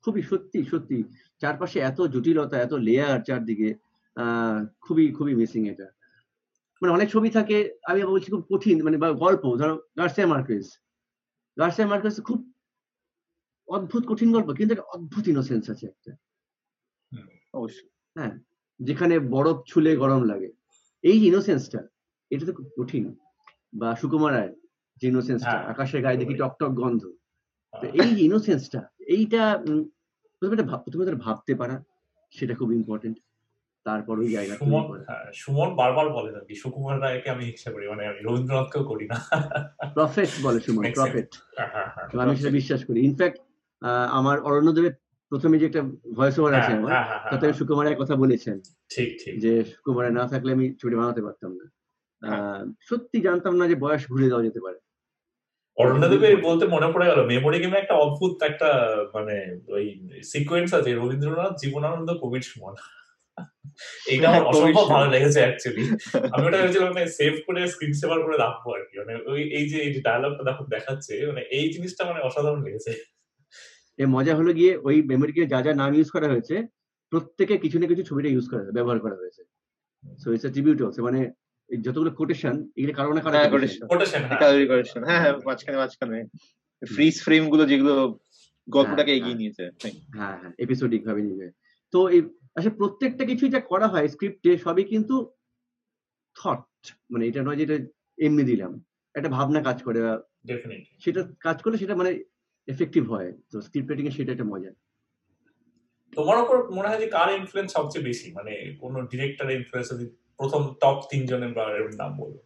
খুবই 0.04 0.22
সত্যি 0.22 0.64
সত্যি। 0.64 0.98
চারপাশে 1.40 1.78
এত 1.80 1.98
জটিলতা 2.02 2.56
এত 2.58 2.72
লেয়ার 2.72 3.20
চারদিকে 3.20 3.68
আহ 4.16 4.58
খুবই 4.80 5.12
খুবই 5.12 5.34
মিসিং 5.34 5.68
এটা। 5.68 5.86
মানে 6.82 6.92
অনেক 6.92 7.08
ছবি 7.10 7.30
থাকে 7.30 7.56
আমি 7.84 8.04
বলছি 8.04 8.30
খুব 8.30 8.44
কঠিন 8.50 8.82
মানে 8.82 8.96
গল্প 9.14 9.56
ধরো 9.56 9.74
গার্সিয়া 9.98 10.26
মার্কেস 10.26 10.66
গার্সিয়া 11.58 11.88
মার্কেস 11.88 12.20
খুব 12.20 12.38
অদ্ভুত 13.68 14.02
কঠিন 14.06 14.28
গল্প 14.32 14.48
কিন্তু 14.52 14.72
একটা 14.72 14.86
অদ্ভুত 14.94 15.24
ইনোসেন্স 15.28 15.64
আছে 15.70 15.84
একটা। 15.86 16.10
অবশ্যই। 17.54 17.88
হ্যাঁ 18.16 18.34
যেখানে 18.80 19.14
বরফ 19.32 19.58
ছুলে 19.66 19.90
গরম 19.96 20.22
লাগে। 20.24 20.48
এই 21.04 21.18
ইনোসেন্সটা 21.26 21.80
এটা 22.30 22.44
তো 22.46 22.52
কঠিন। 22.78 23.04
বা 23.72 23.88
সুকুমার 23.94 24.32
রায় 24.32 24.52
যে 25.02 25.08
ইনোসেন্সটা 25.08 25.50
হ্যাঁ, 25.52 25.64
আকাশের 25.72 26.00
গায়ে 26.02 26.20
দেখি। 26.20 26.34
টক 26.34 26.52
টক 26.58 26.72
গন্ধ। 26.74 27.02
তো 27.74 27.86
এই 28.00 28.10
ইনোসেন্সটা 28.24 28.80
এইটা 29.06 29.42
প্রথমে 30.42 30.54
এটা 30.56 30.66
প্রথমে 30.84 31.02
এটা 31.04 31.24
ভাবতে 31.26 31.52
পারা 31.54 31.76
সেটা 32.32 32.54
খুব 32.54 32.68
ইম্পর্টেন্ট 32.72 33.16
তারপর 33.86 34.14
ওই 34.18 34.28
জায়গা 34.30 34.54
সুমন 34.54 34.84
হ্যাঁ, 35.08 35.24
সুমন 35.34 35.68
বারবার 35.74 36.06
বলেন 36.08 36.34
আর 36.34 36.44
কি 36.48 36.54
সুকুমার 36.62 36.96
রায়কে 37.02 37.28
আমি 37.30 37.42
হিংসা 37.44 37.70
করি 37.70 37.84
মানে 37.88 38.02
আমি 38.06 38.20
রবীন্দ্রনাথকেও 38.20 38.84
করি 38.84 39.04
না। 39.06 39.16
প্রফেট 39.96 40.30
বলে 40.42 40.58
সুমন 40.60 40.82
প্রফেট 40.90 41.28
হ্যাঁ, 41.57 41.70
হ্যাঁ, 41.74 41.88
হ্যাঁ। 41.95 42.07
আমি 42.22 42.34
সেটা 42.38 42.53
বিশ্বাস 42.58 42.80
করি। 42.84 42.99
ইনফ্যাক্ট 43.00 43.38
আমার 44.11 44.37
অরণ্যদেবের 44.41 44.95
প্রথমে 45.33 45.57
যে 45.59 45.67
একটা 45.67 45.83
ভয়েস 46.14 46.37
ওভার 46.38 46.53
আছে 46.53 46.64
হ্যাঁ, 46.64 46.79
আমার 46.79 46.91
হ্যাঁ, 46.92 47.07
হ্যাঁ, 47.11 47.30
তাতে 47.30 47.45
আমি 47.46 47.57
সুকুমারের 47.59 47.96
কথা 47.96 48.14
বলেছেন 48.17 48.57
ঠিক 48.91 49.09
ঠিক। 49.21 49.34
যে 49.38 49.53
সুকুমারে 49.64 50.11
না 50.11 50.25
থাকলে 50.26 50.50
আমি 50.53 50.67
ছবি 50.80 50.95
বানাতে 50.96 51.22
পারতাম 51.22 51.50
না। 51.53 51.67
আহ, 52.22 52.61
সত্যি 52.80 53.18
জানতাম 53.21 53.54
না 53.57 53.64
যে 53.68 53.75
বয়স 53.75 54.03
ঘুরে 54.09 54.30
যাওয়া 54.30 54.45
যেতে 54.45 54.61
পারে। 54.61 54.79
অরণ্যদেবের 55.79 56.34
বলতে 56.42 56.64
মনে 56.67 56.88
পড়ে 56.92 57.07
গেল 57.07 57.21
মেমোরি 57.26 57.59
গেমে 57.59 57.80
একটা 57.80 57.95
অদ্ভুত 57.95 58.42
একটা 58.42 58.68
মানে 59.14 59.37
ওই 59.68 59.84
সিকোয়েন্স 60.22 60.71
আছে 60.75 60.91
রবীন্দ্রনাথ 60.92 61.54
জীবনানন্দ 61.59 62.09
কবির 62.14 62.42
সুমন। 62.42 62.75
এইটা 64.07 64.26
আমার 64.29 64.45
অসম্ভব 64.45 64.87
ভালো 64.88 65.07
লেগেছে 65.11 65.41
অ্যাকচুয়ালি 65.41 65.83
আমি 66.33 66.45
ওটা 66.46 66.59
ভেবেছিলাম 66.59 66.91
মানে 66.92 67.09
সেভ 67.18 67.34
করে 67.46 67.61
স্ক্রিন 67.68 67.92
সেভার 67.92 68.18
করে 68.22 68.37
রাখব 68.37 68.64
আর 68.76 68.83
কি। 68.88 68.95
মানে 68.99 69.13
ওই 69.26 69.41
এই 69.59 69.64
যে 69.68 69.79
এই 69.80 69.91
ডায়লগটা 70.03 70.42
দেখো 70.42 70.63
দেখাচ্ছে 70.67 71.13
মানে 71.26 71.42
এই 71.50 71.67
জিনিসটা 71.72 72.03
মানে 72.04 72.21
অসাধারণ 72.21 72.61
লেগেছে। 72.63 72.92
এর 73.98 74.08
মজা 74.08 74.32
হলো 74.34 74.50
গিয়ে 74.52 74.72
ওই 74.84 74.96
মেমোরিকে 75.02 75.42
যা 75.46 75.58
যা 75.60 75.72
নাম 75.74 75.90
ইউজ 75.94 76.08
করা 76.10 76.28
হয়েছে 76.28 76.56
প্রত্যেকে 77.12 77.54
কিছু 77.58 77.76
না 77.78 77.86
কিছু 77.86 78.02
ছবিটা 78.02 78.28
ইউজ 78.28 78.46
করা 78.48 78.62
ব্যবহার 78.70 78.98
করা 79.00 79.16
হয়েছে। 79.16 79.42
সো 80.18 80.26
ইটস 80.32 80.46
ট্রিবিউট 80.46 80.78
অলসো 80.82 81.00
মানে 81.02 81.20
যতগুলো 81.68 82.10
কোটেশন 82.10 82.54
এগুলো 82.76 82.92
কারও 82.98 83.12
না 83.14 83.20
কারও 83.20 83.36
হ্যাঁ, 83.36 83.50
quotation। 83.52 83.84
কোটেশন 83.88 84.22
হ্যাঁ। 84.22 84.40
হ্যাঁ 85.08 85.20
হ্যাঁ 85.22 85.34
মাঝখানে 85.48 85.76
মাঝখানে। 85.78 86.18
ফ্রিজ 86.82 87.16
ফ্রেমগুলো 87.22 87.62
যেগুলো 87.66 87.94
গল্পটাকে 88.68 89.10
হ্যাঁ, 89.10 89.20
এগিয়ে 89.20 89.28
হ্যাঁ। 89.28 89.40
নিয়েছে 89.40 89.64
হ্যাঁ 90.16 90.36
হ্যাঁ 90.40 90.52
এপিসোডিক 90.58 91.00
ভাবে 91.06 91.22
নিবে। 91.22 91.46
তো 91.92 92.08
এই 92.08 92.20
আসলে 92.56 92.72
প্রত্যেকটা 92.76 93.24
কিছু 93.24 93.44
যা 93.48 93.60
করা 93.62 93.86
হয় 93.88 94.06
স্ক্রিপ্টে 94.08 94.50
সবই 94.58 94.84
কিন্তু 94.84 95.14
থট 96.36 96.62
মানে 97.10 97.24
এটা 97.26 97.40
নয় 97.42 97.56
যেটা 97.56 97.76
এমনি 98.18 98.44
দিলাম। 98.44 98.72
একটা 99.14 99.28
ভাবনা 99.28 99.60
কাজ 99.62 99.78
করে 99.82 100.00
সেটা 100.98 101.20
কাজ 101.40 101.56
করলে 101.62 101.76
সেটা 101.78 101.94
মানে 101.96 102.10
এফেক্টিভ 102.67 103.13
হয়। 103.13 103.30
তো 103.51 103.61
স্ক্রিপ্ট 103.61 103.89
রাইটিং 103.91 104.07
এ 104.07 104.11
সেটা 104.11 104.33
একটা 104.33 104.45
মজা। 104.45 104.72
তোমার 106.13 106.37
উপর 106.39 106.71
মনে 106.71 106.89
হয় 106.89 106.99
যে 106.99 107.07
কার 107.07 107.29
ইনফ্লুয়েন্স 107.33 107.72
সবচেয়ে 107.72 108.05
বেশি? 108.05 108.33
মানে 108.33 108.53
কোন 108.80 109.07
ডিরেক্টর 109.07 109.51
ইনফ্লুয়েন্স 109.51 109.93
যদি 109.93 110.07
প্রথম 110.37 110.75
টপ 110.75 110.99
তিনজনের 111.11 111.53
বা 111.53 111.64
এরকম 111.64 111.97
নাম 111.97 112.13
বলো। 112.17 112.39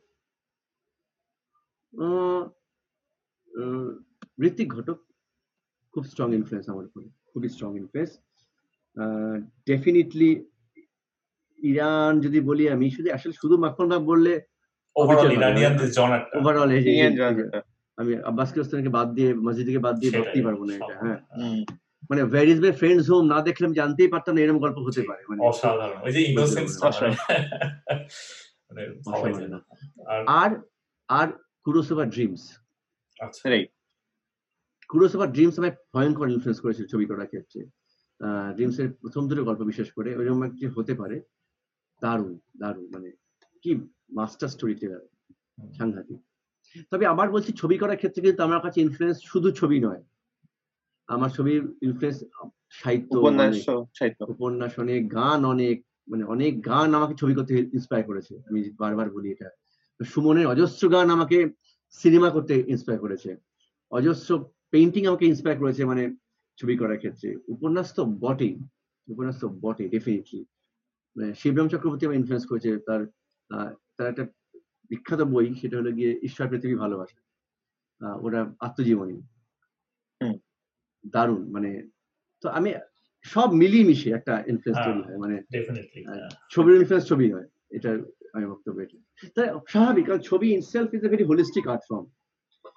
আহ, 1.92 2.42
ঋত্বিক 4.42 4.68
ঘটক 4.72 4.98
খুব 5.94 6.04
স্ট্রং 6.04 6.34
ইনফ্লুয়েন্স 6.34 6.70
আমার 6.70 6.84
উপরে 6.84 7.08
খুবই 7.26 7.48
স্ট্রং 7.48 7.76
ইনফ্লুয়েন্স 7.76 8.12
ডেফিনেটলি 9.66 10.30
ইরান 11.62 12.20
যদি 12.20 12.40
বলি 12.40 12.68
আমি 12.68 12.90
শুধু 12.90 13.08
আসলে 13.12 13.32
শুধু 13.32 13.56
মাখন 13.56 13.88
ভাব 13.88 14.02
বললে 14.02 14.32
ওভারঅল 14.96 15.32
ইরানিয়ান। 15.32 15.76
জনারটা 15.76 16.38
ওভারঅল 16.38 16.72
ইন্ডিয়ান 16.72 17.12
জনতা 17.16 17.60
আমি 17.98 18.12
আব্বাস 18.30 18.48
কিরস্তানকে 18.52 18.90
বাদ 18.98 19.08
দিয়ে 19.16 19.30
মসজিদকে 19.46 19.80
বাদ 19.86 19.94
দিয়ে। 20.00 20.12
ভাবতেই 20.16 20.44
পারব 20.46 20.60
না 20.68 20.72
এটা 20.78 20.94
হ্যাঁ। 21.02 21.18
মানে 22.10 22.22
where 22.32 22.46
is 22.48 22.58
my 22.60 22.72
friends 22.72 23.04
home 23.10 23.24
না 23.32 23.38
দেখলে 23.42 23.64
আমি 23.66 23.76
জানতেই 23.76 24.10
পারতাম 24.14 24.32
না 24.34 24.40
এরকম 24.40 24.60
গল্প 24.64 24.78
হতে 24.86 25.02
পারে 25.02 25.22
মানে। 25.28 25.40
অসাধারণ। 25.42 25.98
ওই 26.06 26.12
যে 26.12 26.20
ইনোসেন্স 26.30 26.70
অসাধারণ। 26.82 27.16
মানে। 28.68 28.82
আর 30.06 30.20
আর 30.40 30.50
আর 31.08 31.28
কুরোসোভা 31.66 32.04
ড্রিমস 32.14 32.42
আচ্ছা। 33.20 33.44
রাইট 33.50 33.70
কুরোসোভা 34.90 35.26
ড্রিমস 35.26 35.54
আমায় 35.58 35.74
ভয়ঙ্কর 35.94 36.26
ইনফ্লুয়েন্স 36.28 36.60
করেছিল 36.64 36.84
ছবি 36.86 37.04
করার 37.06 37.26
ক্ষেত্রে। 37.26 37.60
ড্রিমস 38.54 38.76
এর 38.78 38.88
প্রথম 39.02 39.22
দুটো 39.28 39.42
গল্প 39.44 39.60
বিশেষ 39.62 39.88
করে 39.92 40.10
ওইরকম 40.18 40.40
একটি 40.42 40.64
হতে 40.66 40.92
পারে। 40.94 41.16
দারুণ 42.02 42.32
দারুণ 42.60 42.86
মানে 42.94 43.08
কি 43.64 43.70
মাস্টার 44.10 44.48
স্টোরি 44.48 44.74
টেলার 44.74 45.02
সাংঘাতিক। 45.78 46.20
তবে 46.90 47.06
আবার 47.06 47.30
বলছি 47.30 47.52
ছবি 47.52 47.78
করার 47.78 47.96
ক্ষেত্রে 47.96 48.22
কিন্তু 48.22 48.42
আমার 48.42 48.60
কাছে 48.60 48.80
ইনফ্লুয়েন্স 48.80 49.18
শুধু 49.22 49.50
ছবি 49.50 49.80
নয়। 49.80 50.02
আমার 51.06 51.30
ছবির 51.30 51.62
ইনফ্লুয়েন্স 51.82 52.24
সাহিত্য 52.70 53.18
উপন্যাস 53.18 53.68
অনেক, 53.68 53.88
সাহিত্য। 53.98 54.24
উপন্যাস 54.28 54.78
অনেক 54.78 55.12
গান 55.12 55.44
অনেক 55.44 55.84
মানে 56.08 56.24
অনেক 56.24 56.64
গান 56.66 56.94
আমাকে 56.94 57.14
ছবি 57.14 57.34
করতে 57.34 57.54
ইন্সপায়ার 57.58 58.06
করেছে। 58.06 58.38
আমি 58.50 58.70
বারবার 58.70 59.10
বলি 59.10 59.30
এটা। 59.30 59.50
সুমনের 60.04 60.46
অজস্র 60.46 60.88
গান 60.88 61.10
আমাকে 61.10 61.48
সিনেমা 61.90 62.30
করতে 62.30 62.64
ইন্সপায়ার 62.66 63.00
করেছে। 63.00 63.36
অজস্র 63.90 64.44
পেইন্টিং 64.70 65.06
আমাকে 65.06 65.26
ইন্সপায়ার 65.26 65.58
করেছে 65.58 65.84
মানে 65.84 66.16
ছবি 66.58 66.76
করার 66.76 66.96
ক্ষেত্রে। 66.96 67.36
উপন্যাস 67.48 67.94
তো 67.94 68.04
বটেই 68.04 68.58
উপন্যাস 69.08 69.40
তো 69.40 69.48
বটে 69.48 69.88
ডেফিনেটলি 69.88 70.44
মানে 71.16 71.34
শিবরাম 71.34 71.68
চক্রবর্তী 71.68 72.06
আমার 72.06 72.16
ইনফ্লুয়েন্স 72.16 72.46
করেছে। 72.46 72.78
তার 72.78 73.02
আহ, 73.50 73.72
তার 73.96 74.06
একটা 74.06 74.26
বিখ্যাত 74.90 75.20
বই 75.32 75.46
সেটা 75.54 75.74
হলো 75.76 75.90
গিয়ে 75.92 76.10
ঈশ্বর 76.22 76.46
পৃথিবী 76.48 76.76
ভালোবাসা 76.76 77.18
আহ, 78.00 78.16
ওটা 78.22 78.40
আত্মজীবনী। 78.60 79.16
দারুণ 81.14 81.42
মানে 81.50 81.70
তো 82.42 82.48
আমি 82.50 82.70
সব 83.24 83.48
মিলিয়ে 83.52 83.84
মিশে 83.84 84.08
একটা 84.10 84.34
ইনফ্লুয়েন্স 84.46 84.78
হ্যাঁ। 84.78 84.86
তৈরি 84.88 85.02
হয় 85.02 85.18
মানে 85.18 85.36
ছবির 86.52 86.74
ইনফ্লুয়েন্স 86.76 87.06
ছবি 87.10 87.26
হয় 87.32 87.46
এটা 87.70 87.90
আমি 88.34 88.46
বক্তব্য 88.46 88.76
এটা 88.80 88.96
তাই 89.36 89.46
স্বাভাবিক 89.66 90.04
কারণ 90.06 90.20
ছবি 90.20 90.46
in itself 90.50 90.88
is 90.94 91.02
a 91.04 91.12
very 91.12 91.24
holistic 91.24 91.64
art 91.68 91.82
form 91.88 92.06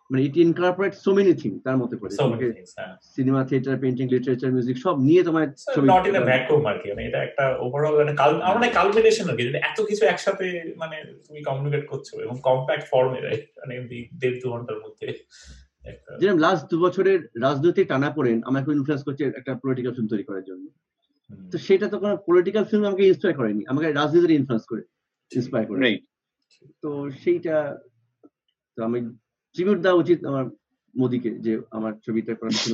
মানে 0.10 0.22
it 0.24 0.36
incorporate 0.38 0.94
so 0.96 1.10
many 1.14 1.34
thing 1.34 1.52
তার 1.60 1.78
মধ্যে 1.78 1.98
করে। 1.98 2.12
সো 2.12 2.22
তোমাকে 2.24 2.46
many 2.46 2.56
things 2.56 2.74
cinema 3.16 3.42
theatre 3.46 3.78
painting 3.80 4.06
literature 4.10 4.52
music 4.52 4.78
সব 4.78 4.96
নিয়ে 5.00 5.22
তোমার 5.24 5.46
ছবি 5.68 5.88
নট 5.88 6.04
ইন 6.08 6.16
এ 6.16 6.22
ভ্যাকুয়াম 6.22 6.66
আর 6.66 6.78
কি 6.82 6.88
মানে 6.90 7.04
এটা 7.08 7.20
একটা 7.24 7.46
ওভারঅল 7.60 7.98
কাল 8.16 8.32
আমার 8.42 8.56
মানে 8.56 8.70
কালমিনেশন 8.72 9.26
আর 9.30 9.36
কি 9.36 9.44
এত 9.64 9.78
কিছু 9.82 10.04
একসাথে 10.06 10.46
মানে 10.78 10.96
তুমি 11.28 11.40
কমিউনিকেট 11.44 11.84
করছ 11.88 12.08
এবং 12.20 12.36
কম্প্যাক্ট 12.44 12.86
ফর্মে 12.92 13.20
মানে 13.60 13.74
দি- 13.88 14.10
দেড় 14.20 14.38
দু 14.42 14.48
ঘণ্টার 14.50 14.80
মধ্যে 14.80 15.08
যেরকম 16.20 16.38
লাস্ট 16.38 16.64
দু 16.70 16.80
বছরের 16.80 17.20
রাজনৈতিক 17.42 17.88
টানা 17.88 18.10
পড়েন 18.10 18.38
আমাকে 18.46 18.68
ইনফ্লুয়েন্স 18.72 19.04
করছে 19.06 19.24
একটা 19.36 19.52
পলিটিক্যাল 19.56 19.94
ফিল্ম 19.94 20.08
তৈরি 20.08 20.24
করার 20.24 20.44
জন্য। 20.44 20.66
তো 21.52 21.58
সেটা 21.58 21.88
তো 21.88 21.98
কোনো 22.00 22.16
পলিটিক্যাল 22.28 22.64
ফিল্ম 22.66 22.84
আমাকে 22.86 23.04
ইন্সপায়ার 23.08 23.38
করেনি 23.38 23.64
আমাকে 23.68 23.88
রাজনীতির 23.92 24.32
ইনফ্লুয়েন্স 24.32 24.66
করে 24.66 24.84
ইন্সপায়ার 25.32 25.66
করে। 25.68 25.80
রাইট 25.80 26.02
তো 26.84 26.90
সেইটা 27.22 27.56
তো 28.78 28.84
আমি 28.84 29.00
ট্রিবিউট 29.56 29.80
দেওয়া 29.80 29.98
উচিত 29.98 30.20
আমার 30.26 30.46
মোদিকে 30.96 31.30
যে 31.40 31.54
আমার 31.72 31.94
ছবিটা 32.06 32.32
ছিল 32.54 32.74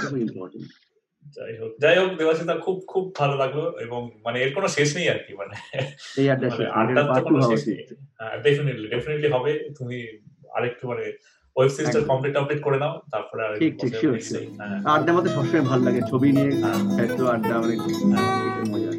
খুব 0.00 0.16
ইম্পর্টেন্ট 0.18 0.68
যাই 1.36 1.54
হোক 1.60 1.72
যাই 1.80 1.96
হোক 1.98 2.10
দেবাশিতা 2.18 2.54
খুব 2.58 2.76
খুব 2.86 3.04
ভালো 3.16 3.36
লাগল 3.36 3.60
এবং 3.80 4.00
মানে 4.24 4.36
এর 4.40 4.50
কোনো 4.54 4.68
শেষ 4.68 4.88
নেই 4.96 5.08
আর 5.08 5.18
কি 5.18 5.32
মানে 5.34 5.54
আড্ডা 6.72 7.02
মানে 7.02 7.56
ডেফিনেটলি 8.42 8.86
ডেফিনেটলি 8.88 9.28
হবে। 9.32 9.52
তুমি 9.78 9.96
আরেকটু 10.52 10.84
মানে 10.88 11.04
ওয়েব 11.56 11.70
সিরিজটা। 11.70 12.00
কমপ্লিট 12.00 12.34
আপডেট 12.36 12.60
করে 12.62 12.78
নাও 12.78 12.94
তারপরে 13.10 13.42
আর 13.46 13.52
ঠিক, 13.58 13.72
ঠিক, 13.80 13.92
হ্যাঁ, 14.58 14.78
আড্ডা 14.84 15.10
আমাদের 15.12 15.32
সবসময় 15.32 15.60
ভালো 15.60 15.82
লাগে 15.84 16.00
ছবি 16.10 16.28
নিয়ে 16.32 16.50
হ্যাঁ, 16.62 16.80
এত 17.04 17.18
আড্ডা 17.24 17.54
হ্যাঁ। 17.54 18.66
মজা। 18.68 18.90